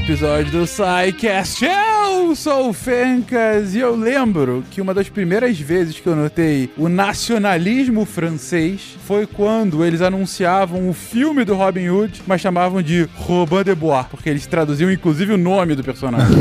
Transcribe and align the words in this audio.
episódio 0.00 0.50
do 0.50 0.66
SciCast. 0.66 1.89
Eu 2.02 2.34
sou 2.34 2.70
o 2.70 2.72
Fencas 2.72 3.74
e 3.74 3.80
eu 3.80 3.94
lembro 3.94 4.64
que 4.70 4.80
uma 4.80 4.94
das 4.94 5.08
primeiras 5.08 5.58
vezes 5.58 5.98
que 5.98 6.06
eu 6.06 6.16
notei 6.16 6.70
o 6.76 6.88
nacionalismo 6.88 8.04
francês 8.04 8.96
foi 9.04 9.26
quando 9.26 9.84
eles 9.84 10.00
anunciavam 10.00 10.88
o 10.88 10.94
filme 10.94 11.44
do 11.44 11.54
Robin 11.54 11.88
Hood, 11.88 12.22
mas 12.26 12.40
chamavam 12.40 12.80
de 12.80 13.08
Robin 13.16 13.64
de 13.64 13.74
Bois, 13.74 14.06
porque 14.06 14.30
eles 14.30 14.46
traduziam 14.46 14.90
inclusive 14.90 15.32
o 15.32 15.36
nome 15.36 15.74
do 15.74 15.82
personagem. 15.82 16.38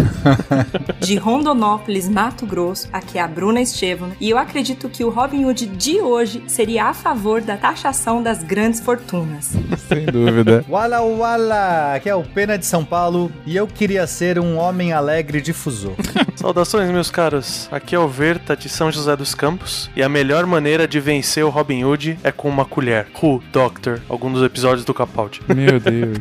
De 1.00 1.16
Rondonópolis, 1.16 2.08
Mato 2.08 2.46
Grosso, 2.46 2.88
aqui 2.92 3.18
é 3.18 3.22
a 3.22 3.28
Bruna 3.28 3.62
Estevam, 3.62 4.12
e 4.20 4.30
eu 4.30 4.38
acredito 4.38 4.90
que 4.90 5.04
o 5.04 5.10
Robin 5.10 5.46
Hood 5.46 5.66
de 5.66 6.02
hoje 6.02 6.44
seria 6.46 6.86
a 6.86 6.94
favor 6.94 7.42
da 7.42 7.58
taxação 7.58 8.22
das 8.22 8.44
grandes 8.44 8.80
fortunas. 8.80 9.54
Sem 9.88 10.06
dúvida. 10.06 10.64
Wala 10.70 11.02
Wala, 11.02 11.96
aqui 11.96 12.10
é 12.10 12.16
o 12.16 12.24
Pena 12.24 12.58
de 12.58 12.66
São 12.66 12.86
Paulo 12.86 13.32
e 13.46 13.56
eu 13.56 13.66
queria 13.66 14.06
ser 14.06 14.38
um 14.38 14.58
homem 14.58 14.94
alegre 14.94 15.42
difusor. 15.50 15.96
Saudações, 16.36 16.92
meus 16.92 17.10
caros. 17.10 17.68
Aqui 17.72 17.96
é 17.96 18.00
o 18.00 18.08
Verta 18.08 18.56
de 18.56 18.70
São 18.70 18.92
José 18.92 19.16
dos 19.16 19.34
Campos 19.34 19.90
e 19.96 20.04
a 20.04 20.10
melhor 20.10 20.46
maneira 20.46 20.88
de 20.88 21.00
vencer 21.00 21.44
o 21.44 21.50
Robin 21.50 21.84
Hood 21.84 22.20
é 22.24 22.32
com 22.32 22.48
uma 22.48 22.66
colher. 22.66 23.08
Who, 23.22 23.42
Doctor, 23.52 24.00
algum 24.08 24.32
dos 24.32 24.44
episódios 24.44 24.86
do 24.86 24.94
Capaldi. 24.94 25.42
Meu 25.48 25.80
Deus. 25.80 26.20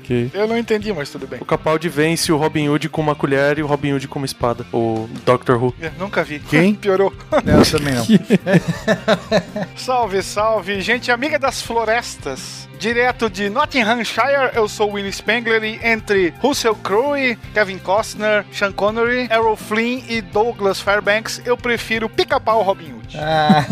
Ok. 0.00 0.30
Eu 0.34 0.46
não 0.48 0.56
entendi, 0.58 0.92
mas 0.92 1.10
tudo 1.10 1.26
bem. 1.26 1.38
O 1.40 1.44
Capaldi 1.44 1.88
vence 1.88 2.32
o 2.32 2.36
Robin 2.36 2.68
Hood 2.68 2.88
com 2.88 3.00
uma 3.00 3.14
colher 3.14 3.58
e 3.58 3.62
o 3.62 3.66
Robin 3.66 3.92
Hood 3.94 4.08
com 4.08 4.18
uma 4.18 4.26
espada. 4.26 4.64
O 4.72 5.08
Doctor 5.24 5.62
Who. 5.62 5.74
Eu 5.80 5.92
nunca 5.98 6.22
vi. 6.24 6.38
Quem? 6.40 6.74
Piorou. 6.82 7.12
Não, 7.44 7.58
eu 7.58 7.70
também 7.70 7.94
não. 7.94 8.04
Salve, 9.76 10.22
salve, 10.22 10.80
gente 10.80 11.10
amiga 11.10 11.38
das 11.38 11.62
florestas. 11.62 12.68
Direto 12.78 13.30
de 13.30 13.48
Nottinghamshire, 13.48 14.50
eu 14.54 14.66
sou 14.68 14.90
o 14.90 14.94
Winnie 14.96 15.12
Spengler 15.12 15.62
e 15.62 15.78
entre 15.86 16.34
Russell 16.40 16.74
Crowe, 16.74 17.38
Kevin 17.54 17.78
Costner, 17.78 18.44
Sean 18.50 18.72
Connery, 18.72 19.28
Errol 19.30 19.54
Flynn 19.56 20.02
e 20.08 20.20
Douglas 20.20 20.80
Fairbanks, 20.80 21.40
eu 21.44 21.56
prefiro 21.56 22.08
pica-pau 22.08 22.60
Robin 22.62 22.92
Hood. 22.92 23.16
Ah, 23.18 23.64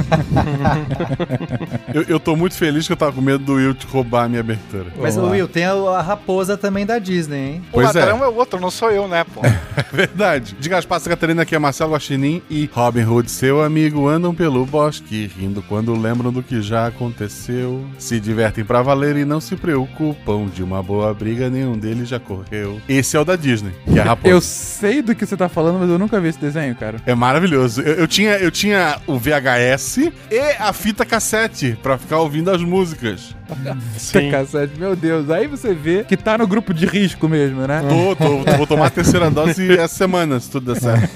Eu, 1.93 2.03
eu 2.03 2.21
tô 2.21 2.37
muito 2.37 2.55
feliz 2.55 2.87
que 2.87 2.93
eu 2.93 2.97
tava 2.97 3.13
com 3.13 3.21
medo 3.21 3.39
do 3.39 3.55
Will 3.55 3.75
te 3.75 3.87
roubar 3.87 4.25
a 4.25 4.29
minha 4.29 4.41
abertura. 4.41 4.87
mas 4.97 5.17
o. 5.17 5.31
Will, 5.31 5.49
tem 5.49 5.65
a, 5.65 5.73
a 5.73 6.03
raposa 6.11 6.57
também 6.57 6.85
da 6.85 6.99
Disney, 6.99 7.39
hein? 7.39 7.63
O 7.71 7.75
Pois 7.75 7.95
é. 7.95 8.01
ladrão 8.01 8.25
é. 8.25 8.29
o 8.29 8.35
outro, 8.35 8.59
não 8.61 8.71
sou 8.71 8.91
eu, 8.91 9.07
né, 9.07 9.25
pô? 9.25 9.41
É 9.77 9.97
verdade. 9.97 10.57
Diga 10.59 10.77
as 10.79 10.85
passas, 10.85 11.09
Catarina, 11.09 11.43
aqui 11.43 11.55
é 11.55 11.59
Marcelo 11.59 11.93
Guaxinim 11.95 12.43
e 12.51 12.69
Robin 12.73 13.05
Hood, 13.05 13.31
seu 13.31 13.63
amigo, 13.63 14.09
andam 14.09 14.35
pelo 14.35 14.67
bosque, 14.67 15.31
rindo 15.39 15.63
quando 15.63 15.95
lembram 15.95 16.33
do 16.33 16.43
que 16.43 16.61
já 16.61 16.87
aconteceu. 16.89 17.85
Se 17.99 18.19
divertem 18.21 18.65
pra 18.65 18.83
valer 18.83 19.17
e 19.17 19.25
não 19.25 19.41
se 19.41 19.57
preocupam. 19.57 20.47
De 20.55 20.63
uma 20.63 20.83
boa 20.83 21.15
briga, 21.15 21.49
nenhum 21.49 21.79
deles 21.79 22.09
já 22.09 22.19
correu. 22.19 22.81
Esse 22.89 23.17
é 23.17 23.21
o 23.21 23.25
da 23.25 23.37
Disney, 23.37 23.73
que 23.87 23.99
é 23.99 24.03
a 24.03 24.05
raposa. 24.07 24.29
Eu 24.35 24.41
sei 24.41 25.01
do 25.03 25.15
que 25.15 25.25
você 25.25 25.37
tá 25.37 25.49
falando, 25.49 25.79
mas 25.79 25.89
eu 25.89 25.99
nunca 25.99 26.21
vi 26.21 26.29
esse 26.29 26.39
desenho, 26.39 26.75
cara. 26.75 26.99
É 27.07 27.15
maravilhoso. 27.15 27.81
Eu, 27.83 27.95
eu 27.95 28.09
tinha, 28.09 28.33
eu 28.37 28.51
tinha 28.51 28.99
o 29.07 29.19
VHS 29.19 29.99
e 30.31 30.39
a 30.59 30.73
fita 30.73 31.05
cassete 31.05 31.79
pra 31.83 31.97
ficar 31.99 32.19
ouvindo 32.19 32.51
as 32.51 32.63
músicas. 32.63 33.35
Sim. 33.97 34.31
Cassete, 34.31 34.79
meu 34.79 34.95
Deus. 34.95 35.29
Aí 35.31 35.47
você 35.47 35.75
vê 35.75 35.90
que 36.09 36.17
tá 36.17 36.39
no 36.39 36.47
grupo 36.47 36.73
de 36.73 36.87
risco 36.87 37.29
mesmo, 37.29 37.67
né? 37.67 37.83
Tô, 37.89 38.17
tô, 38.17 38.57
vou 38.57 38.67
tomar 38.67 38.87
a 38.87 38.91
terceira 38.91 39.31
dose 39.31 39.73
essa 39.79 39.95
semana, 39.95 40.41
se 40.41 40.51
tudo 40.51 40.73
der 40.73 40.81
certo. 40.81 41.11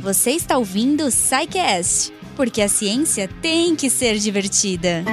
Você 0.00 0.30
está 0.30 0.56
ouvindo 0.58 1.04
o 1.04 1.10
porque 2.36 2.62
a 2.62 2.68
ciência 2.68 3.28
tem 3.40 3.74
que 3.74 3.90
ser 3.90 4.16
divertida. 4.18 5.04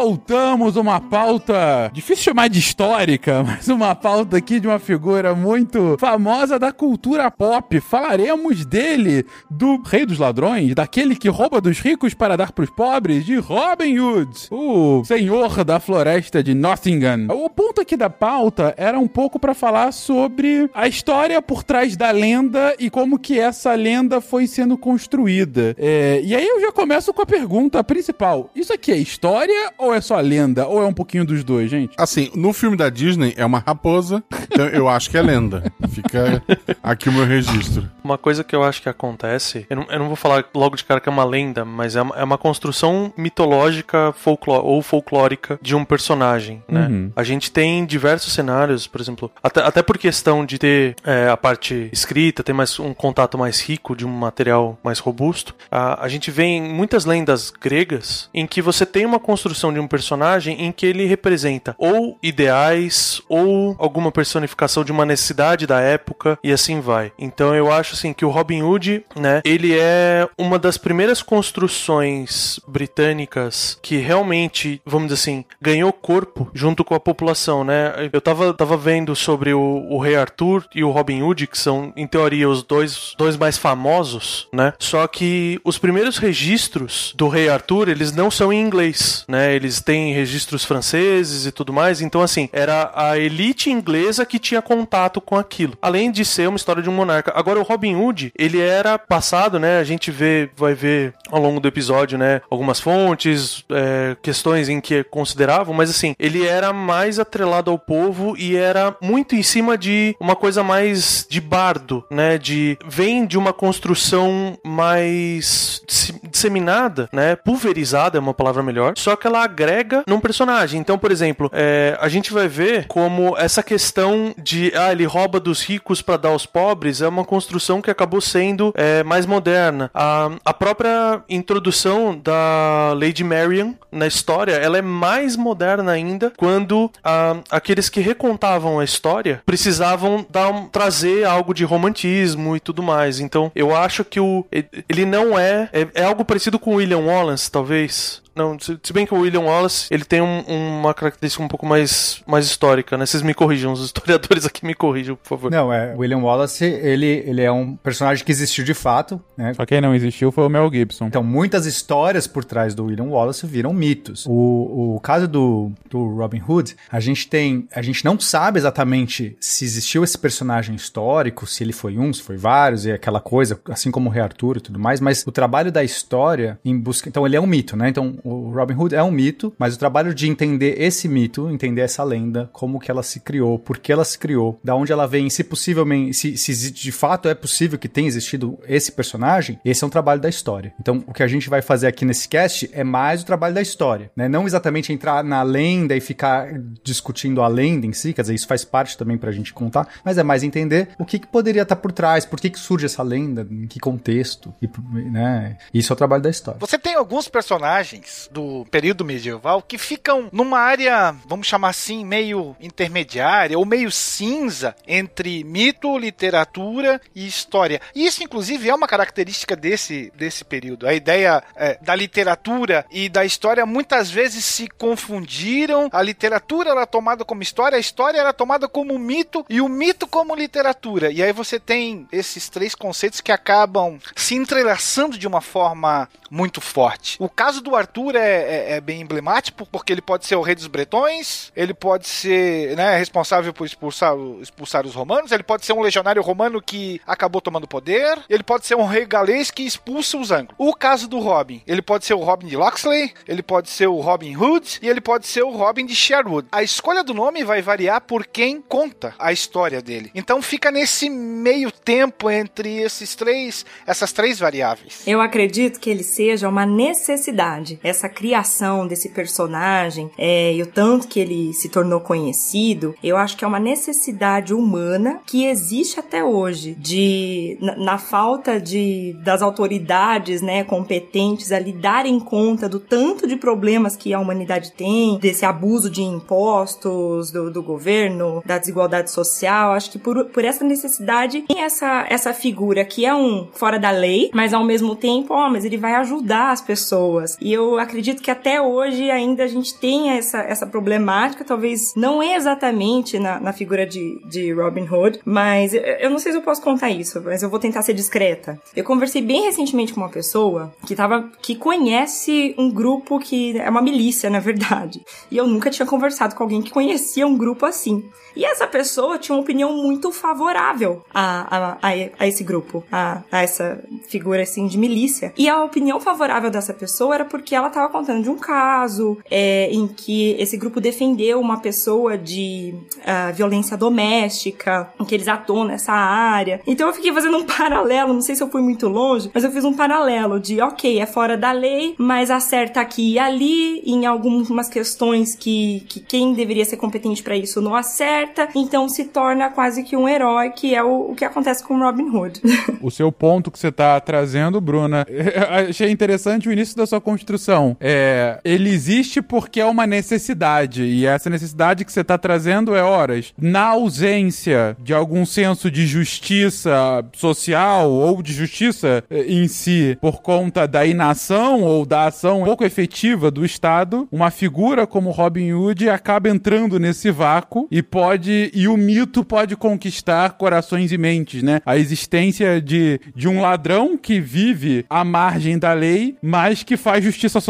Voltamos 0.00 0.76
uma 0.76 0.98
pauta 0.98 1.90
difícil 1.92 2.24
chamar 2.24 2.48
de 2.48 2.58
histórica, 2.58 3.42
mas 3.44 3.68
uma 3.68 3.94
pauta 3.94 4.38
aqui 4.38 4.58
de 4.58 4.66
uma 4.66 4.78
figura 4.78 5.34
muito 5.34 5.98
famosa 5.98 6.58
da 6.58 6.72
cultura 6.72 7.30
pop. 7.30 7.78
Falaremos 7.80 8.64
dele, 8.64 9.26
do 9.50 9.76
rei 9.82 10.06
dos 10.06 10.18
ladrões, 10.18 10.74
daquele 10.74 11.14
que 11.14 11.28
rouba 11.28 11.60
dos 11.60 11.80
ricos 11.80 12.14
para 12.14 12.34
dar 12.34 12.50
pros 12.52 12.70
pobres, 12.70 13.26
de 13.26 13.36
Robin 13.36 13.98
Hood, 13.98 14.48
o 14.50 15.04
senhor 15.04 15.62
da 15.64 15.78
floresta 15.78 16.42
de 16.42 16.54
Nottingham. 16.54 17.26
O 17.28 17.50
ponto 17.50 17.82
aqui 17.82 17.94
da 17.94 18.08
pauta 18.08 18.72
era 18.78 18.98
um 18.98 19.08
pouco 19.08 19.38
para 19.38 19.52
falar 19.52 19.92
sobre 19.92 20.70
a 20.72 20.88
história 20.88 21.42
por 21.42 21.62
trás 21.62 21.94
da 21.94 22.10
lenda 22.10 22.74
e 22.78 22.88
como 22.88 23.18
que 23.18 23.38
essa 23.38 23.74
lenda 23.74 24.18
foi 24.22 24.46
sendo 24.46 24.78
construída. 24.78 25.74
É, 25.78 26.22
e 26.24 26.34
aí 26.34 26.46
eu 26.46 26.58
já 26.62 26.72
começo 26.72 27.12
com 27.12 27.20
a 27.20 27.26
pergunta 27.26 27.84
principal. 27.84 28.48
Isso 28.56 28.72
aqui 28.72 28.92
é 28.92 28.96
história 28.96 29.72
ou 29.76 29.89
é 29.94 30.00
só 30.00 30.18
lenda? 30.20 30.66
Ou 30.66 30.82
é 30.82 30.86
um 30.86 30.92
pouquinho 30.92 31.24
dos 31.24 31.42
dois, 31.44 31.70
gente? 31.70 31.94
Assim, 31.96 32.30
no 32.34 32.52
filme 32.52 32.76
da 32.76 32.88
Disney 32.88 33.34
é 33.36 33.44
uma 33.44 33.58
raposa, 33.58 34.22
então 34.50 34.66
eu 34.66 34.88
acho 34.88 35.10
que 35.10 35.16
é 35.16 35.22
lenda. 35.22 35.72
Fica 35.90 36.42
aqui 36.82 37.08
o 37.08 37.12
meu 37.12 37.24
registro. 37.24 37.88
Uma 38.10 38.18
coisa 38.18 38.42
que 38.42 38.56
eu 38.56 38.64
acho 38.64 38.82
que 38.82 38.88
acontece, 38.88 39.66
eu 39.70 39.76
não, 39.76 39.86
eu 39.88 39.98
não 40.00 40.06
vou 40.08 40.16
falar 40.16 40.44
logo 40.52 40.74
de 40.74 40.82
cara 40.82 41.00
que 41.00 41.08
é 41.08 41.12
uma 41.12 41.22
lenda, 41.22 41.64
mas 41.64 41.94
é 41.94 42.02
uma, 42.02 42.16
é 42.16 42.24
uma 42.24 42.36
construção 42.36 43.12
mitológica 43.16 44.12
folcló- 44.12 44.62
ou 44.62 44.82
folclórica 44.82 45.56
de 45.62 45.76
um 45.76 45.84
personagem, 45.84 46.60
né? 46.68 46.88
Uhum. 46.88 47.12
A 47.14 47.22
gente 47.22 47.52
tem 47.52 47.86
diversos 47.86 48.32
cenários, 48.32 48.88
por 48.88 49.00
exemplo, 49.00 49.30
até, 49.40 49.62
até 49.62 49.80
por 49.80 49.96
questão 49.96 50.44
de 50.44 50.58
ter 50.58 50.96
é, 51.04 51.28
a 51.28 51.36
parte 51.36 51.88
escrita, 51.92 52.42
ter 52.42 52.52
mais 52.52 52.80
um 52.80 52.92
contato 52.92 53.38
mais 53.38 53.60
rico, 53.60 53.94
de 53.94 54.04
um 54.04 54.10
material 54.10 54.76
mais 54.82 54.98
robusto, 54.98 55.54
a, 55.70 56.04
a 56.04 56.08
gente 56.08 56.32
vê 56.32 56.42
em 56.42 56.62
muitas 56.62 57.04
lendas 57.04 57.50
gregas 57.50 58.28
em 58.34 58.44
que 58.44 58.60
você 58.60 58.84
tem 58.84 59.06
uma 59.06 59.20
construção 59.20 59.72
de 59.72 59.78
um 59.78 59.86
personagem 59.86 60.64
em 60.64 60.72
que 60.72 60.84
ele 60.84 61.06
representa 61.06 61.76
ou 61.78 62.18
ideais 62.20 63.22
ou 63.28 63.76
alguma 63.78 64.10
personificação 64.10 64.84
de 64.84 64.90
uma 64.90 65.06
necessidade 65.06 65.64
da 65.66 65.80
época 65.80 66.38
e 66.42 66.50
assim 66.52 66.80
vai. 66.80 67.12
Então 67.16 67.54
eu 67.54 67.70
acho 67.70 67.94
assim 68.00 68.12
que 68.12 68.24
o 68.24 68.30
Robin 68.30 68.62
Hood, 68.62 69.04
né, 69.14 69.42
ele 69.44 69.78
é 69.78 70.28
uma 70.36 70.58
das 70.58 70.78
primeiras 70.78 71.22
construções 71.22 72.58
britânicas 72.66 73.78
que 73.82 73.96
realmente, 73.96 74.80
vamos 74.84 75.08
dizer 75.08 75.20
assim, 75.20 75.44
ganhou 75.60 75.92
corpo 75.92 76.50
junto 76.54 76.84
com 76.84 76.94
a 76.94 77.00
população, 77.00 77.62
né? 77.62 78.10
Eu 78.12 78.20
tava, 78.20 78.52
tava 78.54 78.76
vendo 78.76 79.14
sobre 79.14 79.52
o, 79.52 79.86
o 79.88 79.98
Rei 79.98 80.16
Arthur 80.16 80.66
e 80.74 80.82
o 80.82 80.90
Robin 80.90 81.22
Hood, 81.22 81.46
que 81.46 81.58
são, 81.58 81.92
em 81.96 82.06
teoria, 82.06 82.48
os 82.48 82.62
dois, 82.62 83.14
dois 83.18 83.36
mais 83.36 83.58
famosos, 83.58 84.48
né? 84.52 84.72
Só 84.78 85.06
que 85.06 85.60
os 85.64 85.78
primeiros 85.78 86.16
registros 86.16 87.12
do 87.16 87.28
Rei 87.28 87.48
Arthur, 87.48 87.88
eles 87.88 88.12
não 88.12 88.30
são 88.30 88.52
em 88.52 88.60
inglês, 88.60 89.24
né? 89.28 89.54
Eles 89.54 89.80
têm 89.80 90.12
registros 90.14 90.64
franceses 90.64 91.46
e 91.46 91.52
tudo 91.52 91.72
mais. 91.72 92.00
Então, 92.00 92.22
assim, 92.22 92.48
era 92.52 92.90
a 92.94 93.18
elite 93.18 93.70
inglesa 93.70 94.24
que 94.24 94.38
tinha 94.38 94.62
contato 94.62 95.20
com 95.20 95.36
aquilo. 95.36 95.76
Além 95.82 96.10
de 96.10 96.24
ser 96.24 96.48
uma 96.48 96.56
história 96.56 96.82
de 96.82 96.88
um 96.88 96.92
monarca. 96.92 97.32
Agora, 97.34 97.58
o 97.58 97.62
Robin 97.62 97.79
Hood, 97.88 98.32
ele 98.36 98.60
era 98.60 98.98
passado, 98.98 99.58
né? 99.58 99.78
A 99.78 99.84
gente 99.84 100.10
vê, 100.10 100.50
vai 100.56 100.74
ver 100.74 101.14
ao 101.30 101.40
longo 101.40 101.60
do 101.60 101.68
episódio, 101.68 102.18
né? 102.18 102.40
Algumas 102.50 102.80
fontes, 102.80 103.64
é, 103.70 104.16
questões 104.22 104.68
em 104.68 104.80
que 104.80 105.04
consideravam, 105.04 105.74
mas 105.74 105.90
assim, 105.90 106.14
ele 106.18 106.46
era 106.46 106.72
mais 106.72 107.18
atrelado 107.18 107.70
ao 107.70 107.78
povo 107.78 108.36
e 108.36 108.56
era 108.56 108.96
muito 109.00 109.34
em 109.34 109.42
cima 109.42 109.76
de 109.76 110.16
uma 110.20 110.36
coisa 110.36 110.62
mais 110.62 111.26
de 111.28 111.40
bardo, 111.40 112.04
né? 112.10 112.38
De 112.38 112.78
vem 112.86 113.26
de 113.26 113.38
uma 113.38 113.52
construção 113.52 114.58
mais 114.64 115.82
disseminada, 116.30 117.08
né? 117.12 117.36
Pulverizada 117.36 118.18
é 118.18 118.20
uma 118.20 118.34
palavra 118.34 118.62
melhor. 118.62 118.94
Só 118.96 119.16
que 119.16 119.26
ela 119.26 119.42
agrega 119.42 120.04
num 120.06 120.20
personagem. 120.20 120.80
Então, 120.80 120.98
por 120.98 121.10
exemplo, 121.10 121.50
é, 121.52 121.96
a 122.00 122.08
gente 122.08 122.32
vai 122.32 122.48
ver 122.48 122.86
como 122.86 123.36
essa 123.36 123.62
questão 123.62 124.34
de 124.38 124.72
ah, 124.74 124.92
ele 124.92 125.04
rouba 125.04 125.38
dos 125.38 125.62
ricos 125.62 126.02
para 126.02 126.16
dar 126.16 126.30
aos 126.30 126.46
pobres 126.46 127.00
é 127.00 127.08
uma 127.08 127.24
construção 127.24 127.69
que 127.78 127.90
acabou 127.90 128.22
sendo 128.22 128.72
é, 128.74 129.04
mais 129.04 129.26
moderna. 129.26 129.90
A, 129.92 130.30
a 130.42 130.54
própria 130.54 131.22
introdução 131.28 132.18
da 132.18 132.94
Lady 132.94 133.22
Marian 133.22 133.74
na 133.92 134.06
história, 134.06 134.52
ela 134.52 134.78
é 134.78 134.82
mais 134.82 135.36
moderna 135.36 135.92
ainda 135.92 136.32
quando 136.36 136.90
ah, 137.04 137.36
aqueles 137.50 137.90
que 137.90 138.00
recontavam 138.00 138.78
a 138.78 138.84
história 138.84 139.42
precisavam 139.44 140.24
dar 140.30 140.50
trazer 140.72 141.24
algo 141.24 141.52
de 141.52 141.64
romantismo 141.64 142.56
e 142.56 142.60
tudo 142.60 142.82
mais. 142.82 143.20
Então, 143.20 143.52
eu 143.54 143.76
acho 143.76 144.04
que 144.04 144.20
o 144.20 144.46
ele 144.88 145.04
não 145.04 145.38
é 145.38 145.68
é, 145.72 145.88
é 145.94 146.04
algo 146.04 146.24
parecido 146.24 146.58
com 146.58 146.76
William 146.76 146.98
Wallace, 146.98 147.50
talvez. 147.50 148.22
Não, 148.40 148.58
se, 148.58 148.78
se 148.82 148.92
bem 148.92 149.06
que 149.06 149.14
o 149.14 149.18
William 149.20 149.40
Wallace, 149.42 149.86
ele 149.90 150.04
tem 150.04 150.20
um- 150.20 150.44
uma 150.80 150.94
característica 150.94 151.42
um 151.44 151.48
pouco 151.48 151.66
mais, 151.66 152.22
mais 152.26 152.46
histórica, 152.46 152.96
né? 152.96 153.04
Vocês 153.06 153.22
me 153.22 153.34
corrijam, 153.34 153.72
os 153.72 153.80
historiadores 153.84 154.46
aqui 154.46 154.64
me 154.64 154.74
corrijam, 154.74 155.16
por 155.16 155.28
favor. 155.28 155.50
Não, 155.50 155.72
é. 155.72 155.94
William 155.96 156.18
Wallace, 156.18 156.64
ele, 156.64 157.22
ele 157.26 157.42
é 157.42 157.52
um 157.52 157.76
personagem 157.76 158.24
que 158.24 158.32
existiu 158.32 158.64
de 158.64 158.74
fato, 158.74 159.20
né? 159.36 159.52
Só 159.54 159.64
quem 159.66 159.80
não 159.80 159.94
existiu 159.94 160.32
foi 160.32 160.44
o 160.44 160.48
Mel 160.48 160.70
Gibson. 160.72 161.06
Então, 161.06 161.22
muitas 161.22 161.66
histórias 161.66 162.26
por 162.26 162.44
trás 162.44 162.74
do 162.74 162.84
William 162.86 163.04
Wallace 163.06 163.46
viram 163.46 163.72
mitos. 163.72 164.24
O, 164.26 164.94
o 164.96 165.00
caso 165.00 165.26
do, 165.28 165.70
do 165.88 166.16
Robin 166.16 166.42
Hood, 166.46 166.76
a 166.90 167.00
gente 167.00 167.28
tem. 167.28 167.66
A 167.74 167.82
gente 167.82 168.04
não 168.04 168.18
sabe 168.18 168.58
exatamente 168.58 169.36
se 169.40 169.64
existiu 169.64 170.02
esse 170.04 170.16
personagem 170.18 170.74
histórico, 170.74 171.46
se 171.46 171.62
ele 171.62 171.72
foi 171.72 171.98
um, 171.98 172.12
se 172.12 172.22
foi 172.22 172.36
vários, 172.36 172.86
e 172.86 172.92
aquela 172.92 173.20
coisa, 173.20 173.60
assim 173.68 173.90
como 173.90 174.08
o 174.08 174.12
Rei 174.12 174.22
Arthur 174.22 174.56
e 174.56 174.60
tudo 174.60 174.78
mais, 174.78 175.00
mas 175.00 175.24
o 175.26 175.32
trabalho 175.32 175.70
da 175.72 175.82
história 175.84 176.58
em 176.64 176.78
busca. 176.78 177.08
Então, 177.08 177.26
ele 177.26 177.36
é 177.36 177.40
um 177.40 177.46
mito, 177.46 177.76
né? 177.76 177.88
Então, 177.88 178.14
o 178.30 178.50
Robin 178.52 178.74
Hood 178.74 178.94
é 178.94 179.02
um 179.02 179.10
mito, 179.10 179.52
mas 179.58 179.74
o 179.74 179.78
trabalho 179.78 180.14
de 180.14 180.28
entender 180.28 180.80
esse 180.80 181.08
mito, 181.08 181.50
entender 181.50 181.82
essa 181.82 182.04
lenda, 182.04 182.48
como 182.52 182.78
que 182.78 182.90
ela 182.90 183.02
se 183.02 183.20
criou, 183.20 183.58
por 183.58 183.78
que 183.78 183.92
ela 183.92 184.04
se 184.04 184.18
criou, 184.18 184.58
da 184.62 184.74
onde 184.74 184.92
ela 184.92 185.06
vem, 185.06 185.28
se 185.28 185.44
possivelmente, 185.44 186.14
se, 186.14 186.36
se 186.36 186.70
de 186.70 186.92
fato 186.92 187.28
é 187.28 187.34
possível 187.34 187.78
que 187.78 187.88
tenha 187.88 188.08
existido 188.08 188.58
esse 188.66 188.92
personagem, 188.92 189.58
esse 189.64 189.82
é 189.82 189.86
um 189.86 189.90
trabalho 189.90 190.20
da 190.20 190.28
história. 190.28 190.72
Então, 190.80 191.02
o 191.06 191.12
que 191.12 191.22
a 191.22 191.28
gente 191.28 191.48
vai 191.48 191.62
fazer 191.62 191.86
aqui 191.86 192.04
nesse 192.04 192.28
cast 192.28 192.70
é 192.72 192.84
mais 192.84 193.22
o 193.22 193.26
trabalho 193.26 193.54
da 193.54 193.62
história, 193.62 194.10
né? 194.16 194.28
Não 194.28 194.46
exatamente 194.46 194.92
entrar 194.92 195.24
na 195.24 195.42
lenda 195.42 195.96
e 195.96 196.00
ficar 196.00 196.52
discutindo 196.82 197.42
a 197.42 197.48
lenda 197.48 197.86
em 197.86 197.92
si, 197.92 198.12
quer 198.12 198.22
dizer, 198.22 198.34
isso 198.34 198.46
faz 198.46 198.64
parte 198.64 198.96
também 198.96 199.18
pra 199.18 199.32
gente 199.32 199.52
contar, 199.52 199.88
mas 200.04 200.18
é 200.18 200.22
mais 200.22 200.42
entender 200.42 200.88
o 200.98 201.04
que, 201.04 201.18
que 201.18 201.26
poderia 201.26 201.62
estar 201.62 201.76
por 201.76 201.92
trás, 201.92 202.24
por 202.24 202.40
que, 202.40 202.50
que 202.50 202.58
surge 202.58 202.86
essa 202.86 203.02
lenda, 203.02 203.46
em 203.50 203.66
que 203.66 203.80
contexto, 203.80 204.54
e, 204.60 204.68
né? 205.10 205.56
Isso 205.72 205.92
é 205.92 205.94
o 205.94 205.96
trabalho 205.96 206.22
da 206.22 206.30
história. 206.30 206.60
Você 206.60 206.78
tem 206.78 206.94
alguns 206.94 207.28
personagens 207.28 208.09
do 208.30 208.66
período 208.70 209.04
medieval 209.04 209.62
que 209.62 209.78
ficam 209.78 210.28
numa 210.32 210.58
área, 210.58 211.14
vamos 211.26 211.46
chamar 211.46 211.70
assim, 211.70 212.04
meio 212.04 212.56
intermediária 212.60 213.58
ou 213.58 213.64
meio 213.64 213.90
cinza 213.90 214.74
entre 214.86 215.44
mito, 215.44 215.98
literatura 215.98 217.00
e 217.14 217.26
história. 217.26 217.80
E 217.94 218.06
isso, 218.06 218.22
inclusive, 218.22 218.68
é 218.68 218.74
uma 218.74 218.88
característica 218.88 219.56
desse, 219.56 220.12
desse 220.16 220.44
período. 220.44 220.86
A 220.86 220.94
ideia 220.94 221.42
é, 221.56 221.78
da 221.80 221.94
literatura 221.94 222.84
e 222.90 223.08
da 223.08 223.24
história 223.24 223.64
muitas 223.66 224.10
vezes 224.10 224.44
se 224.44 224.68
confundiram. 224.68 225.88
A 225.92 226.02
literatura 226.02 226.70
era 226.70 226.86
tomada 226.86 227.24
como 227.24 227.42
história, 227.42 227.76
a 227.76 227.80
história 227.80 228.18
era 228.18 228.32
tomada 228.32 228.68
como 228.68 228.98
mito 228.98 229.44
e 229.48 229.60
o 229.60 229.68
mito 229.68 230.06
como 230.06 230.34
literatura. 230.34 231.10
E 231.10 231.22
aí 231.22 231.32
você 231.32 231.58
tem 231.58 232.06
esses 232.12 232.48
três 232.48 232.74
conceitos 232.74 233.20
que 233.20 233.32
acabam 233.32 233.98
se 234.16 234.34
entrelaçando 234.34 235.18
de 235.18 235.26
uma 235.26 235.40
forma 235.40 236.08
muito 236.30 236.60
forte. 236.60 237.16
O 237.18 237.28
caso 237.28 237.60
do 237.60 237.74
Arthur 237.74 237.99
é, 238.14 238.18
é- 238.18 238.72
é 238.76 238.80
bem 238.80 239.00
emblemático, 239.00 239.66
porque 239.70 239.92
ele 239.92 240.00
pode 240.00 240.26
ser 240.26 240.36
o 240.36 240.40
rei 240.42 240.54
dos 240.54 240.66
bretões, 240.66 241.52
ele 241.54 241.74
pode 241.74 242.08
ser 242.08 242.74
né, 242.76 242.96
responsável 242.96 243.52
por 243.52 243.66
expulsar, 243.66 244.14
expulsar 244.40 244.86
os 244.86 244.94
romanos, 244.94 245.32
ele 245.32 245.42
pode 245.42 245.64
ser 245.66 245.72
um 245.72 245.80
legionário 245.80 246.22
romano 246.22 246.60
que 246.62 247.00
acabou 247.06 247.40
tomando 247.40 247.66
poder, 247.68 248.18
ele 248.28 248.42
pode 248.42 248.66
ser 248.66 248.74
um 248.76 248.86
rei 248.86 249.04
galês 249.04 249.50
que 249.50 249.62
expulsa 249.62 250.16
os 250.16 250.30
anglos. 250.30 250.54
O 250.58 250.74
caso 250.74 251.06
do 251.08 251.18
Robin, 251.18 251.62
ele 251.66 251.82
pode 251.82 252.04
ser 252.06 252.14
o 252.14 252.20
Robin 252.20 252.46
de 252.46 252.56
Locksley, 252.56 253.12
ele 253.28 253.42
pode 253.42 253.68
ser 253.70 253.86
o 253.88 254.00
Robin 254.00 254.36
Hood 254.36 254.78
e 254.82 254.88
ele 254.88 255.00
pode 255.00 255.26
ser 255.26 255.42
o 255.42 255.50
Robin 255.50 255.84
de 255.86 255.94
Sherwood. 255.94 256.48
A 256.50 256.62
escolha 256.62 257.04
do 257.04 257.12
nome 257.14 257.44
vai 257.44 257.60
variar 257.62 258.00
por 258.00 258.26
quem 258.26 258.60
conta 258.60 259.14
a 259.18 259.32
história 259.32 259.82
dele. 259.82 260.10
Então 260.14 260.40
fica 260.42 260.70
nesse 260.70 261.08
meio 261.10 261.70
tempo 261.70 262.30
entre 262.30 262.78
esses 262.78 263.14
três, 263.14 263.64
essas 263.86 264.12
três 264.12 264.38
variáveis. 264.38 265.02
Eu 265.06 265.20
acredito 265.20 265.78
que 265.80 265.90
ele 265.90 266.02
seja 266.02 266.48
uma 266.48 266.64
necessidade. 266.66 267.78
Essa 267.90 268.08
criação 268.08 268.86
desse 268.86 269.08
personagem 269.08 270.10
é, 270.16 270.54
e 270.54 270.62
o 270.62 270.66
tanto 270.66 271.08
que 271.08 271.18
ele 271.18 271.52
se 271.52 271.68
tornou 271.68 272.00
conhecido, 272.00 272.94
eu 273.02 273.16
acho 273.16 273.36
que 273.36 273.44
é 273.44 273.48
uma 273.48 273.58
necessidade 273.58 274.54
humana 274.54 275.20
que 275.26 275.44
existe 275.44 275.98
até 275.98 276.22
hoje. 276.22 276.74
De 276.78 277.58
na, 277.60 277.76
na 277.76 277.98
falta 277.98 278.60
de 278.60 279.16
das 279.24 279.42
autoridades, 279.42 280.40
né, 280.40 280.64
competentes 280.64 281.52
a 281.52 281.58
lidarem 281.58 282.18
conta 282.20 282.68
do 282.68 282.78
tanto 282.78 283.26
de 283.26 283.36
problemas 283.36 283.96
que 283.96 284.14
a 284.14 284.20
humanidade 284.20 284.72
tem, 284.72 285.18
desse 285.18 285.44
abuso 285.44 285.90
de 285.90 286.02
impostos 286.02 287.30
do, 287.30 287.50
do 287.50 287.62
governo, 287.62 288.42
da 288.44 288.58
desigualdade 288.58 289.10
social. 289.10 289.72
Acho 289.72 289.90
que 289.90 289.98
por, 289.98 290.26
por 290.26 290.44
essa 290.44 290.64
necessidade 290.64 291.42
tem 291.42 291.62
essa, 291.62 292.06
essa 292.08 292.32
figura 292.32 292.84
que 292.84 293.04
é 293.04 293.14
um 293.14 293.48
fora 293.52 293.78
da 293.78 293.90
lei, 293.90 294.30
mas 294.32 294.54
ao 294.54 294.64
mesmo 294.64 294.94
tempo, 294.94 295.34
ó, 295.34 295.48
mas 295.50 295.64
ele 295.64 295.76
vai 295.76 295.94
ajudar 295.94 296.50
as 296.50 296.60
pessoas. 296.60 297.36
E 297.40 297.52
eu 297.52 297.78
acredito 297.80 298.22
que 298.22 298.30
até 298.30 298.60
hoje 298.60 299.10
ainda 299.10 299.44
a 299.44 299.48
gente 299.48 299.74
tem 299.78 300.10
essa, 300.10 300.38
essa 300.38 300.66
problemática, 300.66 301.44
talvez 301.44 301.94
não 301.96 302.22
é 302.22 302.34
exatamente 302.34 303.18
na, 303.18 303.40
na 303.40 303.52
figura 303.52 303.86
de, 303.86 304.20
de 304.26 304.52
Robin 304.52 304.86
Hood, 304.88 305.20
mas 305.24 305.74
eu, 305.74 305.80
eu 305.80 306.10
não 306.10 306.18
sei 306.18 306.32
se 306.32 306.38
eu 306.38 306.42
posso 306.42 306.62
contar 306.62 306.90
isso, 306.90 307.20
mas 307.24 307.42
eu 307.42 307.50
vou 307.50 307.58
tentar 307.58 307.82
ser 307.82 307.94
discreta. 307.94 308.60
Eu 308.74 308.84
conversei 308.84 309.22
bem 309.22 309.42
recentemente 309.42 309.92
com 309.92 310.00
uma 310.00 310.08
pessoa 310.08 310.72
que 310.86 310.94
tava, 310.94 311.30
que 311.42 311.54
conhece 311.54 312.54
um 312.58 312.70
grupo 312.70 313.18
que 313.18 313.58
é 313.58 313.68
uma 313.68 313.82
milícia, 313.82 314.30
na 314.30 314.40
verdade. 314.40 315.00
E 315.30 315.36
eu 315.36 315.46
nunca 315.46 315.70
tinha 315.70 315.86
conversado 315.86 316.34
com 316.34 316.42
alguém 316.42 316.62
que 316.62 316.70
conhecia 316.70 317.26
um 317.26 317.36
grupo 317.36 317.66
assim. 317.66 318.04
E 318.36 318.44
essa 318.44 318.66
pessoa 318.66 319.18
tinha 319.18 319.34
uma 319.34 319.42
opinião 319.42 319.72
muito 319.72 320.12
favorável 320.12 321.04
a, 321.12 321.56
a, 321.56 321.72
a, 321.72 321.88
a 322.18 322.26
esse 322.26 322.44
grupo, 322.44 322.84
a, 322.90 323.22
a 323.30 323.42
essa 323.42 323.82
figura 324.08 324.42
assim 324.42 324.66
de 324.66 324.78
milícia. 324.78 325.32
E 325.36 325.48
a 325.48 325.62
opinião 325.62 326.00
favorável 326.00 326.50
dessa 326.50 326.72
pessoa 326.72 327.14
era 327.14 327.24
porque 327.24 327.54
ela 327.54 327.69
estava 327.70 327.90
contando 327.90 328.22
de 328.22 328.30
um 328.30 328.36
caso 328.36 329.18
é, 329.30 329.70
em 329.72 329.86
que 329.86 330.36
esse 330.38 330.56
grupo 330.56 330.80
defendeu 330.80 331.40
uma 331.40 331.60
pessoa 331.60 332.16
de 332.16 332.74
ah, 333.04 333.32
violência 333.32 333.76
doméstica, 333.76 334.92
em 335.00 335.04
que 335.04 335.14
eles 335.14 335.28
atuam 335.28 335.64
nessa 335.64 335.92
área. 335.92 336.60
Então 336.66 336.88
eu 336.88 336.94
fiquei 336.94 337.12
fazendo 337.12 337.38
um 337.38 337.44
paralelo, 337.46 338.12
não 338.12 338.20
sei 338.20 338.34
se 338.34 338.42
eu 338.42 338.50
fui 338.50 338.62
muito 338.62 338.88
longe, 338.88 339.30
mas 339.32 339.44
eu 339.44 339.50
fiz 339.50 339.64
um 339.64 339.72
paralelo 339.72 340.38
de, 340.38 340.60
ok, 340.60 341.00
é 341.00 341.06
fora 341.06 341.36
da 341.36 341.52
lei, 341.52 341.94
mas 341.98 342.30
acerta 342.30 342.80
aqui 342.80 343.12
e 343.14 343.18
ali, 343.18 343.80
em 343.80 344.06
algumas 344.06 344.68
questões 344.68 345.34
que, 345.34 345.84
que 345.88 346.00
quem 346.00 346.34
deveria 346.34 346.64
ser 346.64 346.76
competente 346.76 347.22
para 347.22 347.36
isso 347.36 347.60
não 347.60 347.74
acerta, 347.74 348.48
então 348.54 348.88
se 348.88 349.04
torna 349.04 349.50
quase 349.50 349.82
que 349.82 349.96
um 349.96 350.08
herói, 350.08 350.50
que 350.50 350.74
é 350.74 350.82
o, 350.82 351.10
o 351.10 351.14
que 351.14 351.24
acontece 351.24 351.62
com 351.64 351.78
Robin 351.78 352.08
Hood. 352.08 352.40
O 352.80 352.90
seu 352.90 353.12
ponto 353.12 353.50
que 353.50 353.58
você 353.58 353.70
tá 353.70 354.00
trazendo, 354.00 354.60
Bruna, 354.60 355.06
achei 355.68 355.90
interessante 355.90 356.48
o 356.48 356.52
início 356.52 356.76
da 356.76 356.86
sua 356.86 357.00
construção. 357.00 357.59
É, 357.80 358.38
ele 358.44 358.70
existe 358.70 359.20
porque 359.22 359.60
é 359.60 359.66
uma 359.66 359.86
necessidade, 359.86 360.82
e 360.82 361.06
essa 361.06 361.28
necessidade 361.28 361.84
que 361.84 361.92
você 361.92 362.04
tá 362.04 362.16
trazendo 362.16 362.74
é 362.74 362.82
horas. 362.82 363.32
Na 363.40 363.66
ausência 363.66 364.76
de 364.82 364.94
algum 364.94 365.24
senso 365.24 365.70
de 365.70 365.86
justiça 365.86 367.04
social 367.12 367.90
ou 367.90 368.22
de 368.22 368.32
justiça 368.32 369.04
eh, 369.10 369.24
em 369.28 369.48
si, 369.48 369.96
por 370.00 370.22
conta 370.22 370.66
da 370.66 370.86
inação 370.86 371.62
ou 371.62 371.84
da 371.84 372.06
ação 372.06 372.44
pouco 372.44 372.64
efetiva 372.64 373.30
do 373.30 373.44
Estado, 373.44 374.08
uma 374.10 374.30
figura 374.30 374.86
como 374.86 375.10
Robin 375.10 375.52
Hood 375.52 375.88
acaba 375.88 376.28
entrando 376.28 376.78
nesse 376.78 377.10
vácuo 377.10 377.66
e 377.70 377.82
pode 377.82 378.50
e 378.54 378.68
o 378.68 378.76
mito 378.76 379.24
pode 379.24 379.56
conquistar 379.56 380.32
corações 380.32 380.92
e 380.92 380.98
mentes, 380.98 381.42
né? 381.42 381.60
A 381.64 381.76
existência 381.76 382.60
de, 382.60 383.00
de 383.14 383.28
um 383.28 383.40
ladrão 383.40 383.96
que 383.96 384.20
vive 384.20 384.84
à 384.88 385.04
margem 385.04 385.58
da 385.58 385.72
lei, 385.72 386.16
mas 386.22 386.62
que 386.62 386.76
faz 386.76 387.04
justiça 387.04 387.40
social, 387.40 387.49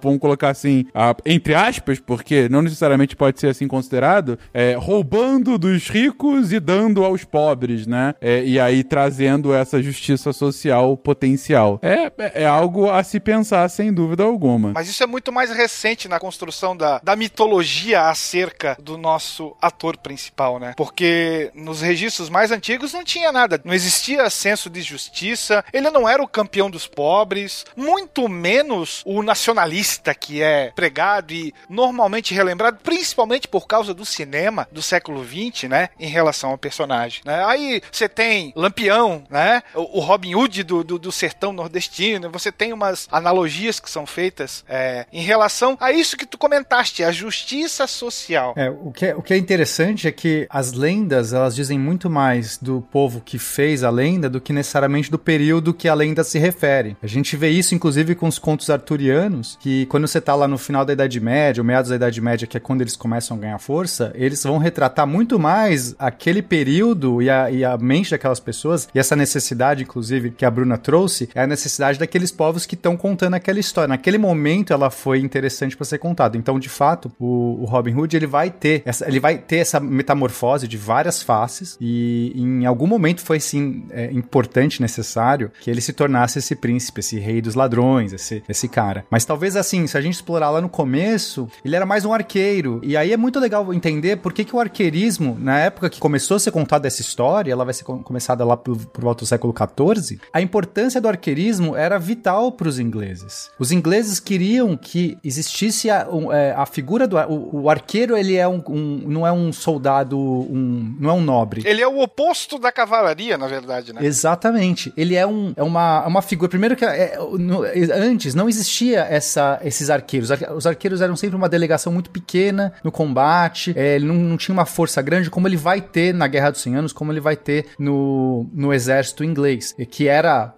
vamos 0.00 0.20
colocar 0.20 0.50
assim, 0.50 0.86
ah, 0.94 1.14
entre 1.26 1.54
aspas, 1.54 1.98
porque 1.98 2.48
não 2.48 2.62
necessariamente 2.62 3.16
pode 3.16 3.40
ser 3.40 3.48
assim 3.48 3.66
considerado, 3.66 4.38
é, 4.52 4.74
roubando 4.74 5.58
dos 5.58 5.88
ricos 5.88 6.52
e 6.52 6.60
dando 6.60 7.04
aos 7.04 7.24
pobres, 7.24 7.86
né? 7.86 8.14
É, 8.20 8.44
e 8.44 8.60
aí 8.60 8.84
trazendo 8.84 9.52
essa 9.52 9.82
justiça 9.82 10.32
social 10.32 10.96
potencial. 10.96 11.80
É, 11.82 12.12
é 12.18 12.44
é 12.44 12.46
algo 12.46 12.90
a 12.90 13.02
se 13.02 13.18
pensar, 13.18 13.68
sem 13.70 13.92
dúvida 13.92 14.22
alguma. 14.22 14.72
Mas 14.74 14.86
isso 14.86 15.02
é 15.02 15.06
muito 15.06 15.32
mais 15.32 15.50
recente 15.50 16.06
na 16.06 16.20
construção 16.20 16.76
da, 16.76 17.00
da 17.02 17.16
mitologia 17.16 18.08
acerca 18.08 18.76
do 18.80 18.98
nosso 18.98 19.56
ator 19.62 19.96
principal, 19.96 20.60
né? 20.60 20.74
Porque 20.76 21.50
nos 21.54 21.80
registros 21.80 22.28
mais 22.28 22.50
antigos 22.50 22.92
não 22.92 23.02
tinha 23.02 23.32
nada. 23.32 23.60
Não 23.64 23.72
existia 23.72 24.28
senso 24.28 24.68
de 24.68 24.82
justiça. 24.82 25.64
Ele 25.72 25.90
não 25.90 26.06
era 26.06 26.22
o 26.22 26.28
campeão 26.28 26.70
dos 26.70 26.86
pobres. 26.86 27.64
Muito 27.74 28.28
menos 28.28 29.02
o 29.06 29.22
nacionalista 29.34 30.14
que 30.14 30.40
é 30.40 30.70
pregado 30.76 31.32
e 31.32 31.52
normalmente 31.68 32.32
relembrado, 32.32 32.78
principalmente 32.82 33.48
por 33.48 33.66
causa 33.66 33.92
do 33.92 34.04
cinema 34.04 34.68
do 34.70 34.80
século 34.80 35.24
XX, 35.24 35.68
né? 35.68 35.88
Em 35.98 36.06
relação 36.06 36.50
ao 36.50 36.58
personagem. 36.58 37.20
Né? 37.24 37.44
Aí 37.44 37.82
você 37.90 38.08
tem 38.08 38.52
Lampião, 38.54 39.24
né? 39.28 39.62
O, 39.74 39.98
o 39.98 40.00
Robin 40.00 40.36
Hood 40.36 40.62
do, 40.62 40.84
do, 40.84 40.98
do 40.98 41.10
sertão 41.10 41.52
nordestino. 41.52 42.30
Você 42.30 42.52
tem 42.52 42.72
umas 42.72 43.08
analogias 43.10 43.80
que 43.80 43.90
são 43.90 44.06
feitas 44.06 44.64
é, 44.68 45.06
em 45.12 45.22
relação 45.22 45.76
a 45.80 45.90
isso 45.90 46.16
que 46.16 46.26
tu 46.26 46.38
comentaste, 46.38 47.02
a 47.02 47.10
justiça 47.10 47.88
social. 47.88 48.54
É, 48.56 48.70
o 48.70 48.92
que, 48.92 49.06
é, 49.06 49.16
o 49.16 49.22
que 49.22 49.34
é 49.34 49.36
interessante 49.36 50.06
é 50.06 50.12
que 50.12 50.46
as 50.48 50.72
lendas, 50.72 51.32
elas 51.32 51.56
dizem 51.56 51.78
muito 51.78 52.08
mais 52.08 52.56
do 52.56 52.82
povo 52.92 53.20
que 53.20 53.38
fez 53.38 53.82
a 53.82 53.90
lenda 53.90 54.30
do 54.30 54.40
que 54.40 54.52
necessariamente 54.52 55.10
do 55.10 55.18
período 55.18 55.74
que 55.74 55.88
a 55.88 55.94
lenda 55.94 56.22
se 56.22 56.38
refere. 56.38 56.96
A 57.02 57.06
gente 57.08 57.36
vê 57.36 57.48
isso, 57.48 57.74
inclusive, 57.74 58.14
com 58.14 58.28
os 58.28 58.38
contos 58.38 58.70
arturianos, 58.70 59.13
anos, 59.14 59.56
que 59.60 59.86
quando 59.86 60.06
você 60.06 60.20
tá 60.20 60.34
lá 60.34 60.46
no 60.46 60.58
final 60.58 60.84
da 60.84 60.92
Idade 60.92 61.20
Média, 61.20 61.60
ou 61.60 61.66
meados 61.66 61.90
da 61.90 61.96
Idade 61.96 62.20
Média, 62.20 62.46
que 62.46 62.56
é 62.56 62.60
quando 62.60 62.80
eles 62.80 62.96
começam 62.96 63.36
a 63.36 63.40
ganhar 63.40 63.58
força, 63.58 64.12
eles 64.14 64.42
vão 64.42 64.58
retratar 64.58 65.06
muito 65.06 65.38
mais 65.38 65.94
aquele 65.98 66.42
período 66.42 67.22
e 67.22 67.30
a, 67.30 67.50
e 67.50 67.64
a 67.64 67.76
mente 67.78 68.10
daquelas 68.10 68.40
pessoas, 68.40 68.88
e 68.94 68.98
essa 68.98 69.16
necessidade, 69.16 69.82
inclusive, 69.82 70.30
que 70.30 70.44
a 70.44 70.50
Bruna 70.50 70.76
trouxe, 70.76 71.28
é 71.34 71.42
a 71.42 71.46
necessidade 71.46 71.98
daqueles 71.98 72.30
povos 72.30 72.66
que 72.66 72.74
estão 72.74 72.96
contando 72.96 73.34
aquela 73.34 73.58
história. 73.58 73.88
Naquele 73.88 74.18
momento 74.18 74.72
ela 74.72 74.90
foi 74.90 75.20
interessante 75.20 75.76
para 75.76 75.84
ser 75.84 75.98
contada. 75.98 76.36
Então, 76.36 76.58
de 76.58 76.68
fato, 76.68 77.12
o, 77.18 77.62
o, 77.62 77.64
Robin 77.64 77.94
Hood 77.94 78.16
ele 78.16 78.26
vai 78.26 78.50
ter 78.50 78.82
essa, 78.84 79.06
ele 79.08 79.20
vai 79.20 79.38
ter 79.38 79.56
essa 79.56 79.80
metamorfose 79.80 80.66
de 80.66 80.76
várias 80.76 81.22
faces 81.22 81.76
e 81.80 82.32
em 82.34 82.66
algum 82.66 82.86
momento 82.86 83.20
foi 83.20 83.40
sim 83.40 83.86
é, 83.90 84.10
importante, 84.12 84.80
necessário 84.80 85.50
que 85.60 85.70
ele 85.70 85.80
se 85.80 85.92
tornasse 85.92 86.38
esse 86.38 86.54
príncipe, 86.54 87.00
esse 87.00 87.18
rei 87.18 87.40
dos 87.40 87.54
ladrões, 87.54 88.12
esse, 88.12 88.42
esse 88.48 88.68
cara. 88.68 89.03
Mas 89.10 89.24
talvez 89.24 89.56
assim, 89.56 89.86
se 89.86 89.96
a 89.96 90.00
gente 90.00 90.14
explorar 90.14 90.50
lá 90.50 90.60
no 90.60 90.68
começo, 90.68 91.48
ele 91.64 91.76
era 91.76 91.86
mais 91.86 92.04
um 92.04 92.12
arqueiro. 92.12 92.80
E 92.82 92.96
aí 92.96 93.12
é 93.12 93.16
muito 93.16 93.38
legal 93.38 93.72
entender 93.72 94.16
por 94.16 94.32
que, 94.32 94.44
que 94.44 94.54
o 94.54 94.60
arqueirismo, 94.60 95.36
na 95.40 95.58
época 95.58 95.90
que 95.90 95.98
começou 95.98 96.36
a 96.36 96.40
ser 96.40 96.50
contada 96.50 96.86
essa 96.86 97.00
história, 97.00 97.52
ela 97.52 97.64
vai 97.64 97.74
ser 97.74 97.84
começada 97.84 98.44
lá 98.44 98.56
por, 98.56 98.76
por 98.86 99.02
volta 99.02 99.24
do 99.24 99.26
século 99.26 99.54
XIV, 99.54 100.20
a 100.32 100.40
importância 100.40 101.00
do 101.00 101.08
arqueirismo 101.08 101.76
era 101.76 101.98
vital 101.98 102.52
para 102.52 102.68
os 102.68 102.78
ingleses. 102.78 103.50
Os 103.58 103.72
ingleses 103.72 104.20
queriam 104.20 104.76
que 104.76 105.18
existisse 105.22 105.90
a, 105.90 106.06
é, 106.32 106.54
a 106.56 106.66
figura 106.66 107.06
do 107.06 107.16
o, 107.16 107.62
o, 107.62 107.70
arqueiro, 107.70 108.16
ele 108.16 108.36
é 108.36 108.46
um, 108.46 108.62
um, 108.68 109.02
não 109.06 109.26
é 109.26 109.32
um 109.32 109.52
soldado, 109.52 110.18
um, 110.18 110.94
não 110.98 111.10
é 111.10 111.12
um 111.12 111.20
nobre. 111.20 111.62
Ele 111.64 111.80
é 111.80 111.88
o 111.88 112.00
oposto 112.00 112.58
da 112.58 112.72
cavalaria, 112.72 113.38
na 113.38 113.46
verdade, 113.46 113.92
né? 113.92 114.04
Exatamente. 114.04 114.92
Ele 114.96 115.14
é, 115.14 115.26
um, 115.26 115.52
é 115.56 115.62
uma, 115.62 116.02
é 116.04 116.08
uma 116.08 116.22
figura. 116.22 116.48
Primeiro 116.48 116.76
que 116.76 116.84
é, 116.84 117.16
no, 117.38 117.62
antes 117.94 118.34
não 118.34 118.48
existia 118.48 118.93
essa, 118.94 119.60
esses 119.62 119.90
arqueiros. 119.90 120.30
Os 120.54 120.66
arqueiros 120.66 121.00
eram 121.00 121.16
sempre 121.16 121.36
uma 121.36 121.48
delegação 121.48 121.92
muito 121.92 122.10
pequena 122.10 122.72
no 122.82 122.90
combate. 122.90 123.72
É, 123.76 123.96
ele 123.96 124.06
não, 124.06 124.14
não 124.14 124.36
tinha 124.36 124.52
uma 124.52 124.66
força 124.66 125.00
grande 125.02 125.30
como 125.30 125.48
ele 125.48 125.56
vai 125.56 125.80
ter 125.80 126.14
na 126.14 126.26
Guerra 126.26 126.50
dos 126.50 126.62
100 126.62 126.76
Anos, 126.76 126.92
como 126.92 127.12
ele 127.12 127.20
vai 127.20 127.36
ter 127.36 127.66
no, 127.78 128.46
no 128.52 128.72
exército 128.72 129.24
inglês, 129.24 129.74
que 129.90 130.08
era 130.08 130.54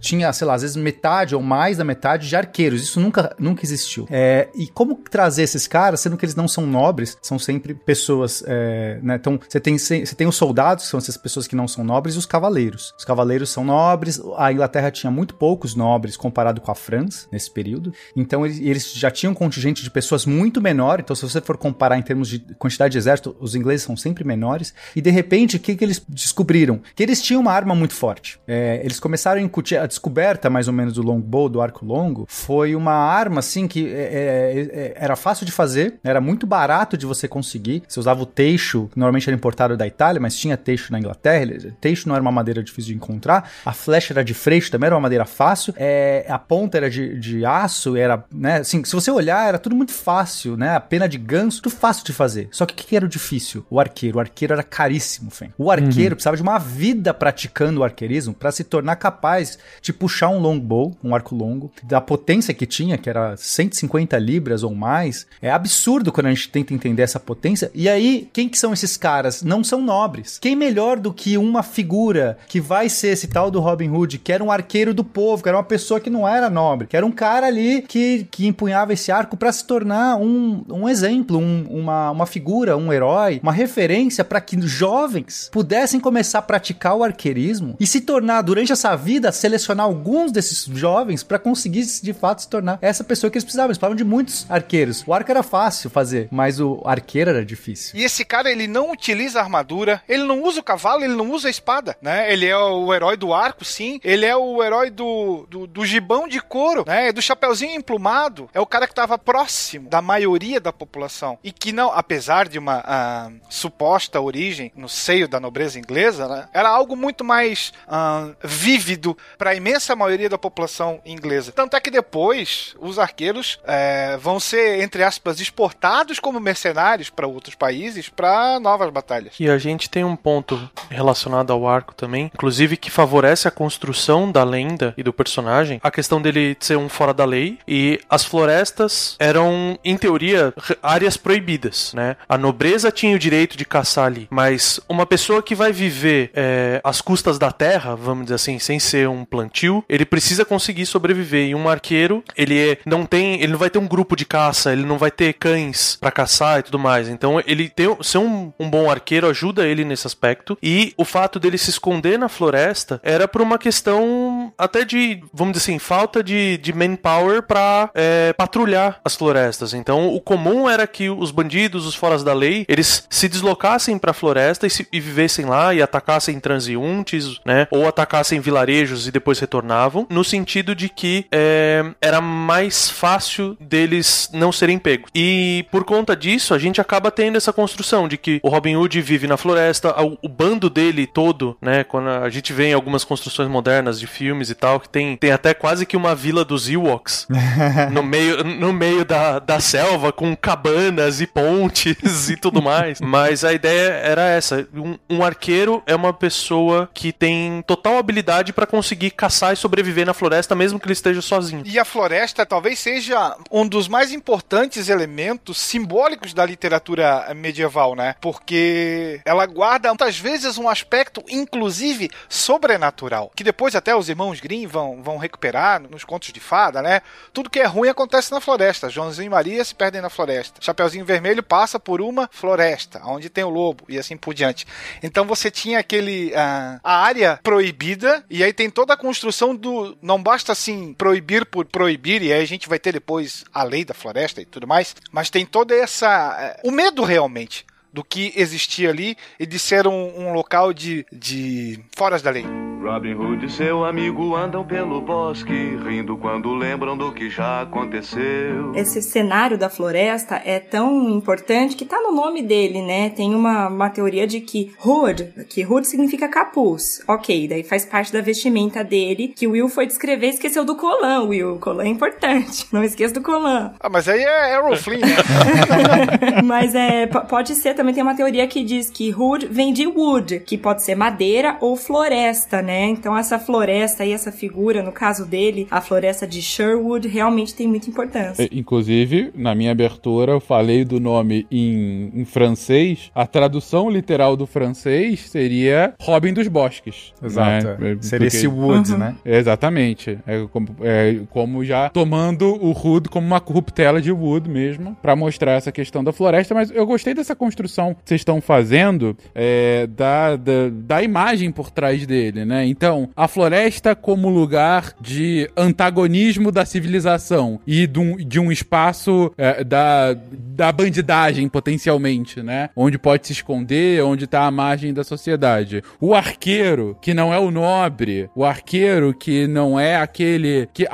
tinha, 0.00 0.32
sei 0.32 0.46
lá, 0.46 0.54
às 0.54 0.62
vezes 0.62 0.76
metade 0.76 1.34
ou 1.34 1.42
mais 1.42 1.78
da 1.78 1.84
metade 1.84 2.28
de 2.28 2.36
arqueiros. 2.36 2.82
Isso 2.82 3.00
nunca, 3.00 3.34
nunca 3.38 3.64
existiu. 3.64 4.06
É, 4.10 4.48
e 4.54 4.68
como 4.68 4.96
trazer 4.96 5.42
esses 5.42 5.66
caras, 5.66 6.00
sendo 6.00 6.16
que 6.16 6.24
eles 6.24 6.34
não 6.34 6.48
são 6.48 6.66
nobres, 6.66 7.16
são 7.22 7.38
sempre 7.38 7.74
pessoas, 7.74 8.42
é, 8.46 8.98
né? 9.02 9.16
Então, 9.16 9.38
você 9.48 9.60
tem, 9.60 9.78
você 9.78 10.14
tem 10.14 10.26
os 10.26 10.36
soldados, 10.36 10.84
que 10.84 10.90
são 10.90 10.98
essas 10.98 11.16
pessoas 11.16 11.46
que 11.46 11.56
não 11.56 11.68
são 11.68 11.84
nobres, 11.84 12.14
e 12.14 12.18
os 12.18 12.26
cavaleiros. 12.26 12.94
Os 12.98 13.04
cavaleiros 13.04 13.50
são 13.50 13.64
nobres, 13.64 14.20
a 14.36 14.52
Inglaterra 14.52 14.90
tinha 14.90 15.10
muito 15.10 15.34
poucos 15.34 15.74
nobres 15.74 16.16
comparado 16.16 16.60
com 16.60 16.70
a 16.70 16.74
França 16.74 17.26
nesse 17.30 17.50
período, 17.50 17.79
então 18.16 18.44
eles, 18.46 18.92
já 18.92 19.10
tinham 19.10 19.32
um 19.32 19.34
contingente 19.34 19.82
de 19.82 19.90
pessoas 19.90 20.26
muito 20.26 20.60
menor, 20.60 21.00
então 21.00 21.14
se 21.14 21.22
você 21.22 21.40
for 21.40 21.56
comparar 21.56 21.98
em 21.98 22.02
termos 22.02 22.28
de 22.28 22.38
quantidade 22.58 22.92
de 22.92 22.98
exército, 22.98 23.36
os 23.40 23.54
ingleses 23.54 23.84
são 23.84 23.96
sempre 23.96 24.24
menores, 24.24 24.74
e 24.94 25.00
de 25.00 25.10
repente, 25.10 25.56
o 25.56 25.60
que, 25.60 25.74
que 25.74 25.84
eles 25.84 26.02
descobriram? 26.08 26.80
Que 26.94 27.02
eles 27.02 27.22
tinham 27.22 27.40
uma 27.40 27.52
arma 27.52 27.74
muito 27.74 27.94
forte. 27.94 28.38
É, 28.46 28.80
eles 28.84 29.00
começaram 29.00 29.40
a 29.40 29.42
incutir, 29.42 29.78
a 29.78 29.86
descoberta 29.86 30.50
mais 30.50 30.68
ou 30.68 30.74
menos 30.74 30.94
do 30.94 31.02
longbow, 31.02 31.48
do 31.48 31.60
arco 31.60 31.84
longo, 31.84 32.26
foi 32.28 32.74
uma 32.74 32.92
arma 32.92 33.40
assim 33.40 33.66
que 33.66 33.86
é, 33.88 33.90
é, 33.90 34.60
é 34.72 34.94
era 34.96 35.16
fácil 35.16 35.46
de 35.46 35.52
fazer, 35.52 35.98
era 36.04 36.20
muito 36.20 36.46
barato 36.46 36.96
de 36.96 37.06
você 37.06 37.26
conseguir. 37.26 37.82
Você 37.88 37.98
usava 37.98 38.22
o 38.22 38.26
teixo, 38.26 38.88
que 38.92 38.98
normalmente 38.98 39.28
era 39.28 39.36
importado 39.36 39.76
da 39.76 39.86
Itália, 39.86 40.20
mas 40.20 40.36
tinha 40.36 40.56
teixo 40.56 40.92
na 40.92 40.98
Inglaterra. 40.98 41.46
Teixo 41.80 42.08
não 42.08 42.14
era 42.14 42.22
uma 42.22 42.32
madeira 42.32 42.62
difícil 42.62 42.92
de 42.92 42.96
encontrar. 42.96 43.50
A 43.64 43.72
flecha 43.72 44.12
era 44.12 44.24
de 44.24 44.34
freixo, 44.34 44.70
também 44.70 44.86
era 44.86 44.94
uma 44.94 45.00
madeira 45.00 45.24
fácil. 45.24 45.74
É, 45.76 46.26
a 46.28 46.38
ponta 46.38 46.76
era 46.76 46.90
de, 46.90 47.18
de 47.18 47.44
aço, 47.44 47.69
era, 47.96 48.24
né? 48.32 48.58
Assim, 48.58 48.84
se 48.84 48.94
você 48.94 49.10
olhar, 49.10 49.48
era 49.48 49.58
tudo 49.58 49.76
muito 49.76 49.92
fácil, 49.92 50.56
né? 50.56 50.76
A 50.76 50.80
pena 50.80 51.08
de 51.08 51.18
ganso, 51.18 51.62
tudo 51.62 51.74
fácil 51.74 52.04
de 52.04 52.12
fazer. 52.12 52.48
Só 52.50 52.66
que 52.66 52.74
o 52.74 52.76
que 52.76 52.96
era 52.96 53.04
o 53.04 53.08
difícil? 53.08 53.64
O 53.70 53.78
arqueiro. 53.78 54.18
O 54.18 54.20
arqueiro 54.20 54.54
era 54.54 54.62
caríssimo, 54.62 55.30
Fen. 55.30 55.52
O 55.56 55.70
arqueiro 55.70 56.12
uhum. 56.12 56.16
precisava 56.16 56.36
de 56.36 56.42
uma 56.42 56.58
vida 56.58 57.12
praticando 57.14 57.80
o 57.80 57.84
arqueirismo 57.84 58.34
para 58.34 58.52
se 58.52 58.64
tornar 58.64 58.96
capaz 58.96 59.58
de 59.80 59.92
puxar 59.92 60.28
um 60.28 60.38
longbow, 60.38 60.96
um 61.02 61.14
arco 61.14 61.34
longo, 61.34 61.72
da 61.82 62.00
potência 62.00 62.54
que 62.54 62.66
tinha, 62.66 62.98
que 62.98 63.08
era 63.08 63.36
150 63.36 64.18
libras 64.18 64.62
ou 64.62 64.74
mais. 64.74 65.26
É 65.40 65.50
absurdo 65.50 66.12
quando 66.12 66.26
a 66.26 66.30
gente 66.30 66.48
tenta 66.48 66.74
entender 66.74 67.02
essa 67.02 67.20
potência. 67.20 67.70
E 67.74 67.88
aí, 67.88 68.28
quem 68.32 68.48
que 68.48 68.58
são 68.58 68.72
esses 68.72 68.96
caras? 68.96 69.42
Não 69.42 69.62
são 69.62 69.82
nobres. 69.82 70.38
Quem 70.38 70.56
melhor 70.56 70.98
do 70.98 71.12
que 71.12 71.36
uma 71.36 71.62
figura 71.62 72.38
que 72.48 72.60
vai 72.60 72.88
ser 72.88 73.08
esse 73.08 73.28
tal 73.28 73.50
do 73.50 73.60
Robin 73.60 73.90
Hood, 73.90 74.18
que 74.18 74.32
era 74.32 74.42
um 74.42 74.50
arqueiro 74.50 74.94
do 74.94 75.04
povo, 75.04 75.42
que 75.42 75.48
era 75.48 75.58
uma 75.58 75.64
pessoa 75.64 76.00
que 76.00 76.10
não 76.10 76.26
era 76.26 76.50
nobre, 76.50 76.86
que 76.86 76.96
era 76.96 77.06
um 77.06 77.12
cara 77.12 77.46
ali 77.46 77.59
que, 77.88 78.26
que 78.30 78.46
empunhava 78.46 78.92
esse 78.92 79.10
arco 79.10 79.36
para 79.36 79.52
se 79.52 79.64
tornar 79.64 80.16
um, 80.16 80.64
um 80.68 80.88
exemplo, 80.88 81.38
um, 81.38 81.66
uma, 81.68 82.10
uma 82.10 82.26
figura, 82.26 82.76
um 82.76 82.92
herói, 82.92 83.40
uma 83.42 83.52
referência 83.52 84.24
para 84.24 84.40
que 84.40 84.60
jovens 84.60 85.48
pudessem 85.52 86.00
começar 86.00 86.38
a 86.38 86.42
praticar 86.42 86.96
o 86.96 87.04
arqueirismo 87.04 87.76
e 87.78 87.86
se 87.86 88.00
tornar, 88.00 88.42
durante 88.42 88.72
essa 88.72 88.96
vida, 88.96 89.32
selecionar 89.32 89.86
alguns 89.86 90.32
desses 90.32 90.64
jovens 90.64 91.22
para 91.22 91.38
conseguir 91.38 91.84
de 92.02 92.12
fato 92.12 92.42
se 92.42 92.48
tornar 92.48 92.78
essa 92.80 93.02
pessoa 93.04 93.30
que 93.30 93.36
eles 93.36 93.44
precisavam. 93.44 93.70
Eles 93.70 93.78
precisavam 93.78 93.96
de 93.96 94.04
muitos 94.04 94.46
arqueiros. 94.48 95.04
O 95.06 95.12
arco 95.12 95.30
era 95.30 95.42
fácil 95.42 95.90
fazer, 95.90 96.28
mas 96.30 96.60
o 96.60 96.82
arqueiro 96.84 97.30
era 97.30 97.44
difícil. 97.44 97.98
E 97.98 98.04
esse 98.04 98.24
cara, 98.24 98.50
ele 98.50 98.66
não 98.66 98.90
utiliza 98.90 99.40
armadura, 99.40 100.02
ele 100.08 100.24
não 100.24 100.42
usa 100.42 100.60
o 100.60 100.64
cavalo, 100.64 101.04
ele 101.04 101.14
não 101.14 101.30
usa 101.30 101.48
a 101.48 101.50
espada, 101.50 101.96
né? 102.00 102.32
Ele 102.32 102.46
é 102.46 102.56
o 102.56 102.92
herói 102.92 103.16
do 103.16 103.32
arco, 103.32 103.64
sim. 103.64 104.00
Ele 104.02 104.26
é 104.26 104.36
o 104.36 104.62
herói 104.62 104.90
do, 104.90 105.46
do, 105.48 105.66
do 105.66 105.84
gibão 105.84 106.28
de 106.28 106.40
couro, 106.40 106.84
né? 106.86 107.12
Do 107.12 107.20
chapeuzinho 107.50 107.74
emplumado. 107.74 108.48
É 108.54 108.60
o 108.60 108.66
cara 108.66 108.86
que 108.86 108.92
estava 108.92 109.18
próximo 109.18 109.88
da 109.88 110.00
maioria 110.00 110.60
da 110.60 110.72
população. 110.72 111.38
E 111.42 111.52
que 111.52 111.72
não, 111.72 111.92
apesar 111.92 112.48
de 112.48 112.58
uma 112.58 112.80
uh, 112.80 113.40
suposta 113.48 114.20
origem 114.20 114.72
no 114.76 114.88
seio 114.88 115.28
da 115.28 115.40
nobreza 115.40 115.78
inglesa, 115.78 116.28
né? 116.28 116.48
Era 116.52 116.68
algo 116.68 116.96
muito 116.96 117.24
mais 117.24 117.72
uh, 117.86 118.34
vívido 118.42 119.16
para 119.36 119.50
a 119.50 119.54
imensa 119.54 119.96
maioria 119.96 120.28
da 120.28 120.38
população 120.38 121.00
inglesa. 121.04 121.52
Tanto 121.52 121.76
é 121.76 121.80
que 121.80 121.90
depois 121.90 122.74
os 122.78 122.98
arqueiros 122.98 123.58
é, 123.64 124.16
vão 124.16 124.38
ser, 124.38 124.80
entre 124.82 125.02
aspas, 125.02 125.40
exportados 125.40 126.18
como 126.18 126.38
mercenários 126.38 127.10
para 127.10 127.26
outros 127.26 127.54
países 127.54 128.08
para 128.08 128.60
novas 128.60 128.90
batalhas. 128.90 129.34
E 129.40 129.48
a 129.48 129.58
gente 129.58 129.90
tem 129.90 130.04
um 130.04 130.16
ponto 130.16 130.70
relacionado 130.88 131.52
ao 131.52 131.66
arco 131.66 131.94
também, 131.94 132.30
inclusive 132.32 132.76
que 132.76 132.90
favorece 132.90 133.48
a 133.48 133.50
construção 133.50 134.30
da 134.30 134.44
lenda 134.44 134.94
e 134.96 135.02
do 135.02 135.12
personagem, 135.12 135.80
a 135.82 135.90
questão 135.90 136.20
dele 136.20 136.56
ser 136.60 136.76
um 136.76 136.88
fora 136.88 137.12
da 137.12 137.24
lei 137.24 137.39
e 137.66 138.00
as 138.08 138.24
florestas 138.24 139.16
eram, 139.18 139.78
em 139.84 139.96
teoria, 139.96 140.52
áreas 140.82 141.16
proibidas, 141.16 141.92
né? 141.94 142.16
A 142.28 142.36
nobreza 142.36 142.90
tinha 142.90 143.16
o 143.16 143.18
direito 143.18 143.56
de 143.56 143.64
caçar 143.64 144.06
ali, 144.06 144.26
mas 144.30 144.80
uma 144.88 145.06
pessoa 145.06 145.42
que 145.42 145.54
vai 145.54 145.72
viver 145.72 146.30
é, 146.34 146.80
às 146.82 147.00
custas 147.00 147.38
da 147.38 147.52
terra, 147.52 147.94
vamos 147.94 148.24
dizer 148.24 148.34
assim, 148.34 148.58
sem 148.58 148.78
ser 148.78 149.08
um 149.08 149.24
plantio, 149.24 149.84
ele 149.88 150.04
precisa 150.04 150.44
conseguir 150.44 150.86
sobreviver. 150.86 151.48
E 151.48 151.54
um 151.54 151.68
arqueiro, 151.68 152.22
ele 152.36 152.58
é, 152.58 152.78
não 152.84 153.04
tem, 153.06 153.40
ele 153.40 153.52
não 153.52 153.58
vai 153.58 153.70
ter 153.70 153.78
um 153.78 153.86
grupo 153.86 154.16
de 154.16 154.24
caça, 154.24 154.72
ele 154.72 154.84
não 154.84 154.98
vai 154.98 155.10
ter 155.10 155.34
cães 155.34 155.96
para 156.00 156.10
caçar 156.10 156.58
e 156.58 156.62
tudo 156.62 156.78
mais. 156.78 157.08
Então 157.08 157.42
ele 157.46 157.68
ter, 157.68 157.88
ser 158.02 158.18
um, 158.18 158.52
um 158.58 158.68
bom 158.68 158.90
arqueiro 158.90 159.28
ajuda 159.28 159.66
ele 159.66 159.84
nesse 159.84 160.06
aspecto. 160.06 160.56
E 160.62 160.92
o 160.96 161.04
fato 161.04 161.38
dele 161.38 161.58
se 161.58 161.70
esconder 161.70 162.18
na 162.18 162.28
floresta 162.28 163.00
era 163.02 163.26
por 163.26 163.40
uma 163.40 163.58
questão 163.58 164.52
até 164.56 164.84
de, 164.84 165.22
vamos 165.32 165.54
dizer 165.54 165.70
assim, 165.70 165.78
falta 165.78 166.22
de, 166.22 166.58
de 166.58 166.72
manpower 166.72 167.29
pra 167.42 167.90
é, 167.94 168.32
patrulhar 168.32 169.00
as 169.04 169.14
florestas. 169.14 169.74
Então 169.74 170.08
o 170.14 170.20
comum 170.20 170.68
era 170.68 170.86
que 170.86 171.08
os 171.08 171.30
bandidos, 171.30 171.86
os 171.86 171.94
foras 171.94 172.24
da 172.24 172.32
lei, 172.32 172.64
eles 172.68 173.06
se 173.08 173.28
deslocassem 173.28 173.98
pra 173.98 174.12
floresta 174.12 174.66
e, 174.66 174.70
se, 174.70 174.86
e 174.92 175.00
vivessem 175.00 175.44
lá 175.44 175.74
e 175.74 175.82
atacassem 175.82 176.38
transeuntes, 176.40 177.40
né? 177.44 177.66
Ou 177.70 177.86
atacassem 177.86 178.40
vilarejos 178.40 179.06
e 179.06 179.10
depois 179.10 179.38
retornavam, 179.38 180.06
no 180.10 180.24
sentido 180.24 180.74
de 180.74 180.88
que 180.88 181.26
é, 181.30 181.84
era 182.00 182.20
mais 182.20 182.90
fácil 182.90 183.56
deles 183.60 184.30
não 184.32 184.52
serem 184.52 184.78
pegos. 184.78 185.10
E 185.14 185.66
por 185.70 185.84
conta 185.84 186.16
disso, 186.16 186.54
a 186.54 186.58
gente 186.58 186.80
acaba 186.80 187.10
tendo 187.10 187.36
essa 187.36 187.52
construção 187.52 188.08
de 188.08 188.16
que 188.16 188.40
o 188.42 188.48
Robin 188.48 188.76
Hood 188.76 189.00
vive 189.00 189.26
na 189.26 189.36
floresta, 189.36 189.94
o, 190.02 190.18
o 190.22 190.28
bando 190.28 190.70
dele 190.70 191.06
todo, 191.06 191.56
né? 191.60 191.84
Quando 191.84 192.08
a 192.08 192.30
gente 192.30 192.52
vê 192.52 192.66
em 192.66 192.74
algumas 192.74 193.04
construções 193.04 193.48
modernas 193.48 193.98
de 193.98 194.06
filmes 194.06 194.50
e 194.50 194.54
tal, 194.54 194.80
que 194.80 194.88
tem, 194.88 195.16
tem 195.16 195.32
até 195.32 195.54
quase 195.54 195.86
que 195.86 195.96
uma 195.96 196.14
vila 196.14 196.44
dos 196.44 196.68
Ewoks 196.68 197.09
no 197.92 198.02
meio, 198.02 198.44
no 198.44 198.72
meio 198.72 199.04
da, 199.04 199.38
da 199.38 199.60
selva, 199.60 200.12
com 200.12 200.34
cabanas 200.36 201.20
e 201.20 201.26
pontes 201.26 202.28
e 202.28 202.36
tudo 202.36 202.62
mais. 202.62 203.00
Mas 203.02 203.44
a 203.44 203.52
ideia 203.52 203.92
era 203.92 204.28
essa: 204.28 204.66
um, 204.74 204.98
um 205.08 205.24
arqueiro 205.24 205.82
é 205.86 205.94
uma 205.94 206.12
pessoa 206.12 206.88
que 206.92 207.12
tem 207.12 207.62
total 207.66 207.98
habilidade 207.98 208.52
para 208.52 208.66
conseguir 208.66 209.10
caçar 209.10 209.52
e 209.52 209.56
sobreviver 209.56 210.06
na 210.06 210.14
floresta, 210.14 210.54
mesmo 210.54 210.78
que 210.78 210.86
ele 210.86 210.92
esteja 210.92 211.22
sozinho. 211.22 211.62
E 211.64 211.78
a 211.78 211.84
floresta 211.84 212.46
talvez 212.46 212.78
seja 212.78 213.36
um 213.50 213.66
dos 213.66 213.88
mais 213.88 214.12
importantes 214.12 214.88
elementos 214.88 215.58
simbólicos 215.58 216.32
da 216.34 216.44
literatura 216.44 217.32
medieval, 217.34 217.94
né? 217.94 218.14
Porque 218.20 219.20
ela 219.24 219.46
guarda 219.46 219.88
muitas 219.88 220.18
vezes 220.18 220.58
um 220.58 220.68
aspecto, 220.68 221.22
inclusive, 221.28 222.10
sobrenatural, 222.28 223.30
que 223.34 223.44
depois 223.44 223.74
até 223.74 223.94
os 223.94 224.08
irmãos 224.08 224.40
Grimm 224.40 224.66
vão, 224.66 225.02
vão 225.02 225.16
recuperar 225.16 225.80
nos 225.80 226.04
contos 226.04 226.32
de 226.32 226.40
fada, 226.40 226.82
né? 226.82 226.99
Tudo 227.32 227.50
que 227.50 227.60
é 227.60 227.66
ruim 227.66 227.88
acontece 227.88 228.30
na 228.30 228.40
floresta. 228.40 228.88
Joãozinho 228.88 229.26
e 229.26 229.30
Maria 229.30 229.64
se 229.64 229.74
perdem 229.74 230.00
na 230.00 230.10
floresta. 230.10 230.60
Chapeuzinho 230.60 231.04
Vermelho 231.04 231.42
passa 231.42 231.78
por 231.78 232.00
uma 232.00 232.28
floresta, 232.32 233.00
onde 233.04 233.28
tem 233.28 233.44
o 233.44 233.50
lobo 233.50 233.84
e 233.88 233.98
assim 233.98 234.16
por 234.16 234.34
diante. 234.34 234.66
Então 235.02 235.24
você 235.24 235.50
tinha 235.50 235.78
aquele 235.78 236.30
uh, 236.30 236.80
a 236.82 237.02
área 237.02 237.38
proibida 237.42 238.24
e 238.28 238.42
aí 238.42 238.52
tem 238.52 238.70
toda 238.70 238.94
a 238.94 238.96
construção 238.96 239.54
do 239.54 239.96
não 240.02 240.22
basta 240.22 240.52
assim 240.52 240.94
proibir 240.94 241.46
por 241.46 241.64
proibir 241.66 242.22
e 242.22 242.32
aí 242.32 242.42
a 242.42 242.46
gente 242.46 242.68
vai 242.68 242.78
ter 242.78 242.92
depois 242.92 243.44
a 243.52 243.62
lei 243.62 243.84
da 243.84 243.94
floresta 243.94 244.40
e 244.40 244.44
tudo 244.44 244.66
mais, 244.66 244.94
mas 245.10 245.30
tem 245.30 245.44
toda 245.44 245.74
essa 245.74 246.56
uh, 246.64 246.68
o 246.68 246.70
medo 246.70 247.02
realmente 247.02 247.64
do 247.92 248.04
que 248.04 248.32
existia 248.36 248.90
ali 248.90 249.16
e 249.38 249.46
de 249.46 249.58
ser 249.58 249.86
um, 249.86 250.28
um 250.28 250.32
local 250.32 250.72
de, 250.72 251.04
de 251.12 251.80
foras 251.96 252.22
da 252.22 252.30
lei. 252.30 252.69
Robin 252.80 253.12
Hood 253.12 253.44
e 253.44 253.50
seu 253.50 253.84
amigo 253.84 254.34
andam 254.34 254.64
pelo 254.64 255.02
bosque, 255.02 255.52
rindo 255.84 256.16
quando 256.16 256.54
lembram 256.54 256.96
do 256.96 257.12
que 257.12 257.28
já 257.28 257.60
aconteceu. 257.60 258.74
Esse 258.74 259.02
cenário 259.02 259.58
da 259.58 259.68
floresta 259.68 260.40
é 260.42 260.58
tão 260.58 261.10
importante 261.10 261.76
que 261.76 261.84
tá 261.84 262.00
no 262.00 262.10
nome 262.10 262.42
dele, 262.42 262.80
né? 262.80 263.10
Tem 263.10 263.34
uma, 263.34 263.68
uma 263.68 263.90
teoria 263.90 264.26
de 264.26 264.40
que 264.40 264.72
Hood, 264.82 265.44
que 265.50 265.64
Hood 265.64 265.86
significa 265.86 266.26
capuz. 266.26 267.02
Ok, 267.06 267.48
daí 267.48 267.62
faz 267.62 267.84
parte 267.84 268.10
da 268.14 268.22
vestimenta 268.22 268.82
dele, 268.82 269.28
que 269.28 269.46
o 269.46 269.50
Will 269.50 269.68
foi 269.68 269.86
descrever 269.86 270.28
e 270.28 270.30
esqueceu 270.30 270.64
do 270.64 270.74
colã, 270.74 271.22
Will. 271.24 271.56
O 271.56 271.58
colã 271.58 271.84
é 271.84 271.88
importante. 271.88 272.66
Não 272.72 272.82
esqueça 272.82 273.12
do 273.12 273.20
colã. 273.20 273.74
Ah, 273.78 273.90
mas 273.90 274.08
aí 274.08 274.22
é 274.22 274.54
Errol 274.54 274.76
Flynn, 274.76 275.00
né? 275.00 276.40
mas 276.42 276.74
é, 276.74 277.06
pode 277.06 277.54
ser, 277.56 277.74
também 277.74 277.92
tem 277.92 278.02
uma 278.02 278.16
teoria 278.16 278.46
que 278.46 278.64
diz 278.64 278.88
que 278.88 279.14
Hood 279.14 279.48
vem 279.48 279.70
de 279.70 279.86
wood, 279.86 280.40
que 280.40 280.56
pode 280.56 280.82
ser 280.82 280.94
madeira 280.94 281.58
ou 281.60 281.76
floresta, 281.76 282.62
né? 282.62 282.69
Né? 282.70 282.88
Então 282.88 283.18
essa 283.18 283.36
floresta 283.36 284.04
e 284.04 284.12
essa 284.12 284.30
figura, 284.30 284.80
no 284.80 284.92
caso 284.92 285.26
dele, 285.26 285.66
a 285.70 285.80
floresta 285.80 286.24
de 286.24 286.40
Sherwood, 286.40 287.08
realmente 287.08 287.52
tem 287.52 287.66
muita 287.66 287.90
importância. 287.90 288.48
Inclusive, 288.52 289.32
na 289.34 289.54
minha 289.56 289.72
abertura, 289.72 290.32
eu 290.32 290.40
falei 290.40 290.84
do 290.84 291.00
nome 291.00 291.46
em, 291.50 292.12
em 292.14 292.24
francês. 292.24 293.10
A 293.12 293.26
tradução 293.26 293.90
literal 293.90 294.36
do 294.36 294.46
francês 294.46 295.28
seria 295.28 295.94
Robin 296.00 296.32
dos 296.32 296.46
Bosques. 296.46 297.12
Exato. 297.20 297.66
Né? 297.66 297.92
É, 297.92 298.02
seria 298.02 298.28
esse 298.28 298.46
Wood, 298.46 298.92
uhum. 298.92 298.98
né? 298.98 299.16
Exatamente. 299.24 300.18
É 300.24 300.46
como, 300.52 300.68
é 300.82 301.20
como, 301.30 301.64
já 301.64 301.88
tomando 301.88 302.54
o 302.62 302.70
Hood 302.70 303.08
como 303.08 303.26
uma 303.26 303.40
corruptela 303.40 304.00
de 304.00 304.12
Wood 304.12 304.48
mesmo, 304.48 304.96
para 305.02 305.16
mostrar 305.16 305.52
essa 305.52 305.72
questão 305.72 306.04
da 306.04 306.12
floresta. 306.12 306.54
Mas 306.54 306.70
eu 306.70 306.86
gostei 306.86 307.14
dessa 307.14 307.34
construção 307.34 307.94
que 307.94 308.00
vocês 308.04 308.20
estão 308.20 308.40
fazendo 308.40 309.16
é, 309.34 309.88
da, 309.88 310.36
da, 310.36 310.68
da 310.70 311.02
imagem 311.02 311.50
por 311.50 311.70
trás 311.70 312.06
dele, 312.06 312.44
né? 312.44 312.59
Né? 312.60 312.66
Então, 312.66 313.08
a 313.16 313.26
floresta 313.26 313.94
como 313.94 314.28
lugar 314.28 314.92
de 315.00 315.50
antagonismo 315.56 316.52
da 316.52 316.64
civilização 316.64 317.60
e 317.66 317.86
de 317.86 317.98
um, 317.98 318.16
de 318.16 318.38
um 318.38 318.52
espaço 318.52 319.32
é, 319.36 319.64
da, 319.64 320.14
da 320.14 320.70
bandidagem, 320.70 321.48
potencialmente, 321.48 322.42
né? 322.42 322.70
Onde 322.76 322.98
pode 322.98 323.26
se 323.26 323.32
esconder, 323.32 324.02
onde 324.02 324.24
está 324.24 324.44
a 324.44 324.50
margem 324.50 324.92
da 324.92 325.02
sociedade. 325.02 325.82
O 326.00 326.14
arqueiro, 326.14 326.96
que 327.00 327.14
não 327.14 327.32
é 327.32 327.38
o 327.38 327.50
nobre, 327.50 328.28
o 328.34 328.44
arqueiro 328.44 329.14
que 329.14 329.46
não 329.46 329.78
é 329.78 329.96
aquele 329.96 330.68
que, 330.72 330.86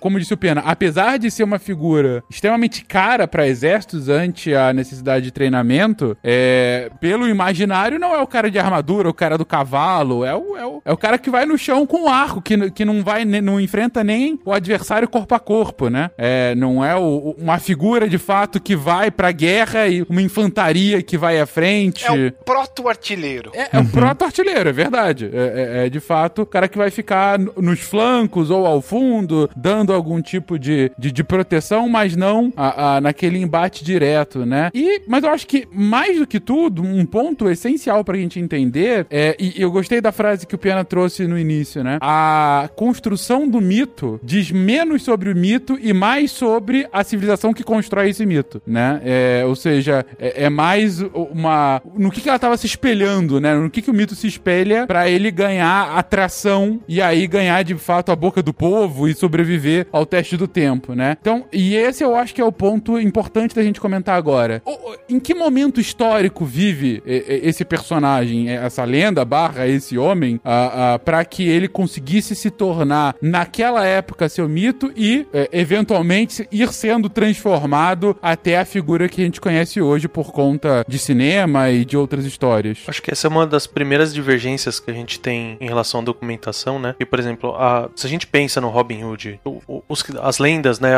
como 0.00 0.18
disse 0.18 0.34
o 0.34 0.36
Pena, 0.36 0.62
apesar 0.64 1.18
de 1.18 1.30
ser 1.30 1.44
uma 1.44 1.58
figura 1.58 2.22
extremamente 2.30 2.84
cara 2.84 3.28
para 3.28 3.46
exércitos 3.46 4.08
ante 4.08 4.54
a 4.54 4.72
necessidade 4.72 5.26
de 5.26 5.30
treinamento, 5.30 6.16
é, 6.22 6.90
pelo 7.00 7.28
imaginário 7.28 7.98
não 7.98 8.14
é 8.14 8.20
o 8.20 8.26
cara 8.26 8.50
de 8.50 8.58
armadura, 8.58 9.08
o 9.08 9.14
cara 9.14 9.36
do 9.36 9.44
cavalo, 9.44 10.24
é 10.24 10.34
o, 10.34 10.56
é 10.56 10.66
o, 10.66 10.82
é 10.84 10.92
o 10.92 10.96
cara 10.96 11.09
cara 11.10 11.18
que 11.18 11.30
vai 11.30 11.44
no 11.44 11.58
chão 11.58 11.86
com 11.86 12.04
o 12.04 12.08
arco, 12.08 12.40
que, 12.40 12.70
que 12.70 12.84
não 12.84 13.02
vai, 13.02 13.24
não 13.24 13.60
enfrenta 13.60 14.04
nem 14.04 14.38
o 14.44 14.52
adversário 14.52 15.08
corpo 15.08 15.34
a 15.34 15.40
corpo, 15.40 15.88
né? 15.88 16.10
É, 16.16 16.54
não 16.54 16.84
é 16.84 16.94
o, 16.94 17.34
uma 17.36 17.58
figura 17.58 18.08
de 18.08 18.18
fato 18.18 18.60
que 18.60 18.76
vai 18.76 19.10
pra 19.10 19.32
guerra 19.32 19.88
e 19.88 20.02
uma 20.02 20.22
infantaria 20.22 21.02
que 21.02 21.18
vai 21.18 21.40
à 21.40 21.46
frente. 21.46 22.06
É 22.06 22.28
o 22.28 22.32
proto-artilheiro. 22.44 23.50
É, 23.54 23.76
é 23.76 23.78
uhum. 23.78 23.84
o 23.84 23.88
proto-artilheiro, 23.88 24.68
é 24.68 24.72
verdade. 24.72 25.30
É, 25.32 25.38
é, 25.82 25.86
é, 25.86 25.90
de 25.90 25.98
fato 25.98 26.42
o 26.42 26.46
cara 26.46 26.68
que 26.68 26.78
vai 26.78 26.90
ficar 26.90 27.38
nos 27.38 27.80
flancos 27.80 28.50
ou 28.50 28.64
ao 28.64 28.80
fundo, 28.80 29.50
dando 29.56 29.92
algum 29.92 30.22
tipo 30.22 30.58
de, 30.58 30.92
de, 30.96 31.10
de 31.10 31.24
proteção, 31.24 31.88
mas 31.88 32.14
não 32.14 32.52
a, 32.56 32.96
a, 32.96 33.00
naquele 33.00 33.38
embate 33.38 33.84
direto, 33.84 34.46
né? 34.46 34.70
E, 34.72 35.02
mas 35.08 35.24
eu 35.24 35.30
acho 35.30 35.46
que 35.46 35.66
mais 35.72 36.18
do 36.18 36.26
que 36.26 36.38
tudo, 36.38 36.82
um 36.82 37.04
ponto 37.04 37.50
essencial 37.50 38.04
pra 38.04 38.16
gente 38.16 38.38
entender 38.38 39.06
é, 39.10 39.34
e 39.40 39.60
eu 39.60 39.72
gostei 39.72 40.00
da 40.00 40.12
frase 40.12 40.46
que 40.46 40.54
o 40.54 40.58
Piana 40.58 40.84
trouxe 40.84 40.99
trouxe 41.00 41.26
no 41.26 41.38
início, 41.38 41.82
né? 41.82 41.98
A 42.02 42.68
construção 42.76 43.48
do 43.48 43.58
mito 43.58 44.20
diz 44.22 44.50
menos 44.50 45.02
sobre 45.02 45.32
o 45.32 45.36
mito 45.36 45.78
e 45.80 45.94
mais 45.94 46.30
sobre 46.30 46.86
a 46.92 47.02
civilização 47.02 47.54
que 47.54 47.64
constrói 47.64 48.10
esse 48.10 48.26
mito, 48.26 48.60
né? 48.66 49.00
É, 49.02 49.42
ou 49.46 49.56
seja, 49.56 50.04
é, 50.18 50.44
é, 50.44 50.50
mais 50.50 51.00
uma. 51.00 51.80
No 51.94 52.10
que, 52.10 52.20
que 52.20 52.28
ela 52.28 52.36
estava 52.36 52.56
se 52.58 52.66
espelhando, 52.66 53.40
né? 53.40 53.54
No 53.54 53.70
que, 53.70 53.80
que 53.80 53.90
o 53.90 53.94
mito 53.94 54.14
se 54.14 54.26
espelha 54.26 54.86
para 54.86 55.08
ele 55.08 55.30
ganhar 55.30 55.96
atração 55.96 56.80
e 56.86 57.00
aí 57.00 57.26
ganhar 57.26 57.62
de 57.62 57.74
fato 57.76 58.12
a 58.12 58.16
boca 58.16 58.42
do 58.42 58.52
povo 58.52 59.08
e 59.08 59.14
sobreviver 59.14 59.86
ao 59.90 60.04
teste 60.04 60.36
do 60.36 60.46
tempo, 60.46 60.94
né? 60.94 61.16
Então, 61.18 61.46
e 61.50 61.74
esse 61.74 62.04
eu 62.04 62.14
acho 62.14 62.34
que 62.34 62.42
é 62.42 62.44
o 62.44 62.52
ponto 62.52 63.00
importante 63.00 63.54
da 63.54 63.62
gente 63.62 63.80
comentar 63.80 64.18
agora. 64.18 64.62
Em 65.08 65.18
que 65.18 65.34
momento 65.34 65.80
histórico 65.80 66.44
vive 66.44 67.02
esse 67.06 67.64
personagem, 67.64 68.50
essa 68.50 68.84
lenda 68.84 69.24
barra 69.24 69.66
esse 69.66 69.96
homem? 69.96 70.38
A, 70.44 70.89
para 70.98 71.24
que 71.24 71.48
ele 71.48 71.68
conseguisse 71.68 72.34
se 72.34 72.50
tornar, 72.50 73.14
naquela 73.20 73.84
época, 73.84 74.28
seu 74.28 74.48
mito 74.48 74.92
e, 74.96 75.26
é, 75.32 75.48
eventualmente, 75.52 76.46
ir 76.50 76.72
sendo 76.72 77.08
transformado 77.08 78.16
até 78.22 78.58
a 78.58 78.64
figura 78.64 79.08
que 79.08 79.20
a 79.20 79.24
gente 79.24 79.40
conhece 79.40 79.80
hoje 79.80 80.08
por 80.08 80.32
conta 80.32 80.84
de 80.86 80.98
cinema 80.98 81.70
e 81.70 81.84
de 81.84 81.96
outras 81.96 82.24
histórias. 82.24 82.78
Acho 82.86 83.02
que 83.02 83.10
essa 83.10 83.26
é 83.26 83.30
uma 83.30 83.46
das 83.46 83.66
primeiras 83.66 84.12
divergências 84.12 84.80
que 84.80 84.90
a 84.90 84.94
gente 84.94 85.18
tem 85.18 85.56
em 85.60 85.66
relação 85.66 86.00
à 86.00 86.04
documentação, 86.04 86.78
né? 86.78 86.94
E, 86.98 87.04
por 87.04 87.18
exemplo, 87.18 87.54
a, 87.56 87.88
se 87.94 88.06
a 88.06 88.10
gente 88.10 88.26
pensa 88.26 88.60
no 88.60 88.68
Robin 88.68 89.04
Hood, 89.04 89.40
o, 89.44 89.82
os, 89.88 90.04
as 90.22 90.38
lendas, 90.38 90.80
né? 90.80 90.90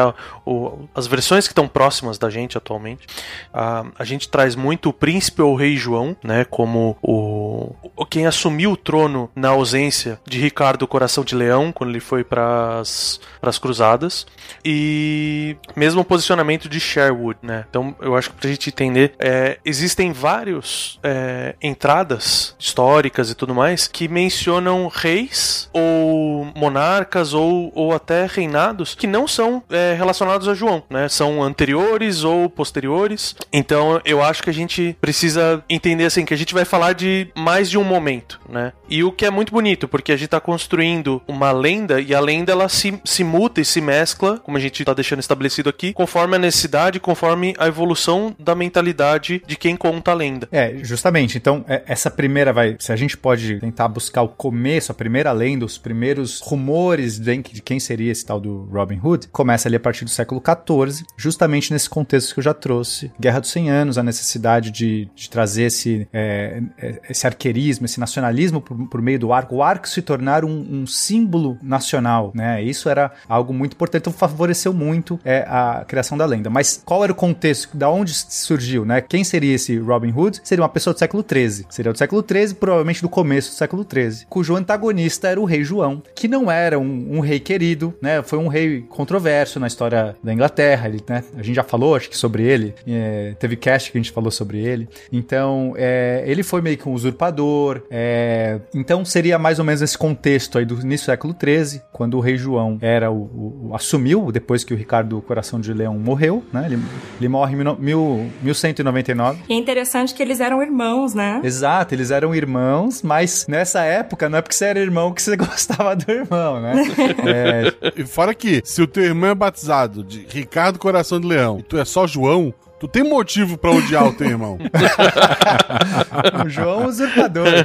O, 0.45 0.89
as 0.95 1.07
versões 1.07 1.47
que 1.47 1.53
estão 1.53 1.69
próximas 1.69 2.19
da 2.19 2.31
gente 2.31 2.57
atualmente, 2.57 3.07
a, 3.53 3.85
a 3.99 4.05
gente 4.05 4.29
traz 4.29 4.55
muito 4.55 4.91
o 4.91 4.93
príncipe 4.93 5.43
ou 5.43 5.53
o 5.53 5.57
rei 5.57 5.77
João, 5.77 6.17
né? 6.23 6.45
Como 6.45 6.97
o, 7.03 7.75
o 7.97 8.07
quem 8.07 8.27
assumiu 8.27 8.73
o 8.73 8.77
trono 8.77 9.31
na 9.35 9.49
ausência 9.49 9.72
ausência 9.73 10.21
de 10.27 10.39
Ricardo 10.39 10.87
Coração 10.87 11.25
de 11.25 11.35
Leão, 11.35 11.73
quando 11.73 11.91
ele 11.91 12.01
foi 12.01 12.23
para 12.23 12.81
as 12.81 13.59
cruzadas, 13.59 14.27
e 14.65 15.57
mesmo 15.75 16.03
o 16.03 16.05
posicionamento 16.05 16.69
de 16.69 16.79
Sherwood, 16.79 17.39
né? 17.43 17.65
Então 17.69 17.95
eu 18.01 18.15
acho 18.15 18.31
que 18.31 18.37
pra 18.37 18.51
gente 18.51 18.69
entender, 18.69 19.15
é, 19.19 19.59
existem 19.65 20.13
vários 20.13 20.99
é, 21.03 21.55
entradas 21.63 22.55
históricas 22.59 23.31
e 23.31 23.35
tudo 23.35 23.55
mais 23.55 23.89
que 23.89 24.09
mencionam 24.09 24.91
reis 24.93 25.71
ou 25.73 26.47
monarcas 26.55 27.33
ou, 27.33 27.73
ou 27.75 27.95
até 27.95 28.27
reinados 28.27 28.95
que 28.95 29.07
não 29.07 29.27
são 29.27 29.63
é, 29.71 29.95
relacionados 29.95 30.49
a 30.49 30.55
João, 30.55 30.83
né? 30.91 31.09
São 31.09 31.43
anteriores 31.43 32.25
ou 32.25 32.51
posteriores. 32.51 33.35
Então 33.53 34.01
eu 34.05 34.23
acho 34.23 34.43
que 34.43 34.51
a 34.51 34.55
gente 34.55 34.97
precisa 35.01 35.65
entender 35.69 36.05
assim 36.05 36.25
que 36.25 36.35
a 36.35 36.39
gente 36.39 36.53
vai 36.53 36.65
falar 36.65 36.93
de 36.93 37.29
mais 37.35 37.71
de 37.71 37.79
um 37.79 37.85
momento, 37.85 38.39
né? 38.49 38.73
E 38.89 39.03
o 39.03 39.11
que 39.11 39.25
é 39.25 39.31
muito 39.31 39.51
bonito 39.51 39.62
bonito, 39.63 39.87
porque 39.87 40.11
a 40.11 40.17
gente 40.17 40.29
tá 40.29 40.41
construindo 40.41 41.23
uma 41.29 41.53
lenda 41.53 42.01
e 42.01 42.13
a 42.13 42.19
lenda 42.19 42.51
ela 42.51 42.69
se, 42.69 43.01
se 43.05 43.23
muta 43.23 43.61
e 43.61 43.65
se 43.65 43.81
mescla, 43.81 44.39
como 44.39 44.57
a 44.57 44.61
gente 44.61 44.85
tá 44.85 44.93
deixando 44.93 45.21
estabelecido 45.21 45.71
aqui, 45.71 45.93
conforme 45.93 46.35
a 46.35 46.39
necessidade, 46.39 46.99
conforme 46.99 47.55
a 47.57 47.69
evolução 47.69 48.35
da 48.41 48.57
mentalidade 48.57 49.41
de 49.47 49.57
quem 49.57 49.77
conta 49.77 50.11
a 50.11 50.15
lenda. 50.15 50.49
É, 50.51 50.79
justamente. 50.83 51.39
Então, 51.39 51.65
é, 51.69 51.85
essa 51.87 52.11
primeira 52.11 52.53
vai. 52.53 52.77
Se 52.81 52.93
a 52.93 52.97
gente 52.97 53.17
pode 53.17 53.61
tentar 53.61 53.87
buscar 53.87 54.23
o 54.23 54.29
começo, 54.29 54.91
a 54.91 54.95
primeira 54.97 55.31
lenda, 55.31 55.65
os 55.65 55.79
primeiros 55.79 56.41
rumores 56.41 57.21
de 57.21 57.63
quem 57.65 57.79
seria 57.79 58.11
esse 58.11 58.27
tal 58.27 58.41
do 58.41 58.65
Robin 58.65 58.99
Hood, 59.01 59.29
começa 59.29 59.69
ali 59.69 59.77
a 59.77 59.81
partir 59.81 60.05
do 60.05 60.11
século 60.11 60.43
XIV, 60.45 61.05
justamente 61.17 61.73
nesse 61.73 61.89
contexto 61.89 62.35
que 62.35 62.41
eu 62.41 62.45
já 62.45 62.53
trouxe. 62.53 63.13
Guerra 63.21 63.39
dos 63.39 63.51
100 63.51 63.71
Anos, 63.71 63.97
a 63.99 64.03
necessidade 64.03 64.73
de, 64.73 65.09
de 65.15 65.31
trazer 65.31 65.65
esse, 65.65 66.09
é, 66.13 66.61
é 66.79 67.01
esse 67.09 67.25
arqueirismo, 67.29 67.87
esse 67.87 68.01
nacionalismo 68.01 68.61
por, 68.61 68.77
por 68.89 69.01
meio 69.01 69.21
do 69.21 69.33
arco 69.33 69.52
o 69.53 69.63
arco 69.63 69.89
se 69.89 70.01
tornar 70.01 70.45
um, 70.45 70.83
um, 70.83 70.87
símbolo 70.87 71.59
nacional, 71.63 72.33
né? 72.35 72.63
Isso 72.63 72.89
era 72.89 73.13
algo 73.29 73.53
muito 73.53 73.75
importante, 73.75 74.03
então 74.03 74.13
favoreceu 74.13 74.73
muito 74.73 75.21
é, 75.25 75.45
a 75.47 75.85
criação 75.87 76.17
da 76.17 76.25
lenda. 76.25 76.49
Mas 76.49 76.83
qual 76.85 77.05
era 77.05 77.13
o 77.13 77.15
contexto 77.15 77.77
da 77.77 77.91
onde 77.91 78.15
surgiu, 78.15 78.85
né? 78.85 79.03
Quem 79.03 79.23
seria 79.25 79.55
esse 79.55 79.77
Robin 79.79 80.11
Hood? 80.11 80.41
Seria 80.43 80.63
uma 80.63 80.69
pessoa 80.69 80.95
do 80.95 80.99
século 80.99 81.23
XIII. 81.23 81.67
Seria 81.69 81.93
do 81.93 81.99
século 81.99 82.25
XIII, 82.27 82.55
provavelmente 82.55 83.03
do 83.03 83.09
começo 83.09 83.51
do 83.51 83.55
século 83.55 83.87
XIII, 83.91 84.27
cujo 84.29 84.57
antagonista 84.57 85.29
era 85.29 85.41
o 85.41 85.45
rei 85.45 85.63
João, 85.63 86.03
que 86.15 86.27
não 86.27 86.51
era 86.51 86.79
um, 86.79 87.17
um 87.17 87.21
rei 87.21 87.39
querido, 87.39 87.95
né? 88.01 88.23
Foi 88.23 88.39
um 88.39 88.49
rei 88.49 88.83
controverso 88.89 89.61
na 89.61 89.67
história 89.67 90.17
da 90.23 90.33
Inglaterra. 90.33 90.89
Ele, 90.89 91.05
né? 91.07 91.23
A 91.37 91.43
gente 91.43 91.57
já 91.57 91.65
falou, 91.65 91.95
acho 91.95 92.09
que 92.09 92.17
sobre 92.17 92.43
ele. 92.43 92.75
É, 92.87 93.35
teve 93.39 93.57
cast 93.57 93.93
que 93.93 93.99
a 93.99 94.01
gente 94.01 94.13
falou 94.13 94.31
sobre 94.31 94.59
ele. 94.59 94.89
Então, 95.13 95.75
é, 95.77 96.23
ele 96.27 96.43
foi 96.43 96.63
meio 96.63 96.79
que 96.79 96.89
um 96.89 96.93
usurpador. 96.93 97.83
É, 97.91 98.61
então, 98.75 99.05
seria 99.05 99.39
mais 99.43 99.59
ou 99.59 99.65
menos 99.65 99.83
esse 99.83 99.99
contexto 99.99 100.57
aí 100.57 100.65
do 100.65 100.81
início 100.81 101.05
do 101.05 101.11
século 101.11 101.37
XIII, 101.39 101.83
quando 101.93 102.17
o 102.17 102.21
rei 102.21 102.37
João 102.37 102.79
era 102.81 103.11
o, 103.11 103.17
o, 103.17 103.69
o 103.69 103.75
assumiu 103.75 104.31
depois 104.33 104.65
que 104.65 104.73
o 104.73 104.77
Ricardo 104.77 105.21
Coração 105.23 105.61
de 105.61 105.73
Leão 105.75 105.99
morreu, 105.99 106.43
né? 106.53 106.67
Ele, 106.67 106.79
ele 107.19 107.29
morre 107.29 107.55
em 107.55 107.57
mil, 107.57 107.77
mil, 107.77 108.31
1199. 108.43 109.43
E 109.49 109.53
é 109.53 109.57
interessante 109.57 110.15
que 110.15 110.23
eles 110.23 110.41
eram 110.41 110.63
irmãos, 110.63 111.15
né? 111.15 111.41
Exato, 111.43 111.95
eles 111.95 112.11
eram 112.11 112.35
irmãos, 112.35 113.03
mas 113.03 113.47
nessa 113.49 113.83
época 113.83 114.29
não 114.29 114.39
é 114.39 114.43
porque 114.43 114.55
você 114.55 114.67
era 114.67 114.79
irmão 114.79 115.13
que 115.13 115.21
você 115.21 115.37
gostava 115.37 115.97
do 115.97 116.11
irmão, 116.11 116.61
né? 116.61 116.75
é... 117.27 117.93
E 118.01 118.07
fora 118.07 118.35
que, 118.35 118.63
se 118.65 118.81
o 118.81 118.87
teu 118.87 119.03
irmão 119.03 119.31
é 119.31 119.35
batizado 119.35 120.05
de 120.05 120.27
Ricardo 120.29 120.79
Coração 120.79 121.21
de 121.21 121.27
Leão 121.27 121.59
e 121.59 121.63
tu 121.63 121.77
é 121.77 121.85
só 121.85 122.07
João, 122.07 122.55
Tu 122.83 122.89
tem 122.89 123.05
motivo 123.05 123.57
pra 123.57 123.71
odiar 123.71 124.09
o 124.09 124.13
teu 124.13 124.27
irmão. 124.27 124.59
o 126.45 126.49
João 126.49 126.87
usurpador. 126.87 127.47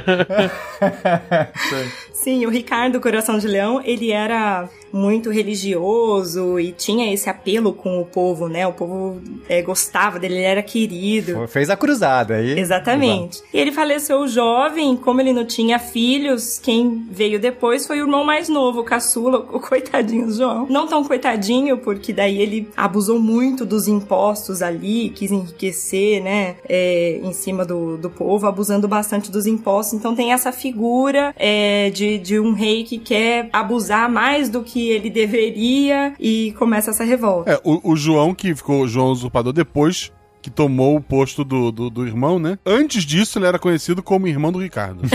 Sim, 2.28 2.44
o 2.44 2.50
Ricardo 2.50 3.00
Coração 3.00 3.38
de 3.38 3.48
Leão, 3.48 3.80
ele 3.82 4.12
era 4.12 4.68
muito 4.92 5.30
religioso 5.30 6.58
e 6.58 6.72
tinha 6.72 7.12
esse 7.12 7.28
apelo 7.28 7.72
com 7.72 8.00
o 8.00 8.04
povo, 8.04 8.48
né? 8.48 8.66
O 8.66 8.72
povo 8.72 9.20
é, 9.48 9.62
gostava 9.62 10.18
dele, 10.18 10.34
ele 10.34 10.44
era 10.44 10.62
querido. 10.62 11.46
Fez 11.48 11.70
a 11.70 11.76
cruzada 11.76 12.34
aí. 12.34 12.58
Exatamente. 12.58 13.42
E 13.52 13.58
ele 13.58 13.72
faleceu 13.72 14.26
jovem, 14.26 14.96
como 14.96 15.20
ele 15.20 15.32
não 15.32 15.44
tinha 15.44 15.78
filhos, 15.78 16.58
quem 16.58 17.06
veio 17.10 17.38
depois 17.38 17.86
foi 17.86 18.00
o 18.00 18.04
irmão 18.04 18.24
mais 18.24 18.48
novo, 18.48 18.80
o 18.80 18.84
caçula, 18.84 19.38
o 19.38 19.60
coitadinho 19.60 20.30
João. 20.30 20.66
Não 20.68 20.86
tão 20.86 21.04
coitadinho, 21.04 21.78
porque 21.78 22.12
daí 22.12 22.40
ele 22.40 22.68
abusou 22.76 23.18
muito 23.18 23.64
dos 23.64 23.88
impostos 23.88 24.62
ali, 24.62 25.10
quis 25.10 25.30
enriquecer, 25.30 26.22
né? 26.22 26.56
É, 26.68 27.20
em 27.22 27.32
cima 27.32 27.64
do, 27.64 27.96
do 27.96 28.10
povo, 28.10 28.46
abusando 28.46 28.88
bastante 28.88 29.30
dos 29.30 29.46
impostos. 29.46 29.94
Então 29.94 30.14
tem 30.14 30.32
essa 30.32 30.52
figura 30.52 31.34
é, 31.36 31.90
de, 31.90 32.17
de 32.18 32.38
um 32.38 32.52
rei 32.52 32.84
que 32.84 32.98
quer 32.98 33.48
abusar 33.52 34.10
mais 34.10 34.48
do 34.48 34.62
que 34.62 34.90
ele 34.90 35.08
deveria 35.08 36.14
e 36.18 36.54
começa 36.58 36.90
essa 36.90 37.04
revolta. 37.04 37.52
É, 37.52 37.60
o, 37.64 37.92
o 37.92 37.96
João, 37.96 38.34
que 38.34 38.54
ficou 38.54 38.86
João 38.86 39.12
Usurpador, 39.12 39.52
depois 39.52 40.12
que 40.48 40.50
tomou 40.50 40.96
o 40.96 41.00
posto 41.00 41.44
do, 41.44 41.70
do, 41.70 41.90
do, 41.90 42.06
irmão, 42.06 42.38
né? 42.38 42.58
Antes 42.64 43.04
disso, 43.04 43.38
ele 43.38 43.46
era 43.46 43.58
conhecido 43.58 44.02
como 44.02 44.26
irmão 44.26 44.50
do 44.50 44.58
Ricardo. 44.58 45.02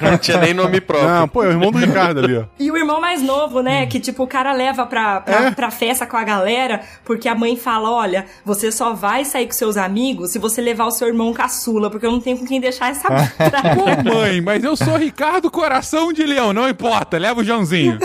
Não 0.00 0.18
tinha 0.18 0.36
nem 0.38 0.52
nome 0.52 0.80
próprio. 0.80 1.08
Não, 1.08 1.28
pô, 1.28 1.42
é 1.42 1.48
o 1.48 1.50
irmão 1.50 1.70
do 1.72 1.78
Ricardo 1.78 2.20
ali, 2.20 2.36
ó. 2.36 2.44
E 2.58 2.70
o 2.70 2.76
irmão 2.76 3.00
mais 3.00 3.22
novo, 3.22 3.62
né? 3.62 3.86
Que 3.86 3.98
tipo, 3.98 4.22
o 4.24 4.26
cara 4.26 4.52
leva 4.52 4.84
pra, 4.84 5.20
pra, 5.20 5.46
é? 5.46 5.50
pra 5.50 5.70
festa 5.70 6.06
com 6.06 6.16
a 6.16 6.24
galera, 6.24 6.82
porque 7.04 7.28
a 7.28 7.34
mãe 7.34 7.56
fala: 7.56 7.90
olha, 7.90 8.26
você 8.44 8.70
só 8.70 8.92
vai 8.92 9.24
sair 9.24 9.46
com 9.46 9.52
seus 9.52 9.78
amigos 9.78 10.30
se 10.32 10.38
você 10.38 10.60
levar 10.60 10.86
o 10.86 10.90
seu 10.90 11.08
irmão 11.08 11.32
caçula, 11.32 11.88
porque 11.90 12.04
eu 12.04 12.12
não 12.12 12.20
tenho 12.20 12.38
com 12.38 12.46
quem 12.46 12.60
deixar 12.60 12.90
essa. 12.90 13.08
Pô, 13.74 14.12
mãe, 14.14 14.40
mas 14.40 14.62
eu 14.62 14.76
sou 14.76 14.96
Ricardo 14.96 15.50
Coração 15.50 16.12
de 16.12 16.24
Leão, 16.24 16.52
não 16.52 16.68
importa, 16.68 17.16
leva 17.16 17.40
o 17.40 17.44
Joãozinho. 17.44 17.98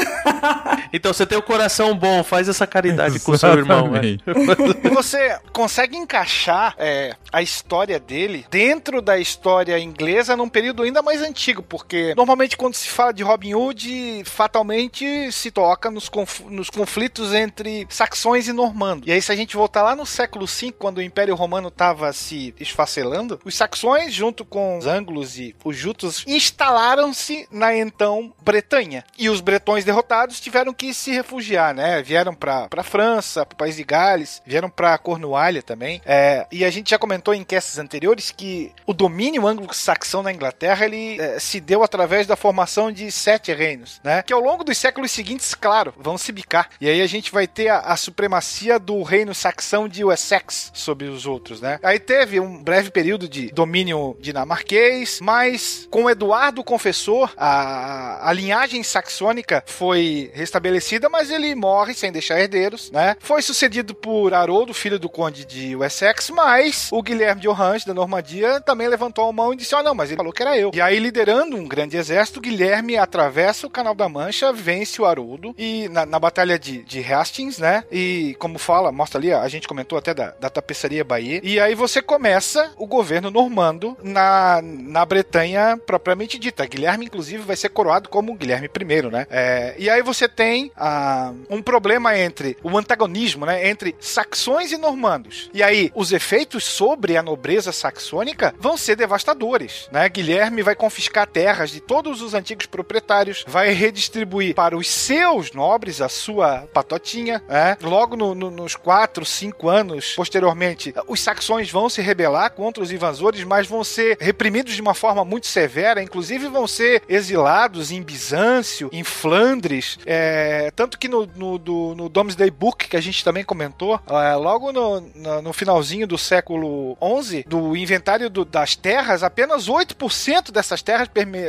então 0.93 1.11
você 1.11 1.25
tem 1.25 1.37
o 1.37 1.41
coração 1.41 1.93
bom, 1.95 2.23
faz 2.23 2.47
essa 2.47 2.65
caridade 2.65 3.19
com 3.19 3.33
o 3.33 3.37
seu 3.37 3.53
irmão, 3.53 3.91
né? 3.91 4.12
E 4.83 4.89
você 4.89 5.39
consegue 5.51 5.95
encaixar 5.95 6.75
é, 6.77 7.15
a 7.31 7.41
história 7.41 7.99
dele 7.99 8.45
dentro 8.49 9.01
da 9.01 9.17
história 9.17 9.79
inglesa 9.79 10.35
num 10.35 10.49
período 10.49 10.83
ainda 10.83 11.01
mais 11.01 11.21
antigo, 11.21 11.63
porque 11.63 12.13
normalmente 12.15 12.57
quando 12.57 12.75
se 12.75 12.89
fala 12.89 13.13
de 13.13 13.23
Robin 13.23 13.53
Hood, 13.53 14.23
fatalmente 14.25 15.31
se 15.31 15.51
toca 15.51 15.89
nos, 15.89 16.09
conf 16.09 16.41
nos 16.41 16.69
conflitos 16.69 17.33
entre 17.33 17.85
saxões 17.89 18.47
e 18.47 18.53
normandos. 18.53 19.07
E 19.07 19.11
aí, 19.11 19.21
se 19.21 19.31
a 19.31 19.35
gente 19.35 19.55
voltar 19.55 19.83
lá 19.83 19.95
no 19.95 20.05
século 20.05 20.45
V, 20.45 20.73
quando 20.77 20.97
o 20.97 21.01
Império 21.01 21.35
Romano 21.35 21.67
estava 21.67 22.11
se 22.13 22.53
esfacelando, 22.59 23.39
os 23.45 23.55
saxões, 23.55 24.13
junto 24.13 24.43
com 24.43 24.77
os 24.77 24.85
anglos 24.85 25.37
e 25.37 25.55
os 25.63 25.75
jutos, 25.75 26.23
instalaram-se 26.27 27.47
na 27.51 27.75
então 27.75 28.33
Bretanha. 28.41 29.03
E 29.17 29.29
os 29.29 29.41
bretões 29.41 29.85
derrotados 29.85 30.39
tiveram 30.39 30.73
que 30.73 30.93
se 30.93 31.11
refugiar, 31.11 31.73
né? 31.73 32.01
Vieram 32.01 32.33
para 32.33 32.83
França, 32.83 33.45
para 33.45 33.55
o 33.55 33.57
país 33.57 33.75
de 33.75 33.83
Gales, 33.83 34.02
vieram 34.45 34.69
para 34.69 34.97
Cornualha 34.97 35.61
também. 35.61 36.01
É, 36.05 36.45
e 36.51 36.63
a 36.65 36.69
gente 36.69 36.89
já 36.89 36.97
comentou 36.97 37.33
em 37.33 37.43
castes 37.43 37.77
anteriores 37.77 38.31
que 38.31 38.71
o 38.85 38.93
domínio 38.93 39.47
anglo-saxão 39.47 40.23
na 40.23 40.31
Inglaterra 40.31 40.85
ele 40.85 41.19
é, 41.19 41.39
se 41.39 41.59
deu 41.59 41.83
através 41.83 42.27
da 42.27 42.35
formação 42.35 42.91
de 42.91 43.11
sete 43.11 43.53
reinos, 43.53 43.99
né? 44.03 44.21
Que 44.23 44.33
ao 44.33 44.39
longo 44.39 44.63
dos 44.63 44.77
séculos 44.77 45.11
seguintes, 45.11 45.53
claro, 45.53 45.93
vão 45.97 46.17
se 46.17 46.31
bicar. 46.31 46.69
E 46.79 46.87
aí 46.87 47.01
a 47.01 47.07
gente 47.07 47.31
vai 47.31 47.47
ter 47.47 47.69
a, 47.69 47.79
a 47.79 47.97
supremacia 47.97 48.79
do 48.79 49.01
reino 49.03 49.33
saxão 49.33 49.87
de 49.87 50.03
Wessex 50.03 50.71
sobre 50.73 51.07
os 51.07 51.25
outros, 51.25 51.61
né? 51.61 51.79
Aí 51.83 51.99
teve 51.99 52.39
um 52.39 52.61
breve 52.63 52.89
período 52.91 53.27
de 53.27 53.51
domínio 53.51 54.17
dinamarquês, 54.19 55.19
mas 55.21 55.87
com 55.89 56.09
Eduardo 56.09 56.63
Confessor, 56.63 57.33
a, 57.37 58.29
a 58.29 58.33
linhagem 58.33 58.83
saxônica 58.83 59.63
foi 59.65 60.31
restabelecida, 60.33 61.09
mas 61.09 61.29
ele 61.29 61.53
morre 61.55 61.93
sem 61.93 62.11
deixar 62.11 62.39
herdeiros, 62.39 62.91
né? 62.91 63.15
Foi 63.19 63.41
sucedido 63.41 63.82
por 63.91 64.33
Haroldo, 64.33 64.73
filho 64.73 64.99
do 64.99 65.09
conde 65.09 65.45
de 65.45 65.75
Wessex, 65.75 66.29
mas 66.29 66.89
o 66.91 67.01
Guilherme 67.01 67.41
de 67.41 67.47
Orange, 67.47 67.85
da 67.85 67.93
Normandia, 67.93 68.61
também 68.61 68.87
levantou 68.87 69.27
a 69.27 69.33
mão 69.33 69.53
e 69.53 69.57
disse, 69.57 69.73
ó, 69.73 69.79
oh, 69.79 69.83
não, 69.83 69.95
mas 69.95 70.09
ele 70.09 70.17
falou 70.17 70.31
que 70.31 70.41
era 70.41 70.57
eu. 70.57 70.71
E 70.73 70.81
aí, 70.81 70.99
liderando 70.99 71.55
um 71.55 71.67
grande 71.67 71.97
exército, 71.97 72.41
Guilherme 72.41 72.97
atravessa 72.97 73.65
o 73.65 73.69
Canal 73.69 73.95
da 73.95 74.07
Mancha, 74.07 74.53
vence 74.53 75.01
o 75.01 75.05
Haroldo, 75.05 75.55
e 75.57 75.87
na, 75.89 76.05
na 76.05 76.19
batalha 76.19 76.59
de, 76.59 76.83
de 76.83 77.01
Hastings, 77.01 77.57
né, 77.57 77.83
e 77.91 78.35
como 78.39 78.59
fala, 78.59 78.91
mostra 78.91 79.19
ali, 79.19 79.33
a 79.33 79.47
gente 79.47 79.67
comentou 79.67 79.97
até 79.97 80.13
da, 80.13 80.31
da 80.39 80.49
tapeçaria 80.49 81.03
Bahia, 81.03 81.39
e 81.43 81.59
aí 81.59 81.73
você 81.75 82.01
começa 82.01 82.71
o 82.77 82.85
governo 82.85 83.31
normando 83.31 83.97
na, 84.03 84.61
na 84.61 85.05
Bretanha 85.05 85.77
propriamente 85.85 86.37
dita. 86.37 86.65
Guilherme, 86.65 87.05
inclusive, 87.05 87.43
vai 87.43 87.55
ser 87.55 87.69
coroado 87.69 88.09
como 88.09 88.35
Guilherme 88.35 88.67
I, 88.67 89.01
né, 89.11 89.27
é, 89.29 89.75
e 89.77 89.89
aí 89.89 90.01
você 90.01 90.27
tem 90.27 90.71
ah, 90.75 91.33
um 91.49 91.61
problema 91.61 92.17
entre 92.17 92.57
o 92.63 92.77
antagonismo, 92.77 93.45
né, 93.45 93.69
entre 93.73 93.95
saxões 93.99 94.71
e 94.71 94.77
normandos. 94.77 95.49
E 95.53 95.61
aí, 95.61 95.91
os 95.93 96.11
efeitos 96.11 96.63
sobre 96.63 97.17
a 97.17 97.23
nobreza 97.23 97.71
saxônica 97.71 98.53
vão 98.59 98.77
ser 98.77 98.95
devastadores, 98.95 99.89
né? 99.91 100.07
Guilherme 100.07 100.61
vai 100.61 100.75
confiscar 100.75 101.27
terras 101.27 101.71
de 101.71 101.81
todos 101.81 102.21
os 102.21 102.33
antigos 102.33 102.65
proprietários, 102.65 103.43
vai 103.47 103.71
redistribuir 103.71 104.55
para 104.55 104.77
os 104.77 104.87
seus 104.87 105.51
nobres 105.51 105.99
a 105.99 106.07
sua 106.07 106.67
patotinha, 106.73 107.43
né? 107.49 107.77
Logo 107.81 108.15
no, 108.15 108.35
no, 108.35 108.51
nos 108.51 108.75
quatro, 108.75 109.25
cinco 109.25 109.67
anos 109.67 110.13
posteriormente, 110.15 110.93
os 111.07 111.19
saxões 111.19 111.69
vão 111.71 111.89
se 111.89 112.01
rebelar 112.01 112.51
contra 112.51 112.83
os 112.83 112.91
invasores, 112.91 113.43
mas 113.43 113.67
vão 113.67 113.83
ser 113.83 114.17
reprimidos 114.19 114.75
de 114.75 114.81
uma 114.81 114.93
forma 114.93 115.25
muito 115.25 115.47
severa, 115.47 116.01
inclusive 116.01 116.47
vão 116.47 116.67
ser 116.67 117.01
exilados 117.09 117.91
em 117.91 118.01
Bizâncio, 118.01 118.89
em 118.91 119.03
Flandres, 119.03 119.97
é, 120.05 120.71
tanto 120.75 120.97
que 120.99 121.07
no, 121.07 121.25
no, 121.35 121.57
do, 121.57 121.95
no 121.95 122.09
Domesday 122.09 122.51
Book, 122.51 122.87
que 122.87 122.97
a 122.97 123.01
gente 123.01 123.23
também 123.23 123.43
comentou, 123.43 123.62
é, 124.09 124.35
logo 124.35 124.71
no, 124.71 125.01
no, 125.01 125.41
no, 125.41 125.53
finalzinho 125.53 126.07
do 126.07 126.17
século 126.17 126.97
XI, 127.21 127.43
do 127.47 127.75
inventário 127.75 128.29
do, 128.29 128.43
das 128.43 128.75
terras, 128.75 129.23
apenas 129.23 129.67
8% 129.67 130.51
dessas 130.51 130.81
terras 130.81 131.07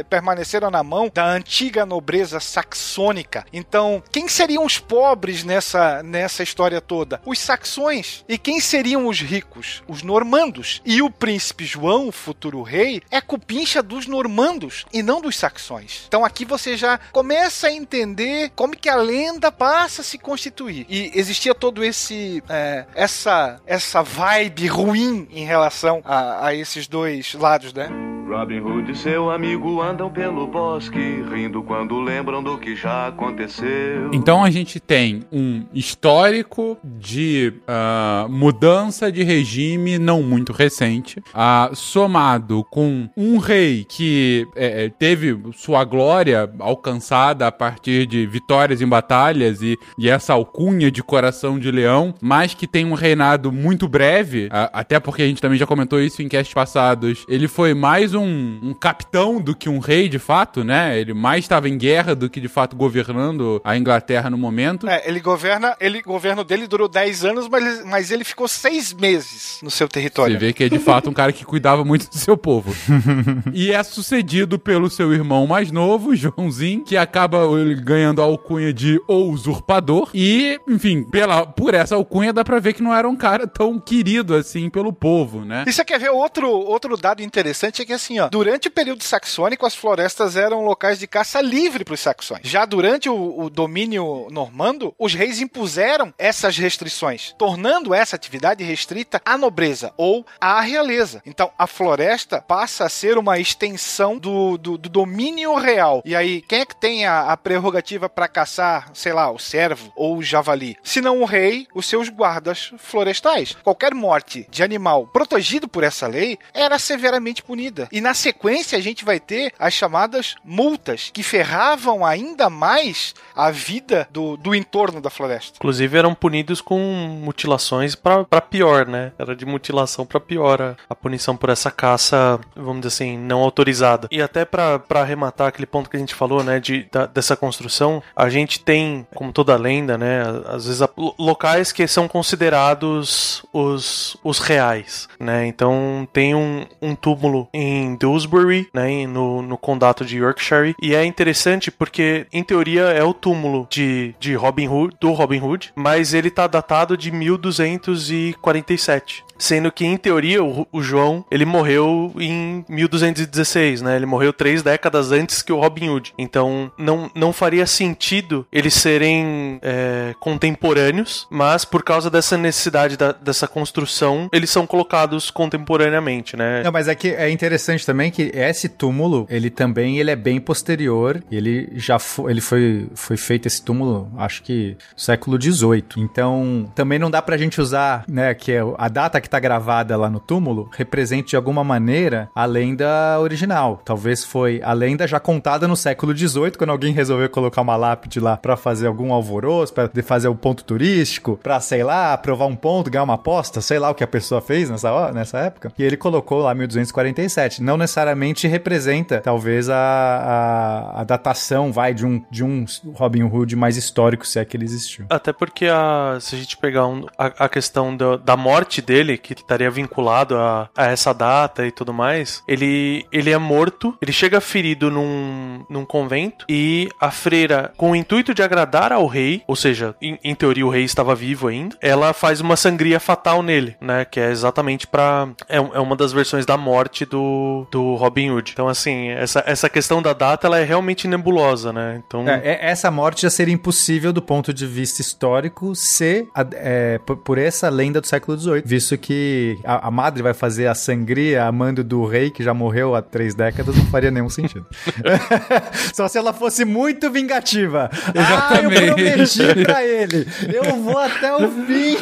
permaneceram 0.08 0.70
na 0.70 0.82
mão 0.82 1.10
da 1.12 1.26
antiga 1.26 1.86
nobreza 1.86 2.40
saxônica. 2.40 3.44
Então, 3.52 4.02
quem 4.10 4.28
seriam 4.28 4.64
os 4.64 4.78
pobres 4.78 5.44
nessa, 5.44 6.02
nessa 6.02 6.42
história 6.42 6.80
toda? 6.80 7.20
Os 7.24 7.38
saxões. 7.38 8.24
E 8.28 8.36
quem 8.38 8.60
seriam 8.60 9.06
os 9.06 9.20
ricos? 9.20 9.82
Os 9.88 10.02
normandos. 10.02 10.82
E 10.84 11.02
o 11.02 11.10
príncipe 11.10 11.64
João, 11.64 12.08
o 12.08 12.12
futuro 12.12 12.62
rei, 12.62 13.02
é 13.10 13.20
cupincha 13.20 13.82
dos 13.82 14.06
normandos 14.06 14.84
e 14.92 15.02
não 15.02 15.20
dos 15.20 15.36
saxões. 15.36 16.04
Então 16.06 16.24
aqui 16.24 16.44
você 16.44 16.76
já 16.76 16.98
começa 17.12 17.68
a 17.68 17.72
entender 17.72 18.50
como 18.54 18.76
que 18.76 18.88
a 18.88 18.96
lenda 18.96 19.50
passa 19.50 20.02
a 20.02 20.04
se 20.04 20.18
constituir. 20.18 20.86
E 20.88 21.10
existia 21.14 21.54
todo 21.54 21.84
esse 21.84 22.03
esse 22.04 22.42
é, 22.48 22.84
essa 22.94 23.60
essa 23.66 24.02
vibe 24.02 24.66
ruim 24.66 25.26
em 25.30 25.44
relação 25.44 26.02
a, 26.04 26.48
a 26.48 26.54
esses 26.54 26.86
dois 26.86 27.34
lados, 27.34 27.72
né? 27.72 27.88
Robin 28.26 28.60
Hood 28.60 28.90
e 28.90 28.96
seu 28.96 29.30
amigo 29.30 29.82
andam 29.82 30.10
pelo 30.10 30.46
bosque, 30.46 31.22
rindo 31.30 31.62
quando 31.62 32.00
lembram 32.00 32.42
do 32.42 32.56
que 32.56 32.74
já 32.74 33.08
aconteceu. 33.08 34.10
Então 34.12 34.42
a 34.42 34.50
gente 34.50 34.80
tem 34.80 35.24
um 35.30 35.64
histórico 35.74 36.78
de 36.82 37.52
uh, 37.68 38.28
mudança 38.28 39.12
de 39.12 39.22
regime 39.22 39.98
não 39.98 40.22
muito 40.22 40.52
recente, 40.52 41.20
uh, 41.20 41.74
somado 41.74 42.64
com 42.70 43.08
um 43.16 43.36
rei 43.38 43.84
que 43.88 44.46
é, 44.56 44.88
teve 44.88 45.38
sua 45.52 45.84
glória 45.84 46.50
alcançada 46.58 47.46
a 47.46 47.52
partir 47.52 48.06
de 48.06 48.26
vitórias 48.26 48.80
em 48.80 48.88
batalhas 48.88 49.60
e, 49.62 49.78
e 49.98 50.08
essa 50.08 50.32
alcunha 50.32 50.90
de 50.90 51.02
coração 51.02 51.58
de 51.58 51.70
leão, 51.70 52.14
mas 52.22 52.54
que 52.54 52.66
tem 52.66 52.86
um 52.86 52.94
reinado 52.94 53.52
muito 53.52 53.86
breve, 53.86 54.46
uh, 54.46 54.70
até 54.72 54.98
porque 54.98 55.22
a 55.22 55.26
gente 55.26 55.42
também 55.42 55.58
já 55.58 55.66
comentou 55.66 56.00
isso 56.00 56.22
em 56.22 56.28
casts 56.28 56.54
passados. 56.54 57.24
Ele 57.28 57.46
foi 57.46 57.74
mais 57.74 58.13
um, 58.16 58.60
um 58.62 58.74
capitão 58.74 59.40
do 59.40 59.54
que 59.54 59.68
um 59.68 59.78
rei, 59.78 60.08
de 60.08 60.18
fato, 60.18 60.64
né? 60.64 60.98
Ele 60.98 61.14
mais 61.14 61.44
estava 61.44 61.68
em 61.68 61.76
guerra 61.76 62.14
do 62.14 62.28
que 62.30 62.40
de 62.40 62.48
fato 62.48 62.76
governando 62.76 63.60
a 63.64 63.76
Inglaterra 63.76 64.30
no 64.30 64.38
momento. 64.38 64.88
É, 64.88 65.02
ele 65.06 65.20
governa, 65.20 65.76
ele, 65.80 66.00
o 66.00 66.04
governo 66.04 66.44
dele 66.44 66.66
durou 66.66 66.88
10 66.88 67.24
anos, 67.24 67.48
mas, 67.48 67.84
mas 67.84 68.10
ele 68.10 68.24
ficou 68.24 68.48
seis 68.48 68.92
meses 68.92 69.60
no 69.62 69.70
seu 69.70 69.88
território. 69.88 70.34
Você 70.34 70.46
vê 70.46 70.52
que 70.52 70.64
é 70.64 70.68
de 70.68 70.78
fato 70.78 71.10
um 71.10 71.12
cara 71.12 71.32
que 71.32 71.44
cuidava 71.44 71.84
muito 71.84 72.08
do 72.08 72.16
seu 72.16 72.36
povo. 72.36 72.74
e 73.52 73.72
é 73.72 73.82
sucedido 73.82 74.58
pelo 74.58 74.90
seu 74.90 75.12
irmão 75.12 75.46
mais 75.46 75.70
novo, 75.70 76.14
Joãozinho, 76.14 76.84
que 76.84 76.96
acaba 76.96 77.40
ganhando 77.82 78.20
a 78.20 78.24
alcunha 78.24 78.72
de 78.72 79.00
o 79.08 79.30
usurpador. 79.30 80.10
E, 80.14 80.58
enfim, 80.68 81.02
pela, 81.02 81.46
por 81.46 81.74
essa 81.74 81.94
alcunha 81.94 82.32
dá 82.32 82.44
pra 82.44 82.58
ver 82.58 82.74
que 82.74 82.82
não 82.82 82.94
era 82.94 83.08
um 83.08 83.16
cara 83.16 83.46
tão 83.46 83.78
querido 83.78 84.34
assim 84.34 84.68
pelo 84.68 84.92
povo, 84.92 85.44
né? 85.44 85.64
E 85.66 85.72
você 85.72 85.84
quer 85.84 85.98
ver 85.98 86.10
outro, 86.10 86.48
outro 86.48 86.96
dado 86.96 87.22
interessante? 87.22 87.82
É 87.82 87.84
que 87.84 87.92
assim, 88.04 88.18
ó, 88.20 88.28
durante 88.28 88.68
o 88.68 88.70
período 88.70 89.02
saxônico, 89.02 89.66
as 89.66 89.74
florestas 89.74 90.36
eram 90.36 90.64
locais 90.64 90.98
de 90.98 91.06
caça 91.06 91.40
livre 91.40 91.84
para 91.84 91.94
os 91.94 92.00
saxões. 92.00 92.40
Já 92.42 92.64
durante 92.64 93.08
o, 93.08 93.40
o 93.40 93.50
domínio 93.50 94.28
normando, 94.30 94.94
os 94.98 95.14
reis 95.14 95.40
impuseram 95.40 96.12
essas 96.18 96.56
restrições, 96.58 97.34
tornando 97.38 97.94
essa 97.94 98.16
atividade 98.16 98.62
restrita 98.62 99.20
à 99.24 99.38
nobreza 99.38 99.92
ou 99.96 100.24
à 100.40 100.60
realeza. 100.60 101.22
Então, 101.24 101.50
a 101.58 101.66
floresta 101.66 102.42
passa 102.42 102.84
a 102.84 102.88
ser 102.88 103.16
uma 103.16 103.38
extensão 103.38 104.18
do, 104.18 104.58
do, 104.58 104.76
do 104.76 104.88
domínio 104.88 105.54
real. 105.54 106.02
E 106.04 106.14
aí, 106.14 106.42
quem 106.42 106.60
é 106.60 106.66
que 106.66 106.76
tem 106.76 107.06
a, 107.06 107.32
a 107.32 107.36
prerrogativa 107.36 108.08
para 108.08 108.28
caçar, 108.28 108.90
sei 108.92 109.12
lá, 109.12 109.30
o 109.30 109.38
servo 109.38 109.92
ou 109.96 110.18
o 110.18 110.22
javali? 110.22 110.76
Se 110.82 111.00
não 111.00 111.22
o 111.22 111.24
rei, 111.24 111.66
os 111.74 111.86
seus 111.86 112.08
guardas 112.08 112.72
florestais. 112.78 113.56
Qualquer 113.62 113.94
morte 113.94 114.46
de 114.50 114.62
animal 114.62 115.06
protegido 115.06 115.66
por 115.66 115.82
essa 115.82 116.06
lei 116.06 116.38
era 116.52 116.78
severamente 116.78 117.42
punida. 117.42 117.88
E 117.94 118.00
na 118.00 118.12
sequência, 118.12 118.76
a 118.76 118.80
gente 118.80 119.04
vai 119.04 119.20
ter 119.20 119.52
as 119.56 119.72
chamadas 119.72 120.34
multas, 120.44 121.12
que 121.14 121.22
ferravam 121.22 122.04
ainda 122.04 122.50
mais 122.50 123.14
a 123.36 123.52
vida 123.52 124.08
do, 124.10 124.36
do 124.36 124.52
entorno 124.52 125.00
da 125.00 125.08
floresta. 125.08 125.58
Inclusive 125.58 125.96
eram 125.96 126.12
punidos 126.12 126.60
com 126.60 126.76
mutilações 127.22 127.94
para 127.94 128.40
pior, 128.40 128.84
né? 128.84 129.12
Era 129.16 129.36
de 129.36 129.46
mutilação 129.46 130.04
para 130.04 130.18
pior 130.18 130.60
a, 130.60 130.74
a, 130.90 130.94
punição 130.96 131.36
por 131.36 131.50
essa 131.50 131.70
caça, 131.70 132.40
vamos 132.56 132.80
dizer 132.80 132.88
assim, 132.88 133.16
não 133.16 133.38
autorizada. 133.38 134.08
E 134.10 134.20
até 134.20 134.44
para 134.44 134.82
arrematar 134.96 135.46
aquele 135.46 135.66
ponto 135.66 135.88
que 135.88 135.96
a 135.96 136.00
gente 136.00 136.16
falou, 136.16 136.42
né, 136.42 136.58
de, 136.58 136.88
da, 136.90 137.06
dessa 137.06 137.36
construção, 137.36 138.02
a 138.16 138.28
gente 138.28 138.58
tem, 138.58 139.06
como 139.14 139.32
toda 139.32 139.54
lenda, 139.54 139.96
né, 139.96 140.22
às 140.46 140.66
vezes 140.66 140.82
a, 140.82 140.90
locais 141.16 141.70
que 141.70 141.86
são 141.86 142.08
considerados 142.08 143.44
os, 143.52 144.16
os 144.24 144.40
reais, 144.40 145.08
né? 145.20 145.46
Então 145.46 146.08
tem 146.12 146.34
um, 146.34 146.66
um 146.82 146.96
túmulo 146.96 147.48
em 147.54 147.83
Dewsbury, 147.96 148.68
né, 148.72 149.04
no, 149.06 149.42
no 149.42 149.58
condado 149.58 150.04
de 150.04 150.18
Yorkshire, 150.18 150.76
e 150.80 150.94
é 150.94 151.04
interessante 151.04 151.72
porque, 151.72 152.28
em 152.32 152.44
teoria, 152.44 152.84
é 152.84 153.02
o 153.02 153.12
túmulo 153.12 153.66
de, 153.68 154.14
de 154.20 154.34
Robin 154.34 154.68
Hood, 154.68 154.96
do 155.00 155.10
Robin 155.12 155.40
Hood, 155.40 155.72
mas 155.74 156.14
ele 156.14 156.30
tá 156.30 156.46
datado 156.46 156.96
de 156.96 157.10
1247. 157.10 159.23
Sendo 159.38 159.70
que, 159.70 159.84
em 159.84 159.96
teoria, 159.96 160.42
o, 160.42 160.66
o, 160.72 160.82
João, 160.82 161.24
ele 161.30 161.44
morreu 161.44 162.12
em 162.18 162.64
1216, 162.68 163.82
né? 163.82 163.96
Ele 163.96 164.06
morreu 164.06 164.32
três 164.32 164.62
décadas 164.62 165.12
antes 165.12 165.42
que 165.42 165.52
o 165.52 165.58
Robin 165.58 165.88
Hood. 165.88 166.14
Então, 166.18 166.70
não, 166.78 167.10
não 167.14 167.32
faria 167.32 167.66
sentido 167.66 168.46
eles 168.52 168.74
serem 168.74 169.58
é, 169.62 170.14
contemporâneos, 170.20 171.26
mas 171.30 171.64
por 171.64 171.82
causa 171.82 172.10
dessa 172.10 172.36
necessidade 172.36 172.96
da, 172.96 173.12
dessa 173.12 173.48
construção, 173.48 174.28
eles 174.32 174.50
são 174.50 174.66
colocados 174.66 175.30
contemporaneamente, 175.30 176.36
né? 176.36 176.62
Não, 176.62 176.72
mas 176.72 176.88
é 176.88 176.94
que 176.94 177.08
é 177.08 177.30
interessante 177.30 177.84
também 177.84 178.10
que 178.10 178.30
esse 178.34 178.68
túmulo, 178.68 179.26
ele 179.28 179.50
também 179.50 179.98
ele 179.98 180.10
é 180.10 180.16
bem 180.16 180.40
posterior. 180.40 181.22
Ele 181.30 181.70
já 181.74 181.98
foi, 181.98 182.30
ele 182.32 182.40
foi, 182.40 182.88
foi 182.94 183.16
feito 183.16 183.46
esse 183.46 183.62
túmulo, 183.62 184.10
acho 184.16 184.42
que 184.42 184.76
século 184.96 185.40
XVIII. 185.40 185.84
Então, 185.96 186.70
também 186.74 186.98
não 186.98 187.10
dá 187.10 187.20
pra 187.20 187.36
gente 187.36 187.60
usar, 187.60 188.04
né, 188.08 188.34
que 188.34 188.52
é 188.52 188.60
a 188.78 188.88
data 188.88 189.20
que 189.24 189.30
tá 189.30 189.40
gravada 189.40 189.96
lá 189.96 190.10
no 190.10 190.20
túmulo 190.20 190.68
represente 190.76 191.30
de 191.30 191.36
alguma 191.36 191.64
maneira 191.64 192.30
a 192.34 192.44
lenda 192.44 193.18
original. 193.18 193.80
Talvez 193.84 194.22
foi 194.22 194.60
a 194.62 194.72
lenda 194.74 195.06
já 195.06 195.18
contada 195.18 195.66
no 195.66 195.76
século 195.76 196.16
XVIII, 196.16 196.52
quando 196.52 196.70
alguém 196.70 196.92
resolveu 196.92 197.28
colocar 197.30 197.62
uma 197.62 197.74
lápide 197.74 198.20
lá 198.20 198.36
para 198.36 198.56
fazer 198.56 198.86
algum 198.86 199.12
alvoroço, 199.12 199.72
para 199.72 199.90
fazer 200.02 200.28
um 200.28 200.36
ponto 200.36 200.62
turístico, 200.62 201.38
para 201.42 201.58
sei 201.60 201.82
lá, 201.82 202.16
provar 202.18 202.46
um 202.46 202.54
ponto, 202.54 202.90
ganhar 202.90 203.02
uma 203.02 203.14
aposta, 203.14 203.60
sei 203.60 203.78
lá 203.78 203.90
o 203.90 203.94
que 203.94 204.04
a 204.04 204.06
pessoa 204.06 204.42
fez 204.42 204.68
nessa, 204.68 205.12
nessa 205.12 205.38
época. 205.38 205.72
E 205.78 205.82
ele 205.82 205.96
colocou 205.96 206.42
lá 206.42 206.54
1247. 206.54 207.62
Não 207.62 207.78
necessariamente 207.78 208.46
representa, 208.46 209.20
talvez, 209.20 209.70
a, 209.70 209.76
a, 209.76 211.00
a 211.00 211.04
datação, 211.04 211.72
vai, 211.72 211.94
de 211.94 212.04
um, 212.04 212.22
de 212.30 212.44
um 212.44 212.66
Robin 212.92 213.22
Hood 213.22 213.56
mais 213.56 213.76
histórico, 213.76 214.26
se 214.26 214.38
é 214.38 214.44
que 214.44 214.56
ele 214.56 214.64
existiu. 214.64 215.06
Até 215.08 215.32
porque 215.32 215.66
a, 215.66 216.18
se 216.20 216.34
a 216.34 216.38
gente 216.38 216.56
pegar 216.58 216.86
um, 216.86 217.06
a, 217.16 217.44
a 217.44 217.48
questão 217.48 217.96
do, 217.96 218.18
da 218.18 218.36
morte 218.36 218.82
dele, 218.82 219.13
que 219.16 219.32
estaria 219.32 219.70
vinculado 219.70 220.36
a, 220.36 220.68
a, 220.76 220.86
essa 220.86 221.12
data 221.12 221.66
e 221.66 221.70
tudo 221.70 221.92
mais, 221.92 222.42
ele, 222.46 223.06
ele 223.12 223.30
é 223.30 223.38
morto, 223.38 223.96
ele 224.00 224.12
chega 224.12 224.40
ferido 224.40 224.90
num, 224.90 225.64
num 225.68 225.84
convento 225.84 226.44
e 226.48 226.88
a 227.00 227.10
freira, 227.10 227.72
com 227.76 227.92
o 227.92 227.96
intuito 227.96 228.34
de 228.34 228.42
agradar 228.42 228.92
ao 228.92 229.06
rei, 229.06 229.42
ou 229.46 229.56
seja, 229.56 229.94
em, 230.00 230.18
em 230.22 230.34
teoria 230.34 230.66
o 230.66 230.70
rei 230.70 230.84
estava 230.84 231.14
vivo 231.14 231.48
ainda, 231.48 231.76
ela 231.80 232.12
faz 232.12 232.40
uma 232.40 232.56
sangria 232.56 233.00
fatal 233.00 233.42
nele, 233.42 233.76
né? 233.80 234.04
Que 234.04 234.20
é 234.20 234.30
exatamente 234.30 234.86
para 234.86 235.28
é, 235.48 235.56
é 235.56 235.80
uma 235.80 235.96
das 235.96 236.12
versões 236.12 236.46
da 236.46 236.56
morte 236.56 237.04
do, 237.04 237.66
do 237.70 237.94
Robin 237.94 238.30
Hood. 238.30 238.52
Então, 238.52 238.68
assim, 238.68 239.08
essa, 239.08 239.42
essa 239.46 239.68
questão 239.68 240.00
da 240.02 240.12
data 240.12 240.46
ela 240.46 240.58
é 240.58 240.64
realmente 240.64 241.06
nebulosa, 241.06 241.72
né? 241.72 242.02
Então. 242.06 242.28
É, 242.28 242.40
é 242.44 242.70
essa 242.70 242.90
morte 242.90 243.22
já 243.22 243.30
seria 243.30 243.54
impossível 243.54 244.12
do 244.12 244.22
ponto 244.22 244.52
de 244.52 244.66
vista 244.66 245.00
histórico 245.00 245.74
ser 245.74 246.28
é, 246.54 246.98
por, 246.98 247.16
por 247.16 247.38
essa 247.38 247.68
lenda 247.68 248.00
do 248.00 248.06
século 248.06 248.38
XVIII, 248.38 248.62
visto 248.64 248.94
que 249.04 249.58
a, 249.64 249.88
a, 249.88 249.90
madre 249.90 250.22
vai 250.22 250.32
fazer 250.32 250.66
a 250.66 250.74
sangria 250.74 251.44
amando 251.44 251.84
do 251.84 252.06
rei 252.06 252.30
que 252.30 252.42
já 252.42 252.54
morreu 252.54 252.94
há 252.94 253.02
três 253.02 253.34
décadas, 253.34 253.76
não 253.76 253.84
faria 253.86 254.10
nenhum 254.10 254.30
sentido. 254.30 254.64
Só 255.92 256.08
se 256.08 256.16
ela 256.16 256.32
fosse 256.32 256.64
muito 256.64 257.10
vingativa. 257.10 257.90
Exatamente. 258.14 258.78
Ah, 258.78 258.86
eu 258.86 258.94
prometi 258.94 259.62
pra 259.62 259.84
ele. 259.84 260.26
Eu 260.50 260.82
vou 260.82 260.96
até 260.96 261.36
o 261.36 261.50
fim. 261.50 261.98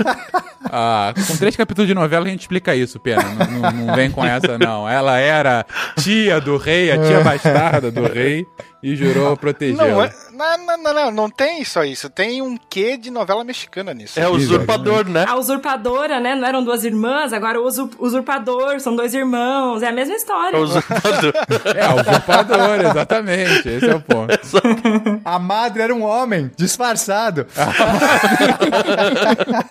ah, 0.64 1.12
com 1.28 1.36
três 1.36 1.54
capítulos 1.54 1.86
de 1.86 1.92
novela 1.94 2.24
a 2.24 2.30
gente 2.30 2.40
explica 2.40 2.74
isso, 2.74 2.98
Pena. 2.98 3.22
Não, 3.22 3.60
não, 3.60 3.72
não 3.72 3.94
vem 3.94 4.10
com 4.10 4.24
essa, 4.24 4.56
não. 4.56 4.88
Ela 4.88 5.18
era 5.18 5.66
tia 5.98 6.40
do 6.40 6.56
rei, 6.56 6.90
a 6.90 7.02
tia 7.02 7.20
bastarda 7.20 7.90
do 7.90 8.04
rei 8.04 8.46
e 8.82 8.96
jurou 8.96 9.36
proteger. 9.36 9.76
Não, 9.76 10.02
é, 10.02 10.10
não, 10.32 10.78
não, 10.78 10.94
não, 10.94 11.10
não, 11.10 11.30
tem 11.30 11.62
só 11.64 11.84
isso. 11.84 12.08
Tem 12.08 12.40
um 12.40 12.56
quê 12.56 12.96
de 12.96 13.10
novela 13.10 13.44
mexicana 13.44 13.92
nisso. 13.92 14.18
É 14.18 14.26
o 14.28 14.32
usurpador, 14.32 15.06
né? 15.08 15.26
A 15.28 15.36
usurpadora, 15.36 16.18
né? 16.18 16.34
Não 16.34 16.48
eram 16.48 16.64
duas 16.64 16.82
irmãs, 16.84 17.32
agora 17.32 17.60
o 17.60 17.66
usurpador, 17.66 18.80
são 18.80 18.96
dois 18.96 19.14
irmãos. 19.14 19.82
É 19.82 19.88
a 19.88 19.92
mesma 19.92 20.14
história. 20.14 20.56
É 20.56 20.60
o 20.60 20.62
usurpador. 20.62 21.32
é, 21.76 21.88
o 21.88 22.00
usurpador, 22.00 22.80
exatamente. 22.90 23.68
Esse 23.68 23.90
é 23.90 23.94
o 23.94 24.00
ponto. 24.00 24.32
a 25.24 25.38
madre 25.38 25.82
era 25.82 25.94
um 25.94 26.02
homem 26.02 26.50
disfarçado. 26.56 27.46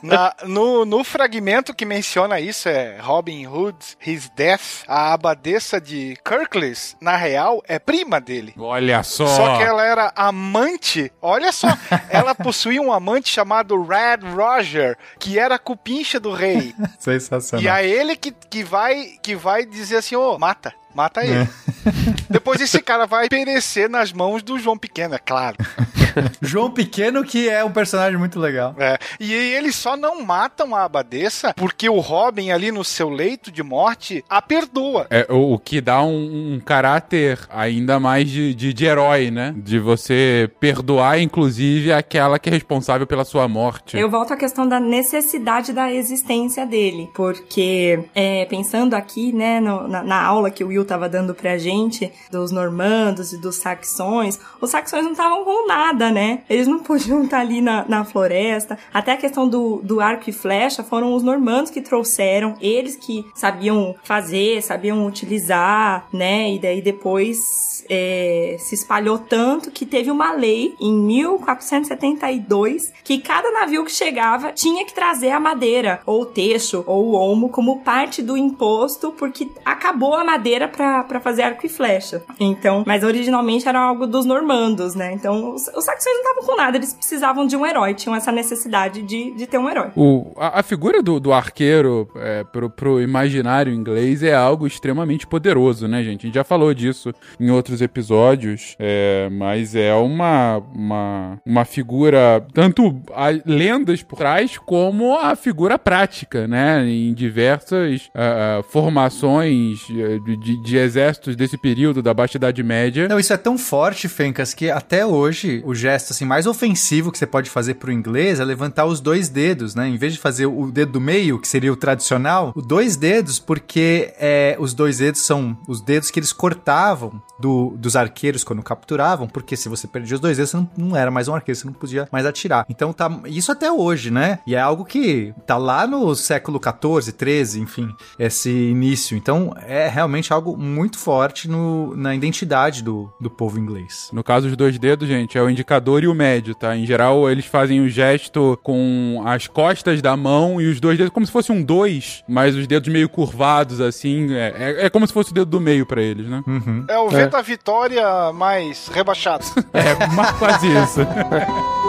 Na, 0.04 0.36
no, 0.46 0.86
no 0.86 1.04
fragmento 1.04 1.74
que 1.74 1.86
menciona 1.86 2.40
isso, 2.40 2.70
é 2.70 2.98
Robin 3.00 3.48
Hood, 3.48 3.78
His 4.06 4.30
Death, 4.36 4.84
a 4.88 5.14
abadesa 5.14 5.82
de 5.82 6.16
Kirklees, 6.24 6.96
na 7.02 7.16
real, 7.16 7.64
é 7.68 7.80
prima 7.80 8.22
dele. 8.22 8.54
Olha 8.58 8.99
só. 9.04 9.28
Só 9.28 9.58
que 9.58 9.64
ela 9.64 9.86
era 9.86 10.12
amante. 10.16 11.12
Olha 11.22 11.52
só. 11.52 11.68
ela 12.10 12.34
possuía 12.36 12.82
um 12.82 12.92
amante 12.92 13.30
chamado 13.30 13.82
Red 13.82 14.20
Roger, 14.36 14.98
que 15.20 15.38
era 15.38 15.56
a 15.56 15.60
cupincha 15.60 16.20
do 16.20 16.32
rei. 16.32 16.74
Sensacional. 17.00 17.64
E 17.64 17.68
é 17.68 17.88
ele 17.88 18.16
que, 18.16 18.32
que, 18.32 18.64
vai, 18.64 19.18
que 19.22 19.36
vai 19.36 19.66
dizer 19.66 19.98
assim: 19.98 20.16
ô, 20.16 20.36
oh, 20.36 20.40
mata. 20.40 20.74
Mata 20.94 21.24
ele. 21.24 21.48
Depois 22.30 22.60
esse 22.62 22.82
cara 22.82 23.06
vai 23.06 23.30
perecer 23.30 23.90
nas 23.90 24.12
mãos 24.12 24.44
do 24.44 24.60
João 24.60 24.78
Pequeno, 24.78 25.16
é 25.16 25.20
claro. 25.20 25.56
João 26.42 26.72
Pequeno, 26.72 27.24
que 27.24 27.48
é 27.48 27.64
um 27.64 27.72
personagem 27.72 28.18
muito 28.18 28.40
legal. 28.40 28.76
É. 28.78 28.98
E 29.20 29.34
eles 29.34 29.76
só 29.76 29.96
não 29.96 30.24
matam 30.24 30.76
a 30.76 30.84
abadesa 30.84 31.54
porque 31.56 31.88
o 31.90 32.00
Robin 32.00 32.52
ali 32.52 32.72
no 32.72 32.84
seu 32.84 33.10
leito 33.10 33.52
de 33.52 33.64
morte 33.64 34.24
a 34.30 34.42
perdoa. 34.42 35.08
É, 35.10 35.26
o, 35.30 35.54
o 35.54 35.60
que 35.60 35.80
dá 35.80 36.02
um, 36.04 36.56
um 36.56 36.60
caráter 36.60 37.40
ainda 37.50 38.00
mais 38.00 38.30
de, 38.30 38.54
de, 38.54 38.74
de 38.74 38.86
herói, 38.86 39.32
né? 39.32 39.54
De 39.56 39.80
você 39.80 40.50
perdoar, 40.60 41.20
inclusive, 41.22 41.94
aquela 41.94 42.38
que 42.40 42.50
é 42.50 42.54
responsável 42.54 43.06
pela 43.08 43.24
sua 43.24 43.48
morte. 43.48 43.98
Eu 43.98 44.10
volto 44.10 44.34
à 44.34 44.38
questão 44.38 44.68
da 44.68 44.80
necessidade 44.80 45.72
da 45.72 45.92
existência 45.92 46.66
dele, 46.66 47.10
porque 47.16 48.00
é, 48.14 48.46
pensando 48.46 48.94
aqui, 48.96 49.32
né, 49.32 49.60
no- 49.60 49.88
na, 49.88 50.04
na 50.04 50.22
aula 50.22 50.52
que 50.52 50.64
o 50.64 50.68
Will 50.68 50.79
tava 50.86 51.10
dando 51.10 51.34
pra 51.34 51.58
gente, 51.58 52.12
dos 52.32 52.52
normandos 52.52 53.34
e 53.34 53.38
dos 53.38 53.56
saxões, 53.56 54.40
os 54.62 54.70
saxões 54.70 55.04
não 55.04 55.12
estavam 55.12 55.44
com 55.44 55.68
nada, 55.68 56.12
né? 56.12 56.44
Eles 56.50 56.68
não 56.68 56.80
podiam 56.84 57.24
estar 57.24 57.40
ali 57.40 57.62
na, 57.62 57.86
na 57.88 58.04
floresta. 58.04 58.78
Até 58.94 59.14
a 59.14 59.18
questão 59.18 59.48
do, 59.48 59.82
do 59.84 60.00
arco 60.00 60.30
e 60.30 60.34
flecha 60.34 60.84
foram 60.84 61.14
os 61.14 61.24
normandos 61.24 61.72
que 61.72 61.82
trouxeram, 61.82 62.56
eles 62.62 62.96
que 62.96 63.26
sabiam 63.36 63.96
fazer, 64.04 64.62
sabiam 64.62 65.06
utilizar, 65.06 66.08
né? 66.14 66.52
E 66.52 66.60
daí 66.60 66.82
depois 66.82 67.79
é, 67.90 68.56
se 68.60 68.76
espalhou 68.76 69.18
tanto 69.18 69.72
que 69.72 69.86
teve 69.86 70.12
uma 70.12 70.32
lei 70.32 70.76
em 70.80 70.94
1472 70.94 72.94
que 73.04 73.18
cada 73.20 73.52
navio 73.52 73.84
que 73.84 73.92
chegava 73.92 74.52
tinha 74.52 74.86
que 74.86 74.94
trazer 74.94 75.32
a 75.32 75.40
madeira, 75.40 76.02
ou 76.06 76.22
o 76.22 76.26
teixo, 76.26 76.84
ou 76.86 77.08
o 77.08 77.14
olmo 77.14 77.50
como 77.50 77.82
parte 77.82 78.22
do 78.22 78.38
imposto, 78.38 79.12
porque 79.14 79.50
acabou 79.66 80.14
a 80.14 80.24
madeira 80.24 80.68
pra 80.68 81.20
fazer 81.20 81.42
arco 81.44 81.66
e 81.66 81.70
flecha. 81.70 82.22
Então, 82.40 82.84
mas 82.86 83.04
originalmente 83.04 83.68
era 83.68 83.80
algo 83.80 84.06
dos 84.06 84.26
normandos, 84.26 84.94
né? 84.94 85.12
Então, 85.14 85.54
os, 85.54 85.68
os 85.68 85.84
saxões 85.84 86.16
não 86.16 86.22
estavam 86.22 86.44
com 86.44 86.56
nada, 86.56 86.78
eles 86.78 86.94
precisavam 86.94 87.48
de 87.48 87.56
um 87.56 87.66
herói, 87.66 87.96
tinham 87.96 88.16
essa 88.16 88.32
necessidade 88.32 89.02
de, 89.02 89.32
de 89.32 89.48
ter 89.48 89.58
um 89.58 89.68
herói. 89.70 89.92
O, 89.96 90.32
a, 90.38 90.60
a 90.60 90.64
figura 90.64 91.02
do, 91.02 91.20
do 91.20 91.34
arqueiro 91.34 92.08
é, 92.16 92.44
pro, 92.44 92.70
pro 92.70 93.02
imaginário 93.02 93.74
inglês 93.74 94.22
é 94.22 94.36
algo 94.36 94.68
extremamente 94.68 95.26
poderoso, 95.26 95.88
né, 95.88 96.04
gente? 96.04 96.22
A 96.22 96.28
gente 96.28 96.36
já 96.36 96.44
falou 96.44 96.72
disso 96.74 97.14
em 97.40 97.50
outros 97.50 97.79
episódios, 97.82 98.76
é, 98.80 99.30
mas 99.32 99.76
é 99.76 99.94
uma, 99.94 100.58
uma, 100.74 101.42
uma 101.46 101.66
figura, 101.66 102.46
tanto 102.54 103.02
lendas 103.46 104.02
por 104.04 104.18
trás, 104.18 104.58
como 104.58 105.18
a 105.18 105.36
figura 105.36 105.78
prática, 105.80 106.48
né? 106.48 106.86
Em 106.88 107.14
diversas 107.14 108.10
ah, 108.16 108.60
ah, 108.60 108.64
formações 108.64 109.80
eh, 109.90 110.20
de, 110.26 110.38
de- 110.38 110.64
de 110.64 110.78
exércitos 110.78 111.36
desse 111.36 111.58
período 111.58 112.02
da 112.02 112.14
Baixa 112.14 112.38
Idade 112.38 112.62
Média. 112.64 113.08
Não, 113.08 113.20
isso 113.20 113.34
é 113.34 113.38
tão 113.38 113.58
forte, 113.58 114.08
Fencas, 114.08 114.54
que 114.54 114.70
até 114.70 115.06
hoje 115.06 115.62
o 115.66 115.74
gesto 115.74 116.12
assim 116.12 116.26
mais 116.26 116.46
ofensivo 116.46 117.12
que 117.12 117.18
você 117.18 117.26
pode 117.26 117.50
fazer 117.50 117.76
pro 117.76 117.92
inglês 117.92 118.40
é 118.40 118.46
levantar 118.46 118.86
os 118.86 119.00
dois 119.00 119.30
dedos, 119.30 119.76
né? 119.76 119.88
Em 119.88 119.98
vez 119.98 120.14
de 120.14 120.20
fazer 120.20 120.46
o 120.46 120.72
dedo 120.72 120.94
do 120.94 121.02
meio, 121.02 121.40
que 121.40 121.48
seria 121.48 121.72
o 121.72 121.76
tradicional, 121.76 122.54
os 122.56 122.66
dois 122.66 122.96
dedos, 122.96 123.40
porque 123.40 124.14
é, 124.20 124.56
os 124.60 124.74
dois 124.74 124.98
dedos 124.98 125.22
são 125.22 125.58
os 125.68 125.82
dedos 125.82 126.12
que 126.12 126.20
eles 126.20 126.34
cortavam 126.34 127.22
do- 127.40 127.69
dos 127.78 127.96
arqueiros 127.96 128.44
quando 128.44 128.62
capturavam, 128.64 129.28
porque 129.28 129.56
se 129.56 129.70
você 129.70 129.88
perdia 129.88 130.16
os 130.16 130.22
dois 130.22 130.38
dedos, 130.38 130.52
você 130.52 130.58
não, 130.58 130.70
não 130.78 130.96
era 130.96 131.10
mais 131.12 131.28
um 131.28 131.36
arqueiro, 131.36 131.60
você 131.60 131.66
não 131.68 131.74
podia 131.74 132.08
mais 132.12 132.26
atirar. 132.26 132.66
Então 132.70 132.92
tá 132.94 133.10
isso 133.26 133.52
até 133.52 133.72
hoje, 133.72 134.12
né? 134.12 134.40
E 134.46 134.56
é 134.56 134.60
algo 134.60 134.86
que 134.86 135.34
tá 135.46 135.58
lá 135.58 135.86
no 135.88 136.16
século 136.16 136.60
14, 136.60 137.12
13, 137.14 137.60
enfim, 137.62 137.90
esse 138.18 138.50
início. 138.50 139.18
Então 139.18 139.54
é 139.66 139.88
realmente 139.88 140.32
algo 140.34 140.58
muito 140.58 140.98
forte 140.98 141.48
no- 141.50 141.96
na 141.96 142.14
identidade 142.16 142.84
do, 142.84 143.12
do 143.20 143.30
povo 143.30 143.60
inglês. 143.60 144.10
No 144.14 144.24
caso, 144.24 144.48
os 144.48 144.56
dois 144.56 144.78
dedos, 144.78 145.08
gente, 145.08 145.38
é 145.38 145.42
o 145.42 145.50
indicador 145.50 146.04
e 146.04 146.08
o 146.08 146.14
médio, 146.14 146.56
tá? 146.56 146.76
Em 146.76 146.86
geral, 146.86 147.30
eles 147.30 147.46
fazem 147.46 147.82
o 147.82 147.90
gesto 147.90 148.58
com 148.64 149.22
as 149.26 149.48
costas 149.48 150.02
da 150.02 150.16
mão 150.16 150.60
e 150.62 150.68
os 150.68 150.80
dois 150.80 150.98
dedos 150.98 151.14
como 151.14 151.26
se 151.26 151.32
fosse 151.32 151.52
um 151.52 151.62
dois, 151.64 152.24
mas 152.28 152.56
os 152.56 152.68
dedos 152.68 152.90
meio 152.92 153.10
curvados, 153.10 153.82
assim. 153.82 154.34
É, 154.34 154.54
é- 154.58 154.86
é 154.86 154.90
como 154.90 155.06
se 155.08 155.14
fosse 155.14 155.32
o 155.32 155.34
dedo 155.34 155.46
do 155.50 155.60
meio 155.62 155.86
pra 155.86 156.02
eles, 156.02 156.28
né? 156.28 156.44
É 156.88 156.98
o 157.00 157.10
V 157.10 157.28
da 157.28 157.42
Vitória 157.60 158.32
mais 158.32 158.88
rebaixado. 158.88 159.44
É, 159.74 159.94
quase 160.40 160.68
isso. 160.68 161.02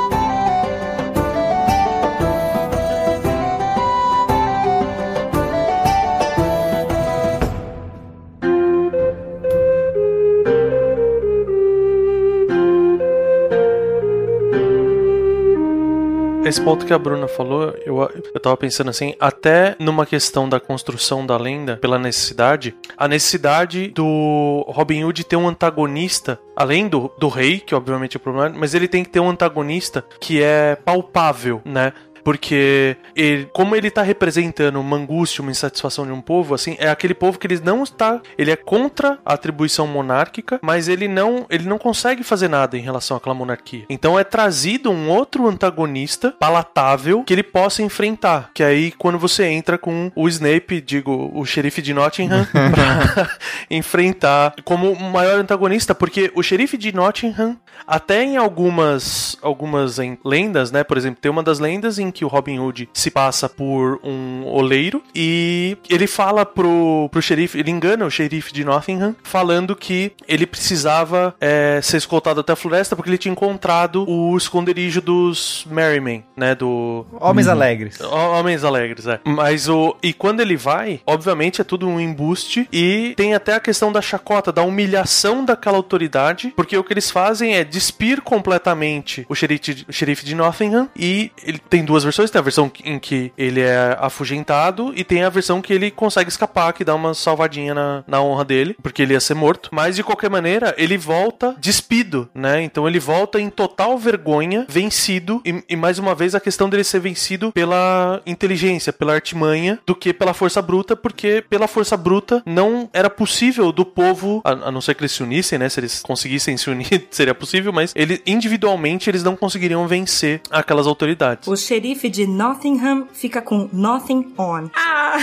Esse 16.50 16.60
ponto 16.60 16.84
que 16.84 16.92
a 16.92 16.98
Bruna 16.98 17.28
falou, 17.28 17.72
eu, 17.86 18.10
eu 18.34 18.40
tava 18.40 18.56
pensando 18.56 18.90
assim, 18.90 19.14
até 19.20 19.76
numa 19.78 20.04
questão 20.04 20.48
da 20.48 20.58
construção 20.58 21.24
da 21.24 21.36
lenda, 21.36 21.76
pela 21.76 21.96
necessidade, 21.96 22.74
a 22.98 23.06
necessidade 23.06 23.86
do 23.90 24.64
Robin 24.66 25.04
Hood 25.04 25.22
ter 25.22 25.36
um 25.36 25.46
antagonista, 25.46 26.40
além 26.56 26.88
do, 26.88 27.08
do 27.16 27.28
rei, 27.28 27.60
que 27.60 27.72
obviamente 27.72 28.16
é 28.16 28.20
problemático, 28.20 28.58
mas 28.58 28.74
ele 28.74 28.88
tem 28.88 29.04
que 29.04 29.10
ter 29.10 29.20
um 29.20 29.30
antagonista 29.30 30.04
que 30.18 30.42
é 30.42 30.74
palpável, 30.74 31.62
né? 31.64 31.92
Porque 32.24 32.96
ele- 33.14 33.48
como 33.52 33.74
ele 33.76 33.90
tá 33.90 34.02
representando 34.02 34.80
uma 34.80 34.96
angústia, 34.96 35.42
uma 35.42 35.50
insatisfação 35.50 36.06
de 36.06 36.12
um 36.12 36.20
povo, 36.20 36.54
assim, 36.54 36.76
é 36.78 36.88
aquele 36.88 37.14
povo 37.14 37.38
que 37.38 37.46
ele 37.46 37.60
não 37.62 37.82
está, 37.82 38.20
ele 38.38 38.50
é 38.50 38.56
contra 38.56 39.18
a 39.24 39.34
atribuição 39.34 39.86
monárquica, 39.86 40.58
mas 40.62 40.88
ele 40.88 41.08
não, 41.08 41.46
ele 41.50 41.68
não 41.68 41.78
consegue 41.78 42.22
fazer 42.22 42.48
nada 42.48 42.76
em 42.76 42.80
relação 42.80 43.16
àquela 43.16 43.34
monarquia. 43.34 43.84
Então 43.88 44.18
é 44.18 44.24
trazido 44.24 44.90
um 44.90 45.08
outro 45.08 45.46
antagonista 45.48 46.32
palatável 46.38 47.22
que 47.24 47.32
ele 47.32 47.42
possa 47.42 47.82
enfrentar, 47.82 48.50
que 48.54 48.62
aí 48.62 48.92
quando 48.92 49.18
você 49.18 49.44
entra 49.46 49.78
com 49.78 50.10
o 50.14 50.28
Snape, 50.28 50.80
digo, 50.80 51.30
o 51.34 51.44
xerife 51.44 51.80
de 51.82 51.94
Nottingham, 51.94 52.46
pra 52.52 53.30
enfrentar 53.70 54.54
como 54.64 54.92
o 54.92 55.10
maior 55.10 55.38
antagonista, 55.38 55.94
porque 55.94 56.30
o 56.34 56.42
xerife 56.42 56.76
de 56.76 56.94
Nottingham, 56.94 57.56
até 57.86 58.22
em 58.22 58.36
algumas 58.36 59.36
algumas 59.42 59.98
lendas, 60.24 60.70
né, 60.70 60.84
por 60.84 60.96
exemplo, 60.96 61.20
tem 61.20 61.30
uma 61.30 61.42
das 61.42 61.58
lendas 61.58 61.98
em 61.98 62.09
que 62.10 62.24
o 62.24 62.28
Robin 62.28 62.58
Hood 62.58 62.88
se 62.92 63.10
passa 63.10 63.48
por 63.48 64.00
um 64.02 64.44
oleiro 64.46 65.02
e 65.14 65.76
ele 65.88 66.06
fala 66.06 66.44
pro, 66.44 67.08
pro 67.10 67.22
xerife, 67.22 67.58
ele 67.58 67.70
engana 67.70 68.04
o 68.04 68.10
xerife 68.10 68.52
de 68.52 68.64
Nottingham, 68.64 69.14
falando 69.22 69.76
que 69.76 70.12
ele 70.26 70.46
precisava 70.46 71.34
é, 71.40 71.80
ser 71.82 71.96
escoltado 71.96 72.40
até 72.40 72.52
a 72.52 72.56
floresta 72.56 72.94
porque 72.94 73.10
ele 73.10 73.18
tinha 73.18 73.32
encontrado 73.32 74.08
o 74.08 74.36
esconderijo 74.36 75.00
dos 75.00 75.66
Merrymen, 75.70 76.24
né, 76.36 76.54
do... 76.54 77.06
Homens 77.20 77.48
alegres. 77.48 78.00
Homens 78.00 78.64
alegres, 78.64 79.06
é. 79.06 79.20
Mas 79.24 79.68
o. 79.68 79.96
E 80.02 80.12
quando 80.12 80.40
ele 80.40 80.56
vai, 80.56 81.00
obviamente 81.06 81.60
é 81.60 81.64
tudo 81.64 81.88
um 81.88 82.00
embuste. 82.00 82.68
E 82.72 83.14
tem 83.16 83.34
até 83.34 83.54
a 83.54 83.60
questão 83.60 83.92
da 83.92 84.00
chacota, 84.00 84.52
da 84.52 84.62
humilhação 84.62 85.44
daquela 85.44 85.76
autoridade. 85.76 86.52
Porque 86.56 86.76
o 86.76 86.84
que 86.84 86.92
eles 86.92 87.10
fazem 87.10 87.54
é 87.54 87.64
despir 87.64 88.20
completamente 88.22 89.26
o 89.28 89.34
xerife, 89.34 89.84
o 89.88 89.92
xerife 89.92 90.24
de 90.24 90.34
Nottingham. 90.34 90.88
E 90.96 91.30
ele 91.44 91.58
tem 91.58 91.84
duas 91.84 91.99
versões: 92.04 92.30
tem 92.30 92.38
a 92.38 92.42
versão 92.42 92.70
em 92.84 92.98
que 92.98 93.32
ele 93.36 93.60
é 93.60 93.96
afugentado. 93.98 94.92
E 94.94 95.04
tem 95.04 95.22
a 95.22 95.28
versão 95.28 95.60
que 95.60 95.72
ele 95.72 95.90
consegue 95.90 96.30
escapar, 96.30 96.72
que 96.72 96.84
dá 96.84 96.94
uma 96.94 97.14
salvadinha 97.14 97.74
na, 97.74 98.04
na 98.06 98.22
honra 98.22 98.44
dele. 98.44 98.76
Porque 98.82 99.02
ele 99.02 99.14
ia 99.14 99.20
ser 99.20 99.34
morto. 99.34 99.70
Mas 99.72 99.96
de 99.96 100.02
qualquer 100.02 100.30
maneira, 100.30 100.74
ele 100.76 100.96
volta 100.96 101.54
despido, 101.58 102.28
né? 102.34 102.62
Então 102.62 102.88
ele 102.88 102.98
volta 102.98 103.40
em 103.40 103.50
total 103.50 103.98
vergonha, 103.98 104.66
vencido. 104.68 105.40
E, 105.44 105.62
e 105.68 105.76
mais 105.76 105.98
uma 105.98 106.14
vez 106.14 106.34
a 106.34 106.40
questão 106.40 106.68
dele 106.68 106.84
ser 106.84 107.00
vencido 107.00 107.52
pela 107.52 108.20
inteligência, 108.26 108.92
pela 108.92 109.14
artimanha, 109.14 109.78
do 109.86 109.94
que 109.94 110.12
pela 110.12 110.34
força 110.34 110.60
bruta, 110.60 110.96
porque 110.96 111.44
pela 111.48 111.66
força 111.66 111.96
bruta 111.96 112.42
não 112.46 112.88
era 112.92 113.10
possível 113.10 113.72
do 113.72 113.84
povo, 113.84 114.40
a, 114.44 114.50
a 114.50 114.72
não 114.72 114.80
ser 114.80 114.94
que 114.94 115.02
eles 115.02 115.12
se 115.12 115.22
unissem, 115.22 115.58
né? 115.58 115.68
Se 115.68 115.80
eles 115.80 116.00
conseguissem 116.02 116.56
se 116.56 116.70
unir, 116.70 117.06
seria 117.10 117.34
possível, 117.34 117.72
mas 117.72 117.92
ele, 117.96 118.22
individualmente 118.26 119.08
eles 119.08 119.22
não 119.22 119.36
conseguiriam 119.36 119.86
vencer 119.86 120.40
aquelas 120.50 120.86
autoridades. 120.86 121.48
O 121.48 121.56
xerife 121.56 121.89
de 121.94 122.26
Nottingham 122.26 123.06
fica 123.12 123.40
com 123.42 123.68
nothing 123.72 124.32
on. 124.38 124.68
Ah! 124.74 125.18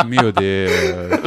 Meu 0.06 0.30
Deus. 0.30 1.20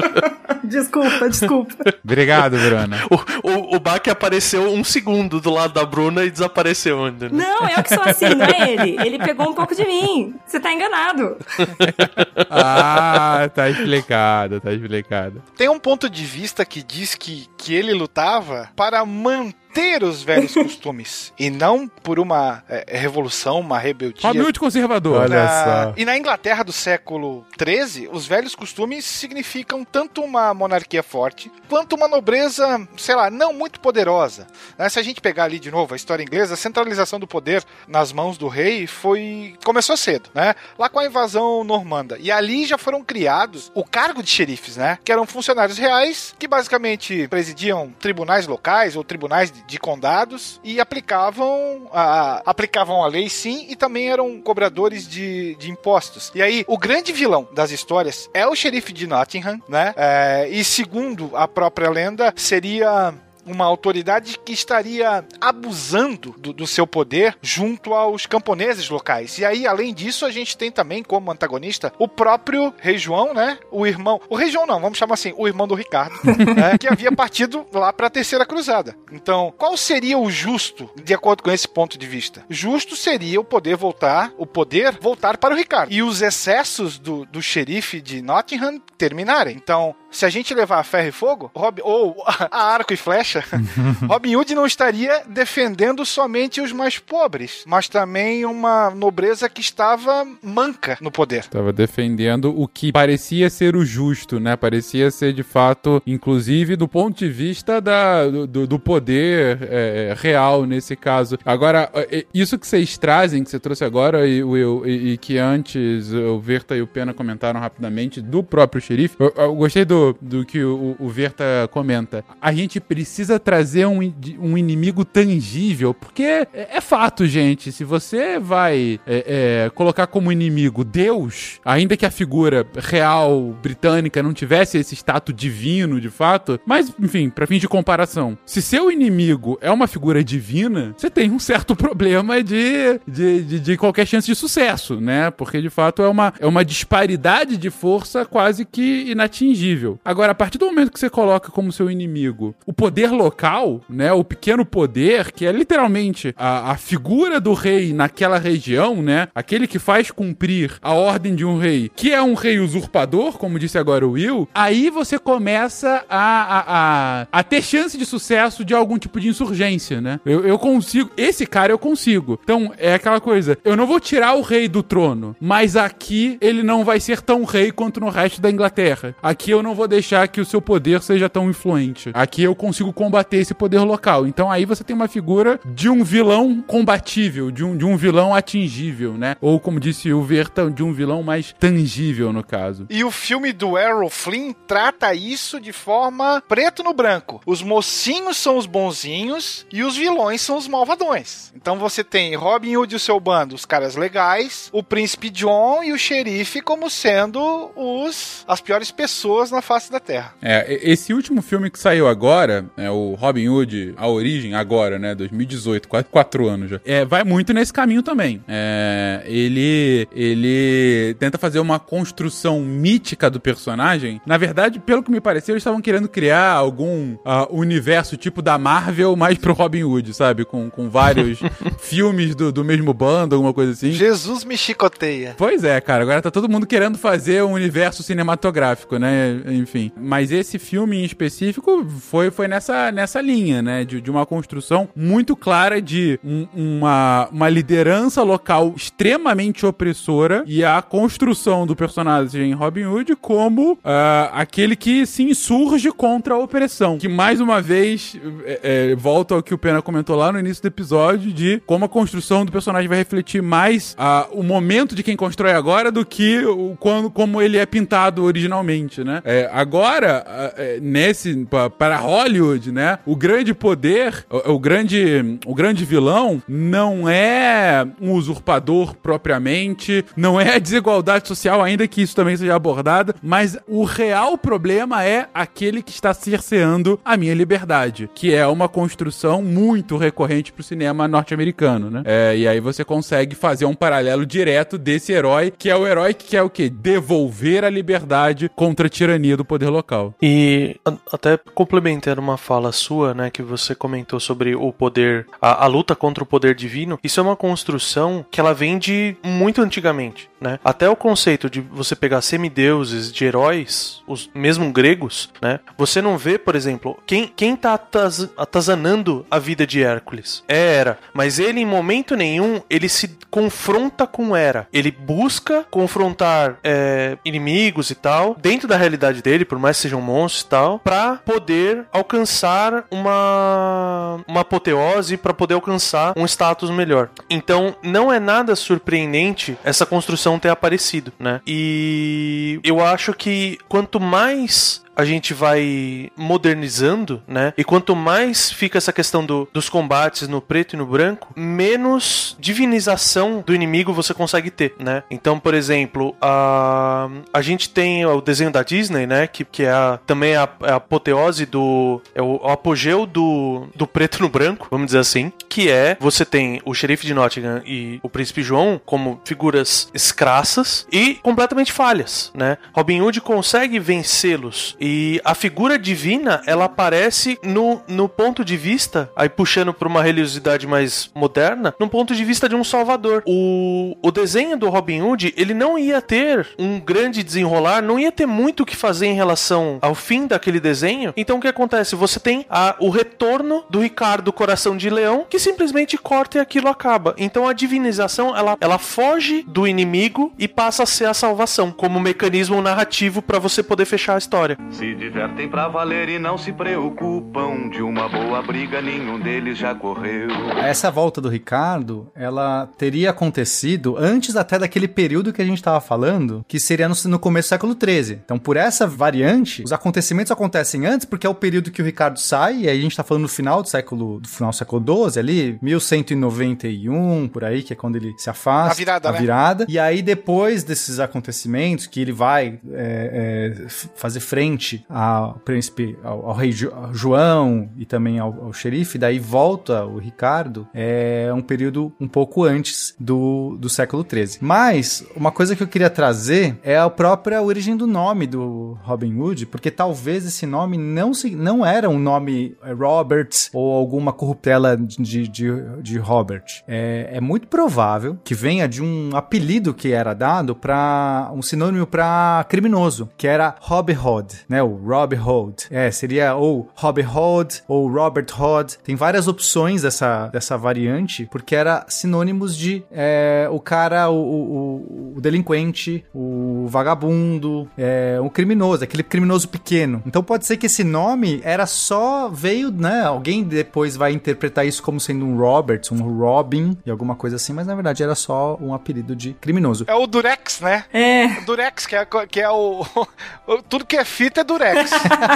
Desculpa, 0.64 1.28
desculpa. 1.30 1.76
Obrigado, 2.04 2.58
Bruna. 2.58 3.00
O, 3.10 3.50
o, 3.50 3.76
o 3.76 3.80
Bach 3.80 4.08
apareceu 4.08 4.72
um 4.72 4.84
segundo 4.84 5.42
do 5.42 5.50
lado 5.50 5.74
da 5.74 5.84
Bruna 5.86 6.24
e 6.24 6.30
desapareceu 6.30 7.04
ainda. 7.04 7.28
né? 7.30 7.44
Não, 7.44 7.68
eu 7.68 7.84
que 7.84 7.94
sou 7.94 8.04
assim, 8.04 8.30
não 8.36 8.46
é 8.46 8.72
ele. 8.72 8.98
Ele 9.04 9.18
pegou 9.20 9.50
um 9.50 9.54
pouco 9.54 9.76
de 9.76 9.84
mim. 9.86 10.36
Você 10.46 10.60
tá 10.60 10.72
enganado. 10.72 11.38
Ah, 12.52 13.50
tá 13.54 13.70
explicado, 13.70 14.60
tá 14.60 14.72
explicado. 14.72 15.44
Tem 15.56 15.70
um 15.70 15.78
ponto 15.78 16.10
de 16.10 16.24
vista 16.24 16.66
que 16.66 16.82
diz 16.82 17.14
que, 17.14 17.48
que 17.58 17.74
ele 17.76 17.94
lutava 17.94 18.70
para 18.76 19.06
manter 19.06 19.69
manter 19.80 20.04
os 20.04 20.22
velhos 20.24 20.54
costumes 20.56 21.34
e 21.40 21.50
não 21.50 21.88
por 21.88 22.20
uma 22.20 22.64
é, 22.70 22.98
revolução, 22.98 23.60
uma 23.60 23.78
rebeldia. 23.80 24.30
Hood 24.30 24.60
conservador. 24.60 25.22
Olha 25.22 25.44
Na- 25.44 25.64
só. 25.64 25.94
E 25.98 26.06
na 26.06 26.18
Inglaterra 26.18 26.64
do 26.64 26.72
século 26.72 27.46
XIII, 27.58 28.10
os 28.12 28.26
velhos 28.28 28.56
costumes 28.56 29.06
significam 29.06 29.84
tanto 29.84 30.22
uma 30.22 30.54
monarquia 30.54 31.04
forte 31.04 31.52
quanto 31.68 31.96
uma 31.96 32.08
nobreza, 32.08 32.88
sei 32.98 33.16
lá, 33.16 33.30
não 33.30 33.54
muito 33.54 33.80
poderosa. 33.80 34.48
Né, 34.78 34.90
Se 34.90 35.00
a 35.00 35.04
gente 35.04 35.22
pegar 35.22 35.46
ali 35.46 35.60
de 35.60 35.72
novo 35.72 35.94
a 35.94 35.98
história 35.98 36.24
inglesa, 36.24 36.54
a 36.54 36.58
centralização 36.58 37.20
do 37.20 37.28
poder 37.28 37.64
nas 37.88 38.12
mãos 38.12 38.38
do 38.38 38.48
rei 38.48 38.88
foi 38.88 39.56
começou 39.64 39.96
cedo, 39.96 40.30
né? 40.34 40.56
Lá 40.78 40.90
com 40.90 41.00
a 41.00 41.06
invasão 41.06 41.64
normanda. 41.64 42.18
E 42.20 42.32
ali 42.32 42.66
já 42.66 42.78
foram 42.78 43.04
criados 43.04 43.72
o 43.74 43.84
cargo 43.84 44.22
de 44.24 44.30
xerifes, 44.30 44.78
né? 44.78 44.98
Que 45.04 45.12
eram 45.12 45.26
funcionários 45.26 45.78
reais 45.78 46.34
que 46.38 46.48
basicamente 46.48 47.28
presidiam 47.28 47.94
tribunais 48.00 48.48
locais 48.48 48.96
ou 48.96 49.04
tribunais 49.04 49.52
de, 49.52 49.62
de 49.70 49.78
condados 49.78 50.60
e 50.64 50.80
aplicavam 50.80 51.88
a, 51.94 52.42
aplicavam 52.46 53.04
a 53.04 53.08
lei 53.08 53.30
sim 53.30 53.68
e 53.70 53.76
também 53.76 54.10
eram 54.10 54.42
cobradores 54.42 55.08
de, 55.08 55.56
de 55.56 55.70
impostos. 55.70 56.32
E 56.34 56.42
aí, 56.42 56.66
o 56.68 56.78
grande 56.78 57.14
vilão 57.14 57.48
das 57.54 57.72
histórias 57.72 58.30
é 58.34 58.48
o 58.48 58.56
xerife 58.56 58.92
de 58.92 59.06
Nottingham, 59.06 59.62
né? 59.70 59.94
É, 59.96 60.48
e 60.50 60.64
segundo 60.64 61.32
a 61.36 61.48
própria 61.48 61.90
lenda, 61.90 62.34
seria 62.36 63.14
uma 63.50 63.66
autoridade 63.66 64.38
que 64.40 64.54
estaria 64.54 65.26
abusando 65.42 66.36
do, 66.38 66.54
do 66.54 66.68
seu 66.68 66.86
poder 66.86 67.38
junto 67.42 67.94
aos 67.94 68.26
camponeses 68.26 68.90
locais. 68.90 69.38
E 69.38 69.46
aí, 69.46 69.66
além 69.66 69.94
disso, 69.94 70.26
a 70.26 70.32
gente 70.32 70.58
tem 70.58 70.72
também 70.72 71.04
como 71.04 71.32
antagonista 71.32 71.92
o 71.98 72.08
próprio 72.08 72.74
Rei 72.78 72.98
João, 72.98 73.34
né? 73.34 73.58
O 73.72 73.86
irmão. 73.86 74.22
O 74.30 74.36
Rei 74.36 74.52
João 74.52 74.66
não, 74.66 74.80
vamos 74.80 74.98
chamar 74.98 75.16
assim, 75.16 75.34
o 75.38 75.48
irmão 75.48 75.68
do 75.68 75.76
Ricardo, 75.76 76.16
né? 76.56 76.78
que 76.78 76.88
havia 76.88 77.12
partido 77.12 77.66
lá 77.74 77.92
para 77.92 78.08
a 78.08 78.10
Terceira 78.10 78.46
Cruzada. 78.46 78.96
Então, 79.12 79.54
qual 79.58 79.76
seria 79.78 80.18
o 80.18 80.30
justo, 80.30 80.90
de 81.04 81.14
acordo 81.14 81.44
com 81.44 81.52
esse 81.52 81.68
ponto 81.68 81.98
de 81.98 82.08
vista? 82.08 82.46
Justo 82.50 82.96
seria 82.96 83.40
o 83.40 83.44
poder 83.44 83.76
voltar, 83.76 84.32
o 84.38 84.46
poder 84.46 84.98
voltar 85.00 85.38
para 85.38 85.54
o 85.54 85.58
Ricardo. 85.58 85.92
E 85.92 86.04
os 86.04 86.22
excessos 86.22 87.00
do, 87.00 87.26
do 87.26 87.42
xerife 87.42 88.02
de 88.02 88.22
Nottingham 88.22 88.80
terminarem. 88.98 89.56
Então, 89.56 89.96
se 90.12 90.26
a 90.26 90.30
gente 90.30 90.54
levar 90.54 90.80
a 90.80 90.84
ferro 90.84 91.08
e 91.08 91.12
fogo, 91.12 91.52
Rob, 91.56 91.82
ou 91.84 92.24
a 92.26 92.74
arco 92.74 92.94
e 92.94 92.98
flecha, 92.98 93.44
Robin 94.08 94.36
Hood 94.36 94.56
não 94.56 94.66
estaria 94.66 95.24
defendendo 95.28 96.06
somente 96.06 96.62
os 96.62 96.72
mais 96.72 96.98
pobres, 96.98 97.64
mas 97.66 97.88
também 97.88 98.46
uma 98.46 98.90
nobreza 98.90 99.50
que 99.50 99.62
estava 99.62 100.26
manca 100.42 100.98
no 101.02 101.12
poder. 101.12 101.46
Tava 101.46 101.72
defendendo 101.72 102.54
o 102.60 102.68
que 102.68 102.92
parecia 102.92 103.50
ser 103.50 103.76
o 103.76 103.86
justo, 103.86 104.40
né? 104.40 104.56
Parecia 104.56 105.12
ser 105.12 105.34
de 105.34 105.44
fato, 105.44 106.02
inclusive 106.06 106.76
do 106.76 106.88
ponto 106.88 107.18
de 107.18 107.30
vista 107.30 107.80
da, 107.80 108.28
do, 108.28 108.68
do 108.68 108.80
poder 108.80 109.60
é, 109.62 110.16
real 110.18 110.66
nesse 110.66 110.96
caso. 110.96 111.38
Agora, 111.46 111.90
é, 111.94 112.26
isso 112.34 112.58
que 112.58 112.68
vocês 112.68 112.98
trazem, 112.98 113.44
que 113.44 113.50
você 113.50 113.60
trouxe 113.60 113.84
agora, 113.84 114.28
e, 114.28 114.44
Will, 114.44 114.84
e, 114.86 115.14
e 115.14 115.18
que 115.18 115.38
antes 115.38 116.12
o 116.12 116.40
Verta 116.40 116.76
e 116.76 116.82
o 116.82 116.88
Pena 116.88 117.14
comentaram 117.14 117.60
rapidamente, 117.60 118.22
do 118.22 118.44
próprio 118.44 118.82
xerife, 118.82 119.16
eu, 119.20 119.34
eu 119.36 119.56
gostei 119.56 119.86
do, 119.86 119.99
do 120.22 120.46
que 120.46 120.64
o, 120.64 120.96
o 121.00 121.10
Verta 121.10 121.70
comenta. 121.72 122.24
A 122.42 122.52
gente 122.54 122.80
precisa 122.80 123.40
trazer 123.40 123.86
um, 123.86 124.00
um 124.40 124.58
inimigo 124.58 125.04
tangível, 125.06 125.94
porque 125.94 126.24
é, 126.24 126.48
é 126.54 126.82
fato, 126.82 127.26
gente. 127.26 127.72
Se 127.72 127.84
você 127.84 128.40
vai 128.40 129.00
é, 129.06 129.66
é, 129.66 129.70
colocar 129.72 130.08
como 130.08 130.32
inimigo 130.32 130.84
Deus, 130.84 131.60
ainda 131.64 131.98
que 131.98 132.06
a 132.06 132.12
figura 132.12 132.66
real 132.78 133.56
britânica 133.62 134.24
não 134.24 134.34
tivesse 134.34 134.78
esse 134.78 134.96
status 134.96 135.34
divino 135.36 136.00
de 136.00 136.10
fato, 136.10 136.60
mas 136.66 136.94
enfim, 137.00 137.30
pra 137.30 137.48
fim 137.48 137.58
de 137.58 137.68
comparação, 137.68 138.38
se 138.46 138.62
seu 138.62 138.92
inimigo 138.92 139.58
é 139.62 139.72
uma 139.72 139.88
figura 139.88 140.24
divina, 140.24 140.94
você 140.98 141.10
tem 141.10 141.32
um 141.32 141.40
certo 141.40 141.76
problema 141.76 142.44
de, 142.44 143.00
de, 143.08 143.44
de, 143.44 143.60
de 143.60 143.78
qualquer 143.78 144.06
chance 144.06 144.28
de 144.28 144.36
sucesso, 144.36 145.00
né? 145.00 145.32
Porque 145.32 145.62
de 145.62 145.70
fato 145.70 146.02
é 146.02 146.08
uma, 146.08 146.34
é 146.40 146.46
uma 146.46 146.64
disparidade 146.64 147.58
de 147.58 147.70
força 147.70 148.26
quase 148.26 148.66
que 148.66 149.10
inatingível. 149.10 149.89
Agora, 150.04 150.32
a 150.34 150.36
partir 150.36 150.58
do 150.58 150.66
momento 150.66 150.92
que 150.92 151.00
você 151.00 151.10
coloca 151.10 151.52
como 151.52 151.72
seu 151.72 151.90
inimigo 151.90 152.54
o 152.66 152.74
poder 152.74 153.12
local, 153.12 153.82
né? 153.90 154.12
O 154.12 154.24
pequeno 154.24 154.66
poder, 154.66 155.32
que 155.32 155.46
é 155.46 155.52
literalmente 155.52 156.34
a, 156.38 156.72
a 156.72 156.78
figura 156.78 157.40
do 157.40 157.54
rei 157.54 157.94
naquela 157.94 158.38
região, 158.38 159.02
né? 159.02 159.28
Aquele 159.34 159.68
que 159.68 159.80
faz 159.80 160.12
cumprir 160.12 160.78
a 160.82 160.94
ordem 160.94 161.36
de 161.36 161.46
um 161.46 161.58
rei, 161.58 161.92
que 161.96 162.12
é 162.12 162.22
um 162.22 162.34
rei 162.34 162.60
usurpador, 162.60 163.38
como 163.38 163.60
disse 163.60 163.78
agora 163.78 164.06
o 164.06 164.12
Will, 164.12 164.48
aí 164.54 164.90
você 164.90 165.18
começa 165.18 166.06
a, 166.10 166.20
a, 166.20 166.64
a, 166.68 167.28
a 167.32 167.44
ter 167.44 167.62
chance 167.62 167.98
de 167.98 168.06
sucesso 168.06 168.66
de 168.66 168.74
algum 168.74 168.98
tipo 168.98 169.20
de 169.20 169.28
insurgência, 169.28 170.02
né? 170.02 170.20
Eu, 170.26 170.46
eu 170.46 170.60
consigo. 170.60 171.10
Esse 171.18 171.46
cara 171.46 171.72
eu 171.72 171.80
consigo. 171.80 172.40
Então, 172.44 172.74
é 172.78 172.94
aquela 172.94 173.20
coisa. 173.20 173.58
Eu 173.64 173.76
não 173.76 173.88
vou 173.88 174.00
tirar 174.00 174.36
o 174.36 174.42
rei 174.42 174.68
do 174.68 174.84
trono, 174.84 175.36
mas 175.40 175.76
aqui 175.76 176.38
ele 176.42 176.64
não 176.64 176.84
vai 176.84 177.00
ser 177.00 177.22
tão 177.22 177.44
rei 177.44 177.72
quanto 177.72 178.00
no 178.00 178.10
resto 178.10 178.42
da 178.42 178.50
Inglaterra. 178.50 179.16
Aqui 179.22 179.52
eu 179.52 179.64
não 179.64 179.76
vou 179.80 179.88
deixar 179.88 180.28
que 180.28 180.42
o 180.42 180.46
seu 180.46 180.62
poder 180.62 181.02
seja 181.02 181.30
tão 181.30 181.50
influente. 181.50 182.12
Aqui 182.14 182.44
eu 182.44 182.54
consigo 182.54 182.92
combater 182.92 183.38
esse 183.38 183.54
poder 183.54 183.80
local. 183.80 184.28
Então 184.28 184.52
aí 184.52 184.66
você 184.66 184.84
tem 184.84 184.94
uma 184.94 185.08
figura 185.08 185.58
de 185.66 185.88
um 185.88 186.04
vilão 186.04 186.62
combatível, 186.62 187.50
de 187.50 187.64
um, 187.64 187.78
de 187.78 187.86
um 187.86 187.96
vilão 187.96 188.36
atingível, 188.36 189.14
né? 189.14 189.38
Ou 189.40 189.58
como 189.58 189.80
disse 189.80 190.12
o 190.12 190.22
Verta, 190.22 190.70
de 190.70 190.84
um 190.84 190.92
vilão 190.92 191.24
mais 191.24 191.56
tangível, 191.58 192.34
no 192.34 192.44
caso. 192.44 192.88
E 192.90 193.06
o 193.06 193.12
filme 193.12 193.54
do 193.54 193.78
Errol 193.78 194.10
Flynn 194.10 194.54
trata 194.68 195.14
isso 195.14 195.62
de 195.62 195.72
forma 195.72 196.44
preto 196.46 196.84
no 196.84 196.94
branco. 196.94 197.42
Os 197.46 197.62
mocinhos 197.62 198.36
são 198.36 198.58
os 198.58 198.66
bonzinhos 198.66 199.66
e 199.72 199.82
os 199.82 199.96
vilões 199.96 200.42
são 200.42 200.58
os 200.58 200.68
malvadões. 200.68 201.54
Então 201.56 201.80
você 201.80 202.04
tem 202.04 202.36
Robin 202.36 202.76
Hood 202.76 202.94
e 202.94 202.98
o 202.98 203.00
seu 203.00 203.18
bando, 203.18 203.56
os 203.56 203.66
caras 203.66 203.96
legais, 203.96 204.70
o 204.74 204.84
príncipe 204.84 205.30
John 205.30 205.82
e 205.82 205.94
o 205.94 205.98
xerife 205.98 206.60
como 206.60 206.90
sendo 206.90 207.72
os 207.78 208.44
as 208.46 208.60
piores 208.60 208.92
pessoas 208.92 209.52
na 209.52 209.62
face 209.70 209.92
da 209.92 210.00
Terra. 210.00 210.34
É, 210.42 210.80
esse 210.82 211.14
último 211.14 211.44
filme 211.44 211.70
que 211.70 211.78
saiu 211.78 212.08
agora, 212.08 212.66
é 212.76 212.90
o 212.90 213.14
Robin 213.14 213.50
Hood, 213.50 213.94
a 213.98 214.08
origem, 214.08 214.56
agora, 214.56 214.98
né, 214.98 215.14
2018, 215.14 215.88
quase 215.88 216.06
quatro 216.06 216.48
anos 216.48 216.72
já, 216.72 216.82
é, 216.84 217.06
vai 217.06 217.24
muito 217.24 217.54
nesse 217.54 217.72
caminho 217.72 218.02
também. 218.02 218.44
É, 218.48 219.22
ele, 219.28 220.08
ele 220.12 221.16
tenta 221.20 221.38
fazer 221.38 221.60
uma 221.60 221.78
construção 221.80 222.62
mítica 222.62 223.30
do 223.30 223.40
personagem. 223.40 224.20
Na 224.26 224.38
verdade, 224.38 224.80
pelo 224.80 225.04
que 225.04 225.12
me 225.12 225.22
pareceu, 225.22 225.54
eles 225.54 225.62
estavam 225.62 225.82
querendo 225.82 226.10
criar 226.10 226.54
algum 226.54 227.16
ah, 227.24 227.48
universo 227.52 228.18
tipo 228.18 228.42
da 228.42 228.58
Marvel, 228.58 229.16
mais 229.16 229.38
pro 229.38 229.54
Robin 229.54 229.84
Hood, 229.84 230.16
sabe? 230.16 230.46
Com, 230.46 230.68
com 230.72 230.90
vários 230.90 231.40
filmes 231.78 232.34
do, 232.34 232.52
do 232.52 232.66
mesmo 232.66 232.92
bando, 232.92 233.36
alguma 233.36 233.54
coisa 233.54 233.74
assim. 233.74 233.92
Jesus 233.92 234.44
me 234.44 234.58
chicoteia. 234.58 235.36
Pois 235.38 235.64
é, 235.64 235.80
cara. 235.80 236.02
Agora 236.02 236.24
tá 236.24 236.32
todo 236.32 236.50
mundo 236.50 236.66
querendo 236.66 236.98
fazer 236.98 237.44
um 237.44 237.52
universo 237.52 238.02
cinematográfico, 238.02 238.98
né? 238.98 239.59
Enfim. 239.60 239.92
Mas 239.98 240.32
esse 240.32 240.58
filme 240.58 240.98
em 240.98 241.04
específico 241.06 241.86
foi, 242.00 242.32
foi 242.32 242.48
nessa, 242.48 242.92
nessa 242.92 243.22
linha, 243.22 243.62
né? 243.62 243.84
De, 243.86 244.02
de 244.02 244.10
uma 244.12 244.26
construção 244.26 244.90
muito 244.96 245.36
clara 245.36 245.82
de 245.82 246.20
um- 246.24 246.48
uma, 246.54 247.28
uma 247.32 247.50
liderança 247.50 248.24
local 248.24 248.74
extremamente 248.76 249.66
opressora 249.66 250.44
e 250.46 250.64
a 250.64 250.82
construção 250.82 251.66
do 251.66 251.76
personagem 251.76 252.54
Robin 252.54 252.86
Hood 252.86 253.16
como 253.16 253.78
ah, 253.84 254.30
aquele 254.34 254.76
que 254.76 255.06
se 255.06 255.24
insurge 255.24 255.92
contra 255.92 256.34
a 256.34 256.38
opressão. 256.38 256.98
Que 256.98 257.08
mais 257.08 257.40
uma 257.42 257.62
vez 257.62 258.18
é, 258.46 258.60
é, 258.92 258.96
volta 258.96 259.36
ao 259.36 259.44
que 259.44 259.54
o 259.54 259.58
Pena 259.58 259.82
comentou 259.82 260.16
lá 260.16 260.32
no 260.32 260.40
início 260.40 260.62
do 260.62 260.68
episódio 260.68 261.32
de 261.32 261.62
como 261.66 261.86
a 261.86 261.90
construção 261.90 262.46
do 262.46 262.52
personagem 262.52 262.88
vai 262.88 262.98
refletir 262.98 263.42
mais 263.42 263.96
ah, 263.98 264.28
o 264.32 264.44
momento 264.44 264.96
de 264.96 265.04
quem 265.04 265.16
constrói 265.16 265.52
agora 265.52 265.92
do 265.92 266.06
que 266.06 266.44
o, 266.46 266.76
quando, 266.80 267.10
como 267.10 267.42
ele 267.42 267.58
é 267.58 267.66
pintado 267.66 268.24
originalmente, 268.24 269.04
né? 269.04 269.22
É, 269.26 269.49
agora, 269.52 270.24
ah, 270.28 270.54
é, 270.58 270.80
nesse, 270.82 271.46
pa- 271.46 271.70
para 271.70 271.98
Hollywood, 271.98 272.72
né? 272.72 273.00
O 273.06 273.16
grande 273.16 273.54
poder, 273.54 274.26
o, 274.30 274.54
o 274.54 274.60
grande, 274.60 275.40
o 275.46 275.54
grande 275.56 275.86
vilão 275.86 276.42
não 276.48 277.08
é 277.10 277.86
um 278.02 278.14
usurpador 278.14 278.96
propriamente, 278.96 280.04
não 280.16 280.40
é 280.40 280.56
a 280.56 280.60
desigualdade 280.60 281.28
social, 281.28 281.62
ainda 281.62 281.88
que 281.88 282.02
isso 282.02 282.16
também 282.16 282.36
seja 282.36 282.56
abordado, 282.56 283.14
mas 283.22 283.58
o 283.68 283.84
real 283.84 284.38
problema 284.38 285.04
é 285.04 285.28
aquele 285.34 285.82
que 285.82 285.92
está 285.92 286.14
cerceando 286.14 287.00
a 287.04 287.16
minha 287.18 287.34
liberdade, 287.34 288.10
que 288.14 288.34
é 288.34 288.46
uma 288.48 288.68
construção 288.68 289.42
muito 289.42 289.98
recorrente 289.98 290.52
pro 290.52 290.64
cinema 290.64 291.08
norte-americano, 291.08 291.90
né? 291.90 292.02
É, 292.06 292.36
e 292.38 292.48
aí 292.48 292.60
você 292.60 292.84
consegue 292.84 293.36
fazer 293.36 293.66
um 293.66 293.76
paralelo 293.76 294.26
direto 294.26 294.78
desse 294.78 295.12
herói, 295.12 295.54
que 295.58 295.70
é 295.70 295.76
o 295.76 295.88
herói 295.88 296.14
que 296.14 296.28
quer 296.30 296.42
o 296.42 296.50
quê? 296.50 296.70
Devolver 296.70 297.64
a 297.64 297.70
liberdade 297.70 298.50
contra 298.56 298.88
a 298.88 298.90
tirania 298.90 299.38
do 299.40 299.46
poder 299.46 299.70
local. 299.70 300.14
E 300.22 300.76
até 301.12 301.38
complementando 301.38 302.22
uma 302.22 302.38
fala 302.38 302.72
sua, 302.72 303.14
né, 303.14 303.30
que 303.30 303.42
você 303.42 303.74
comentou 303.74 304.20
sobre 304.20 304.54
o 304.56 304.72
poder, 304.72 305.26
a, 305.42 305.64
a 305.64 305.68
luta 305.68 305.96
contra 305.96 306.24
o 306.24 306.28
poder 306.28 306.54
divino, 306.54 307.00
isso 307.04 307.20
é 307.20 307.24
uma 307.24 307.36
construção 307.36 308.26
que 308.30 308.40
ela 308.40 308.54
vem 308.54 308.78
de 308.78 309.16
muito 309.24 309.62
antigamente. 309.62 310.30
né? 310.40 310.60
Até 310.64 310.90
o 310.90 310.96
conceito 310.96 311.50
de 311.50 311.62
você 311.62 311.96
pegar 311.96 312.22
semideuses 312.22 313.12
de 313.12 313.26
heróis, 313.26 314.02
os 314.08 314.30
mesmo 314.34 314.72
gregos, 314.72 315.30
né? 315.42 315.60
Você 315.78 316.02
não 316.02 316.18
vê, 316.18 316.38
por 316.38 316.56
exemplo, 316.56 316.98
quem, 317.06 317.28
quem 317.28 317.56
tá 317.56 317.74
ataz, 317.74 318.30
atazanando 318.38 319.26
a 319.30 319.40
vida 319.40 319.66
de 319.66 319.84
Hércules? 319.84 320.44
É 320.48 320.78
Hera. 320.80 321.00
Mas 321.14 321.40
ele, 321.40 321.60
em 321.60 321.66
momento 321.66 322.16
nenhum, 322.16 322.62
ele 322.70 322.88
se 322.90 323.18
confronta 323.30 324.06
com 324.08 324.36
Hera. 324.36 324.68
Ele 324.72 324.92
busca 324.92 325.66
confrontar 325.70 326.58
é, 326.64 327.18
inimigos 327.24 327.90
e 327.90 327.96
tal, 327.96 328.36
dentro 328.40 328.68
da 328.68 328.78
realidade 328.78 329.19
dele, 329.22 329.46
por 329.46 329.60
mais 329.60 329.78
que 329.78 329.84
sejam 329.84 330.02
monstros 330.02 330.44
e 330.44 330.48
tal, 330.48 330.80
pra 330.80 331.18
poder 331.18 331.86
alcançar 331.92 332.86
uma, 332.92 334.22
uma 334.28 334.42
apoteose, 334.42 335.18
para 335.18 335.34
poder 335.34 335.56
alcançar 335.56 336.14
um 336.16 336.26
status 336.26 336.70
melhor. 336.70 337.10
Então, 337.30 337.76
não 337.84 338.12
é 338.12 338.20
nada 338.20 338.56
surpreendente 338.56 339.58
essa 339.64 339.86
construção 339.86 340.40
ter 340.40 340.50
aparecido, 340.50 341.12
né? 341.20 341.42
E 341.46 342.60
eu 342.64 342.84
acho 342.84 343.14
que 343.14 343.58
quanto 343.68 344.00
mais 344.00 344.82
a 345.00 345.06
gente 345.06 345.34
vai 345.34 346.12
modernizando, 346.18 347.24
né? 347.26 347.54
E 347.58 347.64
quanto 347.64 347.96
mais 347.96 348.52
fica 348.52 348.78
essa 348.78 348.92
questão 348.92 349.26
do, 349.26 349.48
dos 349.54 349.70
combates 349.70 350.28
no 350.28 350.42
preto 350.42 350.74
e 350.74 350.78
no 350.78 350.86
branco, 350.86 351.32
menos 351.38 352.36
divinização 352.38 353.42
do 353.46 353.56
inimigo 353.56 353.94
você 353.94 354.14
consegue 354.14 354.52
ter, 354.52 354.76
né? 354.78 355.04
Então, 355.10 355.40
por 355.40 355.54
exemplo, 355.54 356.14
a, 356.20 357.08
a 357.32 357.42
gente 357.42 357.70
tem 357.70 358.06
o 358.06 358.20
desenho 358.20 358.52
da 358.52 358.62
Disney, 358.62 359.08
né? 359.08 359.26
Que, 359.26 359.46
que 359.46 359.64
é 359.64 359.72
a, 359.72 359.98
também 360.06 360.36
a, 360.36 360.50
a 360.64 360.76
apoteose 360.76 361.46
do. 361.46 362.02
É 362.14 362.22
o, 362.22 362.42
o 362.44 362.50
apogeu 362.50 363.06
do, 363.06 363.68
do 363.74 363.88
preto 363.88 364.22
no 364.22 364.28
branco, 364.28 364.68
vamos 364.70 364.88
dizer 364.88 365.00
assim. 365.00 365.32
Que 365.48 365.72
é 365.72 365.96
você 365.98 366.26
tem 366.26 366.62
o 366.66 366.74
xerife 366.74 367.08
de 367.08 367.14
Nottingham 367.14 367.62
e 367.66 368.02
o 368.04 368.10
príncipe 368.10 368.44
João 368.44 368.82
como 368.86 369.22
figuras 369.24 369.90
escrassas 369.94 370.86
e 370.92 371.16
completamente 371.24 371.72
falhas, 371.72 372.34
né? 372.36 372.58
Robin 372.74 373.00
Hood 373.00 373.22
consegue 373.22 373.80
vencê-los 373.80 374.76
e 374.78 374.89
e 374.90 375.22
a 375.24 375.36
figura 375.36 375.78
divina, 375.78 376.42
ela 376.48 376.66
aparece 376.66 377.38
no, 377.44 377.80
no 377.88 378.10
ponto 378.10 378.44
de 378.44 378.58
vista, 378.58 379.12
aí 379.16 379.30
puxando 379.30 379.72
para 379.72 379.88
uma 379.88 380.02
religiosidade 380.02 380.66
mais 380.66 381.12
moderna, 381.14 381.76
no 381.80 381.88
ponto 381.88 382.16
de 382.16 382.26
vista 382.26 382.50
de 382.50 382.56
um 382.56 382.64
salvador. 382.64 383.22
O, 383.28 383.96
o 384.02 384.12
desenho 384.12 384.58
do 384.58 384.68
Robin 384.68 385.02
Hood, 385.02 385.32
ele 385.38 385.54
não 385.54 385.78
ia 385.78 386.02
ter 386.02 386.48
um 386.58 386.80
grande 386.80 387.22
desenrolar, 387.22 387.84
não 387.84 388.00
ia 388.00 388.12
ter 388.12 388.26
muito 388.26 388.64
o 388.64 388.66
que 388.66 388.76
fazer 388.76 389.06
em 389.06 389.14
relação 389.14 389.78
ao 389.80 389.94
fim 389.94 390.26
daquele 390.26 390.60
desenho. 390.60 391.14
Então 391.16 391.38
o 391.38 391.42
que 391.42 391.48
acontece? 391.48 391.96
Você 391.96 392.20
tem 392.20 392.44
a, 392.50 392.76
o 392.80 392.90
retorno 392.90 393.64
do 393.70 393.82
Ricardo 393.82 394.34
Coração 394.34 394.76
de 394.76 394.90
Leão, 394.90 395.28
que 395.30 395.38
simplesmente 395.38 396.00
corta 396.00 396.40
e 396.40 396.42
aquilo 396.42 396.68
acaba. 396.68 397.14
Então 397.16 397.48
a 397.48 397.54
divinização, 397.54 398.36
ela, 398.36 398.58
ela 398.60 398.80
foge 398.80 399.44
do 399.48 399.68
inimigo 399.68 400.34
e 400.40 400.48
passa 400.48 400.82
a 400.82 400.88
ser 400.88 401.06
a 401.06 401.14
salvação, 401.14 401.72
como 401.72 402.00
mecanismo 402.00 402.60
narrativo 402.60 403.22
para 403.22 403.38
você 403.38 403.62
poder 403.62 403.86
fechar 403.86 404.16
a 404.16 404.18
história. 404.18 404.58
Se 404.80 404.96
divertem 404.96 405.50
pra 405.50 405.68
valer 405.68 406.08
e 406.08 406.18
não 406.18 406.38
se 406.38 406.54
preocupam. 406.54 407.68
De 407.70 407.82
uma 407.82 408.08
boa 408.08 408.42
briga, 408.42 408.82
nenhum 408.82 409.20
deles 409.20 409.58
já 409.58 409.76
correu. 409.76 410.30
Essa 410.58 410.90
volta 410.90 411.20
do 411.20 411.28
Ricardo, 411.28 412.10
ela 412.16 412.66
teria 412.78 413.10
acontecido 413.10 413.98
antes 413.98 414.38
até 414.38 414.58
daquele 414.58 414.88
período 414.88 415.34
que 415.34 415.42
a 415.42 415.46
gente 415.46 415.62
tava 415.62 415.82
falando, 415.82 416.46
que 416.48 416.62
seria 416.62 416.88
no, 416.88 416.96
no 417.08 417.20
começo 417.20 417.48
do 417.48 417.50
século 417.50 417.78
XIII. 417.78 418.22
Então, 418.24 418.40
por 418.40 418.56
essa 418.56 418.88
variante, 418.88 419.64
os 419.64 419.74
acontecimentos 419.74 420.32
acontecem 420.32 420.86
antes, 420.86 421.06
porque 421.06 421.28
é 421.28 421.30
o 421.30 421.36
período 421.36 421.72
que 421.72 421.82
o 421.82 421.86
Ricardo 421.86 422.18
sai, 422.18 422.60
e 422.60 422.70
aí 422.70 422.80
a 422.80 422.82
gente 422.82 422.96
tá 422.96 423.04
falando 423.04 423.24
no 423.24 423.28
final 423.28 423.62
do 423.62 423.68
século, 423.68 424.22
do 424.22 424.30
final 424.30 424.52
do 424.52 424.56
século 424.56 425.10
XII 425.10 425.20
ali, 425.20 425.60
1191, 425.62 427.28
por 427.28 427.44
aí, 427.44 427.64
que 427.64 427.74
é 427.74 427.76
quando 427.76 427.98
ele 427.98 428.14
se 428.18 428.30
afasta. 428.30 428.72
A 428.72 428.76
virada, 428.76 429.10
a 429.10 429.12
né? 429.12 429.20
virada. 429.20 429.66
E 429.68 429.78
aí, 429.78 430.02
depois 430.02 430.64
desses 430.64 431.02
acontecimentos, 431.02 431.86
que 431.86 432.00
ele 432.00 432.14
vai 432.14 432.62
é, 432.72 433.58
é, 433.60 433.68
fazer 433.68 434.22
frente 434.22 434.59
ao 434.90 435.34
príncipe, 435.46 435.98
ao, 436.04 436.28
ao 436.28 436.34
rei 436.34 436.52
João 436.92 437.70
e 437.78 437.86
também 437.86 438.20
ao, 438.20 438.46
ao 438.46 438.54
xerife, 438.54 438.98
daí 438.98 439.20
volta 439.20 439.86
o 439.86 439.98
Ricardo, 439.98 440.68
é 440.74 441.32
um 441.34 441.42
período 441.42 441.92
um 442.00 442.08
pouco 442.08 442.44
antes 442.44 442.96
do, 443.00 443.58
do 443.60 443.70
século 443.70 444.06
XIII. 444.08 444.40
Mas, 444.42 445.06
uma 445.16 445.32
coisa 445.32 445.56
que 445.56 445.64
eu 445.64 445.68
queria 445.68 445.90
trazer 445.90 446.58
é 446.64 446.78
a 446.78 446.90
própria 446.90 447.42
origem 447.42 447.76
do 447.76 447.88
nome 447.88 448.28
do 448.28 448.78
Robin 448.84 449.14
Hood, 449.20 449.46
porque 449.46 449.72
talvez 449.72 450.26
esse 450.26 450.46
nome 450.46 450.78
não, 450.78 451.14
se, 451.14 451.36
não 451.36 451.66
era 451.66 451.90
um 451.90 452.00
nome 452.00 452.56
é, 452.64 452.74
Robert 452.74 453.30
ou 453.54 453.74
alguma 453.74 454.12
corruptela 454.14 454.78
de, 454.78 455.28
de, 455.28 455.62
de 455.82 455.98
Robert. 455.98 456.44
É, 456.68 457.10
é 457.14 457.22
muito 457.22 457.48
provável 457.48 458.18
que 458.24 458.34
venha 458.34 458.68
de 458.68 458.82
um 458.82 459.16
apelido 459.16 459.74
que 459.74 459.92
era 459.92 460.14
dado 460.14 460.56
para 460.56 461.32
um 461.34 461.42
sinônimo 461.42 461.86
para 461.86 462.46
criminoso, 462.50 463.10
que 463.18 463.28
era 463.28 463.56
Robin 463.60 463.96
Hood, 463.96 464.36
né? 464.50 464.62
O 464.64 464.76
Robin 464.76 465.18
Hood. 465.18 465.68
É, 465.70 465.90
seria 465.92 466.36
ou 466.36 466.68
Robin 466.76 467.06
Hood 467.06 467.62
ou 467.68 467.88
Robert 467.88 468.26
Hood. 468.38 468.78
Tem 468.84 468.96
várias 468.96 469.28
opções 469.28 469.84
dessa, 469.84 470.28
dessa 470.28 470.58
variante, 470.58 471.28
porque 471.32 471.56
era 471.56 471.86
sinônimos 471.88 472.58
de 472.58 472.84
é, 472.92 473.48
o 473.52 473.60
cara, 473.60 474.10
o, 474.10 474.16
o, 474.20 475.14
o 475.18 475.22
delinquente, 475.22 476.04
o 476.14 476.66
vagabundo, 476.68 477.70
é, 477.78 478.18
o 478.22 478.30
criminoso, 478.30 478.84
aquele 478.84 479.04
criminoso 479.04 479.48
pequeno. 479.48 480.02
Então 480.06 480.24
pode 480.24 480.46
ser 480.46 480.58
que 480.58 480.66
esse 480.66 480.84
nome 480.84 481.40
era 481.44 481.66
só 481.66 482.30
veio, 482.30 482.72
né? 482.72 483.04
Alguém 483.04 483.44
depois 483.44 483.96
vai 483.96 484.12
interpretar 484.12 484.66
isso 484.66 484.82
como 484.82 485.00
sendo 485.00 485.26
um 485.26 485.38
Robert, 485.38 485.82
um 485.92 486.18
Robin 486.20 486.78
e 486.86 486.92
alguma 486.92 487.16
coisa 487.16 487.36
assim, 487.36 487.54
mas 487.54 487.68
na 487.68 487.76
verdade 487.76 488.02
era 488.04 488.16
só 488.16 488.58
um 488.60 488.74
apelido 488.74 489.16
de 489.16 489.34
criminoso. 489.34 489.86
É 489.88 489.94
o 489.96 490.08
Durex, 490.08 490.60
né? 490.62 490.86
É, 490.92 491.40
O 491.42 491.46
Durex, 491.46 491.86
que 491.86 491.96
é, 491.96 492.06
que 492.30 492.40
é 492.40 492.50
o, 492.50 492.82
o- 493.48 493.62
Tudo 493.68 493.86
que 493.86 493.96
é 493.98 494.04
fita 494.06 494.39
é 494.40 494.44
Durex. 494.44 494.92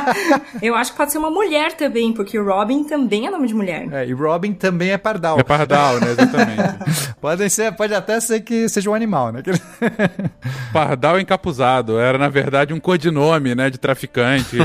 eu 0.61 0.75
acho 0.75 0.91
que 0.91 0.97
pode 0.97 1.11
ser 1.11 1.17
uma 1.17 1.29
mulher 1.31 1.73
também, 1.73 2.13
porque 2.13 2.37
o 2.37 2.45
Robin 2.45 2.83
também 2.83 3.27
é 3.27 3.29
nome 3.31 3.47
de 3.47 3.53
mulher. 3.53 3.87
É, 3.91 4.05
e 4.07 4.13
Robin 4.13 4.53
também 4.53 4.91
é 4.91 4.97
pardal. 4.97 5.39
É 5.39 5.43
pardal, 5.43 5.99
né? 5.99 6.11
Exatamente. 6.11 7.13
Pode 7.23 7.49
ser, 7.49 7.71
pode 7.73 7.93
até 7.93 8.19
ser 8.19 8.41
que 8.41 8.67
seja 8.67 8.89
um 8.89 8.93
animal, 8.93 9.31
né? 9.31 9.41
pardal 10.73 11.19
encapuzado. 11.19 11.97
Era, 11.97 12.17
na 12.17 12.27
verdade, 12.27 12.73
um 12.73 12.79
codinome, 12.81 13.55
né? 13.55 13.69
De 13.69 13.77
traficante. 13.77 14.57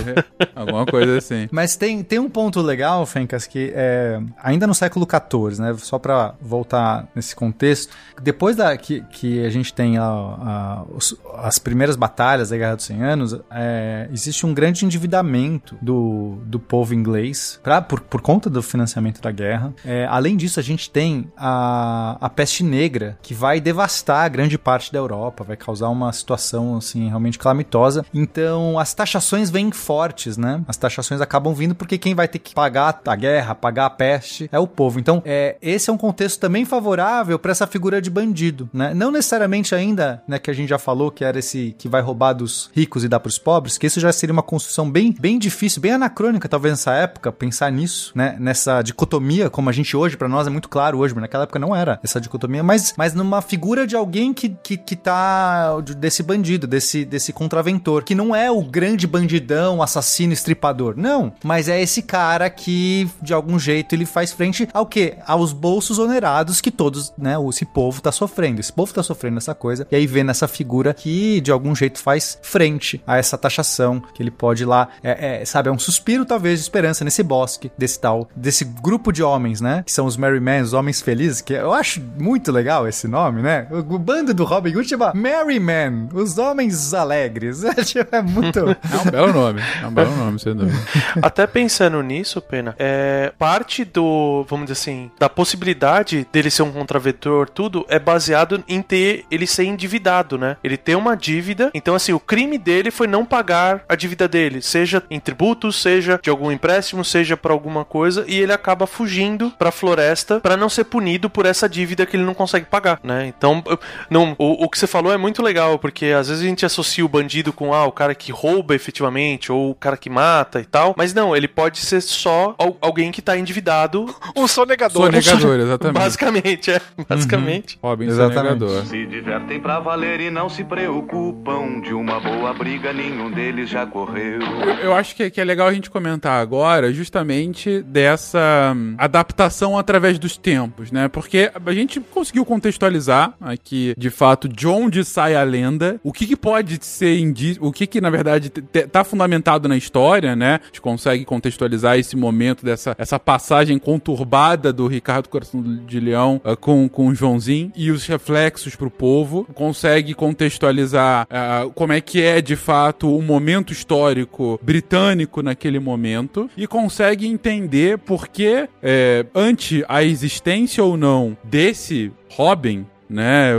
alguma 0.56 0.84
coisa 0.84 1.18
assim. 1.18 1.48
Mas 1.52 1.76
tem, 1.76 2.02
tem 2.02 2.18
um 2.18 2.28
ponto 2.28 2.60
legal, 2.60 3.04
Fencas, 3.06 3.46
que 3.46 3.72
é, 3.74 4.20
ainda 4.42 4.66
no 4.66 4.74
século 4.74 5.06
XIV, 5.06 5.60
né? 5.62 5.74
Só 5.78 5.98
pra 6.00 6.34
voltar 6.40 7.06
nesse 7.14 7.34
contexto, 7.36 7.94
depois 8.20 8.56
da, 8.56 8.76
que, 8.76 9.02
que 9.12 9.44
a 9.44 9.50
gente 9.50 9.72
tem 9.72 9.96
a- 9.98 10.02
a- 10.02 10.82
os- 10.92 11.16
as 11.42 11.58
primeiras 11.60 11.94
batalhas 11.96 12.50
da 12.50 12.56
Guerra 12.56 12.74
dos 12.76 12.84
100 12.86 13.02
Anos, 13.04 13.40
é, 13.52 14.08
existe 14.28 14.46
um 14.46 14.54
grande 14.54 14.84
endividamento 14.84 15.76
do, 15.80 16.38
do 16.44 16.58
povo 16.58 16.94
inglês 16.94 17.58
pra, 17.62 17.80
por, 17.80 18.00
por 18.00 18.20
conta 18.20 18.48
do 18.50 18.62
financiamento 18.62 19.20
da 19.20 19.30
guerra. 19.30 19.74
É, 19.84 20.06
além 20.06 20.36
disso, 20.36 20.60
a 20.60 20.62
gente 20.62 20.90
tem 20.90 21.30
a, 21.36 22.16
a 22.20 22.28
peste 22.28 22.62
negra, 22.62 23.18
que 23.22 23.34
vai 23.34 23.60
devastar 23.60 24.30
grande 24.30 24.58
parte 24.58 24.92
da 24.92 24.98
Europa, 24.98 25.44
vai 25.44 25.56
causar 25.56 25.88
uma 25.88 26.12
situação 26.12 26.76
assim 26.76 27.08
realmente 27.08 27.38
calamitosa. 27.38 28.04
Então, 28.12 28.78
as 28.78 28.94
taxações 28.94 29.50
vêm 29.50 29.70
fortes, 29.72 30.36
né? 30.36 30.62
As 30.68 30.76
taxações 30.76 31.20
acabam 31.20 31.54
vindo 31.54 31.74
porque 31.74 31.98
quem 31.98 32.14
vai 32.14 32.28
ter 32.28 32.38
que 32.38 32.54
pagar 32.54 33.00
a 33.06 33.16
guerra, 33.16 33.54
pagar 33.54 33.86
a 33.86 33.90
peste 33.90 34.48
é 34.52 34.58
o 34.58 34.66
povo. 34.66 35.00
Então, 35.00 35.22
é, 35.24 35.56
esse 35.62 35.90
é 35.90 35.92
um 35.92 35.98
contexto 35.98 36.40
também 36.40 36.64
favorável 36.64 37.38
para 37.38 37.52
essa 37.52 37.66
figura 37.66 38.00
de 38.00 38.10
bandido, 38.10 38.68
né? 38.72 38.92
Não 38.94 39.10
necessariamente 39.10 39.74
ainda, 39.74 40.22
né, 40.28 40.38
que 40.38 40.50
a 40.50 40.54
gente 40.54 40.68
já 40.68 40.78
falou 40.78 41.10
que 41.10 41.24
era 41.24 41.38
esse 41.38 41.74
que 41.78 41.88
vai 41.88 42.02
roubar 42.02 42.32
dos 42.32 42.70
ricos 42.74 43.04
e 43.04 43.08
dar 43.08 43.20
para 43.20 43.28
os 43.28 43.38
pobres, 43.38 43.78
que 43.78 43.86
isso 43.86 44.00
já 44.00 44.12
seria 44.18 44.32
uma 44.32 44.42
construção 44.42 44.90
bem, 44.90 45.14
bem 45.18 45.38
difícil, 45.38 45.80
bem 45.80 45.92
anacrônica 45.92 46.48
talvez 46.48 46.72
nessa 46.72 46.92
época, 46.94 47.32
pensar 47.32 47.70
nisso, 47.70 48.12
né? 48.14 48.36
Nessa 48.38 48.82
dicotomia, 48.82 49.50
como 49.50 49.68
a 49.68 49.72
gente 49.72 49.96
hoje, 49.96 50.16
para 50.16 50.28
nós 50.28 50.46
é 50.46 50.50
muito 50.50 50.68
claro 50.68 50.98
hoje, 50.98 51.14
mas 51.14 51.22
naquela 51.22 51.44
época 51.44 51.58
não 51.58 51.74
era 51.74 51.98
essa 52.02 52.20
dicotomia, 52.20 52.62
mas, 52.62 52.94
mas 52.96 53.14
numa 53.14 53.40
figura 53.40 53.86
de 53.86 53.96
alguém 53.96 54.32
que, 54.32 54.50
que, 54.62 54.76
que 54.76 54.96
tá 54.96 55.80
desse 55.98 56.22
bandido, 56.22 56.66
desse, 56.66 57.04
desse 57.04 57.32
contraventor, 57.32 58.04
que 58.04 58.14
não 58.14 58.34
é 58.34 58.50
o 58.50 58.62
grande 58.62 59.06
bandidão, 59.06 59.82
assassino, 59.82 60.32
estripador, 60.32 60.94
não, 60.96 61.32
mas 61.44 61.68
é 61.68 61.80
esse 61.80 62.02
cara 62.02 62.50
que 62.50 63.08
de 63.22 63.32
algum 63.32 63.58
jeito 63.58 63.94
ele 63.94 64.06
faz 64.06 64.32
frente 64.32 64.68
ao 64.72 64.86
quê? 64.86 65.16
Aos 65.26 65.52
bolsos 65.52 65.98
onerados 65.98 66.60
que 66.60 66.70
todos, 66.70 67.12
né, 67.16 67.34
esse 67.48 67.64
povo 67.64 68.00
tá 68.00 68.12
sofrendo, 68.12 68.60
esse 68.60 68.72
povo 68.72 68.92
tá 68.92 69.02
sofrendo 69.02 69.38
essa 69.38 69.54
coisa, 69.54 69.86
e 69.90 69.96
aí 69.96 70.06
vê 70.06 70.22
nessa 70.22 70.48
figura 70.48 70.94
que 70.94 71.40
de 71.40 71.50
algum 71.50 71.74
jeito 71.74 71.98
faz 71.98 72.38
frente 72.42 73.02
a 73.06 73.16
essa 73.16 73.38
taxação, 73.38 74.02
que 74.14 74.22
ele 74.22 74.30
pode 74.30 74.62
ir 74.62 74.66
lá, 74.66 74.88
é, 75.02 75.42
é, 75.42 75.44
sabe, 75.44 75.68
é 75.68 75.72
um 75.72 75.78
suspiro 75.78 76.24
talvez 76.24 76.58
de 76.58 76.62
esperança 76.62 77.04
nesse 77.04 77.22
bosque, 77.22 77.70
desse 77.76 78.00
tal, 78.00 78.28
desse 78.34 78.64
grupo 78.64 79.12
de 79.12 79.22
homens, 79.22 79.60
né, 79.60 79.82
que 79.84 79.92
são 79.92 80.06
os 80.06 80.16
Merry 80.16 80.40
Men, 80.40 80.62
os 80.62 80.72
homens 80.72 81.00
felizes, 81.00 81.40
que 81.40 81.52
eu 81.52 81.72
acho 81.72 82.00
muito 82.18 82.50
legal 82.52 82.86
esse 82.86 83.06
nome, 83.06 83.42
né, 83.42 83.66
o, 83.70 83.78
o 83.78 83.98
bando 83.98 84.32
do 84.34 84.44
Robin 84.44 84.74
Hood 84.74 84.88
chama 84.88 85.12
Merry 85.14 85.60
Men, 85.60 86.08
Os 86.12 86.38
Homens 86.38 86.94
Alegres. 86.94 87.62
é 88.12 88.22
muito... 88.22 88.58
É 88.88 89.08
um 89.08 89.10
belo 89.10 89.32
nome. 89.32 89.60
É 89.82 89.86
um 89.86 89.92
belo 89.92 90.16
nome, 90.16 90.38
sem 90.38 90.54
dúvida. 90.54 90.76
Até 91.22 91.46
pensando 91.46 92.02
nisso, 92.02 92.40
Pena, 92.40 92.74
é 92.78 93.32
parte 93.38 93.84
do, 93.84 94.44
vamos 94.48 94.66
dizer 94.66 94.80
assim, 94.80 95.10
da 95.18 95.28
possibilidade 95.28 96.26
dele 96.32 96.50
ser 96.50 96.62
um 96.62 96.72
contraventor, 96.72 97.48
tudo, 97.48 97.84
é 97.88 97.98
baseado 97.98 98.62
em 98.66 98.80
ter 98.82 99.24
ele 99.30 99.46
ser 99.46 99.64
endividado, 99.64 100.38
né? 100.38 100.56
Ele 100.64 100.76
tem 100.76 100.94
uma 100.94 101.16
dívida, 101.16 101.70
então 101.74 101.94
assim, 101.94 102.12
o 102.12 102.20
crime 102.20 102.58
dele 102.58 102.90
foi 102.90 103.06
não 103.06 103.24
pagar 103.24 103.84
a 103.88 103.94
dívida 103.98 104.26
dele, 104.26 104.62
seja 104.62 105.02
em 105.10 105.20
tributos, 105.20 105.76
seja 105.82 106.18
de 106.22 106.30
algum 106.30 106.50
empréstimo, 106.50 107.04
seja 107.04 107.36
para 107.36 107.52
alguma 107.52 107.84
coisa, 107.84 108.24
e 108.26 108.38
ele 108.38 108.52
acaba 108.52 108.86
fugindo 108.86 109.50
pra 109.58 109.70
floresta 109.70 110.40
para 110.40 110.56
não 110.56 110.68
ser 110.70 110.84
punido 110.84 111.28
por 111.28 111.44
essa 111.44 111.68
dívida 111.68 112.06
que 112.06 112.16
ele 112.16 112.24
não 112.24 112.32
consegue 112.34 112.64
pagar, 112.66 112.98
né? 113.02 113.26
Então, 113.26 113.62
não, 114.08 114.34
o, 114.38 114.64
o 114.64 114.68
que 114.70 114.78
você 114.78 114.86
falou 114.86 115.12
é 115.12 115.16
muito 115.18 115.42
legal, 115.42 115.78
porque 115.78 116.06
às 116.06 116.28
vezes 116.28 116.42
a 116.42 116.46
gente 116.48 116.64
associa 116.64 117.04
o 117.04 117.08
bandido 117.08 117.52
com 117.52 117.74
ah, 117.74 117.84
o 117.84 117.92
cara 117.92 118.14
que 118.14 118.32
rouba 118.32 118.74
efetivamente, 118.74 119.52
ou 119.52 119.70
o 119.70 119.74
cara 119.74 119.96
que 119.96 120.08
mata 120.08 120.60
e 120.60 120.64
tal, 120.64 120.94
mas 120.96 121.12
não, 121.12 121.36
ele 121.36 121.48
pode 121.48 121.78
ser 121.78 122.00
só 122.00 122.54
al- 122.58 122.76
alguém 122.80 123.10
que 123.10 123.20
tá 123.20 123.36
endividado, 123.36 124.06
Um 124.36 124.46
sonegador. 124.46 125.06
Sonegador, 125.06 125.58
exatamente. 125.60 125.98
basicamente, 125.98 126.70
é, 126.70 126.80
basicamente. 127.08 127.78
Robin 127.82 128.06
Exatamente. 128.06 128.58
Sonegador. 128.60 128.86
Se 128.86 129.06
divertem 129.06 129.58
pra 129.60 129.80
valer 129.80 130.20
e 130.20 130.30
não 130.30 130.48
se 130.48 130.62
preocupam. 130.64 131.80
De 131.80 131.92
uma 131.94 132.20
boa 132.20 132.52
briga 132.52 132.92
nenhum 132.92 133.30
deles 133.30 133.68
já 133.68 133.86
correu. 133.88 134.40
Eu, 134.82 134.94
acho 134.94 135.16
que, 135.16 135.30
que 135.30 135.40
é 135.40 135.44
legal 135.44 135.68
a 135.68 135.72
gente 135.72 135.90
comentar 135.90 136.40
agora 136.40 136.92
justamente 136.92 137.82
dessa 137.82 138.72
hum, 138.76 138.94
adaptação 138.98 139.78
através 139.78 140.18
dos 140.18 140.36
tempos, 140.36 140.92
né? 140.92 141.08
Porque 141.08 141.50
a 141.54 141.72
gente 141.72 142.00
conseguiu 142.00 142.44
contextualizar 142.44 143.34
aqui, 143.40 143.94
de 143.96 144.10
fato, 144.10 144.48
de 144.48 144.66
onde 144.66 145.04
sai 145.04 145.34
a 145.34 145.42
lenda, 145.42 146.00
o 146.02 146.12
que, 146.12 146.26
que 146.26 146.36
pode 146.36 146.78
ser 146.84 147.18
indício, 147.18 147.64
o 147.64 147.72
que 147.72 147.86
que, 147.86 148.00
na 148.00 148.10
verdade, 148.10 148.50
tá 148.50 149.04
fundamentado 149.04 149.68
na 149.68 149.76
história, 149.76 150.36
né? 150.36 150.60
A 150.62 150.66
gente 150.66 150.80
consegue 150.80 151.24
contextualizar 151.24 151.98
esse 151.98 152.16
momento 152.16 152.64
dessa 152.64 152.94
essa 152.98 153.18
passagem 153.18 153.78
conturbada 153.78 154.72
do 154.72 154.86
Ricardo 154.86 155.28
Coração 155.28 155.62
de 155.86 156.00
Leão 156.00 156.40
ah, 156.44 156.56
com, 156.56 156.88
com 156.88 157.08
o 157.08 157.14
Joãozinho 157.14 157.72
e 157.74 157.90
os 157.90 158.06
reflexos 158.06 158.76
pro 158.76 158.90
povo, 158.90 159.46
consegue 159.54 160.14
contextualizar 160.14 161.26
ah, 161.30 161.66
como 161.74 161.92
é 161.92 162.00
que 162.00 162.20
é, 162.22 162.40
de 162.40 162.56
fato, 162.56 163.16
o 163.16 163.22
momento 163.22 163.72
histórico 163.78 164.58
britânico 164.62 165.42
naquele 165.42 165.78
momento 165.78 166.50
e 166.56 166.66
consegue 166.66 167.26
entender 167.26 167.98
por 167.98 168.28
que, 168.28 168.68
é, 168.82 169.24
ante 169.34 169.84
a 169.88 170.02
existência 170.02 170.82
ou 170.82 170.96
não 170.96 171.36
desse 171.44 172.12
Robin, 172.30 172.86
né, 173.08 173.52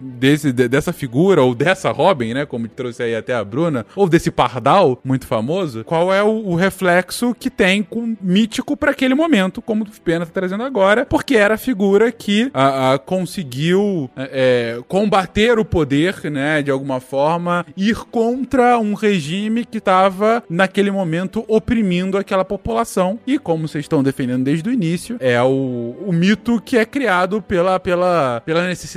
desse, 0.00 0.52
de- 0.52 0.68
dessa 0.68 0.92
figura, 0.92 1.42
ou 1.42 1.54
dessa 1.54 1.90
Robin, 1.90 2.34
né, 2.34 2.46
como 2.46 2.68
trouxe 2.68 3.02
aí 3.02 3.14
até 3.14 3.34
a 3.34 3.44
Bruna, 3.44 3.86
ou 3.94 4.08
desse 4.08 4.30
Pardal, 4.30 4.98
muito 5.04 5.26
famoso, 5.26 5.84
qual 5.84 6.12
é 6.12 6.22
o, 6.22 6.46
o 6.48 6.54
reflexo 6.54 7.34
que 7.38 7.50
tem 7.50 7.82
com 7.82 8.16
mítico 8.20 8.76
para 8.76 8.90
aquele 8.90 9.14
momento, 9.14 9.60
como 9.62 9.84
o 9.84 10.00
Pena 10.02 10.26
tá 10.26 10.32
trazendo 10.32 10.62
agora, 10.62 11.06
porque 11.06 11.36
era 11.36 11.54
a 11.54 11.58
figura 11.58 12.10
que 12.12 12.50
a, 12.52 12.94
a, 12.94 12.98
conseguiu 12.98 14.10
é, 14.16 14.76
é, 14.78 14.82
combater 14.88 15.58
o 15.58 15.64
poder, 15.64 16.30
né, 16.30 16.62
de 16.62 16.70
alguma 16.70 17.00
forma, 17.00 17.66
ir 17.76 17.96
contra 18.10 18.78
um 18.78 18.94
regime 18.94 19.64
que 19.64 19.78
estava, 19.78 20.42
naquele 20.48 20.90
momento, 20.90 21.44
oprimindo 21.48 22.16
aquela 22.16 22.44
população, 22.44 23.18
e 23.26 23.38
como 23.38 23.66
vocês 23.68 23.84
estão 23.84 24.02
defendendo 24.02 24.44
desde 24.44 24.68
o 24.68 24.72
início, 24.72 25.16
é 25.20 25.40
o, 25.42 25.96
o 26.06 26.12
mito 26.12 26.60
que 26.60 26.76
é 26.76 26.84
criado 26.84 27.42
pela, 27.42 27.78
pela, 27.80 28.42
pela 28.44 28.66
necessidade, 28.66 28.93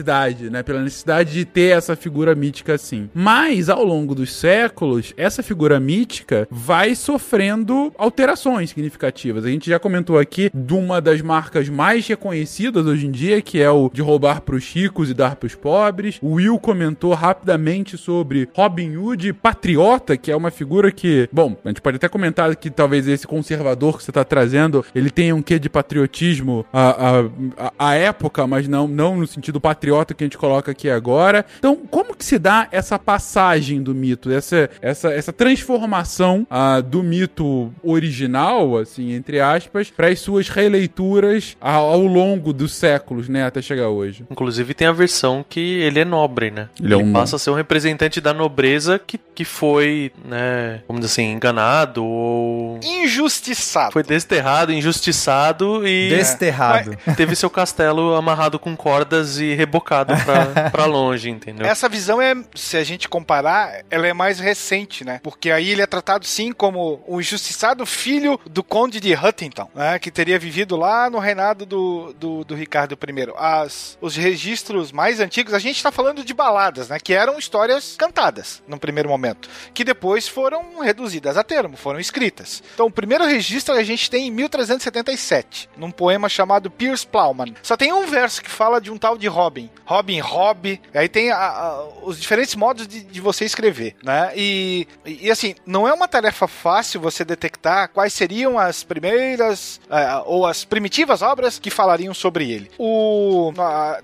né? 0.50 0.64
Pela 0.64 0.82
necessidade 0.82 1.34
de 1.34 1.46
ter 1.46 1.78
essa 1.78 1.96
figura 1.96 2.36
mítica 2.36 2.74
assim. 2.74 3.10
Mas, 3.14 3.70
ao 3.70 3.84
longo 3.84 4.14
dos 4.16 4.34
séculos, 4.34 5.14
essa 5.18 5.44
figura 5.44 5.80
mítica 5.80 6.48
vai 6.50 6.96
sofrendo 6.96 7.92
alterações 7.98 8.70
significativas. 8.70 9.46
A 9.46 9.50
gente 9.50 9.70
já 9.70 9.80
comentou 9.80 10.18
aqui 10.18 10.50
de 10.54 10.74
uma 10.74 11.02
das 11.02 11.22
marcas 11.22 11.70
mais 11.70 12.08
reconhecidas 12.08 12.86
hoje 12.86 13.08
em 13.08 13.12
dia, 13.12 13.42
que 13.42 13.62
é 13.62 13.70
o 13.70 13.90
de 13.94 14.02
roubar 14.02 14.42
pros 14.42 14.66
ricos 14.72 15.10
e 15.10 15.14
dar 15.14 15.36
pros 15.36 15.56
pobres. 15.56 16.18
O 16.22 16.34
Will 16.34 16.60
comentou 16.60 17.14
rapidamente 17.14 17.98
sobre 17.98 18.50
Robin 18.54 18.96
Hood 18.96 19.34
patriota, 19.34 20.18
que 20.18 20.32
é 20.32 20.36
uma 20.36 20.52
figura 20.52 20.92
que, 20.92 21.28
bom, 21.32 21.58
a 21.64 21.70
gente 21.70 21.82
pode 21.82 21.98
até 21.98 22.08
comentar 22.08 22.56
que 22.56 22.70
talvez 22.70 23.08
esse 23.08 23.28
conservador 23.28 23.98
que 23.98 24.04
você 24.04 24.12
tá 24.12 24.24
trazendo, 24.24 24.86
ele 24.94 25.10
tenha 25.10 25.36
um 25.36 25.42
quê 25.42 25.60
de 25.60 25.70
patriotismo 25.70 26.66
à, 26.72 27.20
à, 27.58 27.74
à 27.78 27.96
época, 27.96 28.46
mas 28.48 28.68
não, 28.68 28.88
não 28.88 29.18
no 29.18 29.28
sentido 29.28 29.60
patriota 29.60 29.87
que 30.16 30.24
a 30.24 30.26
gente 30.26 30.38
coloca 30.38 30.72
aqui 30.72 30.90
agora. 30.90 31.46
Então, 31.60 31.76
como 31.76 32.16
que 32.16 32.24
se 32.26 32.38
dá 32.40 32.68
essa 32.72 32.98
passagem 33.00 33.82
do 33.82 33.94
mito, 33.96 34.32
essa, 34.32 34.70
essa, 34.82 35.10
essa 35.14 35.34
transformação 35.34 36.46
ah, 36.50 36.82
do 36.82 37.04
mito 37.04 37.72
original, 37.84 38.78
assim, 38.78 39.14
entre 39.14 39.40
aspas, 39.40 39.90
para 39.90 40.08
as 40.08 40.20
suas 40.20 40.50
releituras 40.50 41.56
ao, 41.60 41.92
ao 41.92 42.02
longo 42.06 42.54
dos 42.54 42.74
séculos, 42.74 43.28
né, 43.30 43.46
até 43.46 43.62
chegar 43.62 43.90
hoje? 43.90 44.26
Inclusive 44.30 44.74
tem 44.74 44.88
a 44.88 44.92
versão 44.92 45.46
que 45.48 45.60
ele 45.80 46.00
é 46.00 46.06
nobre, 46.06 46.52
né? 46.52 46.70
Ele 46.82 46.94
é 46.94 46.98
um- 46.98 47.12
passa 47.14 47.36
a 47.36 47.40
ser 47.40 47.50
um 47.50 47.56
representante 47.56 48.20
da 48.22 48.34
nobreza 48.34 49.00
que, 49.00 49.18
que 49.36 49.44
foi, 49.46 50.12
né, 50.26 50.82
vamos 50.88 51.02
dizer 51.02 51.14
assim, 51.22 51.32
enganado 51.34 52.04
ou 52.04 52.80
Injustiçado. 52.84 53.92
foi 53.94 54.04
desterrado, 54.04 54.72
injustiçado 54.72 55.88
e 55.88 56.10
Desterrado. 56.10 56.92
teve 57.16 57.36
seu 57.36 57.50
castelo 57.50 58.16
amarrado 58.16 58.60
com 58.60 58.76
cordas 58.76 59.40
e 59.40 59.54
rebocado 59.78 60.14
pra, 60.24 60.70
pra 60.72 60.86
longe, 60.86 61.30
entendeu? 61.30 61.66
Essa 61.66 61.88
visão 61.88 62.22
é, 62.22 62.36
se 62.56 62.78
a 62.78 62.84
gente 62.84 63.08
comparar, 63.08 63.84
ela 63.90 64.08
é 64.08 64.14
mais 64.14 64.40
recente, 64.40 65.04
né? 65.04 65.20
Porque 65.24 65.52
aí 65.52 65.70
ele 65.70 65.82
é 65.82 65.86
tratado 65.86 66.26
sim 66.26 66.52
como 66.52 67.04
o 67.08 67.20
injustiçado 67.20 67.86
filho 67.86 68.40
do 68.50 68.64
conde 68.64 69.00
de 69.00 69.14
Huntington, 69.14 69.70
né? 69.74 70.00
Que 70.00 70.12
teria 70.12 70.40
vivido 70.40 70.76
lá 70.76 71.10
no 71.10 71.20
reinado 71.20 71.66
do, 71.66 72.14
do, 72.14 72.44
do 72.44 72.56
Ricardo 72.56 72.94
I. 72.94 73.34
As, 73.38 73.98
os 74.02 74.16
registros 74.16 74.92
mais 74.92 75.20
antigos, 75.20 75.54
a 75.54 75.60
gente 75.60 75.82
tá 75.82 75.92
falando 75.92 76.24
de 76.24 76.34
baladas, 76.34 76.90
né? 76.90 76.98
Que 77.00 77.14
eram 77.14 77.38
histórias 77.38 77.96
cantadas, 77.98 78.62
no 78.68 78.80
primeiro 78.80 79.10
momento. 79.10 79.50
Que 79.74 79.84
depois 79.84 80.28
foram 80.28 80.80
reduzidas 80.80 81.38
a 81.38 81.44
termo, 81.44 81.78
foram 81.78 82.00
escritas. 82.00 82.64
Então, 82.74 82.88
o 82.88 82.92
primeiro 82.92 83.26
registro 83.26 83.76
a 83.76 83.84
gente 83.84 84.10
tem 84.10 84.28
em 84.28 84.32
1377, 84.32 85.70
num 85.78 85.92
poema 85.92 86.30
chamado 86.30 86.72
Piers 86.72 87.06
Plowman. 87.06 87.54
Só 87.62 87.78
tem 87.78 87.94
um 87.94 88.06
verso 88.06 88.42
que 88.42 88.50
fala 88.50 88.82
de 88.82 88.92
um 88.92 88.98
tal 88.98 89.18
de 89.18 89.28
Robin. 89.28 89.67
Robin, 89.86 90.20
Rob. 90.20 90.80
Aí 90.94 91.08
tem 91.10 91.32
a- 91.32 91.38
a- 91.38 91.88
os 92.04 92.20
diferentes 92.20 92.56
modos 92.56 92.88
de, 92.88 93.04
de 93.04 93.22
você 93.22 93.46
escrever, 93.46 93.96
né? 94.04 94.32
E, 94.36 94.88
e, 95.06 95.30
assim, 95.32 95.56
não 95.66 95.88
é 95.88 95.94
uma 95.94 96.08
tarefa 96.08 96.48
fácil 96.48 97.00
você 97.02 97.24
detectar 97.26 97.90
quais 97.90 98.14
seriam 98.14 98.58
as 98.60 98.84
primeiras 98.84 99.80
ah, 99.90 100.24
ou 100.26 100.46
as 100.46 100.64
primitivas 100.66 101.22
obras 101.22 101.60
que 101.60 101.70
falariam 101.70 102.14
sobre 102.14 102.50
ele. 102.52 102.70
O, 102.78 103.52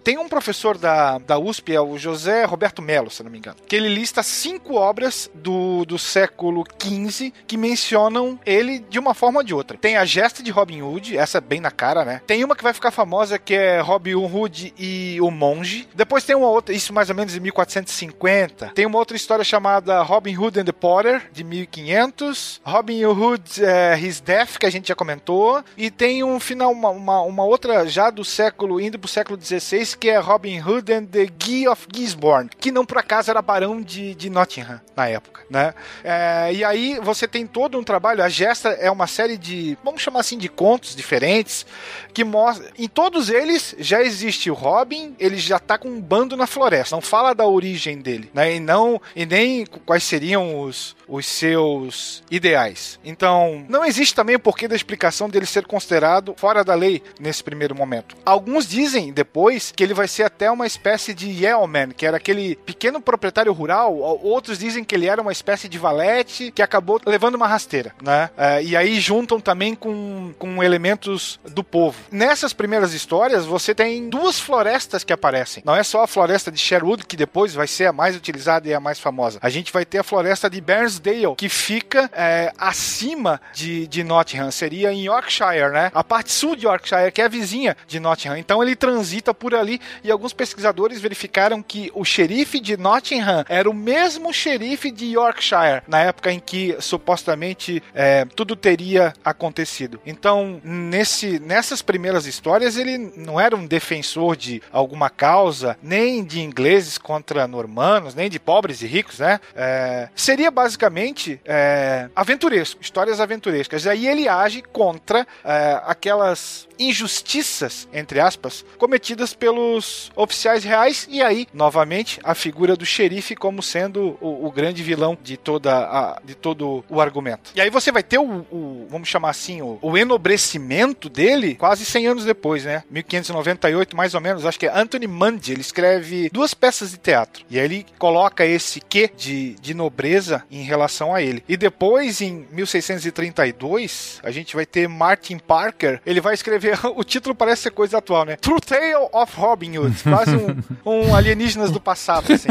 tem 0.03 0.18
um 0.18 0.28
professor 0.30 0.78
da, 0.78 1.18
da 1.20 1.38
USP, 1.38 1.74
é 1.76 1.82
o 1.82 1.97
José 1.97 2.45
Roberto 2.45 2.82
Melo, 2.82 3.09
se 3.09 3.24
não 3.24 3.32
me 3.32 3.38
engano, 3.38 3.57
que 3.68 3.76
ele 3.76 3.89
lista 3.89 4.24
cinco 4.24 4.76
obras 4.76 5.30
do, 5.34 5.86
do 5.86 5.97
século 5.99 6.64
XV 6.82 7.34
que 7.47 7.57
mencionam 7.57 8.39
ele 8.45 8.80
de 8.80 8.99
uma 8.99 9.14
forma 9.14 9.39
ou 9.39 9.43
de 9.43 9.53
outra. 9.53 9.78
Tem 9.78 9.97
a 9.97 10.05
gesta 10.05 10.41
de 10.43 10.51
Robin 10.51 10.82
Hood, 10.82 11.18
essa 11.18 11.38
é 11.38 11.41
bem 11.41 11.59
na 11.59 11.72
cara, 11.72 12.03
né? 12.05 12.22
Tem 12.26 12.43
uma 12.43 12.55
que 12.55 12.64
vai 12.64 12.74
ficar 12.74 12.91
famosa 12.91 13.38
que 13.39 13.53
é 13.53 13.80
Robin 13.80 14.16
Hood 14.16 14.74
e 14.78 15.20
o 15.22 15.30
Monge. 15.54 15.88
Depois 15.93 16.24
tem 16.24 16.36
uma 16.36 16.47
outra, 16.47 16.74
isso 16.74 16.93
mais 16.93 17.10
ou 17.10 17.16
menos 17.16 17.36
em 17.36 17.39
1450. 17.39 18.72
Tem 18.74 18.86
uma 18.86 18.97
outra 18.97 19.16
história 19.16 19.43
chamada 19.43 20.01
Robin 20.01 20.36
Hood 20.36 20.60
and 20.60 20.66
the 20.66 20.72
Potter, 20.72 21.30
de 21.32 21.43
1500. 21.43 22.62
Robin 22.64 23.06
Hood 23.06 23.64
eh, 23.64 23.99
His 23.99 24.20
Death, 24.20 24.58
que 24.58 24.66
a 24.66 24.70
gente 24.70 24.88
já 24.88 24.95
comentou. 24.95 25.64
E 25.78 25.91
tem 25.91 26.24
um 26.24 26.39
final, 26.39 26.72
uma, 26.72 26.89
uma, 26.89 27.22
uma 27.22 27.45
outra 27.45 27.88
já 27.88 28.10
do 28.10 28.26
século, 28.26 28.82
indo 28.82 28.97
pro 28.97 29.08
século 29.08 29.39
XVI, 29.39 29.97
que 29.97 30.10
é 30.10 30.18
Robin 30.18 30.60
Hood 30.60 30.91
and 30.91 31.06
the 31.06 31.26
Guy 31.26 31.68
of 31.68 31.88
Gisborne, 31.93 32.49
que 32.60 32.72
não 32.72 32.86
por 32.86 32.97
acaso 32.97 33.30
era 33.30 33.41
barão 33.41 33.82
de, 33.82 34.16
de 34.16 34.30
Nottingham 34.30 34.82
na 34.95 35.08
época, 35.08 35.43
né? 35.49 35.74
Eh, 36.04 36.54
e 36.56 36.64
aí 36.64 36.99
você 37.01 37.28
tem 37.28 37.45
todo 37.45 37.78
um 37.78 37.84
trabalho, 37.84 38.24
a 38.24 38.30
gesta 38.30 38.70
é 38.70 38.89
uma 38.89 39.08
série 39.08 39.38
de, 39.38 39.78
vamos 39.84 40.01
chamar 40.01 40.22
assim, 40.22 40.38
de 40.38 40.49
contos 40.49 40.95
diferentes, 40.95 41.66
que 42.14 42.24
mostra, 42.24 42.70
em 42.78 42.88
todos 42.88 43.30
eles 43.30 43.76
já 43.80 44.01
existe 44.01 44.49
o 44.49 44.54
Robin, 44.54 45.16
ele 45.20 45.38
já 45.46 45.60
tá 45.60 45.78
com 45.78 45.89
um 45.89 46.02
bando 46.02 46.36
na 46.36 46.48
floresta, 46.48 46.96
não 46.96 47.02
fala 47.02 47.34
da 47.34 47.46
origem 47.46 48.00
dele, 48.00 48.30
né? 48.34 48.56
E 48.56 48.60
não, 48.60 49.02
e 49.16 49.26
nem 49.26 49.66
quais 49.86 50.04
seriam 50.04 50.62
os, 50.62 50.96
os 51.08 51.26
seus 51.26 52.24
ideais. 52.30 53.00
Então, 53.04 53.66
não 53.70 53.86
existe 53.86 54.16
também 54.16 54.36
o 54.36 54.39
porquê 54.39 54.68
da 54.68 54.76
explicação 54.76 55.30
dele 55.30 55.46
ser 55.46 55.66
considerado 55.66 56.34
fora 56.38 56.64
da 56.64 56.76
lei 56.76 57.02
nesse 57.20 57.44
primeiro 57.44 57.76
momento. 57.76 58.16
Alguns 58.26 58.68
dizem 58.68 59.12
depois 59.12 59.72
que 59.76 59.84
ele 59.84 59.94
vai 59.94 60.08
ser 60.08 60.24
até 60.24 60.50
uma 60.50 60.68
espécie 60.68 61.14
de 61.14 61.30
yeoman, 61.30 61.89
que 61.89 62.06
era 62.06 62.18
aquele 62.18 62.56
pequeno 62.56 63.02
proprietário 63.02 63.54
rural, 63.54 63.96
outros 63.96 64.58
dizem 64.58 64.84
que 64.84 64.96
ele 64.96 65.08
era 65.08 65.22
uma 65.22 65.32
espécie 65.32 65.68
de 65.68 65.78
valete 65.78 66.52
que 66.52 66.62
acabou 66.62 67.00
levando 67.06 67.36
uma 67.36 67.48
rasteira, 67.48 67.94
né? 68.02 68.30
É, 68.38 68.64
e 68.64 68.76
aí 68.76 69.00
juntam 69.00 69.39
também 69.39 69.76
com, 69.76 70.34
com 70.38 70.64
elementos 70.64 71.39
do 71.46 71.64
povo. 71.64 71.98
Nessas 72.12 72.54
primeiras 72.54 72.94
histórias, 72.94 73.46
você 73.46 73.74
tem 73.74 74.10
duas 74.10 74.39
florestas 74.39 75.04
que 75.04 75.14
aparecem. 75.24 75.63
Não 75.65 75.76
é 75.76 75.84
só 75.84 76.03
a 76.03 76.07
floresta 76.07 76.51
de 76.51 76.59
Sherwood, 76.59 77.05
que 77.05 77.15
depois 77.15 77.53
vai 77.53 77.67
ser 77.67 77.86
a 77.86 77.93
mais 77.93 78.15
utilizada 78.15 78.67
e 78.67 78.74
a 78.74 78.80
mais 78.80 78.99
famosa. 78.99 79.39
A 79.41 79.49
gente 79.49 79.71
vai 79.71 79.86
ter 79.86 79.99
a 79.99 80.03
floresta 80.03 80.49
de 80.49 80.59
Bairnsdale, 80.59 81.36
que 81.38 81.47
fica 81.47 82.09
é, 82.13 82.51
acima 82.57 83.39
de, 83.53 83.88
de 83.88 84.03
Nottingham. 84.03 84.51
Seria 84.51 84.91
em 84.91 85.05
Yorkshire, 85.05 85.71
né? 85.71 85.91
A 85.93 86.03
parte 86.03 86.32
sul 86.32 86.55
de 86.55 86.65
Yorkshire, 86.65 87.11
que 87.11 87.21
é 87.21 87.26
a 87.26 87.30
vizinha 87.30 87.78
de 87.88 87.99
Nottingham. 87.99 88.38
Então 88.38 88.61
ele 88.61 88.76
transita 88.76 89.34
por 89.34 89.55
ali 89.55 89.80
e 90.03 90.11
alguns 90.11 90.34
pesquisadores 90.34 90.99
verificaram 90.99 91.63
que 91.63 91.89
o 91.93 92.03
xerife 92.03 92.59
de 92.59 92.76
Nottingham 92.76 93.45
era 93.47 93.69
o 93.69 93.74
mesmo 93.74 94.34
xerife 94.34 94.91
de 94.91 95.05
Yorkshire, 95.05 95.84
na 95.88 96.01
época 96.01 96.32
em 96.32 96.39
que 96.39 96.76
supostamente 96.80 97.82
é, 97.93 98.26
tudo 98.26 98.55
teria 98.55 99.13
acontecido. 99.24 100.01
Então, 100.05 100.59
nesse, 100.63 101.39
nessas 101.39 101.82
primeiras 101.82 102.26
histórias, 102.26 102.78
ele 102.78 102.97
não 103.15 103.39
era 103.39 103.55
um 103.55 103.65
defensor 103.65 104.36
de 104.36 104.61
alguma 104.71 105.09
causa, 105.16 105.78
nem 105.82 106.24
de 106.24 106.41
ingleses 106.41 106.97
contra 106.97 107.47
normanos, 107.47 108.16
nem 108.16 108.30
de 108.30 108.39
pobres 108.39 108.82
e 108.82 108.88
ricos, 108.88 109.20
né? 109.20 109.39
É, 109.55 110.09
seria 110.16 110.51
basicamente 110.51 111.39
é, 111.45 112.09
aventuresco, 112.16 112.82
histórias 112.82 113.20
aventurescas. 113.20 113.88
Aí 113.88 114.07
ele 114.07 114.28
age 114.28 114.61
contra 114.61 115.26
é, 115.43 115.82
aquelas 115.86 116.68
injustiças, 116.78 117.88
entre 117.93 118.20
aspas, 118.20 118.66
cometidas 118.78 119.34
pelos 119.34 120.11
oficiais 120.16 120.64
reais, 120.64 121.07
e 121.09 121.22
aí, 121.22 121.47
novamente, 121.53 122.20
a 122.24 122.34
figura 122.36 122.76
do 122.76 122.86
xerife 122.86 123.36
como 123.36 123.61
sendo 123.61 124.18
o, 124.20 124.47
o 124.47 124.51
grande 124.51 124.84
vilão 124.84 125.18
de, 125.22 125.38
toda 125.38 125.74
a, 125.74 126.22
de 126.24 126.36
todo 126.36 126.84
o 126.89 126.99
argumento. 126.99 127.51
E 127.55 127.61
aí 127.61 127.70
você 127.70 127.91
vai 127.91 128.03
ter 128.03 128.18
o, 128.18 128.45
o 128.51 128.88
vamos 128.89 129.07
chamar 129.07 129.30
assim, 129.30 129.61
o, 129.61 129.78
o, 129.82 129.97
enobrecimento 129.97 131.09
dele 131.09 131.55
quase 131.55 131.86
100 131.86 132.07
anos 132.07 132.26
depois, 132.26 132.66
né? 132.66 132.84
1598, 132.89 133.95
mais 133.95 134.14
ou 134.14 134.22
menos, 134.22 134.45
acho 134.45 134.59
que 134.59 134.68
é 134.68 134.72
Anthony 134.78 135.03
Mundy, 135.08 135.51
ele 135.51 135.62
escreve 135.62 136.30
duas 136.32 136.54
peças 136.54 136.91
de 136.91 136.97
teatro, 136.97 137.45
e 137.49 137.60
aí 137.60 137.66
ele 137.66 137.86
coloca 137.97 138.45
esse 138.45 138.82
quê 138.82 139.10
de, 139.16 139.56
de 139.56 139.74
nobreza 139.74 140.43
em 140.49 140.64
relação 140.64 141.14
a 141.14 141.22
ele. 141.22 141.43
E 141.47 141.58
depois, 141.58 142.22
em 142.22 142.47
1632, 142.51 144.20
a 144.24 144.32
gente 144.32 144.56
vai 144.56 144.66
ter 144.66 144.88
Martin 144.88 145.38
Parker, 145.38 146.01
ele 146.06 146.22
vai 146.22 146.34
escrever, 146.34 146.80
o 146.95 147.04
título 147.04 147.36
parece 147.36 147.64
ser 147.64 147.72
coisa 147.72 147.97
atual, 147.97 148.26
né? 148.26 148.36
True 148.38 148.60
Tale 148.60 149.10
of 149.12 149.34
Robin 149.36 149.78
Hood, 149.78 150.04
quase 150.04 150.36
um, 150.36 150.58
um 150.86 151.16
alienígenas 151.16 151.72
do 151.72 151.80
passado, 151.80 152.32
assim. 152.32 152.49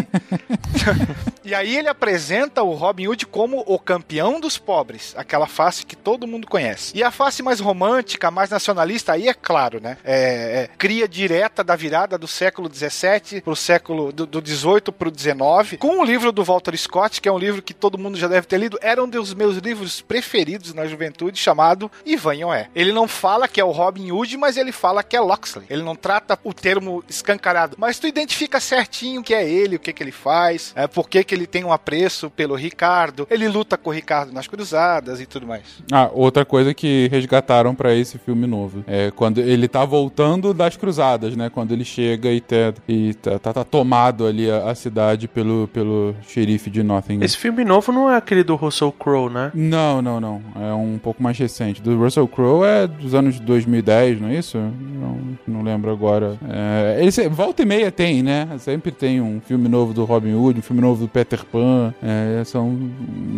e 1.45 1.55
aí 1.55 1.77
ele 1.77 1.89
apresenta 1.89 2.63
o 2.63 2.73
Robin 2.73 3.09
Hood 3.09 3.27
como 3.27 3.63
o 3.67 3.79
campeão 3.79 4.41
dos 4.41 4.59
pobres, 4.59 5.15
aquela 5.17 5.47
face 5.47 5.87
que 5.87 5.97
todo 5.97 6.27
mundo 6.27 6.47
conhece. 6.47 6.97
E 6.97 7.03
a 7.03 7.11
face 7.11 7.43
mais 7.43 7.61
romântica, 7.61 8.31
mais 8.31 8.51
nacionalista, 8.51 9.13
aí 9.13 9.29
é 9.29 9.35
claro, 9.35 9.81
né? 9.81 9.97
É, 10.05 10.15
é 10.63 10.71
cria 10.79 11.09
direta 11.09 11.63
da 11.63 11.77
virada 11.77 12.19
do 12.19 12.27
século 12.27 12.42
17 12.51 13.41
pro 13.43 13.55
século 13.55 14.13
do, 14.13 14.27
do 14.27 14.43
18 14.43 14.93
pro 14.93 15.11
19, 15.11 15.77
com 15.77 16.01
o 16.01 16.05
livro 16.05 16.33
do 16.33 16.43
Walter 16.43 16.77
Scott, 16.77 17.21
que 17.21 17.29
é 17.29 17.33
um 17.33 17.39
livro 17.39 17.63
que 17.63 17.75
todo 17.75 17.99
mundo 17.99 18.19
já 18.19 18.27
deve 18.27 18.47
ter 18.47 18.59
lido, 18.59 18.79
era 18.83 19.03
um 19.03 19.09
dos 19.09 19.35
meus 19.35 19.57
livros 19.57 20.01
preferidos 20.01 20.75
na 20.75 20.87
juventude, 20.87 21.39
chamado 21.39 21.91
Ivan. 22.05 22.33
Ele 22.75 22.93
não 22.93 23.07
fala 23.07 23.47
que 23.47 23.61
é 23.61 23.65
o 23.65 23.71
Robin 23.71 24.11
Hood, 24.11 24.37
mas 24.37 24.57
ele 24.57 24.73
fala 24.73 25.03
que 25.03 25.17
é 25.17 25.21
Loxley. 25.21 25.67
Ele 25.69 25.83
não 25.83 25.95
trata 25.95 26.39
o 26.43 26.55
termo 26.55 27.05
escancarado, 27.09 27.77
mas 27.79 27.99
tu 27.99 28.07
identifica 28.07 28.59
certinho 28.59 29.23
que 29.23 29.35
é 29.35 29.49
ele, 29.49 29.77
o 29.77 29.79
que 29.79 29.93
que 29.93 30.03
ele 30.03 30.13
faz, 30.13 30.73
é, 30.75 30.87
por 30.87 31.09
que 31.09 31.23
que 31.23 31.35
ele 31.35 31.47
tem 31.47 31.65
um 31.65 31.73
apreço 31.73 32.31
pelo 32.31 32.55
Ricardo, 32.55 33.27
ele 33.31 33.47
luta 33.49 33.77
com 33.77 33.91
o 33.91 33.93
Ricardo 33.93 34.33
nas 34.33 34.47
cruzadas 34.47 35.21
e 35.21 35.27
tudo 35.27 35.47
mais. 35.47 35.63
Ah, 35.91 36.11
outra 36.13 36.45
coisa 36.45 36.73
que 36.73 37.09
resgataram 37.11 37.75
para 37.75 37.95
esse 37.95 38.19
filme 38.19 38.47
novo 38.47 38.83
é 38.87 39.11
quando 39.11 39.39
ele 39.39 39.69
tá 39.69 39.85
voltando 39.85 40.55
das 40.55 40.77
cruzadas, 40.77 41.37
né? 41.37 41.51
Quando 41.51 41.73
ele 41.73 41.85
chega 41.85 42.32
e, 42.33 42.41
tá, 42.41 42.75
e 42.89 43.15
tá, 43.15 43.39
tá, 43.39 43.53
tá 43.53 43.65
tomado 43.65 44.27
ali 44.27 44.51
a, 44.51 44.71
a, 44.71 44.75
cidade 44.75 45.29
pelo, 45.29 45.69
pelo 45.69 46.15
xerife 46.27 46.71
de 46.71 46.83
Nottingham. 46.83 47.25
Esse 47.25 47.37
filme 47.37 47.65
novo 47.65 47.93
não 47.93 48.11
é 48.11 48.17
aquele 48.17 48.43
do 48.43 48.55
Russell 48.55 48.93
Crowe, 48.93 49.31
né? 49.31 49.51
Não, 49.55 50.03
não, 50.03 50.21
não. 50.21 50.43
É 50.61 50.73
um 50.73 50.99
pouco 50.99 51.23
mais 51.23 51.39
recente. 51.39 51.83
Do 51.83 51.99
Russell 51.99 52.29
Crowe 52.29 52.65
é 52.67 52.87
dos 52.87 53.15
anos 53.15 53.39
2010, 53.41 54.21
não 54.21 54.29
é 54.29 54.37
isso? 54.37 54.59
Não, 54.59 55.19
não 55.47 55.63
lembro 55.63 55.91
agora. 55.91 56.37
É, 56.49 56.99
ele 57.01 57.29
volta 57.29 57.63
e 57.63 57.65
meia 57.65 57.91
tem, 57.91 58.23
né? 58.23 58.49
Sempre 58.59 58.91
tem 58.91 59.21
um 59.21 59.41
filme 59.41 59.69
novo 59.69 59.93
do 59.93 60.05
Robin 60.05 60.35
Hood, 60.35 60.59
um 60.59 60.63
filme 60.63 60.83
novo 60.83 61.03
do 61.03 61.09
Peter 61.09 61.45
Pan. 61.45 61.95
É, 62.03 62.43
são 62.45 62.79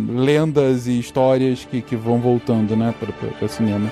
lendas 0.09 0.87
e 0.87 0.99
histórias 0.99 1.65
que, 1.65 1.81
que 1.81 1.95
vão 1.95 2.19
voltando, 2.19 2.75
né, 2.75 2.93
para 2.99 3.45
o 3.45 3.49
cinema. 3.49 3.89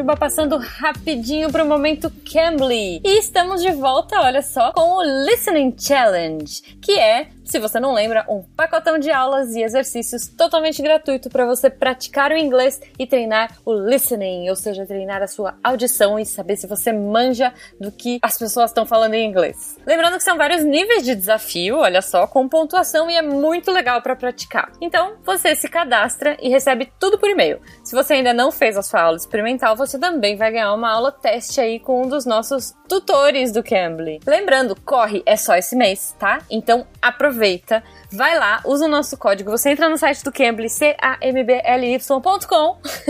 Jujuba 0.00 0.16
passando 0.16 0.56
rapidinho 0.56 1.52
pro 1.52 1.66
momento 1.66 2.10
Cambly. 2.32 3.02
E 3.04 3.18
estamos 3.18 3.60
de 3.60 3.70
volta, 3.72 4.18
olha 4.20 4.40
só, 4.40 4.72
com 4.72 4.96
o 4.96 5.02
Listening 5.26 5.76
Challenge, 5.78 6.62
que 6.80 6.98
é 6.98 7.28
se 7.50 7.58
você 7.58 7.80
não 7.80 7.92
lembra, 7.92 8.24
um 8.28 8.44
pacotão 8.56 8.96
de 8.96 9.10
aulas 9.10 9.56
e 9.56 9.62
exercícios 9.62 10.28
totalmente 10.28 10.80
gratuito 10.80 11.28
para 11.28 11.44
você 11.44 11.68
praticar 11.68 12.30
o 12.30 12.36
inglês 12.36 12.80
e 12.96 13.06
treinar 13.06 13.56
o 13.64 13.72
listening, 13.72 14.48
ou 14.48 14.54
seja, 14.54 14.86
treinar 14.86 15.20
a 15.20 15.26
sua 15.26 15.56
audição 15.64 16.16
e 16.16 16.24
saber 16.24 16.56
se 16.56 16.68
você 16.68 16.92
manja 16.92 17.52
do 17.80 17.90
que 17.90 18.20
as 18.22 18.38
pessoas 18.38 18.70
estão 18.70 18.86
falando 18.86 19.14
em 19.14 19.28
inglês. 19.28 19.76
Lembrando 19.84 20.16
que 20.16 20.22
são 20.22 20.36
vários 20.36 20.62
níveis 20.62 21.04
de 21.04 21.16
desafio, 21.16 21.78
olha 21.78 22.00
só, 22.00 22.24
com 22.28 22.48
pontuação 22.48 23.10
e 23.10 23.16
é 23.16 23.22
muito 23.22 23.72
legal 23.72 24.00
para 24.00 24.14
praticar. 24.14 24.70
Então, 24.80 25.16
você 25.24 25.56
se 25.56 25.68
cadastra 25.68 26.36
e 26.40 26.48
recebe 26.48 26.92
tudo 27.00 27.18
por 27.18 27.28
e-mail. 27.28 27.60
Se 27.82 27.96
você 27.96 28.14
ainda 28.14 28.32
não 28.32 28.52
fez 28.52 28.76
a 28.76 28.82
sua 28.82 29.02
aula 29.02 29.16
experimental, 29.16 29.74
você 29.74 29.98
também 29.98 30.36
vai 30.36 30.52
ganhar 30.52 30.72
uma 30.72 30.92
aula 30.92 31.10
teste 31.10 31.60
aí 31.60 31.80
com 31.80 32.02
um 32.02 32.08
dos 32.08 32.24
nossos 32.24 32.72
tutores 32.88 33.50
do 33.50 33.62
Cambly. 33.62 34.20
Lembrando, 34.24 34.76
corre 34.84 35.20
é 35.26 35.36
só 35.36 35.56
esse 35.56 35.74
mês, 35.74 36.14
tá? 36.16 36.38
Então 36.48 36.86
aproveita 37.02 37.39
aproveita, 37.40 37.82
vai 38.12 38.38
lá, 38.38 38.60
usa 38.66 38.84
o 38.84 38.88
nosso 38.88 39.16
código. 39.16 39.50
Você 39.50 39.70
entra 39.70 39.88
no 39.88 39.96
site 39.96 40.22
do 40.22 40.30
Cambly, 40.30 40.68
C-A-M-B-L-Y.com 40.68 41.18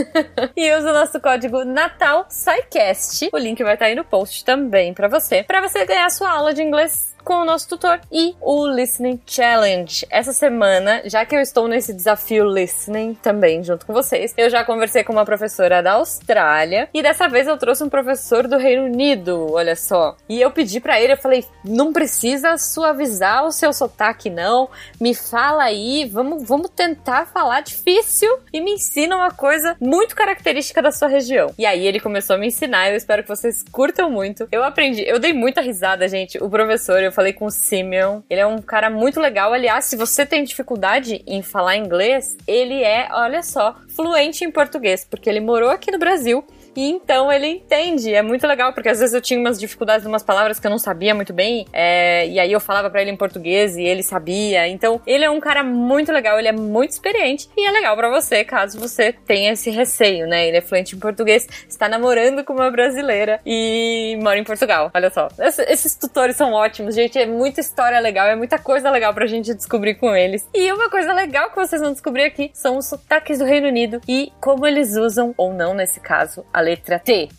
e 0.57 0.73
usa 0.77 0.91
o 0.91 0.95
nosso 0.95 1.21
código 1.21 1.65
Natal 1.65 2.27
SciCast. 2.31 3.29
O 3.33 3.39
link 3.39 3.63
vai 3.63 3.75
estar 3.75 3.87
aí 3.87 3.97
no 3.97 4.05
post 4.05 4.45
também 4.45 4.95
para 4.95 5.09
você, 5.09 5.43
para 5.43 5.61
você 5.61 5.85
ganhar 5.85 6.09
sua 6.11 6.31
aula 6.31 6.55
de 6.55 6.63
inglês 6.63 7.10
com 7.31 7.43
o 7.43 7.45
nosso 7.45 7.69
tutor 7.69 8.01
e 8.11 8.35
o 8.41 8.67
Listening 8.67 9.21
Challenge. 9.25 10.05
Essa 10.11 10.33
semana, 10.33 11.01
já 11.05 11.25
que 11.25 11.37
eu 11.37 11.41
estou 11.41 11.69
nesse 11.69 11.95
desafio 11.95 12.45
Listening 12.45 13.15
também 13.15 13.63
junto 13.63 13.87
com 13.87 13.93
vocês, 13.93 14.35
eu 14.37 14.51
já 14.51 14.65
conversei 14.65 15.05
com 15.05 15.13
uma 15.13 15.25
professora 15.25 15.81
da 15.81 15.93
Austrália 15.93 16.89
e 16.93 17.01
dessa 17.01 17.29
vez 17.29 17.47
eu 17.47 17.57
trouxe 17.57 17.85
um 17.85 17.89
professor 17.89 18.49
do 18.49 18.57
Reino 18.57 18.87
Unido, 18.87 19.47
olha 19.53 19.77
só. 19.77 20.17
E 20.29 20.41
eu 20.41 20.51
pedi 20.51 20.81
para 20.81 21.01
ele, 21.01 21.13
eu 21.13 21.17
falei, 21.17 21.45
não 21.65 21.93
precisa 21.93 22.59
suavizar 22.59 23.47
o 23.47 23.53
seu 23.53 23.73
sotaque 23.73 24.29
não, 24.29 24.69
me 25.01 25.15
fala 25.15 25.63
aí, 25.63 26.11
vamos, 26.13 26.43
vamos 26.43 26.71
tentar 26.71 27.27
falar 27.27 27.61
difícil 27.61 28.41
e 28.53 28.61
me 28.61 28.73
ensina 28.73 29.15
uma 29.15 29.31
coisa 29.31 29.77
muito 29.81 30.17
característica 30.17 30.83
da 30.83 30.91
sua 30.91 31.07
região. 31.07 31.55
E 31.57 31.65
aí 31.65 31.87
ele 31.87 32.01
começou 32.01 32.35
a 32.35 32.39
me 32.41 32.49
ensinar, 32.49 32.91
eu 32.91 32.97
espero 32.97 33.23
que 33.23 33.29
vocês 33.29 33.63
curtam 33.71 34.11
muito. 34.11 34.49
Eu 34.51 34.65
aprendi, 34.65 35.05
eu 35.07 35.21
dei 35.21 35.33
muita 35.33 35.61
risada, 35.61 36.09
gente. 36.09 36.43
O 36.43 36.51
professor, 36.51 37.01
eu 37.01 37.13
falei 37.21 37.35
com 37.35 37.45
o 37.45 37.51
Simeon. 37.51 38.23
Ele 38.31 38.41
é 38.41 38.47
um 38.47 38.63
cara 38.63 38.89
muito 38.89 39.21
legal. 39.21 39.53
Aliás, 39.53 39.85
se 39.85 39.95
você 39.95 40.25
tem 40.25 40.43
dificuldade 40.43 41.23
em 41.27 41.43
falar 41.43 41.77
inglês, 41.77 42.35
ele 42.47 42.83
é, 42.83 43.09
olha 43.13 43.43
só, 43.43 43.77
fluente 43.95 44.43
em 44.43 44.51
português, 44.51 45.05
porque 45.05 45.29
ele 45.29 45.41
morou 45.41 45.69
aqui 45.69 45.91
no 45.91 45.99
Brasil 45.99 46.43
e 46.77 46.91
então 46.91 47.33
ele 47.33 47.47
entende. 47.47 48.15
É 48.15 48.23
muito 48.23 48.47
legal, 48.47 48.73
porque 48.73 48.89
às 48.89 48.99
vezes 48.99 49.15
eu 49.15 49.21
tinha 49.21 49.39
umas 49.39 49.59
dificuldades 49.59 50.05
em 50.05 50.09
umas 50.09 50.23
palavras 50.23 50.59
que 50.59 50.67
eu 50.67 50.71
não 50.71 50.79
sabia 50.79 51.15
muito 51.15 51.33
bem, 51.33 51.67
é, 51.73 52.27
e 52.27 52.39
aí 52.39 52.53
eu 52.53 52.61
falava 52.61 52.91
para 52.91 53.03
ele 53.03 53.11
em 53.11 53.17
português 53.17 53.77
e 53.77 53.83
ele 53.83 54.03
sabia. 54.03 54.69
Então, 54.69 55.01
ele 55.07 55.25
é 55.25 55.31
um 55.31 55.41
cara 55.41 55.63
muito 55.63 56.13
legal, 56.13 56.39
ele 56.39 56.49
é 56.49 56.53
muito 56.53 56.91
experiente 56.91 57.49
e 57.57 57.67
é 57.67 57.71
legal 57.71 57.97
para 57.97 58.09
você, 58.09 58.45
caso 58.45 58.79
você 58.79 59.13
tenha 59.13 59.53
esse 59.53 59.71
receio, 59.71 60.27
né? 60.27 60.47
Ele 60.47 60.57
é 60.57 60.61
fluente 60.61 60.95
em 60.95 60.99
português, 60.99 61.47
está 61.69 61.89
namorando 61.89 62.45
com 62.45 62.53
uma 62.53 62.71
brasileira 62.71 63.41
e 63.45 64.19
mora 64.23 64.39
em 64.39 64.45
Portugal. 64.45 64.91
Olha 64.95 65.11
só. 65.11 65.29
Esses 65.69 65.95
tutores 65.95 66.37
são 66.37 66.53
ótimos, 66.53 66.95
gente. 66.95 67.19
É 67.19 67.27
muita 67.27 67.61
história 67.61 67.99
legal, 68.01 68.27
é 68.27 68.37
muita 68.37 68.59
coisa 68.59 68.91
legal 68.91 69.13
pra 69.15 69.27
gente 69.27 69.55
descobrir 69.55 69.95
com 69.95 70.15
eles. 70.15 70.49
E 70.55 70.73
uma 70.73 70.91
coisa 70.91 71.13
legal 71.13 71.51
que 71.51 71.57
vocês 71.57 71.81
vão 71.81 71.93
descobrir 71.93 72.25
aqui 72.25 72.51
são 72.55 72.77
os 72.77 72.87
sotaques 72.87 73.39
do 73.39 73.45
Reino 73.45 73.69
Unido 73.69 74.01
e 74.09 74.33
como 74.41 74.67
eles 74.67 74.97
usam, 74.97 75.35
ou 75.37 75.53
não 75.53 75.75
nesse 75.75 76.01
caso, 76.01 76.45
a 76.53 76.60
letra 76.63 77.01
T. 77.05 77.31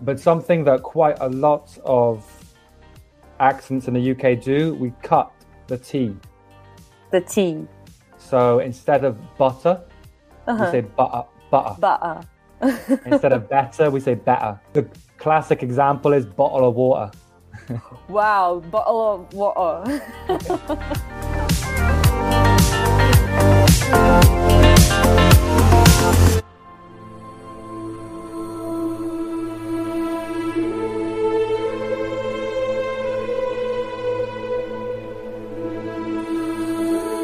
But 0.00 0.20
something 0.20 0.64
that 0.64 0.82
quite 0.82 1.16
a 1.20 1.28
lot 1.28 1.76
of 1.84 2.24
accents 3.40 3.88
in 3.88 3.94
the 3.94 4.10
UK 4.12 4.40
do, 4.42 4.74
we 4.74 4.92
cut 5.02 5.32
the 5.66 5.78
T. 5.78 6.16
The 7.10 7.20
T. 7.20 7.66
So 8.18 8.58
instead 8.60 9.04
of 9.04 9.16
butter, 9.38 9.80
uh 9.80 9.80
-huh. 9.80 10.46
we 10.46 10.52
uh-huh. 10.52 10.70
say 10.70 10.80
butter. 10.82 11.24
Butter. 11.50 11.76
Butter. 11.80 12.20
Instead 13.06 13.32
of 13.32 13.48
better, 13.48 13.90
we 13.90 14.00
say 14.00 14.14
better. 14.14 14.58
The 14.72 14.86
classic 15.18 15.62
example 15.62 16.16
is 16.16 16.24
bottle 16.26 16.64
of 16.68 16.74
water. 16.74 17.10
Wow, 18.08 18.62
bottle 18.70 19.00
of 19.14 19.32
water. 19.34 20.00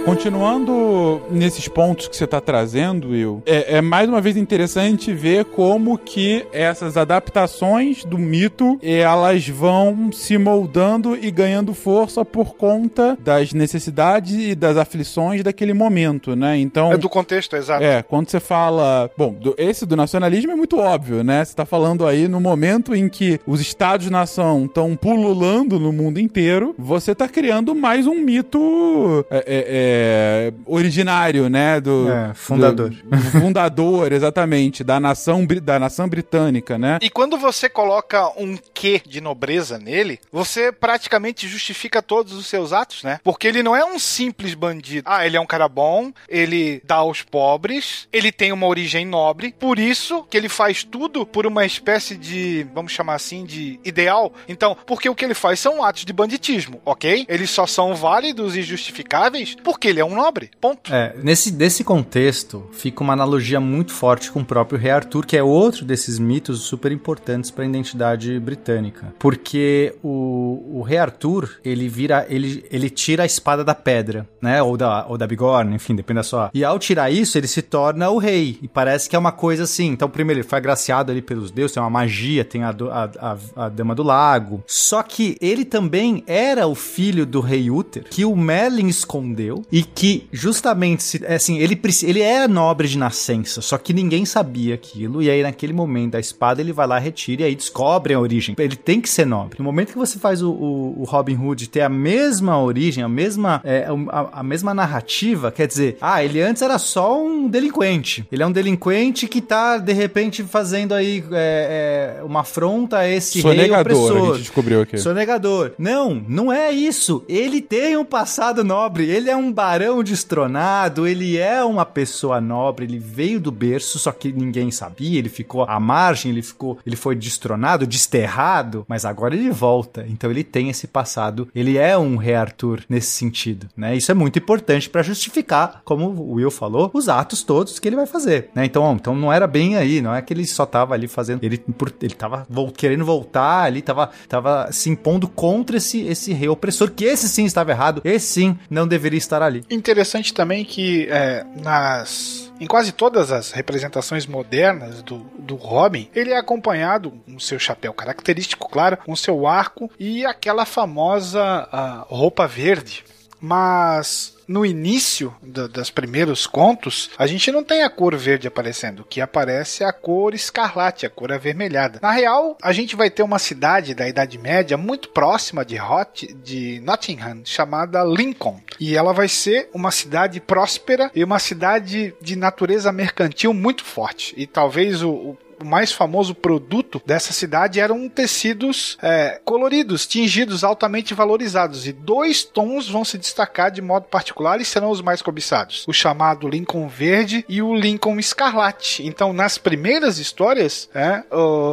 Continuando 0.04 1.20
nesses 1.30 1.68
pontos 1.68 2.08
que 2.08 2.16
você 2.16 2.24
está 2.24 2.40
trazendo, 2.40 3.10
Will, 3.10 3.42
é, 3.46 3.76
é, 3.76 3.80
mais 3.80 4.08
uma 4.08 4.20
vez 4.20 4.36
interessante 4.36 5.12
ver 5.12 5.44
como 5.44 5.96
que 5.98 6.44
essas 6.52 6.96
adaptações 6.96 8.04
do 8.04 8.18
mito 8.18 8.78
elas 8.82 9.46
vão 9.48 10.10
se 10.12 10.38
moldando 10.38 11.16
e 11.16 11.30
ganhando 11.30 11.74
força 11.74 12.24
por 12.24 12.54
conta 12.54 13.16
das 13.20 13.52
necessidades 13.52 14.32
e 14.32 14.54
das 14.54 14.76
aflições 14.76 15.42
daquele 15.42 15.74
momento, 15.74 16.34
né? 16.34 16.58
Então 16.58 16.92
é 16.92 16.96
do 16.96 17.08
contexto, 17.08 17.54
exato. 17.54 17.84
É 17.84 18.02
quando 18.02 18.28
você 18.30 18.40
fala, 18.40 19.10
bom, 19.16 19.32
do, 19.32 19.54
esse 19.58 19.84
do 19.84 19.96
nacionalismo 19.96 20.50
é 20.50 20.56
muito 20.56 20.78
óbvio, 20.78 21.22
né? 21.22 21.44
Você 21.44 21.52
está 21.52 21.66
falando 21.66 22.06
aí 22.06 22.26
no 22.26 22.40
momento 22.40 22.94
em 22.94 23.08
que 23.08 23.38
os 23.46 23.60
estados-nação 23.60 24.64
estão 24.64 24.96
pululando 24.96 25.78
no 25.78 25.92
mundo 25.92 26.18
inteiro, 26.18 26.74
você 26.78 27.12
está 27.12 27.28
criando 27.28 27.74
mais 27.74 28.06
um 28.06 28.14
mito 28.14 29.24
é, 29.30 29.38
é, 29.38 29.64
é, 29.90 30.52
originário, 30.66 31.48
né? 31.48 31.80
Do, 31.80 32.10
é, 32.10 32.32
fundador. 32.34 32.90
Do, 32.90 32.96
do 33.10 33.30
fundador, 33.40 34.12
exatamente, 34.12 34.84
da 34.84 35.00
nação, 35.00 35.46
da 35.46 35.78
nação 35.78 36.08
britânica, 36.08 36.78
né? 36.78 36.98
E 37.02 37.10
quando 37.10 37.36
você 37.36 37.68
coloca 37.68 38.28
um 38.40 38.56
quê 38.72 39.00
de 39.04 39.20
nobreza 39.20 39.78
nele, 39.78 40.20
você 40.30 40.70
praticamente 40.70 41.48
justifica 41.48 42.00
todos 42.00 42.32
os 42.32 42.46
seus 42.46 42.72
atos, 42.72 43.02
né? 43.02 43.18
Porque 43.24 43.46
ele 43.46 43.62
não 43.62 43.74
é 43.74 43.84
um 43.84 43.98
simples 43.98 44.54
bandido. 44.54 45.02
Ah, 45.10 45.26
ele 45.26 45.36
é 45.36 45.40
um 45.40 45.46
cara 45.46 45.68
bom, 45.68 46.12
ele 46.28 46.80
dá 46.84 46.96
aos 46.96 47.22
pobres, 47.22 48.08
ele 48.12 48.30
tem 48.30 48.52
uma 48.52 48.66
origem 48.66 49.04
nobre, 49.04 49.54
por 49.58 49.78
isso 49.78 50.22
que 50.24 50.36
ele 50.36 50.48
faz 50.48 50.84
tudo 50.84 51.26
por 51.26 51.46
uma 51.46 51.64
espécie 51.64 52.16
de, 52.16 52.66
vamos 52.74 52.92
chamar 52.92 53.14
assim, 53.14 53.44
de 53.44 53.80
ideal. 53.84 54.32
Então, 54.48 54.76
porque 54.86 55.08
o 55.08 55.14
que 55.14 55.24
ele 55.24 55.34
faz 55.34 55.58
são 55.58 55.82
atos 55.82 56.04
de 56.04 56.12
banditismo, 56.12 56.80
ok? 56.84 57.26
Eles 57.28 57.50
só 57.50 57.66
são 57.66 57.94
válidos 57.94 58.56
e 58.56 58.62
justificáveis 58.62 59.56
porque 59.62 59.79
ele 59.88 60.00
é 60.00 60.04
um 60.04 60.14
nobre. 60.14 60.50
Ponto. 60.60 60.92
É, 60.92 61.14
nesse 61.22 61.50
desse 61.50 61.84
contexto, 61.84 62.68
fica 62.72 63.02
uma 63.02 63.12
analogia 63.12 63.60
muito 63.60 63.92
forte 63.92 64.30
com 64.30 64.40
o 64.40 64.44
próprio 64.44 64.78
rei 64.78 64.90
Arthur, 64.90 65.26
que 65.26 65.36
é 65.36 65.42
outro 65.42 65.84
desses 65.84 66.18
mitos 66.18 66.60
super 66.60 66.92
importantes 66.92 67.50
para 67.50 67.64
a 67.64 67.66
identidade 67.66 68.38
britânica. 68.38 69.12
Porque 69.18 69.94
o, 70.02 70.78
o 70.78 70.82
rei 70.82 70.98
Arthur, 70.98 71.58
ele 71.64 71.88
vira, 71.88 72.26
ele, 72.28 72.64
ele 72.70 72.90
tira 72.90 73.22
a 73.22 73.26
espada 73.26 73.64
da 73.64 73.74
pedra, 73.74 74.28
né? 74.40 74.62
Ou 74.62 74.76
da, 74.76 75.06
ou 75.06 75.18
da 75.18 75.26
bigorna, 75.26 75.74
enfim, 75.74 75.94
depende 75.94 76.18
da 76.18 76.22
sua. 76.22 76.50
E 76.52 76.64
ao 76.64 76.78
tirar 76.78 77.10
isso, 77.10 77.36
ele 77.38 77.46
se 77.46 77.62
torna 77.62 78.10
o 78.10 78.18
rei. 78.18 78.58
E 78.62 78.68
parece 78.68 79.08
que 79.08 79.16
é 79.16 79.18
uma 79.18 79.32
coisa 79.32 79.64
assim. 79.64 79.88
Então, 79.88 80.08
primeiro, 80.08 80.40
ele 80.40 80.48
foi 80.48 80.58
agraciado 80.58 81.10
ali 81.10 81.22
pelos 81.22 81.50
deuses, 81.50 81.74
tem 81.74 81.82
uma 81.82 81.90
magia, 81.90 82.44
tem 82.44 82.62
a, 82.62 82.70
a, 82.70 83.32
a, 83.32 83.64
a 83.64 83.68
Dama 83.68 83.94
do 83.94 84.02
Lago. 84.02 84.62
Só 84.66 85.02
que 85.02 85.36
ele 85.40 85.64
também 85.64 86.22
era 86.26 86.66
o 86.66 86.74
filho 86.74 87.26
do 87.26 87.40
rei 87.40 87.70
Uther, 87.70 88.04
que 88.04 88.24
o 88.24 88.36
Merlin 88.36 88.88
escondeu 88.88 89.62
e 89.70 89.82
que 89.82 90.28
justamente, 90.32 91.24
assim, 91.26 91.58
ele, 91.58 91.80
ele 92.02 92.20
é 92.20 92.48
nobre 92.48 92.88
de 92.88 92.98
nascença, 92.98 93.60
só 93.60 93.78
que 93.78 93.92
ninguém 93.92 94.24
sabia 94.24 94.74
aquilo, 94.74 95.22
e 95.22 95.30
aí 95.30 95.42
naquele 95.42 95.72
momento 95.72 96.16
a 96.16 96.20
espada 96.20 96.60
ele 96.60 96.72
vai 96.72 96.86
lá, 96.86 96.98
retira 96.98 97.42
e 97.42 97.44
aí 97.44 97.54
descobre 97.54 98.14
a 98.14 98.20
origem. 98.20 98.54
Ele 98.58 98.76
tem 98.76 99.00
que 99.00 99.08
ser 99.08 99.26
nobre. 99.26 99.58
No 99.58 99.64
momento 99.64 99.92
que 99.92 99.98
você 99.98 100.18
faz 100.18 100.42
o, 100.42 100.50
o, 100.50 101.00
o 101.00 101.04
Robin 101.04 101.36
Hood 101.36 101.68
ter 101.68 101.82
a 101.82 101.88
mesma 101.88 102.60
origem, 102.60 103.02
a 103.04 103.08
mesma, 103.08 103.60
é, 103.64 103.86
a, 104.08 104.40
a, 104.40 104.42
mesma 104.42 104.74
narrativa, 104.74 105.50
quer 105.50 105.66
dizer, 105.66 105.96
ah, 106.00 106.22
ele 106.24 106.40
antes 106.40 106.62
era 106.62 106.78
só 106.78 107.22
um 107.22 107.48
delinquente. 107.48 108.26
Ele 108.30 108.42
é 108.42 108.46
um 108.46 108.52
delinquente 108.52 109.26
que 109.26 109.40
tá, 109.40 109.78
de 109.78 109.92
repente, 109.92 110.42
fazendo 110.42 110.94
aí 110.94 111.24
é, 111.32 112.18
é, 112.20 112.24
uma 112.24 112.40
afronta 112.40 112.98
a 112.98 113.08
esse 113.08 113.40
Sonegador, 113.40 113.68
rei 113.68 113.80
opressor. 113.80 114.16
a 114.16 114.26
gente 114.32 114.42
descobriu 114.42 114.80
aqui. 114.82 114.98
Sonegador. 114.98 115.72
Não, 115.78 116.22
não 116.28 116.52
é 116.52 116.70
isso. 116.72 117.24
Ele 117.28 117.60
tem 117.60 117.96
um 117.96 118.04
passado 118.04 118.64
nobre, 118.64 119.08
ele 119.08 119.30
é 119.30 119.36
um 119.36 119.52
barão 119.60 120.02
destronado, 120.02 121.06
ele 121.06 121.36
é 121.36 121.62
uma 121.62 121.84
pessoa 121.84 122.40
nobre, 122.40 122.86
ele 122.86 122.98
veio 122.98 123.38
do 123.38 123.52
berço, 123.52 123.98
só 123.98 124.10
que 124.10 124.32
ninguém 124.32 124.70
sabia, 124.70 125.18
ele 125.18 125.28
ficou 125.28 125.64
à 125.64 125.78
margem, 125.78 126.32
ele 126.32 126.40
ficou, 126.40 126.78
ele 126.86 126.96
foi 126.96 127.14
destronado, 127.14 127.86
desterrado, 127.86 128.86
mas 128.88 129.04
agora 129.04 129.34
ele 129.34 129.50
volta. 129.50 130.06
Então 130.08 130.30
ele 130.30 130.42
tem 130.42 130.70
esse 130.70 130.86
passado, 130.86 131.46
ele 131.54 131.76
é 131.76 131.96
um 131.98 132.16
rei 132.16 132.34
Arthur 132.34 132.80
nesse 132.88 133.10
sentido, 133.10 133.68
né? 133.76 133.94
Isso 133.94 134.10
é 134.10 134.14
muito 134.14 134.38
importante 134.38 134.88
para 134.88 135.02
justificar, 135.02 135.82
como 135.84 136.08
o 136.08 136.32
Will 136.36 136.50
falou, 136.50 136.90
os 136.94 137.10
atos 137.10 137.42
todos 137.42 137.78
que 137.78 137.86
ele 137.86 137.96
vai 137.96 138.06
fazer, 138.06 138.48
né? 138.54 138.64
Então, 138.64 138.90
então 138.94 139.14
não 139.14 139.30
era 139.30 139.46
bem 139.46 139.76
aí, 139.76 140.00
não 140.00 140.14
é 140.14 140.22
que 140.22 140.32
ele 140.32 140.46
só 140.46 140.64
tava 140.64 140.94
ali 140.94 141.06
fazendo, 141.06 141.44
ele 141.44 141.58
por, 141.58 141.92
ele 142.00 142.14
tava 142.14 142.46
querendo 142.74 143.04
voltar 143.04 143.64
ali, 143.64 143.82
tava, 143.82 144.08
tava 144.26 144.72
se 144.72 144.88
impondo 144.88 145.28
contra 145.28 145.76
esse 145.76 146.00
esse 146.00 146.32
rei 146.32 146.48
opressor, 146.48 146.90
que 146.90 147.04
esse 147.04 147.28
sim 147.28 147.44
estava 147.44 147.72
errado, 147.72 148.00
esse 148.04 148.26
sim 148.26 148.58
não 148.70 148.88
deveria 148.88 149.18
estar 149.18 149.42
ali 149.50 149.64
interessante 149.70 150.32
também 150.32 150.64
que 150.64 151.06
é, 151.10 151.44
nas 151.62 152.50
em 152.60 152.66
quase 152.66 152.92
todas 152.92 153.32
as 153.32 153.52
representações 153.52 154.26
modernas 154.26 155.02
do, 155.02 155.20
do 155.38 155.54
Robin, 155.54 156.10
ele 156.14 156.30
é 156.30 156.36
acompanhado 156.36 157.10
com 157.10 157.40
seu 157.40 157.58
chapéu 157.58 157.94
característico, 157.94 158.68
claro, 158.68 158.98
com 158.98 159.16
seu 159.16 159.46
arco 159.46 159.90
e 159.98 160.26
aquela 160.26 160.66
famosa 160.66 161.66
uh, 161.72 162.14
roupa 162.14 162.46
verde. 162.46 163.02
Mas 163.40 164.34
no 164.50 164.66
início 164.66 165.32
do, 165.40 165.68
dos 165.68 165.90
primeiros 165.90 166.44
contos, 166.44 167.08
a 167.16 167.24
gente 167.26 167.52
não 167.52 167.62
tem 167.62 167.84
a 167.84 167.88
cor 167.88 168.16
verde 168.16 168.48
aparecendo. 168.48 169.06
Que 169.08 169.20
aparece 169.20 169.84
é 169.84 169.86
a 169.86 169.92
cor 169.92 170.34
escarlate, 170.34 171.06
a 171.06 171.10
cor 171.10 171.32
avermelhada. 171.32 172.00
Na 172.02 172.10
real, 172.10 172.58
a 172.60 172.72
gente 172.72 172.96
vai 172.96 173.08
ter 173.08 173.22
uma 173.22 173.38
cidade 173.38 173.94
da 173.94 174.08
Idade 174.08 174.36
Média 174.38 174.76
muito 174.76 175.10
próxima 175.10 175.64
de, 175.64 175.80
Hot, 175.80 176.34
de 176.42 176.80
Nottingham, 176.80 177.42
chamada 177.44 178.02
Lincoln. 178.02 178.60
E 178.80 178.96
ela 178.96 179.12
vai 179.12 179.28
ser 179.28 179.70
uma 179.72 179.92
cidade 179.92 180.40
próspera 180.40 181.10
e 181.14 181.22
uma 181.22 181.38
cidade 181.38 182.12
de 182.20 182.34
natureza 182.34 182.90
mercantil 182.90 183.54
muito 183.54 183.84
forte. 183.84 184.34
E 184.36 184.48
talvez 184.48 185.00
o, 185.00 185.10
o 185.10 185.38
o 185.60 185.66
mais 185.66 185.92
famoso 185.92 186.34
produto 186.34 187.00
dessa 187.04 187.32
cidade 187.32 187.80
eram 187.80 188.08
tecidos 188.08 188.96
é, 189.02 189.40
coloridos, 189.44 190.06
tingidos, 190.06 190.64
altamente 190.64 191.14
valorizados. 191.14 191.86
E 191.86 191.92
dois 191.92 192.44
tons 192.44 192.88
vão 192.88 193.04
se 193.04 193.18
destacar 193.18 193.70
de 193.70 193.82
modo 193.82 194.06
particular 194.06 194.60
e 194.60 194.64
serão 194.64 194.90
os 194.90 195.02
mais 195.02 195.22
cobiçados: 195.22 195.84
o 195.86 195.92
chamado 195.92 196.48
Lincoln 196.48 196.88
Verde 196.88 197.44
e 197.48 197.62
o 197.62 197.74
Lincoln 197.74 198.18
Escarlate. 198.18 199.06
Então, 199.06 199.32
nas 199.32 199.58
primeiras 199.58 200.18
histórias, 200.18 200.88
é, 200.94 201.22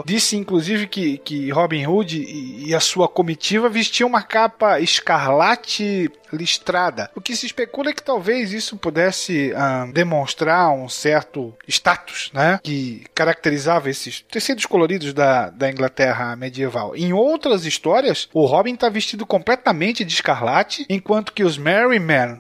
disse 0.06 0.36
inclusive 0.36 0.88
que, 0.88 1.18
que 1.20 1.50
Robin 1.50 1.86
Hood 1.86 2.18
e, 2.18 2.70
e 2.70 2.76
a 2.76 2.80
sua 2.80 3.08
comitiva 3.08 3.70
vestiam 3.70 4.08
uma 4.08 4.22
capa 4.22 4.80
escarlate 4.80 6.12
listrada. 6.32 7.09
O 7.15 7.21
que 7.21 7.36
se 7.36 7.45
especula 7.45 7.89
é 7.89 7.93
que 7.93 8.03
talvez 8.03 8.51
isso 8.51 8.78
pudesse 8.78 9.51
uh, 9.51 9.91
demonstrar 9.91 10.71
um 10.71 10.89
certo 10.89 11.53
status, 11.67 12.30
né? 12.34 12.59
Que 12.63 13.03
caracterizava 13.13 13.89
esses 13.89 14.21
tecidos 14.30 14.65
coloridos 14.65 15.13
da, 15.13 15.49
da 15.49 15.69
Inglaterra 15.69 16.36
medieval. 16.36 16.95
Em 16.95 17.13
outras 17.13 17.65
histórias, 17.65 18.30
o 18.34 18.45
Robin 18.45 18.73
está 18.73 18.89
vestido 18.89 19.25
completamente 19.25 20.03
de 20.03 20.13
escarlate, 20.13 20.86
enquanto 20.89 21.34
que 21.34 21.43
os 21.43 21.57
Men 21.57 21.78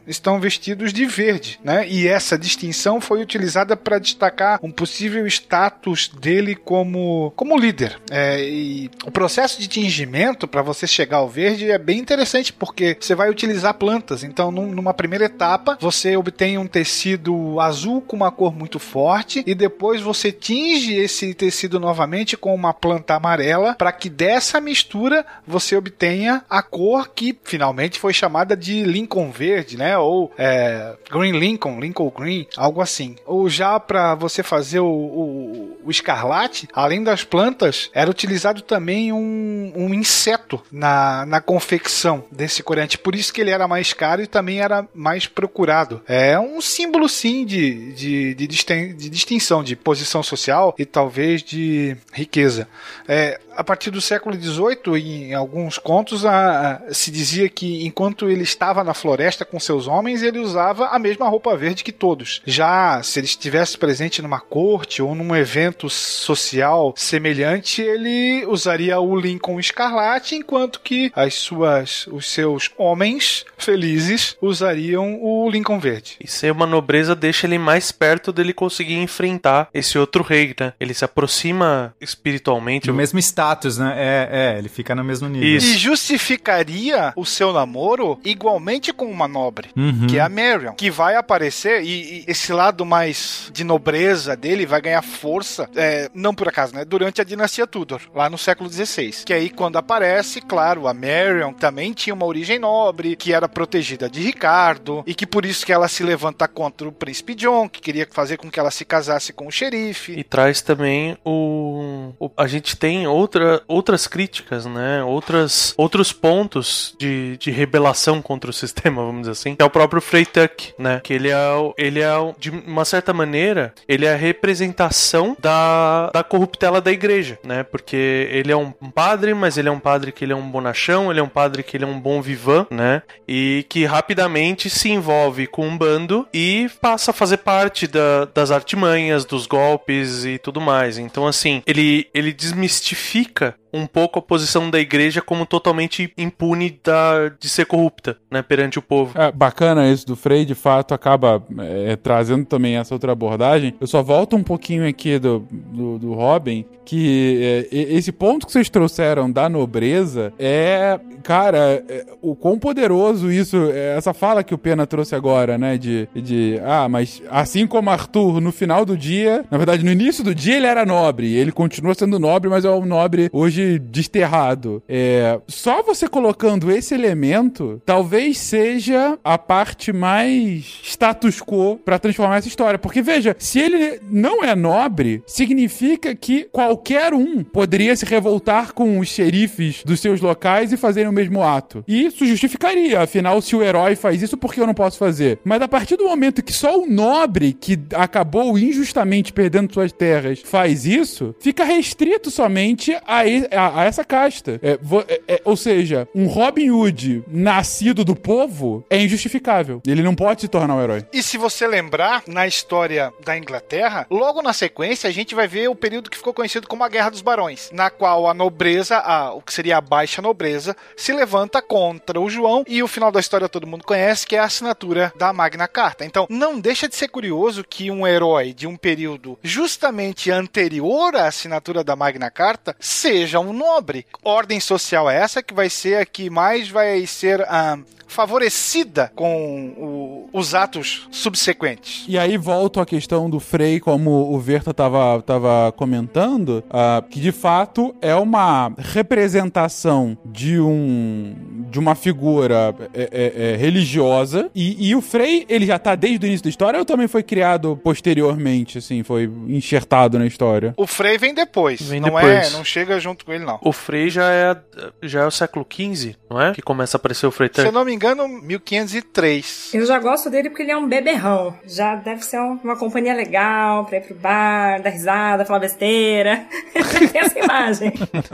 estão 0.07 0.39
vestidos 0.39 0.91
de 0.91 1.05
verde, 1.05 1.59
né? 1.63 1.87
E 1.87 2.07
essa 2.07 2.37
distinção 2.37 2.99
foi 2.99 3.21
utilizada 3.21 3.77
para 3.77 3.99
destacar 3.99 4.59
um 4.63 4.71
possível 4.71 5.25
status 5.27 6.09
dele 6.19 6.55
como, 6.55 7.31
como 7.35 7.57
líder. 7.57 7.99
É, 8.09 8.43
e 8.43 8.89
o 9.05 9.11
processo 9.11 9.59
de 9.59 9.67
tingimento 9.67 10.47
para 10.47 10.61
você 10.61 10.87
chegar 10.87 11.17
ao 11.17 11.29
verde 11.29 11.69
é 11.69 11.77
bem 11.77 11.99
interessante 11.99 12.51
porque 12.51 12.97
você 12.99 13.15
vai 13.15 13.29
utilizar 13.29 13.73
plantas. 13.77 14.23
Então, 14.23 14.51
num, 14.51 14.67
numa 14.67 14.93
primeira 14.93 15.25
etapa, 15.25 15.77
você 15.79 16.17
obtém 16.17 16.57
um 16.57 16.67
tecido 16.67 17.59
azul 17.59 18.01
com 18.01 18.15
uma 18.15 18.31
cor 18.31 18.53
muito 18.53 18.79
forte 18.79 19.43
e 19.45 19.53
depois 19.53 20.01
você 20.01 20.31
tinge 20.31 20.93
esse 20.93 21.33
tecido 21.33 21.79
novamente 21.79 22.35
com 22.35 22.53
uma 22.53 22.73
planta 22.73 23.15
amarela 23.15 23.75
para 23.75 23.91
que 23.91 24.09
dessa 24.09 24.59
mistura 24.59 25.25
você 25.45 25.75
obtenha 25.75 26.43
a 26.49 26.61
cor 26.61 27.09
que 27.09 27.37
finalmente 27.43 27.99
foi 27.99 28.13
chamada 28.13 28.55
de 28.55 28.83
Lincoln 28.83 29.31
verde, 29.31 29.77
né? 29.77 29.97
Ou 29.97 30.31
é, 30.37 30.95
Green 31.11 31.37
Lincoln, 31.37 31.79
Lincoln 31.79 32.09
Green, 32.09 32.47
algo 32.55 32.81
assim. 32.81 33.15
Ou 33.25 33.49
já 33.49 33.79
para 33.79 34.15
você 34.15 34.43
fazer 34.43 34.79
o, 34.79 34.87
o, 34.87 35.77
o, 35.85 35.91
escarlate, 35.91 36.67
além 36.73 37.03
das 37.03 37.23
plantas, 37.23 37.89
era 37.93 38.09
utilizado 38.09 38.61
também 38.61 39.11
um, 39.11 39.73
um 39.75 39.93
inseto 39.93 40.61
na, 40.71 41.25
na 41.25 41.41
confecção 41.41 42.23
desse 42.31 42.63
corante. 42.63 42.97
Por 42.97 43.15
isso 43.15 43.33
que 43.33 43.41
ele 43.41 43.51
era 43.51 43.66
mais 43.67 43.93
caro 43.93 44.21
e 44.21 44.27
também 44.27 44.59
era 44.59 44.87
mais 44.93 45.27
procurado. 45.27 46.01
É 46.07 46.39
um 46.39 46.61
símbolo, 46.61 47.07
sim, 47.07 47.45
de, 47.45 47.93
de, 47.93 48.35
de 48.35 49.09
distinção, 49.09 49.63
de 49.63 49.75
posição 49.75 50.21
social 50.23 50.75
e 50.77 50.85
talvez 50.85 51.43
de 51.43 51.95
riqueza. 52.13 52.67
É, 53.07 53.39
a 53.57 53.63
partir 53.63 53.89
do 53.91 53.99
século 53.99 54.35
XVIII, 54.35 54.97
em 55.29 55.33
alguns 55.33 55.77
contos, 55.77 56.25
a- 56.25 56.79
a- 56.89 56.93
se 56.93 57.11
dizia 57.11 57.49
que 57.49 57.85
enquanto 57.85 58.29
ele 58.29 58.43
estava 58.43 58.83
na 58.83 58.93
floresta 58.93 59.43
com 59.43 59.59
seus 59.59 59.87
homens, 59.87 60.21
ele 60.21 60.39
usava 60.39 60.87
a 60.87 60.99
mesma 60.99 61.27
roupa 61.27 61.55
verde 61.57 61.83
que 61.83 61.91
todos. 61.91 62.41
Já 62.45 63.01
se 63.03 63.19
ele 63.19 63.25
estivesse 63.27 63.77
presente 63.77 64.21
numa 64.21 64.39
corte 64.39 65.01
ou 65.01 65.13
num 65.15 65.35
evento 65.35 65.89
social 65.89 66.93
semelhante, 66.95 67.81
ele 67.81 68.45
usaria 68.45 68.99
o 68.99 69.15
Lincoln 69.19 69.59
escarlate, 69.59 70.35
enquanto 70.35 70.79
que 70.81 71.11
as 71.15 71.33
suas, 71.33 72.07
os 72.07 72.29
seus 72.31 72.69
homens 72.77 73.45
felizes 73.57 74.37
usariam 74.41 75.19
o 75.21 75.49
Lincoln 75.49 75.79
verde. 75.79 76.15
E 76.23 76.27
ser 76.29 76.51
uma 76.51 76.65
nobreza 76.67 77.15
deixa 77.15 77.47
ele 77.47 77.57
mais 77.57 77.91
perto 77.91 78.31
dele 78.31 78.53
conseguir 78.53 78.95
enfrentar 78.97 79.69
esse 79.73 79.97
outro 79.97 80.23
rei, 80.23 80.53
né? 80.59 80.73
Ele 80.79 80.93
se 80.93 81.03
aproxima 81.03 81.93
espiritualmente. 81.99 82.87
No 82.87 82.93
mesmo 82.93 83.19
status, 83.47 83.77
né? 83.77 83.93
É, 83.97 84.29
é, 84.55 84.57
ele 84.57 84.69
fica 84.69 84.93
no 84.95 85.03
mesmo 85.03 85.27
nível. 85.29 85.47
E 85.47 85.59
justificaria 85.59 87.13
o 87.15 87.25
seu 87.25 87.53
namoro 87.53 88.19
igualmente 88.23 88.91
com 88.91 89.05
uma 89.05 89.27
nobre, 89.27 89.69
Uhum. 89.75 90.07
que 90.07 90.17
é 90.17 90.21
a 90.21 90.29
Marion, 90.29 90.73
que 90.73 90.89
vai 90.91 91.15
aparecer 91.15 91.81
e, 91.83 91.87
e 92.19 92.23
esse 92.27 92.51
lado 92.51 92.85
mais 92.85 93.49
de 93.53 93.63
nobreza 93.63 94.35
dele 94.35 94.65
vai 94.65 94.81
ganhar 94.81 95.01
força, 95.01 95.69
é, 95.75 96.09
não 96.13 96.33
por 96.33 96.47
acaso, 96.47 96.73
né? 96.75 96.83
Durante 96.83 97.21
a 97.21 97.23
dinastia 97.23 97.65
Tudor, 97.67 98.01
lá 98.13 98.29
no 98.29 98.37
século 98.37 98.69
XVI. 98.69 99.11
Que 99.25 99.33
aí 99.33 99.49
quando 99.49 99.77
aparece, 99.77 100.41
claro, 100.41 100.87
a 100.87 100.93
Marion 100.93 101.53
também 101.53 101.93
tinha 101.93 102.13
uma 102.13 102.25
origem 102.25 102.59
nobre, 102.59 103.15
que 103.15 103.33
era 103.33 103.47
protegida 103.47 104.09
de 104.09 104.21
Ricardo 104.21 105.03
e 105.05 105.13
que 105.13 105.25
por 105.25 105.45
isso 105.45 105.65
que 105.65 105.71
ela 105.73 105.87
se 105.87 106.03
levanta 106.03 106.47
contra 106.47 106.87
o 106.87 106.91
príncipe 106.91 107.35
John, 107.35 107.69
que 107.69 107.81
queria 107.81 108.07
fazer 108.11 108.37
com 108.37 108.49
que 108.49 108.59
ela 108.59 108.71
se 108.71 108.83
casasse 108.85 109.31
com 109.33 109.47
o 109.47 109.51
xerife. 109.51 110.13
E 110.13 110.23
traz 110.23 110.61
também 110.61 111.17
o, 111.23 112.13
o- 112.19 112.31
a 112.37 112.47
gente 112.47 112.75
tem 112.75 113.07
outra, 113.07 113.36
outras 113.67 114.07
críticas, 114.07 114.65
né? 114.65 115.03
Outras, 115.03 115.73
outros 115.77 116.11
pontos 116.13 116.95
de, 116.99 117.37
de 117.37 117.51
rebelação 117.51 118.21
contra 118.21 118.49
o 118.49 118.53
sistema, 118.53 119.03
vamos 119.03 119.21
dizer 119.21 119.31
assim. 119.31 119.55
É 119.59 119.63
o 119.63 119.69
próprio 119.69 120.01
Freytuck, 120.01 120.73
né? 120.77 120.99
Que 121.03 121.13
ele 121.13 121.29
é, 121.29 121.37
ele 121.77 122.01
é 122.01 122.11
de 122.39 122.49
uma 122.49 122.85
certa 122.85 123.13
maneira, 123.13 123.73
ele 123.87 124.05
é 124.05 124.13
a 124.13 124.17
representação 124.17 125.35
da, 125.39 126.09
da 126.13 126.23
corruptela 126.23 126.81
da 126.81 126.91
igreja, 126.91 127.37
né? 127.43 127.63
Porque 127.63 128.27
ele 128.31 128.51
é 128.51 128.55
um 128.57 128.71
padre, 128.71 129.33
mas 129.33 129.57
ele 129.57 129.69
é 129.69 129.71
um 129.71 129.79
padre 129.79 130.11
que 130.11 130.23
ele 130.25 130.33
é 130.33 130.35
um 130.35 130.49
bonachão, 130.49 131.09
ele 131.11 131.19
é 131.19 131.23
um 131.23 131.29
padre 131.29 131.63
que 131.63 131.77
ele 131.77 131.83
é 131.83 131.87
um 131.87 131.99
bom 131.99 132.21
vivan, 132.21 132.65
né? 132.69 133.01
E 133.27 133.65
que 133.69 133.85
rapidamente 133.85 134.69
se 134.69 134.89
envolve 134.89 135.47
com 135.47 135.67
um 135.67 135.77
bando 135.77 136.27
e 136.33 136.69
passa 136.81 137.11
a 137.11 137.13
fazer 137.13 137.37
parte 137.37 137.87
da- 137.87 138.25
das 138.33 138.51
artimanhas, 138.51 139.25
dos 139.25 139.45
golpes 139.45 140.25
e 140.25 140.37
tudo 140.37 140.59
mais. 140.61 140.97
Então, 140.97 141.27
assim, 141.27 141.61
ele, 141.65 142.07
ele 142.13 142.33
desmistifica 142.33 143.26
Вика 143.27 143.55
um 143.77 143.87
pouco 143.87 144.19
a 144.19 144.21
posição 144.21 144.69
da 144.69 144.79
igreja 144.79 145.21
como 145.21 145.45
totalmente 145.45 146.11
impune 146.17 146.79
da, 146.83 147.29
de 147.29 147.49
ser 147.49 147.65
corrupta, 147.65 148.17
né, 148.29 148.41
perante 148.41 148.79
o 148.79 148.81
povo. 148.81 149.19
É, 149.19 149.31
bacana 149.31 149.89
isso 149.89 150.05
do 150.05 150.15
Frei, 150.15 150.45
de 150.45 150.55
fato, 150.55 150.93
acaba 150.93 151.43
é, 151.59 151.95
trazendo 151.95 152.45
também 152.45 152.77
essa 152.77 152.93
outra 152.93 153.11
abordagem. 153.11 153.73
Eu 153.79 153.87
só 153.87 154.01
volto 154.01 154.35
um 154.35 154.43
pouquinho 154.43 154.87
aqui 154.87 155.19
do, 155.19 155.45
do, 155.51 155.99
do 155.99 156.13
Robin, 156.13 156.65
que 156.85 157.67
é, 157.71 157.77
esse 157.95 158.11
ponto 158.11 158.45
que 158.45 158.51
vocês 158.51 158.69
trouxeram 158.69 159.29
da 159.29 159.49
nobreza 159.49 160.33
é, 160.39 160.99
cara, 161.23 161.83
é, 161.89 162.05
o 162.21 162.35
quão 162.35 162.57
poderoso 162.57 163.31
isso, 163.31 163.69
é, 163.71 163.97
essa 163.97 164.13
fala 164.13 164.43
que 164.43 164.53
o 164.53 164.57
Pena 164.57 164.87
trouxe 164.87 165.13
agora, 165.13 165.57
né, 165.57 165.77
de, 165.77 166.07
de, 166.15 166.59
ah, 166.63 166.87
mas 166.87 167.21
assim 167.29 167.67
como 167.67 167.89
Arthur, 167.89 168.39
no 168.39 168.51
final 168.51 168.85
do 168.85 168.97
dia, 168.97 169.43
na 169.51 169.57
verdade, 169.57 169.83
no 169.83 169.91
início 169.91 170.23
do 170.23 170.33
dia 170.33 170.55
ele 170.55 170.65
era 170.65 170.85
nobre, 170.85 171.35
ele 171.35 171.51
continua 171.51 171.93
sendo 171.93 172.19
nobre, 172.19 172.49
mas 172.49 172.63
é 172.63 172.69
um 172.69 172.85
nobre 172.85 173.29
hoje 173.33 173.66
desterrado. 173.79 174.81
É, 174.87 175.39
só 175.47 175.81
você 175.81 176.07
colocando 176.07 176.71
esse 176.71 176.93
elemento, 176.93 177.81
talvez 177.85 178.37
seja 178.37 179.17
a 179.23 179.37
parte 179.37 179.91
mais 179.91 180.79
status 180.83 181.41
quo 181.41 181.77
pra 181.83 181.99
transformar 181.99 182.37
essa 182.37 182.47
história. 182.47 182.79
Porque 182.79 183.01
veja, 183.01 183.35
se 183.39 183.59
ele 183.59 183.99
não 184.09 184.43
é 184.43 184.55
nobre, 184.55 185.23
significa 185.25 186.15
que 186.15 186.45
qualquer 186.51 187.13
um 187.13 187.43
poderia 187.43 187.95
se 187.95 188.05
revoltar 188.05 188.73
com 188.73 188.99
os 188.99 189.07
xerifes 189.07 189.83
dos 189.83 189.99
seus 189.99 190.21
locais 190.21 190.71
e 190.71 190.77
fazerem 190.77 191.09
o 191.09 191.13
mesmo 191.13 191.43
ato. 191.43 191.83
E 191.87 192.05
isso 192.05 192.25
justificaria, 192.25 193.01
afinal, 193.01 193.41
se 193.41 193.55
o 193.55 193.63
herói 193.63 193.95
faz 193.95 194.21
isso, 194.21 194.37
por 194.37 194.53
que 194.53 194.59
eu 194.59 194.67
não 194.67 194.73
posso 194.73 194.97
fazer? 194.97 195.39
Mas 195.43 195.61
a 195.61 195.67
partir 195.67 195.95
do 195.95 196.05
momento 196.05 196.43
que 196.43 196.53
só 196.53 196.79
o 196.79 196.87
nobre 196.87 197.53
que 197.53 197.79
acabou 197.95 198.57
injustamente 198.57 199.33
perdendo 199.33 199.73
suas 199.73 199.91
terras 199.91 200.41
faz 200.43 200.85
isso, 200.85 201.35
fica 201.39 201.63
restrito 201.63 202.29
somente 202.29 202.95
a, 203.05 203.27
a- 203.55 203.81
a 203.81 203.85
essa 203.85 204.03
casta. 204.03 204.59
É, 204.61 204.77
vo- 204.81 205.03
é- 205.07 205.21
é- 205.27 205.41
ou 205.43 205.55
seja, 205.55 206.07
um 206.13 206.27
Robin 206.27 206.69
Hood 206.71 207.23
nascido 207.27 208.03
do 208.03 208.15
povo 208.15 208.85
é 208.89 208.97
injustificável. 208.99 209.81
Ele 209.85 210.01
não 210.03 210.15
pode 210.15 210.41
se 210.41 210.47
tornar 210.47 210.75
um 210.75 210.81
herói. 210.81 211.05
E 211.13 211.21
se 211.23 211.37
você 211.37 211.67
lembrar, 211.67 212.23
na 212.27 212.47
história 212.47 213.13
da 213.23 213.37
Inglaterra, 213.37 214.05
logo 214.09 214.41
na 214.41 214.53
sequência 214.53 215.09
a 215.09 215.13
gente 215.13 215.35
vai 215.35 215.47
ver 215.47 215.69
o 215.69 215.75
período 215.75 216.09
que 216.09 216.17
ficou 216.17 216.33
conhecido 216.33 216.67
como 216.67 216.83
a 216.83 216.89
Guerra 216.89 217.09
dos 217.11 217.21
Barões, 217.21 217.69
na 217.73 217.89
qual 217.89 218.27
a 218.29 218.33
nobreza, 218.33 218.97
a, 218.97 219.33
o 219.33 219.41
que 219.41 219.53
seria 219.53 219.77
a 219.77 219.81
baixa 219.81 220.21
nobreza, 220.21 220.75
se 220.95 221.11
levanta 221.13 221.61
contra 221.61 222.19
o 222.19 222.29
João 222.29 222.63
e 222.67 222.81
o 222.83 222.87
final 222.87 223.11
da 223.11 223.19
história 223.19 223.49
todo 223.49 223.67
mundo 223.67 223.83
conhece, 223.85 224.25
que 224.27 224.35
é 224.35 224.39
a 224.39 224.45
assinatura 224.45 225.13
da 225.17 225.31
Magna 225.33 225.67
Carta. 225.67 226.05
Então, 226.05 226.25
não 226.29 226.59
deixa 226.59 226.87
de 226.87 226.95
ser 226.95 227.07
curioso 227.07 227.63
que 227.63 227.89
um 227.91 228.05
herói 228.07 228.53
de 228.53 228.67
um 228.67 228.75
período 228.75 229.37
justamente 229.43 230.31
anterior 230.31 231.15
à 231.15 231.27
assinatura 231.27 231.83
da 231.83 231.95
Magna 231.95 232.29
Carta 232.31 232.75
seja 232.79 233.36
um 233.39 233.53
nobre. 233.53 234.05
Ordem 234.23 234.59
social 234.59 235.09
é 235.09 235.17
essa 235.17 235.41
que 235.43 235.53
vai 235.53 235.69
ser 235.69 236.01
a 236.01 236.05
que 236.05 236.29
mais 236.29 236.69
vai 236.69 237.05
ser 237.05 237.41
ah, 237.41 237.77
favorecida 238.07 239.11
com 239.15 239.73
o- 239.77 240.29
os 240.33 240.53
atos 240.55 241.07
subsequentes. 241.11 242.05
E 242.07 242.17
aí 242.17 242.37
volto 242.37 242.79
à 242.79 242.85
questão 242.85 243.29
do 243.29 243.39
Frei, 243.39 243.79
como 243.79 244.33
o 244.33 244.39
Verta 244.39 244.73
tava, 244.73 245.21
tava 245.21 245.71
comentando, 245.75 246.63
ah, 246.69 247.03
que 247.09 247.19
de 247.19 247.31
fato 247.31 247.95
é 248.01 248.15
uma 248.15 248.71
representação 248.77 250.17
de 250.25 250.59
um 250.59 251.35
de 251.69 251.79
uma 251.79 251.95
figura 251.95 252.73
é, 252.93 253.09
é, 253.11 253.51
é, 253.53 253.55
religiosa 253.57 254.49
e, 254.55 254.87
e 254.89 254.95
o 254.95 255.01
Frei 255.01 255.45
ele 255.49 255.65
já 255.65 255.77
tá 255.77 255.95
desde 255.95 256.25
o 256.25 256.27
início 256.27 256.45
da 256.45 256.49
história 256.49 256.79
ou 256.79 256.85
também 256.85 257.09
foi 257.09 257.21
criado 257.21 257.77
posteriormente, 257.83 258.77
assim, 258.77 259.03
foi 259.03 259.29
enxertado 259.49 260.17
na 260.17 260.25
história? 260.25 260.73
O 260.77 260.87
Frei 260.87 261.17
vem 261.17 261.33
depois, 261.33 261.81
Vem 261.81 261.99
não 261.99 262.07
depois. 262.09 262.47
é, 262.47 262.49
não 262.51 262.63
chega 262.63 262.97
junto 263.01 263.25
com 263.27 263.33
ele 263.33 263.45
não. 263.45 263.59
O 263.61 263.71
Frei 263.71 264.09
já 264.09 264.31
é, 264.31 264.57
já 265.03 265.21
é 265.21 265.25
o 265.25 265.31
século 265.31 265.65
XV, 265.71 266.15
não 266.29 266.41
é? 266.41 266.53
Que 266.53 266.61
começa 266.61 266.97
a 266.97 266.99
aparecer 266.99 267.27
o 267.27 267.31
Se 267.31 267.37
Freytuck. 267.37 267.65
eu 267.67 267.71
não 267.71 267.83
me 267.85 267.93
engano, 267.93 268.27
1503. 268.27 269.71
Eu 269.73 269.85
já 269.85 269.99
gosto 269.99 270.29
dele 270.29 270.49
porque 270.49 270.63
ele 270.63 270.71
é 270.71 270.77
um 270.77 270.87
beberrão. 270.87 271.53
Já 271.67 271.95
deve 271.95 272.23
ser 272.23 272.39
um- 272.39 272.59
uma 272.63 272.77
companhia 272.77 273.13
legal 273.13 273.85
pra 273.85 273.97
ir 273.97 274.01
pro 274.01 274.15
bar, 274.15 274.81
dar 274.81 274.89
risada, 274.89 275.45
falar 275.45 275.59
besteira. 275.59 276.45
Tem 277.11 277.21
essa 277.21 277.37
imagem. 277.39 277.93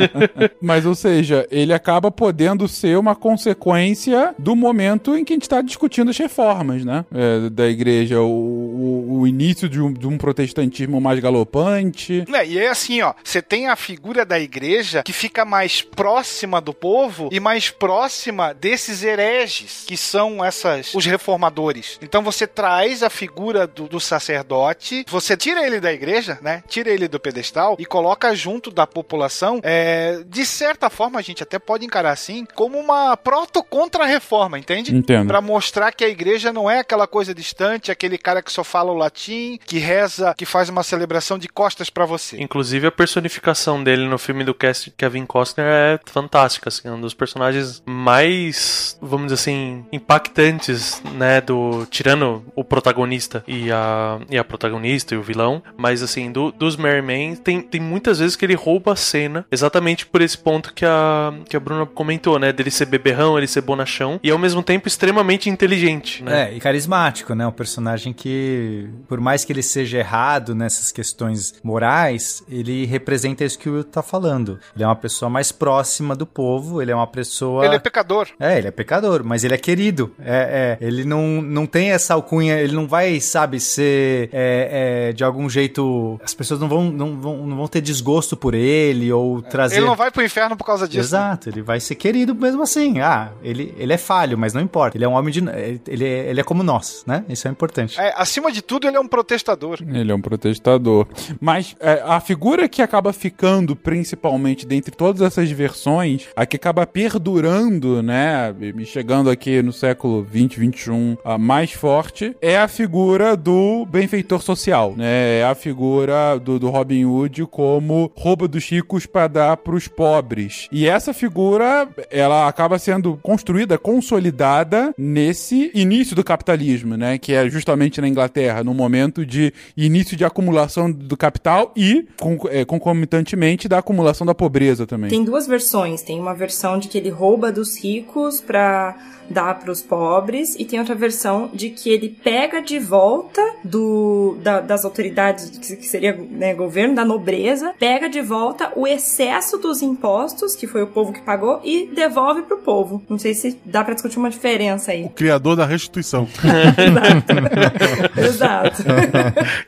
Mas, 0.62 0.86
ou 0.86 0.96
seja, 0.96 1.48
ele 1.52 1.74
acaba 1.74 2.12
podendo 2.12 2.68
ser 2.68 2.98
uma 2.98 3.16
consequência 3.16 4.34
do 4.38 4.56
momento 4.56 5.16
em 5.18 5.26
que 5.26 5.34
a 5.34 5.36
gente 5.36 5.44
está 5.44 5.62
discutindo 5.62 6.10
as 6.12 6.18
reformas, 6.18 6.86
né? 6.86 7.04
É, 7.14 7.50
da 7.50 7.68
igreja, 7.68 8.22
o, 8.22 8.28
o- 8.28 9.20
o 9.22 9.28
início 9.28 9.68
de 9.68 9.82
um, 9.82 9.92
de 9.92 10.08
um 10.08 10.18
protestantismo 10.18 11.00
mais 11.02 11.20
galopante. 11.20 12.24
É, 12.34 12.46
e 12.46 12.60
é 12.60 12.70
assim, 12.70 13.02
ó, 13.02 13.14
você 13.24 13.42
tem 13.42 13.68
a 13.68 13.76
figura 13.76 14.26
da 14.26 14.40
igreja 14.40 14.83
que 15.04 15.14
fica 15.14 15.46
mais 15.46 15.82
próxima 15.82 16.60
do 16.60 16.74
povo 16.74 17.30
e 17.32 17.40
mais 17.40 17.70
próxima 17.70 18.54
desses 18.54 19.04
hereges, 19.04 19.84
que 19.88 19.98
são 19.98 20.44
essas 20.44 20.94
os 20.94 21.06
reformadores. 21.06 21.98
Então 22.02 22.22
você 22.22 22.46
traz 22.48 23.04
a 23.04 23.10
figura 23.10 23.66
do, 23.68 23.88
do 23.88 24.00
sacerdote, 24.00 25.06
você 25.08 25.36
tira 25.38 25.66
ele 25.66 25.80
da 25.80 25.92
igreja, 25.92 26.38
né? 26.42 26.64
Tira 26.68 26.90
ele 26.90 27.08
do 27.08 27.20
pedestal 27.20 27.76
e 27.80 27.86
coloca 27.86 28.36
junto 28.36 28.72
da 28.72 28.88
população. 28.88 29.60
é, 29.64 30.22
de 30.26 30.46
certa 30.46 30.90
forma, 30.90 31.20
a 31.20 31.22
gente 31.22 31.44
até 31.44 31.60
pode 31.60 31.86
encarar 31.86 32.12
assim 32.12 32.46
como 32.56 32.80
uma 32.80 33.16
proto-contra-reforma, 33.18 34.58
entende? 34.58 34.96
Entendo. 34.96 35.28
Pra 35.28 35.42
mostrar 35.42 35.92
que 35.92 36.04
a 36.04 36.10
igreja 36.10 36.52
não 36.52 36.70
é 36.70 36.80
aquela 36.80 37.08
coisa 37.08 37.34
distante, 37.34 37.92
aquele 37.92 38.18
cara 38.18 38.42
que 38.42 38.52
só 38.52 38.64
fala 38.64 38.92
o 38.92 38.96
latim, 38.96 39.60
que 39.66 39.78
reza, 39.78 40.34
que 40.38 40.46
faz 40.46 40.70
uma 40.70 40.84
celebração 40.84 41.38
de 41.38 41.48
costas 41.48 41.90
pra 41.90 42.06
você. 42.06 42.42
Inclusive 42.42 42.88
a 42.88 42.92
personificação 42.92 43.84
dele 43.84 44.08
no 44.08 44.18
filme 44.18 44.44
do 44.44 44.54
Cast, 44.54 44.73
Kevin 44.98 45.26
Costner 45.26 45.66
é 45.68 46.00
fantástica, 46.06 46.70
assim, 46.70 46.88
é 46.88 46.92
um 46.92 47.02
dos 47.02 47.14
personagens 47.14 47.82
mais, 47.86 48.98
vamos 49.02 49.28
dizer 49.28 49.36
assim, 49.36 49.86
impactantes, 49.92 51.02
né, 51.16 51.42
do 51.42 51.86
tirando 51.88 52.44
o 52.56 52.64
protagonista 52.64 53.44
e 53.48 53.72
a, 53.72 54.20
e 54.30 54.38
a 54.38 54.44
protagonista 54.44 55.14
e 55.16 55.18
o 55.18 55.24
vilão, 55.24 55.62
mas 55.78 56.02
assim, 56.02 56.32
do, 56.32 56.52
dos 56.52 56.76
Merry 56.76 57.02
Men, 57.02 57.36
tem, 57.36 57.62
tem 57.62 57.82
muitas 57.82 58.20
vezes 58.20 58.36
que 58.36 58.46
ele 58.46 58.56
rouba 58.56 58.94
a 58.94 58.96
cena, 58.96 59.46
exatamente 59.52 60.06
por 60.06 60.22
esse 60.22 60.38
ponto 60.38 60.74
que 60.74 60.86
a, 60.86 61.34
que 61.48 61.56
a 61.56 61.60
Bruna 61.60 61.86
comentou, 61.86 62.40
né, 62.40 62.52
dele 62.52 62.72
ser 62.72 62.86
beberrão, 62.86 63.38
ele 63.38 63.48
ser 63.48 63.62
bonachão, 63.62 64.20
e 64.24 64.32
ao 64.32 64.38
mesmo 64.38 64.62
tempo 64.64 64.88
extremamente 64.88 65.50
inteligente, 65.50 66.24
né. 66.24 66.50
É, 66.50 66.54
e 66.56 66.60
carismático, 66.60 67.34
né? 67.36 67.46
Um 67.46 67.52
personagem 67.52 68.14
que, 68.14 68.90
por 69.08 69.20
mais 69.20 69.46
que 69.46 69.54
ele 69.54 69.64
seja 69.64 70.00
errado 70.00 70.56
nessas 70.56 70.92
questões 70.92 71.56
morais, 71.64 72.44
ele 72.50 72.86
representa 72.86 73.44
isso 73.46 73.58
que 73.58 73.70
o 73.70 73.74
Will 73.74 73.84
tá 73.84 74.02
falando. 74.02 74.60
Ele 74.76 74.84
é 74.84 74.88
uma 74.88 74.96
pessoa 74.96 75.30
mais 75.30 75.52
próxima 75.52 76.16
do 76.16 76.26
povo, 76.26 76.82
ele 76.82 76.92
é 76.92 76.96
uma 76.96 77.08
pessoa. 77.08 77.66
Ele 77.66 77.76
é 77.76 77.80
pecador. 77.80 78.28
É, 78.40 78.58
ele 78.58 78.68
é 78.68 78.72
pecador, 78.72 79.24
mas 79.24 79.44
ele 79.44 79.54
é 79.54 79.58
querido. 79.58 80.12
É, 80.20 80.78
é, 80.82 80.86
ele 80.86 81.04
não, 81.06 81.42
não 81.42 81.66
tem 81.66 81.92
essa 81.92 82.14
alcunha, 82.14 82.60
ele 82.60 82.74
não 82.74 82.88
vai, 82.88 83.20
sabe, 83.20 83.60
ser 83.60 84.30
é, 84.32 85.10
é, 85.10 85.14
de 85.14 85.24
algum 85.24 85.50
jeito. 85.50 86.20
As 86.24 86.34
pessoas 86.34 86.60
não 86.60 86.68
vão, 86.68 86.84
não, 86.86 87.20
vão, 87.20 87.48
não 87.48 87.58
vão 87.58 87.68
ter 87.68 87.82
desgosto 87.82 88.36
por 88.36 88.54
ele 88.54 89.12
ou 89.12 89.42
trazer. 89.42 89.78
Ele 89.78 89.86
não 89.86 89.96
vai 89.96 90.12
pro 90.12 90.24
inferno 90.24 90.56
por 90.56 90.66
causa 90.66 90.88
disso. 90.88 91.08
Exato, 91.08 91.50
ele 91.50 91.62
vai 91.62 91.80
ser 91.80 91.96
querido 91.96 92.36
mesmo 92.36 92.64
assim. 92.64 93.00
Ah, 93.00 93.32
ele, 93.44 93.74
ele 93.78 93.94
é 93.94 93.98
falho, 93.98 94.38
mas 94.38 94.54
não 94.54 94.62
importa. 94.62 94.98
Ele 94.98 95.06
é 95.06 95.08
um 95.08 95.14
homem 95.14 95.32
de. 95.32 95.44
Ele 95.88 96.06
é, 96.06 96.30
ele 96.30 96.40
é 96.40 96.44
como 96.44 96.64
nós, 96.64 97.04
né? 97.06 97.24
Isso 97.30 97.48
é 97.48 97.52
importante. 97.52 98.00
É, 98.00 98.14
acima 98.16 98.52
de 98.52 98.62
tudo, 98.62 98.88
ele 98.88 98.98
é 98.98 99.00
um 99.00 99.08
protestador. 99.08 99.80
Ele 99.82 100.12
é 100.12 100.16
um 100.16 100.22
protestador. 100.22 101.08
Mas 101.40 101.76
é, 101.80 102.04
a 102.06 102.20
figura 102.20 102.68
que 102.68 102.82
acaba 102.82 103.14
ficando, 103.14 103.76
principalmente, 103.76 104.53
dentre 104.62 104.96
todas 104.96 105.22
essas 105.22 105.50
versões, 105.52 106.28
a 106.36 106.46
que 106.46 106.56
acaba 106.56 106.86
perdurando, 106.86 108.02
né, 108.04 108.54
e 108.62 108.86
chegando 108.86 109.30
aqui 109.30 109.62
no 109.62 109.74
século 109.74 110.24
20, 110.24 110.60
21, 110.60 111.18
a 111.26 111.38
mais 111.38 111.72
forte, 111.72 112.36
é 112.42 112.58
a 112.58 112.68
figura 112.68 113.36
do 113.36 113.86
benfeitor 113.86 114.42
social, 114.42 114.94
né? 114.96 115.40
É 115.40 115.44
a 115.44 115.56
figura 115.56 116.38
do, 116.40 116.60
do 116.60 116.70
Robin 116.70 117.06
Hood 117.06 117.46
como 117.48 118.12
rouba 118.16 118.48
dos 118.48 118.70
ricos 118.70 119.06
para 119.06 119.28
dar 119.28 119.58
pros 119.58 119.88
pobres. 119.88 120.68
E 120.72 120.88
essa 120.88 121.14
figura, 121.14 121.88
ela 122.10 122.48
acaba 122.48 122.78
sendo 122.80 123.18
construída, 123.22 123.78
consolidada 123.78 124.94
nesse 124.98 125.72
início 125.74 126.16
do 126.16 126.24
capitalismo, 126.24 126.96
né? 126.98 127.18
Que 127.18 127.34
é 127.34 127.50
justamente 127.50 128.02
na 128.02 128.08
Inglaterra, 128.08 128.64
no 128.64 128.74
momento 128.74 129.26
de 129.26 129.54
início 129.76 130.16
de 130.16 130.26
acumulação 130.26 130.92
do 130.92 131.18
capital 131.18 131.72
e, 131.76 132.08
é, 132.50 132.66
concomitantemente, 132.66 133.68
da 133.68 133.80
acumulação 133.80 134.26
da 134.26 134.36
pobreza 134.44 134.86
também. 134.86 135.10
Tem 135.10 135.24
duas 135.24 135.48
versões. 135.48 136.02
Tem 136.02 136.20
uma 136.20 136.34
versão 136.34 136.78
de 136.78 136.88
que 136.88 136.98
ele 136.98 137.10
rouba 137.10 137.52
dos 137.52 137.78
ricos 137.82 138.42
pra 138.42 138.96
dar 139.30 139.58
pros 139.60 139.82
pobres 139.82 140.54
e 140.60 140.66
tem 140.66 140.80
outra 140.80 140.94
versão 140.94 141.50
de 141.54 141.70
que 141.70 141.90
ele 141.90 142.10
pega 142.10 142.62
de 142.62 142.78
volta 142.78 143.42
do 143.64 144.38
da- 144.44 144.60
das 144.60 144.84
autoridades 144.84 145.50
que 145.58 145.88
seria 145.88 146.12
né, 146.30 146.54
governo 146.54 146.94
da 146.94 147.06
nobreza, 147.06 147.74
pega 147.80 148.10
de 148.10 148.22
volta 148.22 148.74
o 148.76 148.86
excesso 148.86 149.58
dos 149.58 149.82
impostos 149.82 150.56
que 150.58 150.68
foi 150.68 150.84
o 150.84 150.88
povo 150.88 151.14
que 151.14 151.22
pagou 151.22 151.62
e 151.64 151.88
devolve 151.96 152.42
pro 152.42 152.58
povo. 152.58 153.02
Não 153.10 153.18
sei 153.18 153.34
se 153.34 153.58
dá 153.64 153.82
pra 153.82 153.94
discutir 153.94 154.18
uma 154.20 154.30
diferença 154.30 154.92
aí. 154.92 155.06
O 155.06 155.10
criador 155.10 155.56
da 155.56 155.66
restituição. 155.66 156.28
Exato. 158.18 158.84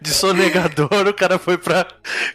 De 0.02 0.10
sonegador, 0.10 1.08
o 1.08 1.14
cara 1.14 1.40
foi 1.40 1.58
pra 1.58 1.86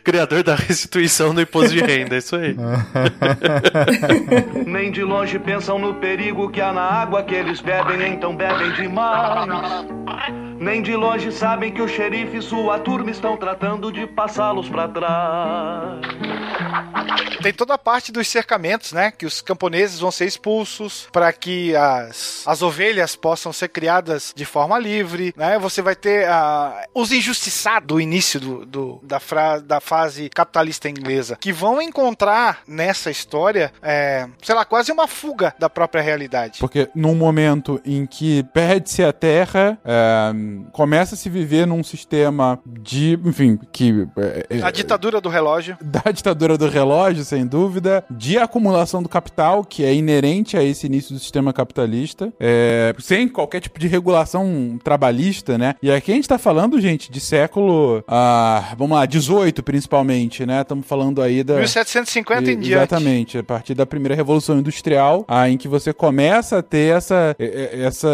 criador 0.02 0.42
da 0.42 0.54
restituição 0.54 1.34
do 1.34 1.40
imposto 1.42 1.70
de 1.74 1.80
renda, 1.80 2.16
isso 2.20 2.36
aí. 2.36 2.56
Nem 4.66 4.90
de 4.90 5.02
longe 5.02 5.38
pensam 5.38 5.78
no 5.78 5.94
perigo 5.94 6.50
que 6.50 6.60
há 6.60 6.72
na 6.72 6.82
água 6.82 7.22
que 7.22 7.34
eles 7.34 7.60
bebem, 7.60 8.12
então 8.12 8.36
bebem 8.36 8.72
demais. 8.72 9.48
Nem 10.58 10.82
de 10.82 10.94
longe 10.94 11.32
sabem 11.32 11.72
que 11.72 11.80
o 11.80 11.88
xerife 11.88 12.36
e 12.36 12.42
sua 12.42 12.78
turma 12.78 13.10
estão 13.10 13.36
tratando 13.36 13.90
de 13.90 14.06
passá-los 14.06 14.68
pra 14.68 14.86
trás. 14.88 16.00
Tem 17.42 17.54
toda 17.54 17.72
a 17.72 17.78
parte 17.78 18.12
dos 18.12 18.28
cercamentos, 18.28 18.92
né? 18.92 19.10
Que 19.10 19.24
os 19.24 19.40
camponeses 19.40 19.98
vão 20.00 20.10
ser 20.10 20.26
expulsos 20.26 21.08
para 21.10 21.32
que 21.32 21.74
as, 21.74 22.42
as 22.46 22.60
ovelhas 22.60 23.16
possam 23.16 23.50
ser 23.50 23.68
criadas 23.68 24.34
de 24.36 24.44
forma 24.44 24.78
livre, 24.78 25.32
né? 25.34 25.58
Você 25.58 25.80
vai 25.80 25.96
ter 25.96 26.28
ah, 26.28 26.84
os 26.94 27.10
injustiçados 27.12 27.86
do 27.88 27.98
início 27.98 28.38
do, 28.38 28.66
do- 28.66 29.00
da, 29.02 29.18
fra- 29.18 29.58
da 29.58 29.80
fase 29.80 30.28
capitalista 30.28 30.90
inglesa, 30.90 31.38
que 31.40 31.50
vão 31.52 31.80
encontrar 31.80 32.09
encontrar 32.10 32.62
nessa 32.66 33.10
história, 33.10 33.72
é, 33.82 34.26
sei 34.42 34.54
lá, 34.54 34.64
quase 34.64 34.90
uma 34.90 35.06
fuga 35.06 35.54
da 35.58 35.70
própria 35.70 36.02
realidade. 36.02 36.58
Porque 36.58 36.88
num 36.94 37.14
momento 37.14 37.80
em 37.84 38.04
que 38.04 38.42
perde-se 38.52 39.02
a 39.04 39.12
Terra, 39.12 39.78
é, 39.84 40.32
começa 40.72 41.14
a 41.14 41.18
se 41.18 41.28
viver 41.28 41.66
num 41.66 41.82
sistema 41.84 42.58
de, 42.66 43.18
enfim, 43.24 43.58
que... 43.72 44.08
É, 44.16 44.58
é 44.58 44.62
a 44.62 44.70
ditadura 44.70 45.20
do 45.20 45.28
relógio. 45.28 45.78
Da 45.90 46.12
ditadura 46.12 46.56
do 46.56 46.68
relógio, 46.68 47.24
sem 47.24 47.46
dúvida, 47.46 48.04
de 48.10 48.38
acumulação 48.38 49.02
do 49.02 49.08
capital, 49.08 49.64
que 49.64 49.84
é 49.84 49.92
inerente 49.92 50.56
a 50.56 50.62
esse 50.62 50.86
início 50.86 51.14
do 51.14 51.20
sistema 51.20 51.52
capitalista, 51.52 52.32
é, 52.38 52.94
sem 52.98 53.28
qualquer 53.28 53.60
tipo 53.60 53.78
de 53.78 53.88
regulação 53.88 54.78
trabalhista, 54.82 55.58
né? 55.58 55.74
E 55.82 55.90
aqui 55.90 56.12
a 56.12 56.14
gente 56.14 56.28
tá 56.28 56.38
falando, 56.38 56.80
gente, 56.80 57.10
de 57.10 57.20
século, 57.20 58.02
ah, 58.06 58.72
vamos 58.78 58.96
lá, 58.96 59.04
18 59.04 59.62
principalmente, 59.62 60.46
né? 60.46 60.62
Estamos 60.62 60.86
falando 60.86 61.20
aí 61.20 61.42
da... 61.42 61.56
1700 61.56 61.99
1850 62.00 62.50
e, 62.50 62.54
em 62.54 62.58
diante. 62.58 62.72
Exatamente, 62.72 63.38
a 63.38 63.42
partir 63.42 63.74
da 63.74 63.86
primeira 63.86 64.14
Revolução 64.14 64.58
Industrial, 64.58 65.24
aí 65.28 65.54
em 65.54 65.56
que 65.56 65.68
você 65.68 65.92
começa 65.92 66.58
a 66.58 66.62
ter 66.62 66.96
essa, 66.96 67.36
essa, 67.38 68.08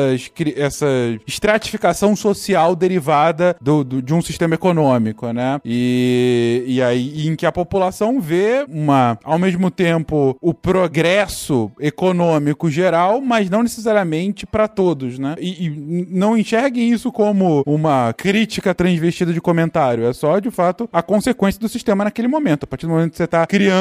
essa 0.56 0.86
estratificação 1.26 2.14
social 2.16 2.74
derivada 2.74 3.56
do, 3.60 3.84
do 3.84 4.02
de 4.02 4.14
um 4.14 4.22
sistema 4.22 4.54
econômico, 4.54 5.32
né? 5.32 5.60
E, 5.64 6.64
e 6.66 6.82
aí 6.82 7.28
em 7.28 7.36
que 7.36 7.46
a 7.46 7.52
população 7.52 8.20
vê 8.20 8.64
uma, 8.68 9.18
ao 9.24 9.38
mesmo 9.38 9.70
tempo, 9.70 10.36
o 10.40 10.52
progresso 10.54 11.70
econômico 11.80 12.70
geral, 12.70 13.20
mas 13.20 13.50
não 13.50 13.62
necessariamente 13.62 14.46
para 14.46 14.68
todos, 14.68 15.18
né? 15.18 15.34
E, 15.38 15.66
e 15.66 16.06
não 16.10 16.36
enxerguem 16.36 16.90
isso 16.90 17.10
como 17.10 17.62
uma 17.66 18.12
crítica 18.12 18.74
transvestida 18.74 19.32
de 19.32 19.40
comentário, 19.40 20.06
é 20.06 20.12
só, 20.12 20.38
de 20.38 20.50
fato, 20.50 20.88
a 20.92 21.02
consequência 21.02 21.60
do 21.60 21.68
sistema 21.68 22.04
naquele 22.04 22.28
momento. 22.28 22.64
A 22.64 22.66
partir 22.66 22.86
do 22.86 22.92
momento 22.92 23.12
que 23.12 23.16
você 23.16 23.24
está 23.24 23.46
criando 23.46 23.75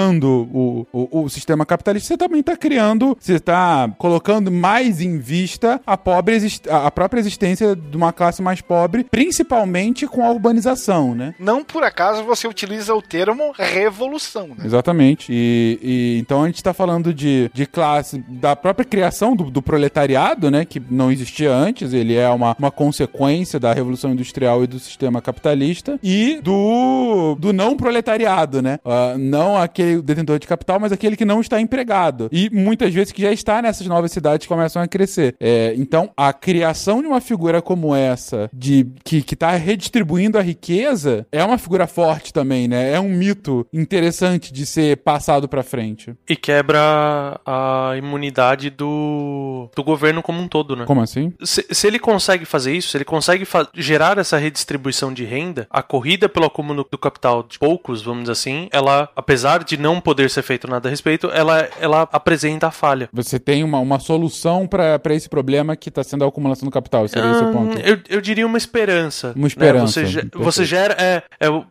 o, 0.53 0.87
o, 0.91 1.23
o 1.23 1.29
sistema 1.29 1.65
capitalista, 1.65 2.09
você 2.09 2.17
também 2.17 2.39
está 2.39 2.55
criando, 2.55 3.17
você 3.19 3.35
está 3.35 3.89
colocando 3.97 4.51
mais 4.51 5.01
em 5.01 5.17
vista 5.17 5.81
a, 5.85 5.97
pobre 5.97 6.35
a 6.69 6.91
própria 6.91 7.19
existência 7.19 7.75
de 7.75 7.95
uma 7.95 8.11
classe 8.11 8.41
mais 8.41 8.61
pobre, 8.61 9.03
principalmente 9.03 10.07
com 10.07 10.25
a 10.25 10.31
urbanização, 10.31 11.15
né? 11.15 11.35
Não 11.39 11.63
por 11.63 11.83
acaso 11.83 12.23
você 12.23 12.47
utiliza 12.47 12.93
o 12.93 13.01
termo 13.01 13.53
revolução, 13.57 14.47
né? 14.49 14.65
Exatamente. 14.65 15.31
E, 15.31 15.79
e 15.81 16.19
então 16.19 16.43
a 16.43 16.47
gente 16.47 16.57
está 16.57 16.73
falando 16.73 17.13
de, 17.13 17.49
de 17.53 17.65
classe, 17.65 18.23
da 18.27 18.55
própria 18.55 18.85
criação 18.85 19.35
do, 19.35 19.49
do 19.49 19.61
proletariado, 19.61 20.49
né? 20.49 20.65
Que 20.65 20.81
não 20.89 21.11
existia 21.11 21.51
antes, 21.51 21.93
ele 21.93 22.15
é 22.15 22.29
uma, 22.29 22.55
uma 22.57 22.71
consequência 22.71 23.59
da 23.59 23.73
Revolução 23.73 24.11
Industrial 24.11 24.63
e 24.63 24.67
do 24.67 24.79
sistema 24.79 25.21
capitalista, 25.21 25.99
e 26.01 26.39
do, 26.41 27.35
do 27.39 27.53
não 27.53 27.75
proletariado, 27.75 28.61
né? 28.61 28.79
Ah, 28.85 29.15
não 29.17 29.57
aquele 29.57 29.84
detentor 30.01 30.39
de 30.39 30.47
capital, 30.47 30.79
mas 30.79 30.91
aquele 30.91 31.15
que 31.15 31.25
não 31.25 31.41
está 31.41 31.59
empregado. 31.59 32.29
E 32.31 32.49
muitas 32.49 32.93
vezes 32.93 33.11
que 33.11 33.21
já 33.21 33.31
está 33.31 33.61
nessas 33.61 33.87
novas 33.87 34.11
cidades 34.11 34.47
começam 34.47 34.81
a 34.81 34.87
crescer. 34.87 35.35
É, 35.39 35.73
então, 35.77 36.09
a 36.15 36.33
criação 36.33 37.01
de 37.01 37.07
uma 37.07 37.21
figura 37.21 37.61
como 37.61 37.95
essa, 37.95 38.49
de 38.53 38.87
que, 39.03 39.21
que 39.21 39.35
tá 39.35 39.51
redistribuindo 39.51 40.37
a 40.37 40.41
riqueza, 40.41 41.25
é 41.31 41.43
uma 41.43 41.57
figura 41.57 41.87
forte 41.87 42.33
também, 42.33 42.67
né? 42.67 42.91
É 42.91 42.99
um 42.99 43.09
mito 43.09 43.65
interessante 43.73 44.53
de 44.53 44.65
ser 44.65 44.97
passado 44.97 45.47
pra 45.47 45.63
frente. 45.63 46.13
E 46.29 46.35
quebra 46.35 47.39
a 47.45 47.93
imunidade 47.97 48.69
do, 48.69 49.69
do 49.75 49.83
governo 49.83 50.21
como 50.21 50.41
um 50.41 50.47
todo, 50.47 50.75
né? 50.75 50.85
Como 50.85 51.01
assim? 51.01 51.33
Se, 51.43 51.65
se 51.69 51.87
ele 51.87 51.99
consegue 51.99 52.45
fazer 52.45 52.75
isso, 52.75 52.89
se 52.89 52.97
ele 52.97 53.05
consegue 53.05 53.45
gerar 53.73 54.17
essa 54.17 54.37
redistribuição 54.37 55.13
de 55.13 55.25
renda, 55.25 55.67
a 55.69 55.81
corrida 55.81 56.29
pelo 56.29 56.45
acúmulo 56.45 56.85
do 56.89 56.97
capital 56.97 57.43
de 57.43 57.59
poucos, 57.59 58.01
vamos 58.01 58.23
dizer 58.23 58.31
assim, 58.33 58.67
ela, 58.71 59.09
apesar 59.15 59.63
de 59.63 59.74
não 59.77 59.99
poder 60.01 60.29
ser 60.29 60.41
feito 60.41 60.67
nada 60.67 60.87
a 60.87 60.91
respeito, 60.91 61.29
ela, 61.31 61.67
ela 61.79 62.07
apresenta 62.11 62.67
a 62.67 62.71
falha. 62.71 63.09
Você 63.13 63.39
tem 63.39 63.63
uma, 63.63 63.79
uma 63.79 63.99
solução 63.99 64.67
pra 64.67 64.97
pra 64.99 65.13
esse 65.13 65.27
problema 65.29 65.75
que 65.75 65.91
tá 65.91 66.03
sendo 66.03 66.23
a 66.23 66.27
acumulação 66.27 66.65
do 66.67 66.71
capital, 66.71 67.07
seria 67.07 67.29
esse 67.31 67.43
o 67.43 67.47
Hum, 67.49 67.53
ponto. 67.53 67.79
eu, 67.79 67.99
eu 68.09 68.21
diria 68.21 68.45
uma 68.45 68.57
esperança. 68.57 69.33
Uma 69.35 69.47
esperança, 69.47 69.87
Você, 70.01 70.05
ge- 70.05 70.21
perfeito. 70.21 70.39
você 70.43 70.65
gera. 70.65 70.93
É, 70.99 71.21
é, 71.39 71.49
o- 71.49 71.65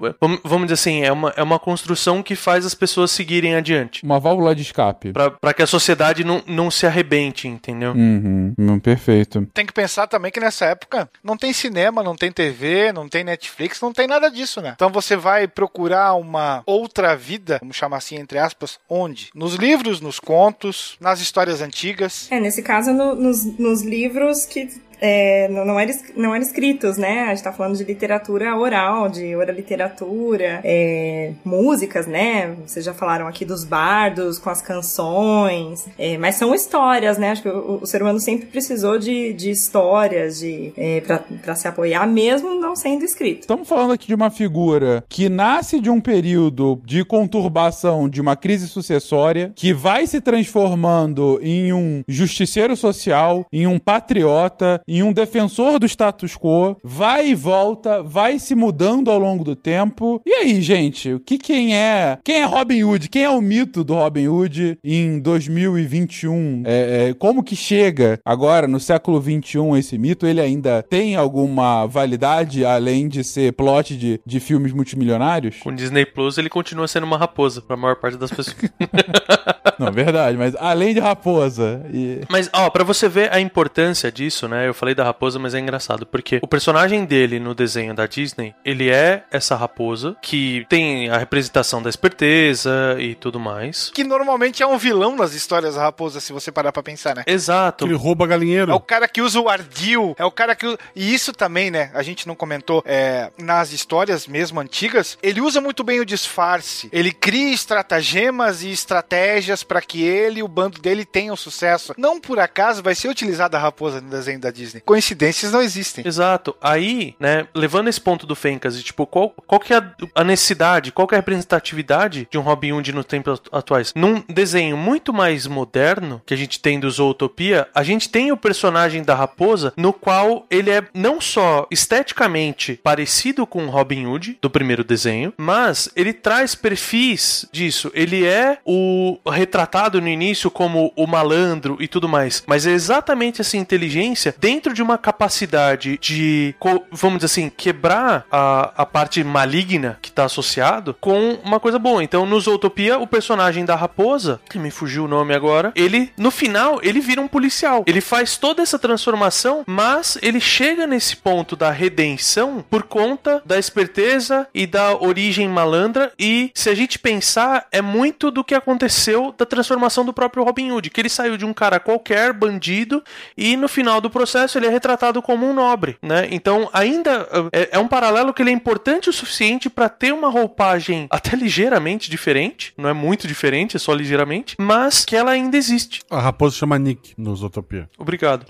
vamos- 0.45 0.67
dizer 0.67 0.75
assim, 0.75 1.03
é 1.03 1.11
uma, 1.13 1.33
é 1.37 1.43
uma 1.43 1.59
construção 1.59 2.23
que 2.23 2.35
faz 2.37 2.65
as 2.67 2.75
pessoas 2.75 3.11
seguirem 3.11 3.55
adiante. 3.55 4.03
Uma 4.05 4.21
válvula 4.21 4.55
de 4.55 4.63
escape. 4.63 5.13
Pra, 5.13 5.31
pra 5.31 5.53
que 5.55 5.63
a 5.63 5.67
sociedade 5.67 6.23
não, 6.25 6.43
não 6.47 6.71
se 6.71 6.87
arrebente, 6.87 7.49
entendeu? 7.49 7.93
Uhum. 7.93 8.55
Hum, 8.59 8.79
perfeito. 8.79 9.47
Tem 9.53 9.67
que 9.67 9.73
pensar 9.73 10.07
também 10.07 10.31
que 10.31 10.41
nessa 10.41 10.67
época 10.67 11.09
não 11.23 11.37
tem 11.37 11.53
cinema, 11.53 12.03
não 12.03 12.15
tem 12.17 12.31
TV, 12.31 12.93
não 12.93 13.09
tem 13.09 13.25
Netflix, 13.25 13.81
não 13.81 13.93
tem 13.93 14.07
nada 14.07 14.31
disso, 14.31 14.61
né? 14.61 14.73
Então 14.75 14.91
você 14.91 15.17
vai 15.17 15.47
procurar 15.49 16.15
uma 16.15 16.63
outra 16.67 17.17
vida, 17.17 17.59
vamos 17.61 17.77
chamar 17.77 17.94
assim, 17.95 18.17
entre 18.17 18.39
aspas, 18.39 18.79
onde? 18.89 19.31
Nos 19.35 19.55
livros, 19.55 20.01
nos 20.01 20.19
contos, 20.21 20.97
nas 21.01 21.21
histórias 21.21 21.61
antigas. 21.61 22.29
É, 22.31 22.41
nesse 22.41 22.63
caso, 22.63 22.93
no- 22.93 23.15
nos, 23.15 23.45
nos 23.59 23.83
livros 23.83 24.45
que 24.47 24.69
é, 25.07 25.49
não, 25.49 25.79
es- 25.81 26.05
não 26.17 26.35
eram 26.35 26.43
escritos, 26.43 26.97
né? 26.97 27.25
A 27.25 27.35
gente 27.35 27.45
tá 27.45 27.53
falando 27.53 27.77
de 27.77 27.85
literatura 27.85 28.57
oral, 28.57 29.09
de 29.09 29.35
oral 29.37 29.55
literatura, 29.55 30.61
é, 30.65 31.33
músicas, 31.45 32.07
né? 32.07 32.55
Vocês 32.67 32.85
já 32.85 32.95
falaram 32.95 33.27
aqui 33.29 33.45
dos 33.45 33.65
bardos 33.65 34.39
com 34.39 34.49
as 34.51 34.63
canções, 34.63 35.87
é, 35.99 36.17
mas 36.19 36.37
são 36.37 36.55
histórias, 36.55 37.19
né? 37.19 37.31
Acho 37.33 37.43
que 37.43 37.49
o, 37.49 37.81
o 37.83 37.87
ser 37.87 38.01
humano 38.03 38.19
sempre 38.21 38.47
precisou 38.47 38.99
de, 38.99 39.33
de 39.35 39.51
histórias 39.51 40.39
de, 40.39 40.73
é, 40.77 41.01
pra 41.43 41.55
se 41.55 41.69
apoiar, 41.69 42.07
mesmo 42.07 42.55
não 42.61 42.75
sendo 42.75 43.05
escrito. 43.05 43.41
Estamos 43.43 43.69
falando 43.69 43.93
aqui 43.93 44.07
de 44.07 44.15
uma 44.15 44.31
figura 44.31 45.05
que 45.09 45.29
nasce 45.29 45.81
de 45.81 45.91
um 45.91 46.01
período 46.01 46.81
de 46.85 47.05
conturbação, 47.05 48.09
de 48.09 48.21
uma 48.21 48.37
crise 48.37 48.69
sucessória, 48.69 49.53
que 49.55 49.73
vai 49.73 50.07
se 50.07 50.21
transformando 50.21 51.39
em 51.43 51.73
um 51.73 52.03
justiceiro 52.09 52.77
social, 52.77 53.45
em 53.53 53.67
um 53.67 53.79
patriota, 53.79 54.81
um 55.03 55.13
defensor 55.13 55.79
do 55.79 55.87
status 55.87 56.37
quo, 56.37 56.77
vai 56.83 57.29
e 57.29 57.35
volta, 57.35 58.03
vai 58.03 58.39
se 58.39 58.55
mudando 58.55 59.11
ao 59.11 59.19
longo 59.19 59.45
do 59.45 59.57
tempo. 59.57 60.21
E 60.25 60.33
aí, 60.33 60.61
gente, 60.61 61.13
o 61.13 61.21
que 61.21 61.39
quem 61.39 61.77
é? 61.77 62.19
Quem 62.25 62.43
é 62.43 62.45
Robin 62.45 62.85
Hood? 62.85 63.09
Quem 63.09 63.25
é 63.25 63.31
o 63.31 63.41
mito 63.41 63.83
do 63.83 63.95
Robin 63.95 64.29
Hood 64.29 64.79
em 64.83 65.19
2021? 65.19 66.62
É, 66.66 67.09
é, 67.09 67.15
como 67.15 67.43
que 67.43 67.57
chega 67.57 68.19
agora 68.25 68.66
no 68.66 68.81
século 68.81 69.21
21 69.21 69.77
esse 69.77 69.99
mito? 69.99 70.27
Ele 70.27 70.41
ainda 70.41 70.83
tem 70.83 71.16
alguma 71.16 71.87
validade 71.87 72.65
além 72.65 73.09
de 73.09 73.25
ser 73.25 73.53
plot 73.53 73.97
de, 73.97 74.21
de 74.25 74.41
filmes 74.41 74.73
multimilionários? 74.73 75.57
Com 75.61 75.75
Disney 75.75 76.07
Plus, 76.07 76.39
ele 76.39 76.49
continua 76.49 76.87
sendo 76.89 77.05
uma 77.05 77.19
raposa 77.19 77.61
pra 77.62 77.77
maior 77.77 77.97
parte 77.97 78.16
das 78.16 78.31
pessoas. 78.31 78.57
Não, 79.79 79.91
verdade, 79.91 80.37
mas 80.37 80.55
além 80.57 80.95
de 80.95 81.01
raposa 81.01 81.85
e 81.93 82.21
Mas, 82.29 82.49
ó, 82.53 82.71
pra 82.71 82.85
você 82.85 83.09
ver 83.09 83.33
a 83.33 83.41
importância 83.41 84.11
disso, 84.11 84.47
né? 84.47 84.69
Eu 84.69 84.75
falei 84.85 84.94
da 84.94 85.05
raposa, 85.05 85.39
mas 85.39 85.55
é 85.55 85.59
engraçado, 85.59 86.05
porque 86.05 86.40
o 86.43 86.47
personagem 86.47 87.06
dele 87.06 87.40
no 87.40 87.55
desenho 87.55 87.94
da 87.94 88.06
Disney, 88.06 88.55
ele 88.62 88.90
é 88.90 89.24
essa 89.31 89.56
raposa 89.56 90.15
que 90.20 90.66
tem 90.69 91.09
a 91.09 91.16
representação 91.16 91.82
da 91.82 91.89
esperteza 91.89 92.97
e 92.98 93.15
tudo 93.15 93.40
mais. 93.40 93.90
Que 93.94 94.05
normalmente 94.05 94.62
é 94.62 94.66
um 94.66 94.77
vilão 94.77 95.16
nas 95.16 95.32
histórias 95.32 95.77
da 95.77 95.82
raposa, 95.82 96.20
se 96.20 96.35
você 96.35 96.52
parar 96.52 96.70
pra 96.70 96.82
pensar, 96.82 97.16
né? 97.16 97.24
Exato. 97.27 97.86
Ele 97.86 97.94
rouba 97.94 98.27
galinheiro. 98.27 98.73
É 98.73 98.74
o 98.74 98.81
cara 98.81 99.09
que 99.09 99.23
usa 99.23 99.40
o 99.40 99.48
ardil, 99.48 100.15
é 100.19 100.24
o 100.27 100.31
cara 100.31 100.55
que 100.55 100.66
usa... 100.66 100.78
E 100.94 101.15
isso 101.15 101.32
também, 101.32 101.70
né? 101.70 101.90
A 101.94 102.02
gente 102.02 102.28
não 102.28 102.35
comentou, 102.35 102.82
é, 102.85 103.31
nas 103.39 103.73
histórias 103.73 104.27
mesmo 104.27 104.61
antigas, 104.61 105.16
ele 105.23 105.40
usa 105.40 105.62
muito 105.62 105.82
bem 105.82 105.98
o 105.98 106.05
disfarce. 106.05 106.90
Ele 106.93 107.11
cria 107.11 107.55
estratagemas 107.55 108.62
e 108.62 108.70
estratégias 108.70 109.62
pra 109.62 109.81
que 109.81 110.02
ele 110.02 110.40
e 110.40 110.43
o 110.43 110.48
bando 110.48 110.78
dele 110.78 111.06
tenham 111.06 111.36
sucesso. 111.36 111.94
Não 111.97 112.20
por 112.20 112.39
acaso 112.39 112.82
vai 112.82 112.94
ser 112.94 113.09
utilizada 113.09 113.56
a 113.56 113.61
raposa 113.61 113.98
no 114.02 114.11
desenho 114.11 114.39
da 114.39 114.51
Disney. 114.51 114.64
Coincidências 114.85 115.53
não 115.53 115.62
existem. 115.62 116.07
Exato. 116.07 116.55
Aí, 116.61 117.15
né, 117.19 117.47
levando 117.55 117.89
esse 117.89 118.01
ponto 118.01 118.27
do 118.27 118.35
Fencas, 118.35 118.81
tipo, 118.82 119.07
qual, 119.07 119.31
qual 119.31 119.61
que 119.61 119.74
é 119.74 119.82
a 120.15 120.24
necessidade, 120.24 120.93
qual 120.93 121.07
que 121.07 121.15
é 121.15 121.19
a 121.19 121.20
representatividade 121.20 122.28
de 122.31 122.39
um 122.39 122.43
Robin 122.43 122.73
Hood 122.73 122.93
nos 122.93 123.07
tempos 123.07 123.41
atuais? 123.53 123.93
Num 123.95 124.23
desenho 124.28 124.77
muito 124.77 125.12
mais 125.12 125.47
moderno, 125.47 126.23
que 126.24 126.35
a 126.35 126.36
gente 126.36 126.61
tem 126.61 126.78
do 126.78 126.91
Zootopia, 126.91 127.69
a 127.74 127.82
gente 127.82 128.09
tem 128.09 128.32
o 128.32 128.36
personagem 128.36 129.03
da 129.03 129.15
raposa, 129.15 129.73
no 129.77 129.93
qual 129.93 130.47
ele 130.51 130.70
é 130.70 130.85
não 130.95 131.20
só 131.20 131.66
esteticamente 131.70 132.81
parecido 132.82 133.47
com 133.47 133.66
o 133.66 133.70
Robin 133.70 134.07
Hood, 134.07 134.39
do 134.41 134.51
primeiro 134.51 134.85
desenho, 134.85 135.32
mas 135.36 135.89
ele 135.97 136.12
traz 136.12 136.55
perfis 136.55 137.47
disso. 137.53 137.91
Ele 137.95 138.24
é 138.24 138.59
o 138.65 139.19
retratado 139.31 140.01
no 140.01 140.09
início 140.09 140.51
como 140.51 140.93
o 140.97 141.07
malandro 141.07 141.77
e 141.81 141.89
tudo 141.89 142.09
mais, 142.09 142.43
mas 142.47 142.66
é 142.66 142.73
exatamente 142.73 143.41
essa 143.41 143.57
inteligência 143.57 144.35
dentro 144.39 144.53
de 144.72 144.82
uma 144.82 144.98
capacidade 144.98 145.98
de, 145.98 146.55
vamos 146.90 147.18
dizer 147.18 147.26
assim, 147.26 147.48
quebrar 147.48 148.26
a, 148.31 148.72
a 148.76 148.86
parte 148.86 149.22
maligna 149.22 149.98
que 150.01 150.09
está 150.09 150.24
associado 150.24 150.94
com 151.01 151.39
uma 151.44 151.60
coisa 151.60 151.78
boa. 151.78 152.02
Então, 152.02 152.26
no 152.26 152.40
Zootopia, 152.40 152.98
o 152.98 153.06
personagem 153.06 153.64
da 153.64 153.74
raposa, 153.74 154.40
que 154.48 154.59
me 154.59 154.70
fugiu 154.70 155.05
o 155.05 155.09
nome 155.09 155.35
agora, 155.35 155.72
ele, 155.74 156.12
no 156.16 156.31
final, 156.31 156.81
ele 156.82 157.01
vira 157.01 157.20
um 157.20 157.28
policial. 157.28 157.85
Ele 157.86 158.01
faz 158.01 158.36
toda 158.36 158.62
essa 158.62 158.78
transformação, 158.78 159.64
mas 159.66 160.18
ele 160.22 160.40
chega 160.40 160.86
nesse 160.86 161.16
ponto 161.16 161.56
da 161.56 161.70
redenção 161.70 162.64
por 162.68 162.85
conta 162.85 163.43
da 163.44 163.59
esperteza 163.59 164.47
e 164.55 164.66
da 164.66 164.97
origem 164.97 165.48
malandra. 165.48 166.12
E 166.18 166.51
se 166.55 166.70
a 166.70 166.74
gente 166.74 166.98
pensar, 166.98 167.66
é 167.72 167.82
muito 167.82 168.31
do 168.31 168.44
que 168.44 168.55
aconteceu 168.55 169.35
da 169.36 169.47
transformação 169.47 170.05
do 170.05 170.12
próprio 170.12 170.44
Robin 170.44 170.70
Hood, 170.70 170.90
que 170.90 171.01
ele 171.01 171.09
saiu 171.09 171.36
de 171.36 171.44
um 171.44 171.52
cara 171.52 171.81
qualquer, 171.81 172.32
bandido, 172.32 173.02
e 173.36 173.56
no 173.56 173.68
final 173.68 174.01
do 174.01 174.10
processo 174.10 174.44
ele 174.59 174.66
é 174.66 174.71
retratado 174.71 175.23
como 175.23 175.47
um 175.47 175.55
nobre, 175.55 175.97
né? 176.03 176.29
Então, 176.31 176.69
ainda 176.73 177.27
é, 177.53 177.71
é 177.73 177.79
um 177.79 177.89
paralelo 177.89 178.33
que 178.33 178.43
ele 178.43 178.51
é 178.51 178.53
importante 178.53 179.09
o 179.09 179.12
suficiente 179.12 179.69
para 179.71 179.89
ter 179.89 180.12
uma 180.12 180.29
roupagem 180.29 181.07
até 181.11 181.37
ligeiramente 181.37 182.11
diferente, 182.11 182.73
não 182.77 182.89
é 182.89 182.93
muito 182.93 183.27
diferente, 183.27 183.77
é 183.77 183.79
só 183.81 183.93
ligeiramente, 183.93 184.57
mas 184.59 185.05
que 185.05 185.16
ela 185.16 185.31
ainda 185.31 185.57
existe. 185.57 186.03
A 186.11 186.21
raposa 186.21 186.57
chama 186.57 186.79
Nick 186.79 187.15
no 187.16 187.35
Zootopia. 187.35 187.89
Obrigado. 187.99 188.47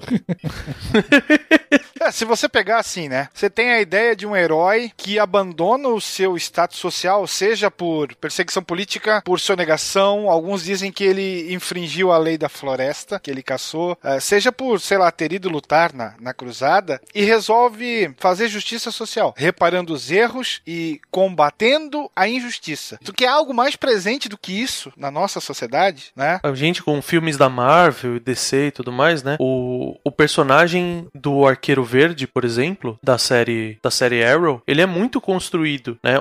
É, 2.01 2.11
se 2.11 2.25
você 2.25 2.49
pegar 2.49 2.79
assim, 2.79 3.09
né? 3.09 3.29
Você 3.33 3.49
tem 3.49 3.71
a 3.71 3.81
ideia 3.81 4.15
de 4.15 4.27
um 4.27 4.37
herói 4.37 4.93
que 4.95 5.19
abandona 5.19 5.89
o 5.89 6.01
seu 6.01 6.37
status 6.37 6.79
social, 6.79 7.27
seja 7.27 7.71
por 7.71 8.15
perseguição 8.16 8.62
política, 8.62 9.23
por 9.25 9.41
sonegação. 9.41 10.29
Alguns 10.29 10.65
dizem 10.65 10.93
que 10.93 11.05
ele 11.05 11.53
infringiu 11.55 12.12
a 12.12 12.19
lei 12.19 12.37
da 12.37 12.49
floresta, 12.49 13.19
que 13.19 13.31
ele 13.31 13.43
caçou, 13.43 13.97
eh, 14.03 14.21
seja 14.21 14.53
por, 14.53 14.81
sei 14.81 14.99
lá, 14.99 15.11
ter 15.11 15.33
ido 15.33 15.49
lutar 15.49 15.84
na, 15.93 16.15
na 16.20 16.32
cruzada, 16.32 17.01
e 17.15 17.24
resolve 17.24 18.15
fazer 18.19 18.48
justiça 18.48 18.90
social, 18.90 19.35
reparando 19.36 19.93
os 19.93 20.11
erros 20.11 20.61
e 20.66 21.01
combatendo 21.11 22.11
a 22.15 22.28
injustiça. 22.28 22.98
Tu 23.05 23.12
quer 23.12 23.28
algo 23.28 23.52
mais 23.52 23.77
presente 23.77 24.28
do 24.28 24.39
que 24.39 24.52
isso 24.52 24.93
na 24.97 25.11
nossa 25.11 25.40
sociedade, 25.40 26.12
né? 26.16 26.40
A 26.43 26.55
gente 26.55 26.82
com 26.82 27.01
filmes 27.02 27.36
da 27.36 27.48
Marvel, 27.48 28.20
DC 28.20 28.69
e 28.69 28.70
tudo 28.70 28.93
mais, 28.93 29.23
né? 29.23 29.36
O, 29.40 29.97
o 30.05 30.11
personagem 30.11 31.06
do 31.15 31.47
Arqueiro 31.47 31.85
Verde, 31.85 32.27
por 32.27 32.44
exemplo, 32.44 32.98
da 33.02 33.19
série 33.19 33.78
da 33.82 33.90
série 33.90 34.24
Arrow, 34.24 34.62
ele 34.66 34.81
é 34.81 34.86
muito 34.86 35.20
construído, 35.20 35.98
né? 36.02 36.15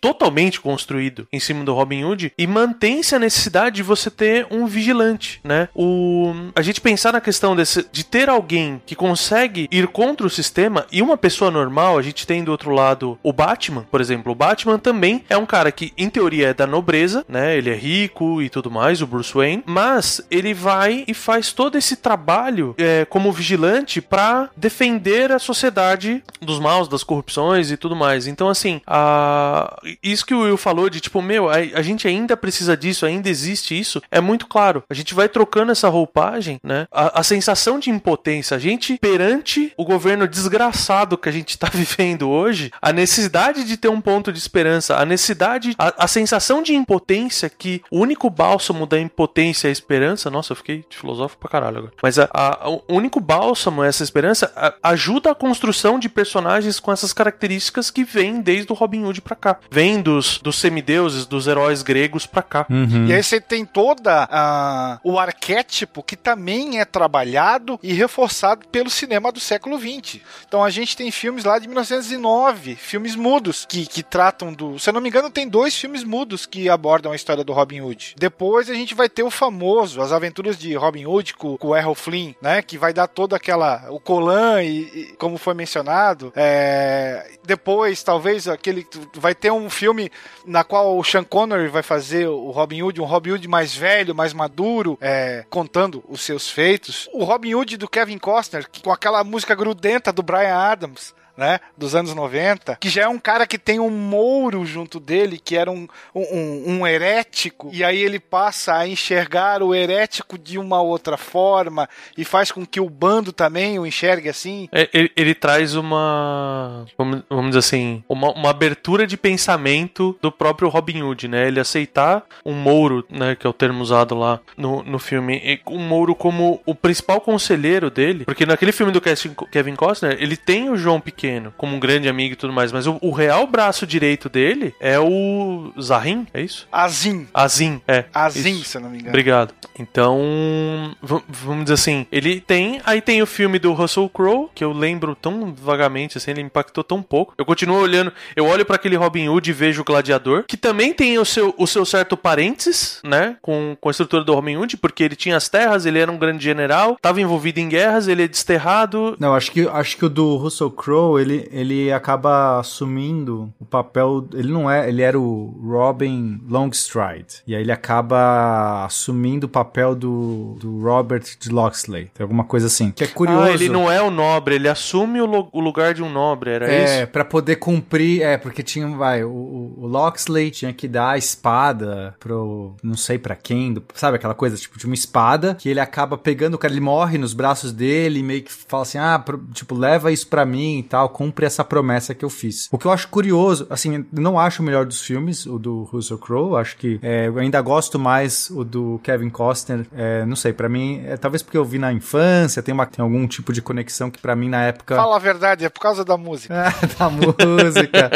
Totalmente 0.00 0.60
construído 0.60 1.26
em 1.32 1.40
cima 1.40 1.64
do 1.64 1.74
Robin 1.74 2.04
Hood 2.04 2.32
e 2.36 2.46
mantém-se 2.46 3.14
a 3.14 3.18
necessidade 3.18 3.76
de 3.76 3.82
você 3.82 4.10
ter 4.10 4.46
um 4.50 4.66
vigilante, 4.66 5.40
né? 5.44 5.68
O 5.74 6.32
a 6.54 6.62
gente 6.62 6.80
pensar 6.80 7.12
na 7.12 7.20
questão 7.20 7.54
desse, 7.54 7.86
de 7.90 8.04
ter 8.04 8.28
alguém 8.28 8.79
que 8.84 8.94
consegue 8.94 9.68
ir 9.70 9.86
contra 9.88 10.26
o 10.26 10.30
sistema 10.30 10.86
e 10.90 11.02
uma 11.02 11.16
pessoa 11.16 11.50
normal, 11.50 11.98
a 11.98 12.02
gente 12.02 12.26
tem 12.26 12.44
do 12.44 12.50
outro 12.50 12.70
lado 12.70 13.18
o 13.22 13.32
Batman, 13.32 13.86
por 13.90 14.00
exemplo. 14.00 14.32
O 14.32 14.34
Batman 14.34 14.78
também 14.78 15.24
é 15.28 15.36
um 15.36 15.46
cara 15.46 15.72
que 15.72 15.92
em 15.96 16.08
teoria 16.08 16.48
é 16.48 16.54
da 16.54 16.66
nobreza, 16.66 17.24
né? 17.28 17.56
Ele 17.56 17.70
é 17.70 17.74
rico 17.74 18.42
e 18.42 18.48
tudo 18.48 18.70
mais, 18.70 19.02
o 19.02 19.06
Bruce 19.06 19.32
Wayne, 19.32 19.62
mas 19.66 20.20
ele 20.30 20.54
vai 20.54 21.04
e 21.06 21.14
faz 21.14 21.52
todo 21.52 21.76
esse 21.76 21.96
trabalho 21.96 22.74
é, 22.78 23.04
como 23.04 23.32
vigilante 23.32 24.00
pra 24.00 24.48
defender 24.56 25.32
a 25.32 25.38
sociedade 25.38 26.22
dos 26.40 26.58
maus, 26.58 26.88
das 26.88 27.02
corrupções 27.02 27.70
e 27.70 27.76
tudo 27.76 27.96
mais. 27.96 28.26
Então, 28.26 28.48
assim, 28.48 28.80
a... 28.86 29.76
isso 30.02 30.24
que 30.24 30.34
o 30.34 30.42
Will 30.42 30.56
falou 30.56 30.88
de 30.88 31.00
tipo, 31.00 31.20
meu, 31.20 31.48
a, 31.48 31.56
a 31.56 31.82
gente 31.82 32.06
ainda 32.06 32.36
precisa 32.36 32.76
disso, 32.76 33.06
ainda 33.06 33.28
existe 33.28 33.78
isso, 33.78 34.00
é 34.10 34.20
muito 34.20 34.46
claro. 34.46 34.82
A 34.88 34.94
gente 34.94 35.14
vai 35.14 35.28
trocando 35.28 35.72
essa 35.72 35.88
roupagem, 35.88 36.58
né? 36.62 36.86
A, 36.90 37.20
a 37.20 37.22
sensação 37.22 37.78
de 37.78 37.90
impotência, 37.90 38.56
a 38.56 38.60
gente 38.60 38.69
perante 39.00 39.72
o 39.76 39.84
governo 39.84 40.26
desgraçado 40.28 41.16
que 41.18 41.28
a 41.28 41.32
gente 41.32 41.58
tá 41.58 41.68
vivendo 41.72 42.28
hoje, 42.28 42.70
a 42.80 42.92
necessidade 42.92 43.64
de 43.64 43.76
ter 43.76 43.88
um 43.88 44.00
ponto 44.00 44.32
de 44.32 44.38
esperança, 44.38 44.96
a 44.96 45.04
necessidade, 45.04 45.74
a, 45.78 46.04
a 46.04 46.08
sensação 46.08 46.62
de 46.62 46.74
impotência 46.74 47.48
que 47.50 47.82
o 47.90 47.98
único 48.00 48.28
bálsamo 48.30 48.86
da 48.86 48.98
impotência 48.98 49.68
é 49.68 49.70
a 49.70 49.72
esperança. 49.72 50.30
Nossa, 50.30 50.52
eu 50.52 50.56
fiquei 50.56 50.84
filosófico 50.90 51.40
pra 51.40 51.50
caralho 51.50 51.78
agora. 51.78 51.92
Mas 52.02 52.18
a, 52.18 52.28
a- 52.32 52.68
o 52.68 52.82
único 52.88 53.20
bálsamo 53.20 53.82
é 53.84 53.88
essa 53.88 54.02
esperança. 54.02 54.52
a- 54.56 54.68
a- 54.82 54.90
ajuda 54.90 55.30
a 55.30 55.34
construção 55.34 55.98
de 55.98 56.08
personagens 56.08 56.78
com 56.80 56.92
essas 56.92 57.12
características 57.12 57.90
que 57.90 58.04
vêm 58.04 58.40
desde 58.40 58.70
o 58.72 58.74
Robin 58.74 59.04
Hood 59.04 59.20
pra 59.20 59.36
cá. 59.36 59.58
Vêm 59.70 60.00
dos, 60.00 60.38
dos 60.38 60.56
semideuses, 60.56 61.26
dos 61.26 61.46
heróis 61.46 61.82
gregos 61.82 62.26
pra 62.26 62.42
cá. 62.42 62.66
Uhum. 62.68 63.06
E 63.06 63.12
aí 63.12 63.22
você 63.22 63.40
tem 63.40 63.64
toda 63.64 64.28
a, 64.30 64.98
o 65.04 65.18
arquétipo 65.18 66.02
que 66.02 66.16
também 66.16 66.80
é 66.80 66.84
trabalhado 66.84 67.78
e 67.82 67.92
reforçado 67.92 68.59
pelo 68.60 68.90
cinema 68.90 69.32
do 69.32 69.40
século 69.40 69.78
XX. 69.78 70.20
Então 70.46 70.62
a 70.62 70.70
gente 70.70 70.96
tem 70.96 71.10
filmes 71.10 71.44
lá 71.44 71.58
de 71.58 71.66
1909, 71.66 72.76
filmes 72.76 73.16
mudos, 73.16 73.66
que, 73.68 73.86
que 73.86 74.02
tratam 74.02 74.52
do. 74.52 74.78
Se 74.78 74.88
eu 74.88 74.94
não 74.94 75.00
me 75.00 75.08
engano, 75.08 75.30
tem 75.30 75.48
dois 75.48 75.76
filmes 75.76 76.04
mudos 76.04 76.46
que 76.46 76.68
abordam 76.68 77.12
a 77.12 77.16
história 77.16 77.44
do 77.44 77.52
Robin 77.52 77.80
Hood. 77.80 78.14
Depois 78.18 78.70
a 78.70 78.74
gente 78.74 78.94
vai 78.94 79.08
ter 79.08 79.22
o 79.22 79.30
famoso, 79.30 80.00
As 80.00 80.12
Aventuras 80.12 80.58
de 80.58 80.74
Robin 80.74 81.06
Hood 81.06 81.34
com, 81.34 81.56
com 81.56 81.68
o 81.68 81.76
Errol 81.76 81.94
Flynn, 81.94 82.32
né? 82.40 82.62
Que 82.62 82.78
vai 82.78 82.92
dar 82.92 83.06
toda 83.06 83.36
aquela. 83.36 83.86
o 83.90 84.00
Colan 84.00 84.62
e, 84.62 84.80
e 84.80 85.16
como 85.18 85.38
foi 85.38 85.54
mencionado. 85.54 86.32
É, 86.34 87.38
depois, 87.44 88.02
talvez, 88.02 88.48
aquele. 88.48 88.86
Vai 89.14 89.34
ter 89.34 89.50
um 89.50 89.70
filme 89.70 90.10
na 90.44 90.64
qual 90.64 90.98
o 90.98 91.04
Sean 91.04 91.24
Connery 91.24 91.68
vai 91.68 91.82
fazer 91.82 92.26
o 92.28 92.50
Robin 92.50 92.82
Hood, 92.82 93.00
um 93.00 93.04
Robin 93.04 93.32
Hood 93.32 93.48
mais 93.48 93.74
velho, 93.74 94.14
mais 94.14 94.32
maduro, 94.32 94.98
é, 95.00 95.44
contando 95.48 96.02
os 96.08 96.22
seus 96.22 96.48
feitos. 96.48 97.08
O 97.12 97.24
Robin 97.24 97.54
Hood 97.54 97.76
do 97.76 97.88
Kevin 97.88 98.18
Costner, 98.18 98.49
que- 98.70 98.82
com 98.82 98.92
aquela 98.92 99.22
música 99.24 99.54
grudenta 99.54 100.12
do 100.12 100.22
Brian 100.22 100.54
Adams. 100.56 101.14
Né, 101.40 101.58
dos 101.74 101.94
anos 101.94 102.14
90, 102.14 102.76
que 102.76 102.90
já 102.90 103.04
é 103.04 103.08
um 103.08 103.18
cara 103.18 103.46
que 103.46 103.56
tem 103.58 103.80
um 103.80 103.88
mouro 103.88 104.66
junto 104.66 105.00
dele, 105.00 105.40
que 105.42 105.56
era 105.56 105.70
um, 105.70 105.88
um, 106.14 106.64
um 106.80 106.86
herético, 106.86 107.70
e 107.72 107.82
aí 107.82 107.98
ele 108.02 108.20
passa 108.20 108.74
a 108.74 108.86
enxergar 108.86 109.62
o 109.62 109.74
herético 109.74 110.36
de 110.36 110.58
uma 110.58 110.82
outra 110.82 111.16
forma 111.16 111.88
e 112.14 112.26
faz 112.26 112.52
com 112.52 112.66
que 112.66 112.78
o 112.78 112.90
bando 112.90 113.32
também 113.32 113.78
o 113.78 113.86
enxergue 113.86 114.28
assim. 114.28 114.68
É, 114.70 114.86
ele, 114.92 115.10
ele 115.16 115.34
traz 115.34 115.74
uma. 115.74 116.84
Vamos, 116.98 117.22
vamos 117.30 117.46
dizer 117.46 117.60
assim. 117.60 118.04
Uma, 118.06 118.32
uma 118.32 118.50
abertura 118.50 119.06
de 119.06 119.16
pensamento 119.16 120.18
do 120.20 120.30
próprio 120.30 120.68
Robin 120.68 121.00
Hood, 121.00 121.26
né? 121.26 121.48
Ele 121.48 121.58
aceitar 121.58 122.22
um 122.44 122.52
Mouro, 122.52 123.02
né? 123.08 123.34
Que 123.34 123.46
é 123.46 123.50
o 123.50 123.54
termo 123.54 123.80
usado 123.82 124.14
lá 124.14 124.40
no, 124.58 124.82
no 124.82 124.98
filme. 124.98 125.40
e 125.42 125.58
Um 125.66 125.78
Mouro 125.78 126.14
como 126.14 126.60
o 126.66 126.74
principal 126.74 127.18
conselheiro 127.18 127.88
dele. 127.90 128.26
Porque 128.26 128.44
naquele 128.44 128.72
filme 128.72 128.92
do 128.92 129.00
Kevin- 129.00 129.34
Kevin 129.50 129.74
Costner, 129.74 130.18
ele 130.20 130.36
tem 130.36 130.68
o 130.68 130.76
João 130.76 131.00
Pequeno 131.00 131.29
como 131.56 131.76
um 131.76 131.80
grande 131.80 132.08
amigo 132.08 132.34
e 132.34 132.36
tudo 132.36 132.52
mais. 132.52 132.72
Mas 132.72 132.86
o, 132.86 132.98
o 133.00 133.10
real 133.10 133.46
braço 133.46 133.86
direito 133.86 134.28
dele 134.28 134.74
é 134.80 134.98
o 134.98 135.72
Zahim, 135.80 136.26
é 136.32 136.40
isso? 136.40 136.66
Azim. 136.70 137.28
Azim, 137.32 137.80
é. 137.86 138.04
Azim, 138.12 138.52
isso. 138.60 138.64
se 138.64 138.76
eu 138.78 138.82
não 138.82 138.90
me 138.90 138.96
engano. 138.96 139.10
Obrigado. 139.10 139.54
Então, 139.78 140.94
vamos 141.28 141.64
dizer 141.64 141.74
assim, 141.74 142.06
ele 142.12 142.40
tem, 142.40 142.80
aí 142.84 143.00
tem 143.00 143.22
o 143.22 143.26
filme 143.26 143.58
do 143.58 143.72
Russell 143.72 144.08
Crowe, 144.08 144.48
que 144.54 144.62
eu 144.62 144.72
lembro 144.72 145.14
tão 145.14 145.54
vagamente, 145.54 146.18
assim, 146.18 146.32
ele 146.32 146.42
impactou 146.42 146.84
tão 146.84 147.02
pouco. 147.02 147.34
Eu 147.38 147.44
continuo 147.44 147.78
olhando, 147.78 148.12
eu 148.36 148.46
olho 148.46 148.64
pra 148.64 148.76
aquele 148.76 148.96
Robin 148.96 149.28
Hood 149.28 149.48
e 149.48 149.52
vejo 149.52 149.80
o 149.80 149.84
Gladiador, 149.84 150.44
que 150.46 150.56
também 150.56 150.92
tem 150.92 151.18
o 151.18 151.24
seu, 151.24 151.54
o 151.56 151.66
seu 151.66 151.84
certo 151.84 152.16
parênteses, 152.16 153.00
né, 153.02 153.36
com, 153.40 153.76
com 153.80 153.88
a 153.88 153.90
estrutura 153.90 154.22
do 154.22 154.34
Robin 154.34 154.56
Hood, 154.56 154.76
porque 154.76 155.02
ele 155.02 155.16
tinha 155.16 155.36
as 155.36 155.48
terras, 155.48 155.86
ele 155.86 155.98
era 155.98 156.10
um 156.10 156.18
grande 156.18 156.44
general, 156.44 156.94
estava 156.94 157.20
envolvido 157.20 157.60
em 157.60 157.68
guerras, 157.68 158.08
ele 158.08 158.24
é 158.24 158.28
desterrado. 158.28 159.16
Não, 159.18 159.34
acho 159.34 159.50
que, 159.50 159.66
acho 159.66 159.96
que 159.96 160.04
o 160.04 160.08
do 160.08 160.36
Russell 160.36 160.70
Crowe, 160.70 161.09
ele, 161.18 161.48
ele 161.52 161.92
acaba 161.92 162.58
assumindo 162.60 163.52
o 163.60 163.64
papel. 163.64 164.26
Ele 164.34 164.52
não 164.52 164.70
é. 164.70 164.88
Ele 164.88 165.02
era 165.02 165.18
o 165.18 165.58
Robin 165.62 166.40
Longstride. 166.48 167.42
E 167.46 167.54
aí 167.54 167.62
ele 167.62 167.72
acaba 167.72 168.84
assumindo 168.84 169.46
o 169.46 169.48
papel 169.48 169.94
do, 169.94 170.56
do 170.60 170.80
Robert 170.82 171.22
de 171.38 171.48
Loxley. 171.50 172.10
Tem 172.14 172.22
alguma 172.24 172.44
coisa 172.44 172.66
assim. 172.66 172.90
Que 172.90 173.04
é 173.04 173.06
curioso. 173.06 173.42
Ah, 173.42 173.50
ele 173.52 173.68
não 173.68 173.90
é 173.90 174.00
o 174.02 174.10
nobre, 174.10 174.54
ele 174.54 174.68
assume 174.68 175.20
o, 175.20 175.48
o 175.52 175.60
lugar 175.60 175.94
de 175.94 176.02
um 176.02 176.10
nobre, 176.10 176.50
era 176.50 176.70
É, 176.70 177.02
isso? 177.02 177.06
pra 177.12 177.24
poder 177.24 177.56
cumprir, 177.56 178.22
é, 178.22 178.36
porque 178.36 178.62
tinha, 178.62 178.86
vai, 178.88 179.24
o, 179.24 179.30
o- 179.30 179.86
Loxley 179.86 180.50
tinha 180.50 180.72
que 180.72 180.86
dar 180.88 181.10
a 181.10 181.18
espada 181.18 182.14
pro, 182.20 182.74
não 182.82 182.96
sei 182.96 183.18
pra 183.18 183.34
quem, 183.34 183.72
do- 183.74 183.82
sabe 183.94 184.16
aquela 184.16 184.34
coisa, 184.34 184.56
tipo, 184.56 184.78
de 184.78 184.86
uma 184.86 184.94
espada, 184.94 185.54
que 185.54 185.68
ele 185.68 185.80
acaba 185.80 186.16
pegando 186.18 186.54
o 186.54 186.58
cara, 186.58 186.72
ele 186.72 186.80
morre 186.80 187.18
nos 187.18 187.32
braços 187.34 187.72
dele, 187.72 188.20
e 188.20 188.22
meio 188.22 188.42
que 188.42 188.52
fala 188.52 188.82
assim, 188.82 188.98
ah, 188.98 189.18
pro- 189.18 189.42
tipo, 189.52 189.74
leva 189.74 190.12
isso 190.12 190.26
pra 190.28 190.44
mim 190.44 190.78
e 190.78 190.82
tal, 190.82 190.99
cumpre 191.08 191.46
essa 191.46 191.64
promessa 191.64 192.14
que 192.14 192.24
eu 192.24 192.30
fiz. 192.30 192.68
O 192.70 192.78
que 192.78 192.86
eu 192.86 192.92
acho 192.92 193.08
curioso, 193.08 193.66
assim, 193.70 194.04
não 194.12 194.38
acho 194.38 194.62
o 194.62 194.64
melhor 194.64 194.84
dos 194.84 195.00
filmes, 195.00 195.46
o 195.46 195.58
do 195.58 195.84
Russell 195.84 196.18
Crowe, 196.18 196.56
acho 196.56 196.76
que 196.76 196.98
é, 197.02 197.28
eu 197.28 197.38
ainda 197.38 197.60
gosto 197.60 197.98
mais 197.98 198.50
o 198.50 198.64
do 198.64 199.00
Kevin 199.02 199.30
Costner, 199.30 199.86
é, 199.92 200.24
não 200.24 200.36
sei, 200.36 200.52
pra 200.52 200.68
mim, 200.68 201.02
é, 201.04 201.16
talvez 201.16 201.42
porque 201.42 201.56
eu 201.56 201.64
vi 201.64 201.78
na 201.78 201.92
infância, 201.92 202.62
tem, 202.62 202.72
uma, 202.72 202.86
tem 202.86 203.02
algum 203.02 203.26
tipo 203.26 203.52
de 203.52 203.62
conexão 203.62 204.10
que 204.10 204.18
pra 204.18 204.36
mim 204.36 204.48
na 204.48 204.62
época... 204.64 204.96
Fala 204.96 205.16
a 205.16 205.18
verdade, 205.18 205.64
é 205.64 205.68
por 205.68 205.80
causa 205.80 206.04
da 206.04 206.16
música. 206.16 206.54
da 206.98 207.10
música. 207.10 208.10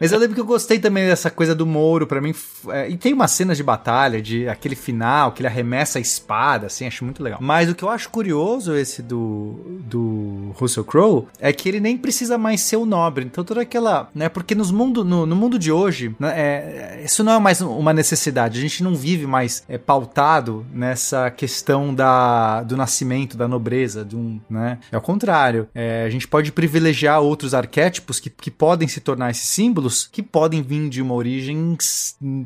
Mas 0.00 0.12
eu 0.12 0.18
lembro 0.18 0.34
que 0.34 0.40
eu 0.40 0.46
gostei 0.46 0.78
também 0.78 1.06
dessa 1.06 1.30
coisa 1.30 1.54
do 1.54 1.66
Moro, 1.66 2.06
pra 2.06 2.20
mim. 2.20 2.34
é, 2.70 2.88
e 2.88 2.96
tem 2.96 3.12
umas 3.12 3.30
cenas 3.30 3.56
de 3.56 3.62
batalha, 3.62 4.20
de 4.20 4.48
aquele 4.48 4.74
final, 4.74 5.32
que 5.32 5.42
ele 5.42 5.48
arremessa 5.48 5.98
a 5.98 6.02
espada, 6.02 6.66
assim, 6.66 6.86
acho 6.86 7.04
muito 7.04 7.22
legal. 7.22 7.38
Mas 7.42 7.70
o 7.70 7.74
que 7.74 7.82
eu 7.82 7.88
acho 7.88 8.08
curioso, 8.10 8.74
esse 8.74 9.02
do, 9.02 9.80
do 9.84 10.52
Russell 10.54 10.84
Crowe, 10.84 11.26
é 11.38 11.52
que 11.52 11.68
ele 11.68 11.80
nem 11.80 11.96
precisa 12.00 12.36
mais 12.36 12.60
ser 12.62 12.76
o 12.76 12.86
nobre. 12.86 13.24
Então 13.24 13.44
toda 13.44 13.62
aquela. 13.62 14.08
né 14.14 14.28
Porque 14.28 14.54
nos 14.54 14.70
mundo, 14.70 15.04
no, 15.04 15.26
no 15.26 15.36
mundo 15.36 15.58
de 15.58 15.70
hoje, 15.70 16.14
né, 16.18 16.32
é, 16.36 17.02
isso 17.04 17.22
não 17.22 17.32
é 17.32 17.38
mais 17.38 17.60
uma 17.60 17.92
necessidade. 17.92 18.58
A 18.58 18.62
gente 18.62 18.82
não 18.82 18.94
vive 18.94 19.26
mais 19.26 19.62
é, 19.68 19.78
pautado 19.78 20.66
nessa 20.72 21.30
questão 21.30 21.94
da, 21.94 22.62
do 22.62 22.76
nascimento, 22.76 23.36
da 23.36 23.46
nobreza, 23.46 24.04
de 24.04 24.16
um. 24.16 24.40
Né? 24.48 24.78
É 24.90 24.96
ao 24.96 25.02
contrário. 25.02 25.68
É, 25.74 26.04
a 26.04 26.10
gente 26.10 26.26
pode 26.26 26.52
privilegiar 26.52 27.20
outros 27.20 27.54
arquétipos 27.54 28.18
que, 28.18 28.30
que 28.30 28.50
podem 28.50 28.88
se 28.88 29.00
tornar 29.00 29.30
esses 29.30 29.48
símbolos, 29.48 30.08
que 30.10 30.22
podem 30.22 30.62
vir 30.62 30.88
de 30.88 31.02
uma 31.02 31.14
origem 31.14 31.76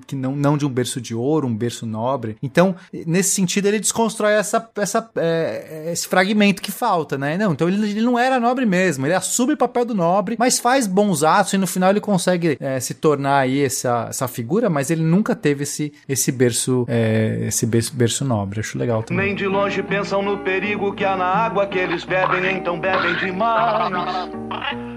que 0.06 0.16
não, 0.16 0.34
não 0.34 0.56
de 0.56 0.66
um 0.66 0.68
berço 0.68 1.00
de 1.00 1.14
ouro, 1.14 1.46
um 1.46 1.54
berço 1.54 1.86
nobre. 1.86 2.36
Então, 2.42 2.74
nesse 3.06 3.30
sentido, 3.30 3.66
ele 3.66 3.78
desconstrói 3.78 4.32
essa, 4.32 4.68
essa, 4.76 5.10
é, 5.16 5.90
esse 5.92 6.08
fragmento 6.08 6.62
que 6.62 6.72
falta, 6.72 7.18
né? 7.18 7.36
Não, 7.36 7.52
então 7.52 7.68
ele, 7.68 7.90
ele 7.90 8.00
não 8.00 8.18
era 8.18 8.40
nobre 8.40 8.64
mesmo, 8.64 9.06
ele 9.06 9.14
assume 9.14 9.43
o 9.52 9.56
papel 9.56 9.84
do 9.84 9.94
nobre, 9.94 10.36
mas 10.38 10.58
faz 10.58 10.86
bons 10.86 11.22
atos 11.22 11.52
e 11.52 11.58
no 11.58 11.66
final 11.66 11.90
ele 11.90 12.00
consegue 12.00 12.56
é, 12.58 12.80
se 12.80 12.94
tornar 12.94 13.40
aí 13.40 13.62
essa, 13.62 14.06
essa 14.08 14.26
figura, 14.26 14.70
mas 14.70 14.90
ele 14.90 15.02
nunca 15.02 15.36
teve 15.36 15.64
esse, 15.64 15.92
esse 16.08 16.32
berço, 16.32 16.86
é, 16.88 17.40
esse 17.48 17.66
berço, 17.66 17.94
berço 17.94 18.24
nobre. 18.24 18.60
Acho 18.60 18.78
legal 18.78 19.02
também. 19.02 19.26
Nem 19.26 19.34
de 19.34 19.46
longe 19.46 19.82
pensam 19.82 20.22
no 20.22 20.38
perigo 20.38 20.92
que 20.94 21.04
há 21.04 21.16
na 21.16 21.26
água 21.26 21.66
que 21.66 21.78
eles 21.78 22.04
bebem, 22.04 22.56
então 22.56 22.80
bebem 22.80 23.14
demais. 23.16 23.92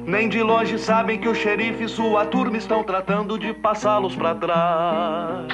Nem 0.05 0.29
de 0.29 0.41
longe 0.41 0.79
sabem 0.79 1.19
que 1.19 1.27
o 1.27 1.35
xerife 1.35 1.83
e 1.83 1.89
sua 1.89 2.25
turma 2.25 2.55
estão 2.57 2.81
tratando 2.83 3.37
de 3.37 3.53
passá-los 3.53 4.15
pra 4.15 4.33
trás. 4.33 5.47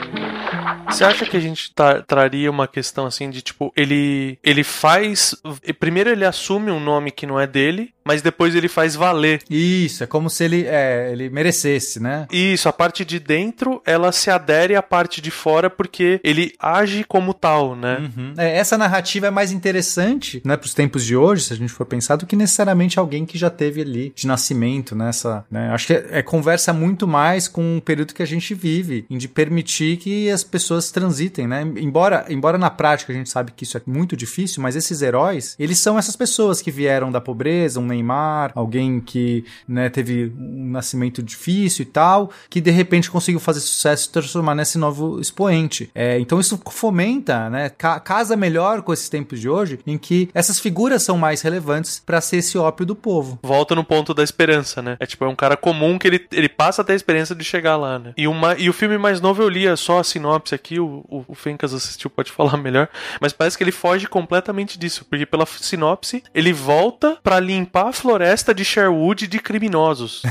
Você 0.89 1.03
acha 1.03 1.25
que 1.25 1.35
a 1.35 1.39
gente 1.39 1.73
tra- 1.73 2.01
traria 2.03 2.51
uma 2.51 2.67
questão 2.67 3.05
assim 3.05 3.29
de 3.29 3.41
tipo, 3.41 3.73
ele 3.75 4.37
ele 4.43 4.63
faz. 4.63 5.35
Primeiro 5.79 6.09
ele 6.09 6.23
assume 6.25 6.69
um 6.71 6.79
nome 6.79 7.09
que 7.09 7.25
não 7.25 7.39
é 7.39 7.47
dele, 7.47 7.92
mas 8.05 8.21
depois 8.21 8.55
ele 8.55 8.67
faz 8.67 8.95
valer. 8.95 9.41
Isso, 9.49 10.03
é 10.03 10.07
como 10.07 10.29
se 10.29 10.43
ele, 10.43 10.65
é, 10.67 11.09
ele 11.11 11.29
merecesse, 11.29 11.99
né? 11.99 12.27
Isso, 12.31 12.67
a 12.67 12.73
parte 12.73 13.05
de 13.05 13.19
dentro 13.19 13.81
ela 13.85 14.11
se 14.11 14.29
adere 14.29 14.75
à 14.75 14.81
parte 14.81 15.21
de 15.21 15.31
fora 15.31 15.69
porque 15.69 16.19
ele 16.23 16.53
age 16.59 17.03
como 17.03 17.33
tal, 17.33 17.75
né? 17.75 17.97
Uhum. 17.99 18.33
É, 18.37 18.57
essa 18.57 18.77
narrativa 18.77 19.27
é 19.27 19.31
mais 19.31 19.51
interessante, 19.51 20.41
né, 20.43 20.57
pros 20.57 20.73
tempos 20.73 21.05
de 21.05 21.15
hoje, 21.15 21.43
se 21.45 21.53
a 21.53 21.55
gente 21.55 21.71
for 21.71 21.85
pensar, 21.85 22.15
do 22.15 22.25
que 22.25 22.35
necessariamente 22.35 22.99
alguém 22.99 23.25
que 23.25 23.37
já 23.37 23.49
teve 23.49 23.81
ali 23.81 24.13
de 24.15 24.27
nascimento 24.27 24.95
nessa, 24.95 25.45
né? 25.49 25.69
Acho 25.69 25.87
que 25.87 25.93
é, 25.93 26.07
é, 26.11 26.21
conversa 26.21 26.73
muito 26.73 27.07
mais 27.07 27.47
com 27.47 27.77
o 27.77 27.81
período 27.81 28.13
que 28.13 28.23
a 28.23 28.27
gente 28.27 28.53
vive, 28.53 29.05
de 29.09 29.27
permitir 29.27 29.97
que 29.97 30.29
as 30.29 30.43
pessoas 30.43 30.91
transitem, 30.91 31.47
né? 31.47 31.61
Embora, 31.77 32.25
embora 32.29 32.57
na 32.57 32.69
prática 32.69 33.13
a 33.13 33.15
gente 33.15 33.29
sabe 33.29 33.51
que 33.55 33.63
isso 33.63 33.77
é 33.77 33.81
muito 33.85 34.15
difícil, 34.15 34.61
mas 34.61 34.75
esses 34.75 35.01
heróis, 35.01 35.55
eles 35.59 35.79
são 35.79 35.97
essas 35.97 36.15
pessoas 36.15 36.61
que 36.61 36.71
vieram 36.71 37.11
da 37.11 37.21
pobreza, 37.21 37.79
um 37.79 37.92
Neymar, 37.93 38.51
alguém 38.55 38.99
que, 38.99 39.45
né, 39.67 39.89
teve 39.89 40.33
um 40.37 40.71
nascimento 40.71 41.21
difícil 41.21 41.83
e 41.83 41.85
tal, 41.85 42.31
que 42.49 42.59
de 42.59 42.71
repente 42.71 43.09
conseguiu 43.09 43.39
fazer 43.39 43.59
sucesso 43.59 44.09
e 44.09 44.11
transformar 44.11 44.55
nesse 44.55 44.77
novo 44.77 45.19
expoente. 45.19 45.89
É, 45.93 46.19
então 46.19 46.39
isso 46.39 46.59
fomenta, 46.69 47.49
né, 47.49 47.69
ca 47.69 47.99
casa 47.99 48.35
melhor 48.35 48.81
com 48.81 48.91
esses 48.93 49.09
tempos 49.09 49.39
de 49.39 49.47
hoje, 49.49 49.79
em 49.85 49.97
que 49.97 50.29
essas 50.33 50.59
figuras 50.59 51.03
são 51.03 51.17
mais 51.17 51.41
relevantes 51.41 52.01
para 52.05 52.19
ser 52.21 52.37
esse 52.37 52.57
ópio 52.57 52.85
do 52.85 52.95
povo. 52.95 53.39
Volta 53.43 53.75
no 53.75 53.83
ponto 53.83 54.13
da 54.13 54.23
esperança, 54.23 54.81
né? 54.81 54.97
É 54.99 55.05
tipo, 55.05 55.23
é 55.23 55.27
um 55.27 55.35
cara 55.35 55.55
comum 55.55 55.97
que 55.97 56.07
ele, 56.07 56.25
ele 56.31 56.49
passa 56.49 56.81
até 56.81 56.93
a 56.93 56.95
experiência 56.95 57.35
de 57.35 57.43
chegar 57.43 57.77
lá, 57.77 57.99
né? 57.99 58.13
E, 58.17 58.27
uma, 58.27 58.55
e 58.57 58.69
o 58.69 58.73
filme 58.73 58.97
mais 58.97 59.21
novo 59.21 59.41
eu 59.41 59.49
lia 59.49 59.75
só 59.75 59.99
a 59.99 60.03
sinopse 60.03 60.55
aqui, 60.55 60.79
o, 60.79 61.03
o, 61.07 61.25
o 61.27 61.35
Fencas 61.35 61.73
assistiu, 61.73 62.09
pode 62.09 62.31
falar 62.33 62.57
melhor, 62.57 62.89
mas 63.19 63.33
parece 63.33 63.57
que 63.57 63.63
ele 63.63 63.71
foge 63.71 64.07
completamente 64.07 64.77
disso, 64.77 65.05
porque 65.09 65.25
pela 65.25 65.45
sinopse 65.45 66.23
ele 66.33 66.53
volta 66.53 67.17
para 67.23 67.39
limpar 67.39 67.82
a 67.89 67.93
floresta 67.93 68.53
de 68.53 68.63
Sherwood 68.65 69.27
de 69.27 69.39
criminosos. 69.39 70.23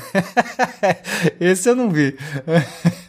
Esse 1.41 1.69
eu 1.69 1.77
não 1.77 1.91
vi. 1.91 2.17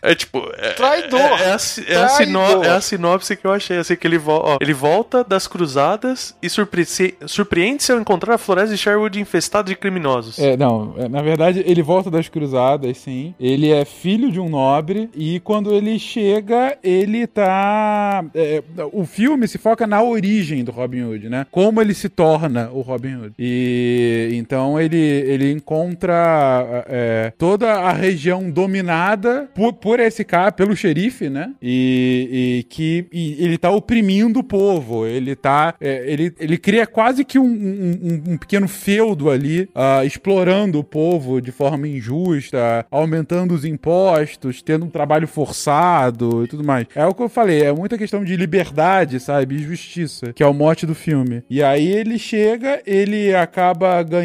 É 0.01 0.13
tipo. 0.15 0.39
É, 0.57 0.71
Traidor. 0.73 1.19
É, 1.19 1.43
é 1.43 1.51
a, 1.51 1.57
é 1.87 2.03
a 2.03 2.07
Traidor. 2.07 2.65
é 2.65 2.69
a 2.69 2.81
sinopse 2.81 3.35
que 3.35 3.45
eu 3.45 3.51
achei. 3.51 3.77
Assim, 3.77 3.95
que 3.95 4.05
ele, 4.07 4.17
vo- 4.17 4.41
ó, 4.43 4.57
ele 4.61 4.73
volta 4.73 5.23
das 5.23 5.47
cruzadas 5.47 6.35
e 6.41 6.49
surpre- 6.49 6.85
surpreende-se 7.25 7.91
ao 7.91 7.99
encontrar 7.99 8.35
a 8.35 8.37
floresta 8.37 8.75
de 8.75 8.77
Sherwood 8.81 9.19
infestada 9.19 9.69
de 9.69 9.75
criminosos. 9.75 10.37
É, 10.39 10.55
não, 10.57 10.93
é, 10.97 11.07
na 11.07 11.21
verdade, 11.21 11.63
ele 11.65 11.81
volta 11.81 12.09
das 12.11 12.27
cruzadas, 12.29 12.97
sim. 12.97 13.33
Ele 13.39 13.71
é 13.71 13.85
filho 13.85 14.31
de 14.31 14.39
um 14.39 14.49
nobre 14.49 15.09
e 15.15 15.39
quando 15.39 15.73
ele 15.73 15.97
chega, 15.99 16.77
ele 16.83 17.25
tá. 17.27 18.23
é, 18.35 18.61
o 18.91 19.05
filme 19.05 19.47
se 19.47 19.57
foca 19.57 19.87
na 19.87 20.01
origem 20.03 20.63
do 20.63 20.71
Robin 20.71 21.03
Hood, 21.03 21.29
né? 21.29 21.45
Como 21.51 21.81
ele 21.81 21.93
se 21.93 22.09
torna 22.09 22.69
o 22.71 22.81
Robin 22.81 23.15
Hood. 23.15 23.33
E 23.39 24.29
então 24.35 24.79
ele, 24.79 24.97
ele 24.97 25.51
encontra 25.51 26.85
é, 26.87 27.31
toda 27.37 27.73
a 27.73 27.91
região 27.91 28.49
dominada 28.49 29.49
por, 29.53 29.73
por 29.73 29.99
esse 29.99 30.23
cara, 30.23 30.51
pelo 30.51 30.75
xerife, 30.75 31.29
né? 31.29 31.51
E, 31.61 32.59
e 32.59 32.63
que 32.69 33.05
e 33.11 33.43
ele 33.43 33.57
tá 33.57 33.69
oprimindo 33.71 34.39
o 34.39 34.43
povo. 34.43 35.05
Ele 35.05 35.35
tá. 35.35 35.75
é, 35.79 36.03
ele, 36.11 36.33
ele 36.39 36.57
cria 36.57 36.85
quase 36.87 37.23
que 37.25 37.37
um, 37.39 37.43
um- 37.45 38.23
um- 38.33 38.37
pequeno 38.37 38.67
feudo 38.67 39.29
ali, 39.29 39.69
ah, 39.73 40.03
explorando 40.05 40.79
o 40.79 40.83
povo 40.83 41.41
de 41.41 41.51
forma 41.51 41.87
injusta, 41.87 42.85
aumentando 42.91 43.53
os 43.53 43.63
impostos, 43.65 44.61
tendo 44.61 44.85
um 44.85 44.89
trabalho 44.89 45.27
forçado 45.27 46.43
e 46.43 46.47
tudo 46.47 46.63
mais. 46.63 46.85
É 46.95 47.05
o 47.05 47.13
que 47.13 47.21
eu 47.23 47.29
falei, 47.29 47.63
é 47.63 47.71
muita 47.71 47.97
questão 47.97 48.23
de 48.23 48.35
liberdade, 48.35 49.19
sabe? 49.19 49.55
E 49.55 49.59
justiça, 49.59 50.33
que 50.33 50.43
é 50.43 50.47
o 50.47 50.53
mote 50.53 50.85
do 50.85 50.95
filme. 50.95 51.43
E 51.49 51.61
aí 51.63 51.87
ele 51.87 52.17
chega, 52.17 52.81
ele 52.85 53.33
acaba 53.35 54.01
ganhando. 54.03 54.22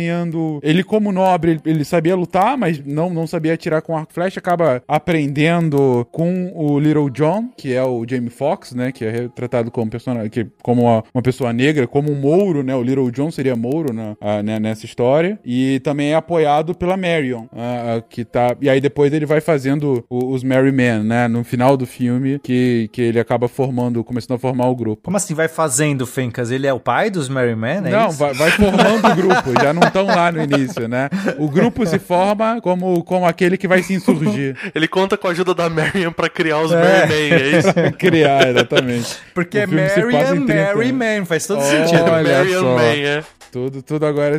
Ele, 0.63 0.83
como 0.83 1.13
nobre, 1.13 1.61
ele, 1.65 1.85
sabia 1.85 2.15
lutar, 2.17 2.57
mas 2.57 2.81
não, 2.85 3.11
não 3.11 3.27
sabia 3.27 3.55
atirar 3.55 3.83
com 3.83 3.97
arco 3.97 4.13
e 4.13 4.15
flecha, 4.15 4.39
acaba 4.41 4.83
aprendendo 4.87 6.07
com 6.13 6.53
o 6.55 6.79
Little 6.79 7.11
John, 7.11 7.51
que 7.57 7.75
é 7.75 7.83
o 7.83 8.05
Jamie 8.09 8.31
Foxx, 8.31 8.73
né? 8.75 8.93
Que 8.93 9.05
é 9.05 9.11
retratado 9.11 9.71
como, 9.71 9.91
que, 10.31 10.47
como 10.63 10.83
uma, 10.83 11.05
uma 11.15 11.23
pessoa 11.23 11.53
negra, 11.53 11.87
como 11.87 12.11
um 12.11 12.15
Mouro, 12.15 12.63
né? 12.63 12.75
O 12.75 12.83
Little 12.83 13.11
John 13.11 13.31
seria 13.31 13.57
Mouro 13.57 13.93
na, 13.93 14.17
ah, 14.21 14.43
né, 14.43 14.59
nessa 14.59 14.85
história. 14.87 15.39
E 15.45 15.81
também 15.81 16.13
é 16.13 16.15
apoiado 16.15 16.75
pela 16.75 16.97
Marion, 16.97 17.45
ah, 17.53 17.97
ah, 17.97 18.03
que 18.09 18.25
tá. 18.25 18.57
E 18.61 18.69
aí 18.69 18.81
depois 18.81 19.13
ele 19.13 19.27
vai 19.27 19.41
fazendo 19.41 20.05
o- 20.09 20.33
os 20.33 20.43
Merry 20.43 20.73
Men, 20.73 21.03
né? 21.05 21.29
No 21.29 21.43
final 21.45 21.77
do 21.77 21.87
filme, 21.87 22.39
que, 22.43 22.89
que 22.93 23.03
ele 23.03 23.19
acaba 23.21 23.49
formando, 23.49 24.03
começando 24.05 24.37
a 24.37 24.39
formar 24.39 24.67
o 24.69 24.77
grupo. 24.77 25.03
Como 25.05 25.17
assim 25.17 25.35
vai 25.35 25.49
fazendo, 25.49 26.07
Fencas? 26.07 26.51
Ele 26.51 26.67
é 26.67 26.73
o 26.73 26.81
pai 26.81 27.11
dos 27.11 27.29
Merry 27.29 27.57
Men? 27.57 27.79
É 27.79 27.91
não, 27.91 28.09
isso? 28.09 28.19
vai, 28.19 28.35
vai 28.35 28.51
formando 28.51 29.07
o 29.09 29.17
grupo, 29.17 29.61
já 29.63 29.73
não 29.73 29.83
estão 29.89 30.07
lá 30.07 30.31
no 30.33 30.43
início, 30.43 30.89
né? 30.89 31.09
O 31.39 31.49
grupo 31.49 31.85
se 31.87 31.99
forma 31.99 32.61
como, 32.61 33.03
como 33.05 33.27
aquele 33.27 33.57
que 33.57 33.67
vai 33.69 33.83
se 33.83 33.95
insurgir. 33.95 34.57
Ele 34.75 34.87
conta 34.89 35.17
com 35.17 35.29
a 35.29 35.31
ajuda 35.31 35.55
da 35.55 35.69
Marion 35.69 36.13
pra 36.13 36.29
criar 36.29 36.61
os 36.61 36.73
É. 36.73 36.77
Merryman, 37.07 37.39
é 37.39 37.59
isso? 37.59 37.69
Criar, 37.99 38.49
exatamente. 38.49 39.17
Porque 39.35 39.59
é 39.59 39.67
filme 39.67 39.89
se 39.89 40.01
Mary 40.01 40.13
passa 40.13 40.33
and 40.33 40.37
em 40.37 40.47
30 40.47 40.75
Mary 40.75 40.89
anos. 40.91 41.19
Man, 41.19 41.25
faz 41.27 41.47
todo 41.47 41.61
Olha 41.61 41.87
sentido. 41.87 42.11
Marion 42.11 42.61
só. 42.61 42.75
Man, 42.77 42.83
é. 42.83 43.23
Tudo, 43.59 43.83
tudo 43.83 44.07
agora 44.07 44.39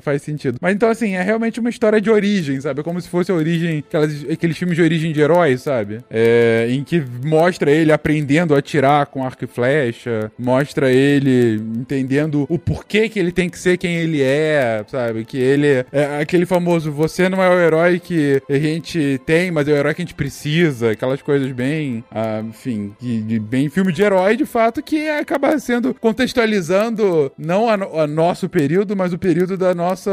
faz 0.00 0.22
sentido. 0.22 0.58
Mas 0.60 0.74
então, 0.74 0.88
assim, 0.88 1.14
é 1.14 1.22
realmente 1.22 1.58
uma 1.58 1.68
história 1.68 2.00
de 2.00 2.08
origem, 2.10 2.60
sabe? 2.60 2.80
É 2.80 2.82
como 2.82 3.00
se 3.00 3.08
fosse 3.08 3.32
a 3.32 3.34
origem, 3.34 3.78
aquelas, 3.78 4.24
aqueles 4.30 4.56
filmes 4.56 4.76
de 4.76 4.82
origem 4.82 5.12
de 5.12 5.20
heróis, 5.20 5.62
sabe? 5.62 6.00
É, 6.08 6.68
em 6.70 6.84
que 6.84 7.02
mostra 7.24 7.70
ele 7.70 7.90
aprendendo 7.90 8.54
a 8.54 8.58
atirar 8.58 9.06
com 9.06 9.24
arco 9.24 9.44
e 9.44 9.46
flecha, 9.46 10.30
mostra 10.38 10.90
ele 10.90 11.60
entendendo 11.76 12.46
o 12.48 12.58
porquê 12.58 13.08
que 13.08 13.18
ele 13.18 13.32
tem 13.32 13.50
que 13.50 13.58
ser 13.58 13.76
quem 13.76 13.96
ele 13.96 14.22
é, 14.22 14.84
sabe? 14.86 15.24
Que 15.24 15.38
ele 15.38 15.84
é 15.92 16.20
aquele 16.20 16.46
famoso, 16.46 16.92
você 16.92 17.28
não 17.28 17.42
é 17.42 17.48
o 17.48 17.60
herói 17.60 17.98
que 17.98 18.40
a 18.48 18.58
gente 18.58 19.20
tem, 19.26 19.50
mas 19.50 19.66
é 19.66 19.72
o 19.72 19.76
herói 19.76 19.94
que 19.94 20.02
a 20.02 20.04
gente 20.04 20.14
precisa, 20.14 20.92
aquelas 20.92 21.20
coisas 21.20 21.50
bem, 21.52 22.04
ah, 22.10 22.42
enfim, 22.46 22.94
de, 23.00 23.38
bem 23.40 23.68
filme 23.68 23.92
de 23.92 24.02
herói, 24.02 24.36
de 24.36 24.46
fato, 24.46 24.82
que 24.82 25.08
acaba 25.08 25.58
sendo 25.58 25.94
contextualizando 25.94 27.32
não 27.36 27.68
a, 27.68 27.74
a 27.74 28.06
nosso 28.06 28.48
período, 28.52 28.94
mas 28.96 29.12
o 29.12 29.18
período 29.18 29.56
da 29.56 29.74
nossa 29.74 30.10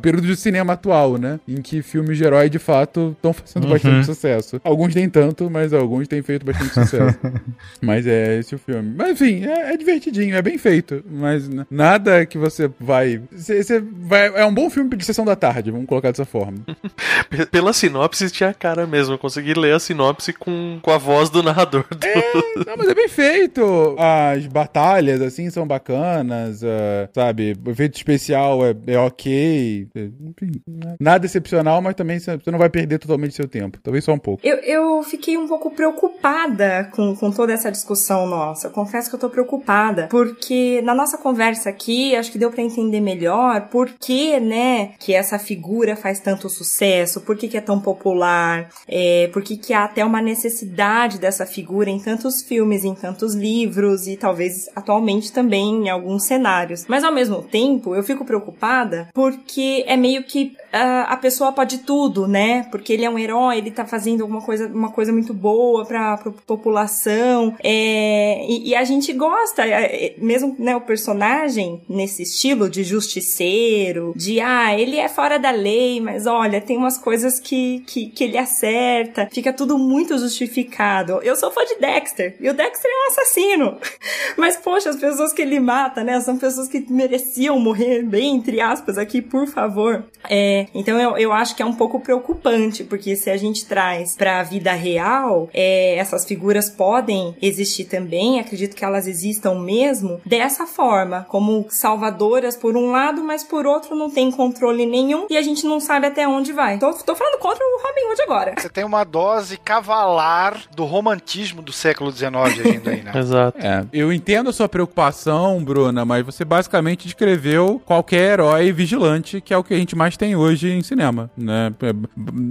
período 0.00 0.26
de 0.26 0.34
cinema 0.36 0.72
atual, 0.72 1.16
né? 1.18 1.38
Em 1.46 1.60
que 1.62 1.82
filmes 1.82 2.16
de 2.18 2.24
herói 2.24 2.48
de 2.50 2.58
fato 2.58 3.12
estão 3.16 3.32
fazendo 3.32 3.68
bastante 3.68 4.06
sucesso. 4.06 4.60
Alguns 4.64 4.94
nem 4.94 5.08
tanto, 5.08 5.48
mas 5.50 5.72
alguns 5.72 6.08
têm 6.08 6.22
feito 6.22 6.44
bastante 6.46 6.72
sucesso. 6.74 7.18
mas 7.80 8.06
é 8.06 8.38
esse 8.38 8.54
o 8.54 8.58
filme. 8.58 8.94
Mas 8.96 9.10
enfim, 9.10 9.44
é, 9.44 9.72
é 9.74 9.76
divertidinho, 9.76 10.34
é 10.34 10.42
bem 10.42 10.56
feito, 10.58 11.04
mas 11.08 11.48
nada 11.70 12.24
que 12.26 12.38
você 12.38 12.70
vai, 12.80 13.20
você 13.30 13.80
vai, 13.80 14.26
é 14.28 14.44
um 14.44 14.54
bom 14.54 14.68
filme 14.70 14.96
de 14.96 15.04
sessão 15.04 15.24
da 15.24 15.36
tarde, 15.36 15.70
vamos 15.70 15.86
colocar 15.86 16.10
dessa 16.10 16.24
forma. 16.24 16.58
Pela 17.50 17.72
sinopse 17.72 18.30
tinha 18.30 18.52
cara 18.54 18.86
mesmo. 18.86 19.14
Eu 19.14 19.18
consegui 19.18 19.54
ler 19.54 19.74
a 19.74 19.78
sinopse 19.78 20.32
com, 20.32 20.78
com 20.80 20.90
a 20.90 20.98
voz 20.98 21.28
do 21.30 21.42
narrador. 21.42 21.84
do- 21.90 22.64
Não, 22.66 22.76
mas 22.76 22.88
é 22.88 22.94
bem 22.94 23.08
feito. 23.08 23.96
As 23.98 24.46
batalhas, 24.46 25.20
assim, 25.20 25.50
são 25.50 25.66
bacanas, 25.66 26.62
ah, 26.64 27.08
sabe? 27.14 27.54
Efeito 27.72 27.96
especial 27.96 28.64
é, 28.64 28.74
é 28.86 28.98
ok. 28.98 29.88
é, 29.94 30.00
Enfim, 30.00 30.52
né? 30.66 30.96
nada 31.00 31.26
excepcional, 31.26 31.80
mas 31.82 31.94
também 31.94 32.18
você 32.18 32.38
não 32.50 32.58
vai 32.58 32.70
perder 32.70 32.98
totalmente 32.98 33.34
seu 33.34 33.48
tempo. 33.48 33.78
Talvez 33.82 34.04
só 34.04 34.12
um 34.12 34.18
pouco. 34.18 34.46
Eu, 34.46 34.56
eu 34.58 35.02
fiquei 35.02 35.36
um 35.36 35.48
pouco 35.48 35.70
preocupada 35.70 36.90
com, 36.94 37.14
com 37.16 37.30
toda 37.30 37.52
essa 37.52 37.70
discussão 37.70 38.26
nossa. 38.26 38.68
Eu 38.68 38.70
confesso 38.70 39.08
que 39.08 39.16
eu 39.16 39.20
tô 39.20 39.28
preocupada, 39.28 40.08
porque 40.10 40.80
na 40.82 40.94
nossa 40.94 41.18
conversa 41.18 41.70
aqui, 41.70 42.14
acho 42.16 42.30
que 42.30 42.38
deu 42.38 42.50
pra 42.50 42.62
entender 42.62 43.00
melhor 43.00 43.68
por 43.68 43.90
que, 43.90 44.38
né, 44.38 44.90
que 44.98 45.14
essa 45.14 45.38
figura 45.38 45.96
faz 45.96 46.18
tanto 46.20 46.48
sucesso, 46.48 47.20
por 47.20 47.36
que, 47.36 47.48
que 47.48 47.56
é 47.56 47.60
tão 47.60 47.80
popular, 47.80 48.68
é, 48.86 49.28
por 49.32 49.42
que, 49.42 49.56
que 49.56 49.72
há 49.72 49.84
até 49.84 50.04
uma 50.04 50.20
necessidade 50.20 51.18
dessa 51.18 51.46
figura 51.46 51.90
em 51.90 51.98
tantos 51.98 52.42
filmes, 52.42 52.84
em 52.84 52.94
tantos 52.94 53.34
livros 53.34 54.06
e 54.06 54.16
talvez 54.16 54.68
atualmente 54.74 55.32
também 55.32 55.86
em 55.86 55.88
alguns 55.88 56.24
cenários. 56.24 56.84
Mas 56.88 57.04
ao 57.04 57.12
mesmo 57.12 57.42
tempo, 57.42 57.61
eu 57.86 58.02
fico 58.02 58.24
preocupada 58.24 59.08
porque 59.12 59.84
é 59.86 59.96
meio 59.96 60.24
que 60.24 60.56
ah, 60.72 61.02
a 61.10 61.16
pessoa 61.16 61.52
pode 61.52 61.78
tudo, 61.78 62.26
né? 62.26 62.66
Porque 62.70 62.92
ele 62.92 63.04
é 63.04 63.10
um 63.10 63.18
herói, 63.18 63.58
ele 63.58 63.70
tá 63.70 63.84
fazendo 63.84 64.22
alguma 64.22 64.40
coisa, 64.40 64.66
uma 64.68 64.90
coisa 64.90 65.12
muito 65.12 65.34
boa 65.34 65.84
pra, 65.84 66.16
pra 66.16 66.32
população. 66.46 67.54
É, 67.62 68.44
e, 68.48 68.70
e 68.70 68.74
a 68.74 68.82
gente 68.84 69.12
gosta, 69.12 69.66
é, 69.66 70.06
é, 70.06 70.14
mesmo 70.18 70.56
né, 70.58 70.74
o 70.74 70.80
personagem 70.80 71.82
nesse 71.88 72.22
estilo 72.22 72.70
de 72.70 72.84
justiceiro, 72.84 74.14
de 74.16 74.40
ah, 74.40 74.78
ele 74.78 74.96
é 74.96 75.08
fora 75.08 75.38
da 75.38 75.50
lei, 75.50 76.00
mas 76.00 76.26
olha, 76.26 76.60
tem 76.60 76.78
umas 76.78 76.96
coisas 76.96 77.38
que, 77.38 77.80
que, 77.86 78.06
que 78.06 78.24
ele 78.24 78.38
acerta. 78.38 79.28
Fica 79.30 79.52
tudo 79.52 79.78
muito 79.78 80.16
justificado. 80.18 81.20
Eu 81.22 81.36
sou 81.36 81.50
fã 81.50 81.64
de 81.64 81.78
Dexter, 81.78 82.36
e 82.40 82.48
o 82.48 82.54
Dexter 82.54 82.90
é 82.90 82.94
um 82.94 83.10
assassino. 83.10 83.78
Mas, 84.38 84.56
poxa, 84.56 84.90
as 84.90 84.96
pessoas 84.96 85.32
que 85.32 85.42
ele 85.42 85.60
mata, 85.60 86.02
né? 86.02 86.18
São 86.20 86.38
pessoas 86.38 86.68
que 86.68 86.84
mereciam 86.90 87.51
morrer, 87.58 88.02
bem 88.02 88.34
entre 88.34 88.60
aspas, 88.60 88.98
aqui, 88.98 89.20
por 89.20 89.46
favor. 89.46 90.04
É, 90.28 90.66
então 90.74 90.98
eu, 90.98 91.16
eu 91.16 91.32
acho 91.32 91.54
que 91.54 91.62
é 91.62 91.66
um 91.66 91.74
pouco 91.74 92.00
preocupante, 92.00 92.84
porque 92.84 93.16
se 93.16 93.30
a 93.30 93.36
gente 93.36 93.66
traz 93.66 94.16
pra 94.16 94.42
vida 94.42 94.72
real, 94.72 95.48
é, 95.52 95.96
essas 95.96 96.24
figuras 96.24 96.70
podem 96.70 97.36
existir 97.40 97.84
também, 97.84 98.40
acredito 98.40 98.76
que 98.76 98.84
elas 98.84 99.06
existam 99.06 99.54
mesmo, 99.60 100.20
dessa 100.24 100.66
forma, 100.66 101.26
como 101.28 101.66
salvadoras 101.68 102.56
por 102.56 102.76
um 102.76 102.90
lado, 102.90 103.22
mas 103.22 103.44
por 103.44 103.66
outro 103.66 103.94
não 103.94 104.10
tem 104.10 104.30
controle 104.30 104.86
nenhum 104.86 105.26
e 105.28 105.36
a 105.36 105.42
gente 105.42 105.64
não 105.66 105.80
sabe 105.80 106.06
até 106.06 106.26
onde 106.26 106.52
vai. 106.52 106.78
Tô, 106.78 106.92
tô 106.92 107.14
falando 107.14 107.38
contra 107.38 107.64
o 107.64 107.82
Robin 107.82 108.10
Hood 108.10 108.22
agora. 108.22 108.54
Você 108.58 108.68
tem 108.68 108.84
uma 108.84 109.04
dose 109.04 109.56
cavalar 109.56 110.62
do 110.74 110.84
romantismo 110.84 111.62
do 111.62 111.72
século 111.72 112.10
XIX 112.10 112.34
agindo 112.36 112.90
aí, 112.90 113.02
né? 113.02 113.12
Exato. 113.16 113.58
É, 113.58 113.84
eu 113.92 114.12
entendo 114.12 114.50
a 114.50 114.52
sua 114.52 114.68
preocupação, 114.68 115.62
Bruna, 115.62 116.04
mas 116.04 116.24
você 116.24 116.44
basicamente 116.44 117.04
descreveu 117.04 117.41
qualquer 117.84 118.32
herói 118.34 118.72
vigilante, 118.72 119.40
que 119.40 119.52
é 119.52 119.56
o 119.56 119.64
que 119.64 119.74
a 119.74 119.76
gente 119.76 119.96
mais 119.96 120.16
tem 120.16 120.36
hoje 120.36 120.70
em 120.70 120.82
cinema, 120.82 121.30
né? 121.36 121.72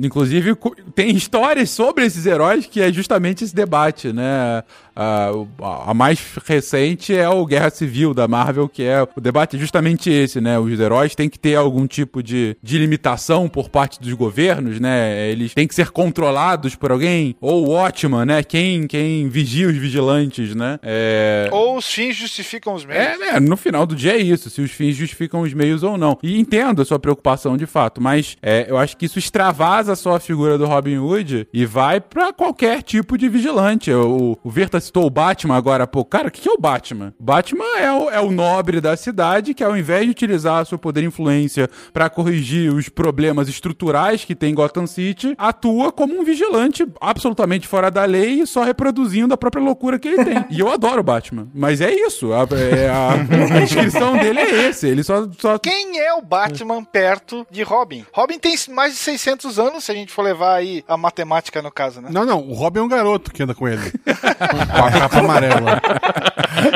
Inclusive, 0.04 0.56
tem 0.94 1.16
histórias 1.16 1.70
sobre 1.70 2.06
esses 2.06 2.26
heróis 2.26 2.66
que 2.66 2.82
é 2.82 2.92
justamente 2.92 3.44
esse 3.44 3.56
debate, 3.56 4.12
né? 4.12 4.64
A, 4.96 5.32
o- 5.34 5.48
a 5.88 5.94
mais 5.94 6.20
recente 6.46 7.16
é 7.16 7.28
o 7.30 7.46
Guerra 7.46 7.70
Civil 7.70 8.14
da 8.14 8.28
Marvel, 8.28 8.68
que 8.68 8.84
é 8.84 9.02
o 9.16 9.22
debate 9.22 9.56
é 9.56 9.60
justamente 9.60 10.10
esse, 10.10 10.42
né? 10.42 10.60
Os 10.60 10.80
heróis 10.80 11.16
têm 11.16 11.30
que 11.30 11.40
ter 11.40 11.56
algum 11.56 11.88
tipo 11.88 12.22
de, 12.22 12.56
de 12.62 12.78
limitação 12.78 13.48
por 13.48 13.70
parte 13.70 14.00
dos 14.02 14.14
governos, 14.14 14.80
né? 14.80 15.30
Eles 15.32 15.54
têm 15.54 15.68
que 15.68 15.74
ser 15.76 15.92
controlados 15.92 16.76
por 16.76 16.92
alguém. 16.92 17.36
Ou 17.40 17.66
o 17.68 17.70
Watchman, 17.72 18.26
né? 18.26 18.44
Quem, 18.44 18.86
quem 18.88 19.30
vigia 19.30 19.68
os 19.70 19.78
vigilantes, 19.78 20.54
né? 20.54 20.78
É... 20.84 21.50
Ou 21.52 21.78
os 21.78 21.88
fins 21.88 22.16
justificam 22.16 22.74
os 22.74 22.84
meios. 22.86 23.02
É, 23.04 23.18
né, 23.18 23.40
no 23.40 23.56
final 23.56 23.86
do 23.86 23.96
dia 23.96 24.14
é 24.14 24.18
isso, 24.18 24.50
se 24.50 24.62
os 24.62 24.72
fins 24.72 24.96
justificam 24.96 25.42
os 25.42 25.54
meios 25.54 25.84
ou 25.84 25.98
não. 25.98 26.18
E 26.22 26.38
entendo 26.40 26.82
a 26.82 26.86
sua 26.86 27.00
preocupação 27.00 27.56
de 27.56 27.66
fato, 27.66 28.02
mas 28.02 28.36
é, 28.42 28.66
eu 28.68 28.78
acho 28.78 28.98
que 28.98 29.06
isso 29.06 29.18
extravasa 29.20 29.96
só 29.96 30.16
a 30.16 30.20
figura 30.20 30.58
do 30.58 30.66
Robin 30.66 30.98
Hood 30.98 31.48
e 31.54 31.66
vai 31.66 32.02
pra 32.02 32.34
qualquer 32.34 32.84
tipo 32.84 33.18
de 33.18 33.30
vigilante. 33.30 33.92
O, 33.92 34.38
o 34.44 34.50
Verta 34.50 34.81
citou 34.82 35.06
o 35.06 35.10
Batman 35.10 35.56
agora, 35.56 35.88
pô, 35.88 36.04
cara, 36.04 36.28
o 36.28 36.32
que, 36.32 36.42
que 36.42 36.50
é 36.50 36.52
o 36.52 36.60
Batman? 36.60 37.14
Batman 37.20 37.78
é 37.80 37.92
o, 37.92 38.10
é 38.10 38.20
o 38.20 38.32
nobre 38.32 38.82
da 38.82 38.98
cidade 38.98 39.54
que, 39.54 39.64
ao 39.64 39.78
invés 39.78 40.06
de 40.06 40.12
utilizar 40.12 40.66
seu 40.66 40.78
poder 40.78 41.04
e 41.04 41.06
influência 41.06 41.70
pra 41.94 42.10
corrigir 42.10 42.74
os 42.74 42.90
problemas 42.90 43.48
estruturais 43.48 44.26
que 44.26 44.36
tem 44.36 44.52
em 44.52 44.56
Gotham 44.56 44.88
City, 44.88 45.36
atua 45.38 45.92
como 45.92 46.20
um 46.20 46.24
vigilante 46.24 46.88
absolutamente 47.00 47.68
fora 47.68 47.92
da 47.92 48.06
lei 48.06 48.42
e 48.42 48.48
só 48.48 48.64
reproduzindo 48.64 49.34
a 49.34 49.38
própria 49.38 49.64
loucura 49.64 50.00
que 50.00 50.08
ele 50.08 50.26
tem. 50.26 50.46
e 50.50 50.60
eu 50.60 50.72
adoro 50.72 51.02
o 51.02 51.04
Batman. 51.04 51.48
Mas 51.54 51.82
é 51.82 51.92
isso. 51.94 52.34
A, 52.34 52.48
é 52.56 52.90
a, 52.90 53.14
a 53.14 53.60
descrição 53.62 54.18
dele 54.18 54.40
é 54.40 54.70
esse. 54.70 54.88
Ele 54.88 55.04
só, 55.04 55.28
só 55.38 55.58
Quem 55.58 56.00
é 56.00 56.14
o 56.14 56.22
Batman 56.22 56.84
perto 56.84 57.46
de 57.50 57.64
Robin? 57.64 58.06
Robin 58.12 58.40
tem 58.40 58.56
mais 58.70 58.94
de 58.94 59.00
600 59.00 59.60
anos, 59.60 59.84
se 59.84 59.92
a 59.92 59.96
gente 59.96 60.12
for 60.12 60.22
levar 60.22 60.56
aí 60.56 60.84
a 60.88 60.98
matemática 60.98 61.62
no 61.62 61.72
caso, 61.72 62.02
né? 62.02 62.10
Não, 62.12 62.26
não, 62.26 62.48
o 62.48 62.54
Robin 62.54 62.80
é 62.80 62.84
um 62.84 62.88
garoto 62.88 63.32
que 63.32 63.44
anda 63.44 63.54
com 63.54 63.68
ele. 63.68 63.82
com 64.72 64.84
a 64.86 64.92
capa 64.92 65.20
amarela. 65.20 65.82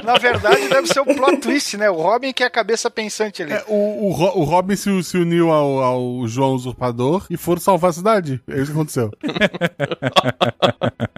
Na 0.03 0.17
verdade, 0.17 0.67
deve 0.69 0.87
ser 0.87 0.99
o 0.99 1.05
plot 1.05 1.37
twist, 1.37 1.77
né? 1.77 1.89
O 1.89 1.95
Robin 1.95 2.31
que 2.33 2.43
é 2.43 2.47
a 2.47 2.49
cabeça 2.49 2.89
pensante 2.89 3.43
ali. 3.43 3.53
É, 3.53 3.63
o, 3.67 3.73
o, 3.73 4.39
o 4.39 4.43
Robin 4.43 4.75
se, 4.75 5.03
se 5.03 5.17
uniu 5.17 5.51
ao, 5.51 5.79
ao 5.79 6.27
João 6.27 6.53
Usurpador 6.53 7.25
e 7.29 7.37
foram 7.37 7.61
salvar 7.61 7.89
a 7.89 7.93
cidade. 7.93 8.41
É 8.47 8.55
isso 8.55 8.67
que 8.67 8.71
aconteceu. 8.71 9.11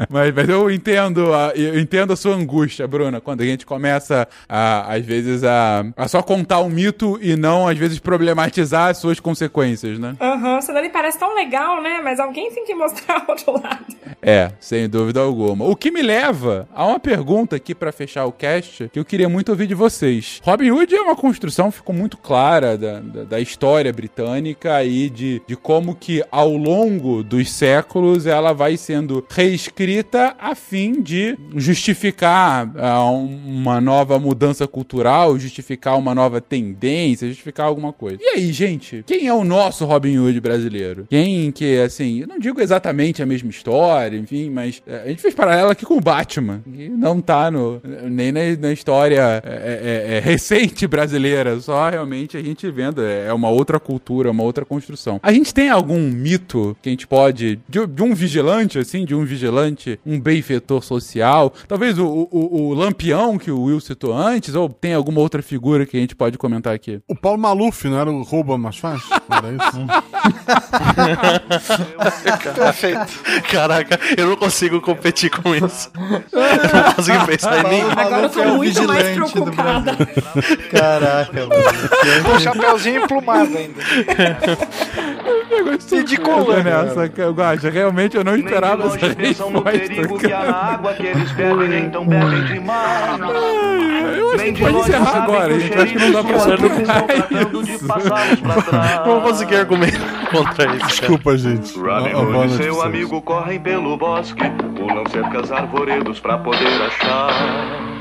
Mas, 0.10 0.34
mas 0.34 0.48
eu 0.48 0.72
entendo, 0.72 1.34
a, 1.34 1.52
eu 1.56 1.80
entendo 1.80 2.14
a 2.14 2.16
sua 2.16 2.36
angústia, 2.36 2.88
Bruna, 2.88 3.20
quando 3.20 3.42
a 3.42 3.46
gente 3.46 3.66
começa, 3.66 4.28
a, 4.48 4.94
às 4.94 5.06
vezes, 5.06 5.44
a, 5.44 5.86
a 5.98 6.08
só 6.08 6.22
contar 6.22 6.62
um 6.62 6.70
mito 6.70 7.20
e 7.22 7.36
não, 7.36 7.68
às 7.68 7.78
vezes, 7.78 8.00
problematizar 8.00 8.90
as 8.90 8.98
suas 8.98 9.20
consequências, 9.20 10.00
né? 10.00 10.16
Aham, 10.22 10.62
senão 10.62 10.80
ele 10.80 10.90
parece 10.90 11.20
tão 11.20 11.36
legal, 11.36 11.82
né? 11.82 12.00
Mas 12.04 12.20
alguém 12.20 12.52
tem 12.52 12.64
que 12.66 12.74
mostrar 12.74 13.24
o 13.28 13.32
outro 13.32 13.54
lado. 13.54 13.86
É, 14.22 14.52
sem 14.60 14.88
dúvida 14.88 15.20
alguma. 15.20 15.66
O 15.66 15.76
que 15.76 15.92
me 15.92 16.02
leva 16.02 16.67
a 16.74 16.86
uma 16.86 17.00
pergunta 17.00 17.56
aqui 17.56 17.74
pra 17.74 17.92
fechar 17.92 18.26
o 18.26 18.32
cast 18.32 18.90
que 18.90 19.00
eu 19.00 19.06
queria 19.06 19.30
muito 19.30 19.50
ouvir 19.50 19.68
de 19.68 19.74
vocês. 19.74 20.42
Robin 20.44 20.72
Hood 20.72 20.96
é 20.96 21.02
uma 21.02 21.16
construção, 21.16 21.72
ficou 21.72 21.94
muito 21.96 22.18
clara 22.18 22.78
da, 22.78 23.00
da, 23.00 23.24
da 23.24 23.40
história 23.40 23.92
britânica 23.92 24.84
e 24.84 25.10
de, 25.10 25.42
de 25.48 25.56
como 25.56 25.96
que 25.96 26.24
ao 26.32 26.56
longo 26.56 27.24
dos 27.24 27.52
séculos 27.52 28.26
ela 28.26 28.54
vai 28.54 28.78
sendo 28.78 29.26
reescrita 29.30 30.36
a 30.40 30.56
fim 30.56 31.02
de 31.02 31.38
justificar 31.56 32.72
ah, 32.78 33.02
uma 33.10 33.82
nova 33.82 34.20
mudança 34.20 34.68
cultural, 34.68 35.38
justificar 35.38 35.98
uma 35.98 36.14
nova 36.14 36.42
tendência, 36.42 37.28
justificar 37.28 37.68
alguma 37.68 37.94
coisa. 37.94 38.20
E 38.22 38.26
aí, 38.36 38.52
gente, 38.52 39.04
quem 39.06 39.28
é 39.28 39.34
o 39.34 39.44
nosso 39.44 39.86
Robin 39.86 40.18
Hood 40.18 40.40
brasileiro? 40.40 41.06
Quem 41.10 41.52
que, 41.52 41.80
assim, 41.80 42.22
eu 42.22 42.28
não 42.28 42.40
digo 42.40 42.62
exatamente 42.62 43.22
a 43.22 43.26
mesma 43.26 43.50
história, 43.50 44.18
enfim, 44.18 44.50
mas 44.50 44.82
é, 44.86 45.04
a 45.04 45.08
gente 45.08 45.22
fez 45.22 45.34
paralelo 45.34 45.70
aqui 45.70 45.86
com 45.86 45.98
o 45.98 46.02
Batman, 46.02 46.57
que 46.64 46.90
não 46.90 47.22
tá 47.22 47.52
no, 47.52 47.82
nem 48.10 48.32
na, 48.32 48.40
na 48.60 48.72
história 48.72 49.42
é, 49.44 49.46
é, 49.46 50.18
é, 50.18 50.20
recente 50.26 50.88
brasileira, 50.88 51.60
só 51.60 51.90
realmente 51.90 52.38
a 52.38 52.42
gente 52.42 52.70
vendo, 52.70 53.04
é 53.04 53.32
uma 53.34 53.50
outra 53.50 53.80
cultura, 53.80 54.32
uma 54.32 54.44
outra 54.44 54.66
construção. 54.66 55.20
A 55.22 55.32
gente 55.32 55.54
tem 55.54 55.70
algum 55.70 56.00
mito 56.00 56.76
que 56.82 56.90
a 56.90 56.92
gente 56.92 57.08
pode, 57.08 57.60
de, 57.68 57.88
de 57.88 58.04
um 58.04 58.14
vigilante, 58.14 58.80
assim, 58.80 59.06
de 59.06 59.16
um 59.16 59.26
vigilante, 59.26 60.00
um 60.06 60.20
benfeitor 60.20 60.84
social, 60.84 61.54
talvez 61.68 61.98
o, 61.98 62.28
o, 62.32 62.70
o 62.70 62.74
Lampião 62.74 63.38
que 63.38 63.52
o 63.52 63.64
Will 63.64 63.80
citou 63.80 64.14
antes, 64.14 64.56
ou 64.56 64.70
tem 64.70 64.94
alguma 64.94 65.22
outra 65.22 65.42
figura 65.42 65.86
que 65.86 65.98
a 65.98 66.00
gente 66.00 66.16
pode 66.16 66.38
comentar 66.38 66.74
aqui? 66.74 67.00
O 67.08 67.16
Paulo 67.16 67.40
Maluf 67.40 67.88
não 67.88 68.00
era 68.00 68.12
o 68.12 68.24
rouba 68.24 68.58
mais 68.58 68.78
fácil? 68.78 69.08
Não 69.30 69.38
era 69.38 69.52
isso? 69.52 70.38
Perfeito. 72.56 73.24
Caraca, 73.50 74.00
eu 74.18 74.28
não 74.28 74.36
consigo 74.36 74.82
competir 74.82 75.30
com 75.30 75.56
isso. 75.56 75.90
Não 76.74 76.94
consigo 76.94 77.26
pensar 77.26 77.60
em 77.60 77.64
ninguém. 77.64 77.84
Agora 77.96 78.22
eu 78.24 78.30
tô 78.30 78.42
é 78.42 78.48
muito 78.48 78.88
mais 78.88 79.08
vigilante 79.08 79.20
do 79.20 79.52
preocupada. 79.52 79.98
Caraca, 80.72 81.46
mano. 81.46 82.24
Com 82.24 82.32
o 82.32 82.40
chapéuzinho 82.40 83.04
emplumado 83.04 83.58
ainda. 83.58 83.82
E 85.92 86.04
de 86.04 86.18
colã. 86.18 86.64
nessa, 86.64 87.10
que 87.10 87.22
eu 87.22 87.34
gosto. 87.34 87.70
Realmente 87.70 88.18
eu 88.18 88.24
não 88.24 88.34
Nem 88.34 88.42
de 88.42 88.48
esperava 88.48 88.86
longe 88.86 89.06
essa 89.06 89.16
pensam 89.16 89.50
no 89.50 89.62
perigo 89.62 90.20
que 90.20 90.32
há 90.32 90.44
na 90.44 90.56
água 90.74 90.94
que 90.94 91.06
eles 91.06 91.32
bebem, 91.32 91.86
então 91.86 92.06
bebem 92.06 92.44
demais. 92.46 93.20
Eu 94.18 94.32
acho 94.32 94.44
que 94.44 94.52
de 94.52 94.62
pode 94.62 94.78
encerrar 94.78 95.24
agora, 95.24 95.60
gente. 95.60 95.78
Acho 95.78 95.94
que 95.94 96.00
não 96.00 96.12
dá 96.12 96.24
pra 96.24 96.40
superar 96.40 97.04
de 97.64 97.74
isso. 97.74 97.88
Não 99.06 99.06
vou 99.06 99.22
conseguir 99.22 99.56
argumentar 99.56 100.27
contra 100.32 100.76
isso. 100.76 100.88
Desculpa, 100.88 101.38
gente. 101.38 101.78
Robin 101.78 102.14
Hood 102.14 102.54
e 102.54 102.64
seu 102.64 102.82
amigo 102.82 103.22
correm 103.22 103.60
pelo 103.60 103.98
bosque, 103.98 104.44
pulam 104.76 105.04
cercas 105.10 105.52
arvoredos 105.52 106.20
pra 106.20 106.38
poder 106.38 106.82
achar 106.82 107.98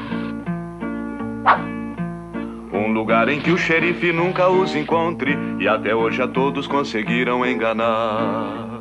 um 2.72 2.92
lugar 2.92 3.28
em 3.28 3.40
que 3.40 3.50
o 3.50 3.58
xerife 3.58 4.12
nunca 4.12 4.48
os 4.48 4.74
encontre 4.74 5.36
e 5.58 5.66
até 5.66 5.94
hoje 5.94 6.22
a 6.22 6.28
todos 6.28 6.66
conseguiram 6.66 7.44
enganar. 7.46 8.76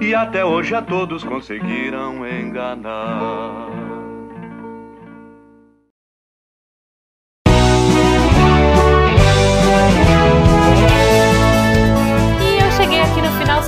E 0.00 0.14
até 0.14 0.44
hoje 0.44 0.74
a 0.74 0.82
todos 0.82 1.22
conseguiram 1.24 2.26
enganar. 2.26 3.89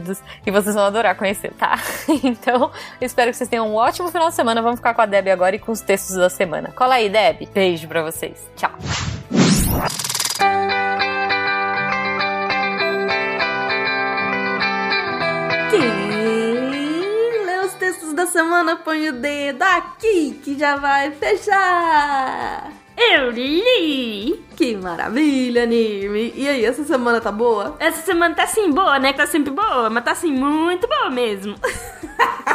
e 0.00 0.50
vocês 0.50 0.74
vão 0.74 0.84
adorar 0.84 1.16
conhecer, 1.16 1.52
tá? 1.54 1.78
então, 2.22 2.70
espero 3.00 3.30
que 3.30 3.36
vocês 3.36 3.48
tenham 3.48 3.68
um 3.68 3.74
ótimo 3.74 4.08
final 4.10 4.28
de 4.28 4.34
semana. 4.34 4.62
Vamos 4.62 4.78
ficar 4.78 4.94
com 4.94 5.02
a 5.02 5.06
Deb 5.06 5.28
agora 5.28 5.56
e 5.56 5.58
com 5.58 5.72
os 5.72 5.80
textos 5.80 6.16
da 6.16 6.30
semana. 6.30 6.72
Cola 6.72 6.94
aí, 6.94 7.08
Deb. 7.08 7.48
Beijo 7.52 7.88
pra 7.88 8.02
vocês. 8.02 8.48
Tchau. 8.56 8.72
Quem 15.70 17.46
lê 17.46 17.58
os 17.64 17.74
textos 17.74 18.12
da 18.12 18.26
semana 18.26 18.76
põe 18.76 19.08
o 19.08 19.12
dedo 19.12 19.62
aqui 19.62 20.40
que 20.42 20.58
já 20.58 20.76
vai 20.76 21.10
fechar. 21.12 22.81
Eu 23.10 23.30
li! 23.30 24.44
Que 24.56 24.76
maravilha, 24.76 25.66
Nirme. 25.66 26.32
E 26.36 26.48
aí, 26.48 26.64
essa 26.64 26.84
semana 26.84 27.20
tá 27.20 27.32
boa? 27.32 27.74
Essa 27.80 28.02
semana 28.02 28.34
tá 28.34 28.44
assim 28.44 28.70
boa, 28.70 28.98
né? 28.98 29.12
Que 29.12 29.18
tá 29.18 29.26
sempre 29.26 29.52
boa, 29.52 29.90
mas 29.90 30.04
tá 30.04 30.12
assim 30.12 30.30
muito 30.32 30.86
boa 30.86 31.10
mesmo. 31.10 31.56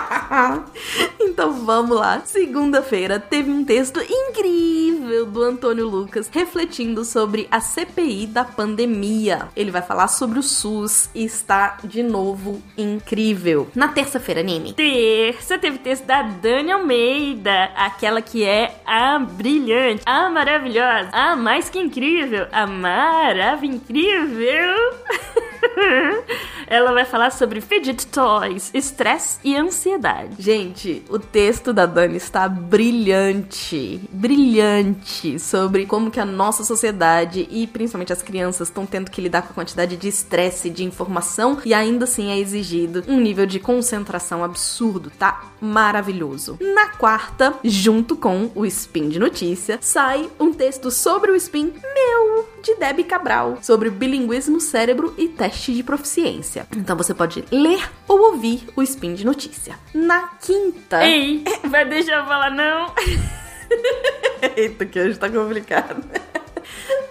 então 1.20 1.52
vamos 1.66 1.98
lá. 1.98 2.22
Segunda-feira 2.24 3.20
teve 3.20 3.52
um 3.52 3.66
texto 3.66 4.00
incrível 4.02 4.87
do 5.26 5.44
Antônio 5.44 5.88
Lucas 5.88 6.30
refletindo 6.32 7.06
sobre 7.06 7.48
a 7.50 7.60
CPI 7.60 8.28
da 8.28 8.44
pandemia. 8.44 9.50
Ele 9.56 9.72
vai 9.72 9.82
falar 9.82 10.08
sobre 10.08 10.40
o 10.40 10.44
SUS 10.44 11.10
e 11.14 11.24
está 11.24 11.78
de 11.84 12.04
novo 12.04 12.62
incrível. 12.78 13.70
Na 13.76 13.88
terça-feira, 13.88 14.44
Nime. 14.44 14.74
Terça 14.74 15.58
teve 15.58 15.78
texto 15.78 16.06
da 16.06 16.24
Dani 16.24 16.72
Almeida, 16.72 17.72
aquela 17.76 18.22
que 18.22 18.44
é 18.44 18.82
a 18.86 19.20
brilhante, 19.20 20.04
a 20.06 20.30
maravilhosa, 20.30 21.10
a 21.12 21.36
mais 21.36 21.70
que 21.70 21.80
incrível, 21.80 22.48
a 22.52 22.68
maravilha 22.68 23.68
incrível. 23.68 24.94
ela 26.68 26.92
vai 26.92 27.06
falar 27.06 27.32
sobre 27.32 27.62
fidget 27.62 28.08
toys, 28.08 28.72
estresse 28.74 29.40
e 29.44 29.56
ansiedade. 29.56 30.36
Gente, 30.40 31.04
o 31.10 31.20
texto 31.20 31.72
da 31.72 31.86
Dani 31.86 32.18
está 32.18 32.48
brilhante, 32.50 34.02
brilhante 34.12 35.40
sobre 35.40 35.86
como 35.86 36.12
que 36.12 36.20
a 36.20 36.26
nossa 36.26 36.64
sociedade 36.64 37.48
e 37.50 37.68
principalmente 37.68 38.14
as 38.14 38.22
crianças 38.22 38.68
estão 38.68 38.86
tendo 38.86 39.12
que 39.12 39.22
lidar 39.22 39.44
com 39.44 39.52
a 39.52 39.56
quantidade 39.56 39.96
de 39.96 40.08
estresse, 40.08 40.70
de 40.70 40.84
informação 40.84 41.60
e 41.64 41.74
ainda 41.74 42.06
assim 42.06 42.32
é 42.32 42.38
exigido 42.38 43.04
um 43.08 43.20
nível 43.20 43.46
de 43.46 43.60
concentração 43.60 44.44
absurdo, 44.44 45.12
tá? 45.18 45.44
Maravilhoso. 45.62 46.58
Na 46.62 46.90
quarta, 46.90 47.54
junto 47.64 48.16
com 48.16 48.52
o 48.56 48.66
Spin 48.66 49.10
de 49.10 49.20
Notícia, 49.20 49.78
sai 49.82 50.30
um 50.40 50.54
texto 50.54 50.92
sobre 50.92 51.32
o 51.32 51.36
Spin 51.36 51.74
meu, 51.74 52.48
de 52.64 52.76
Debbie 52.76 53.04
Cabral, 53.04 53.58
sobre 53.62 53.90
bilinguismo, 53.90 54.60
cérebro 54.60 55.14
e 55.18 55.28
teste 55.28 55.67
de 55.74 55.84
proficiência. 55.84 56.68
Então 56.76 56.96
você 56.96 57.14
pode 57.14 57.44
ler 57.52 57.90
ou 58.08 58.34
ouvir 58.34 58.68
o 58.76 58.82
Spin 58.84 59.14
de 59.14 59.26
Notícia. 59.26 59.78
Na 59.94 60.30
quinta. 60.42 61.06
Ei, 61.06 61.44
vai 61.66 61.86
deixar 61.86 62.20
eu 62.20 62.26
falar 62.26 62.52
não? 62.52 62.94
Eita, 64.56 64.86
que 64.86 65.00
hoje 65.00 65.18
tá 65.18 65.30
complicado. 65.30 66.04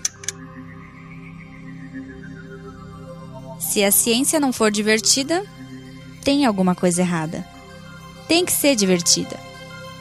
Se 3.60 3.84
a 3.84 3.92
ciência 3.92 4.40
não 4.40 4.52
for 4.52 4.70
divertida, 4.70 5.44
tem 6.24 6.46
alguma 6.46 6.74
coisa 6.74 7.02
errada. 7.02 7.46
Tem 8.26 8.44
que 8.44 8.52
ser 8.52 8.74
divertida. 8.74 9.38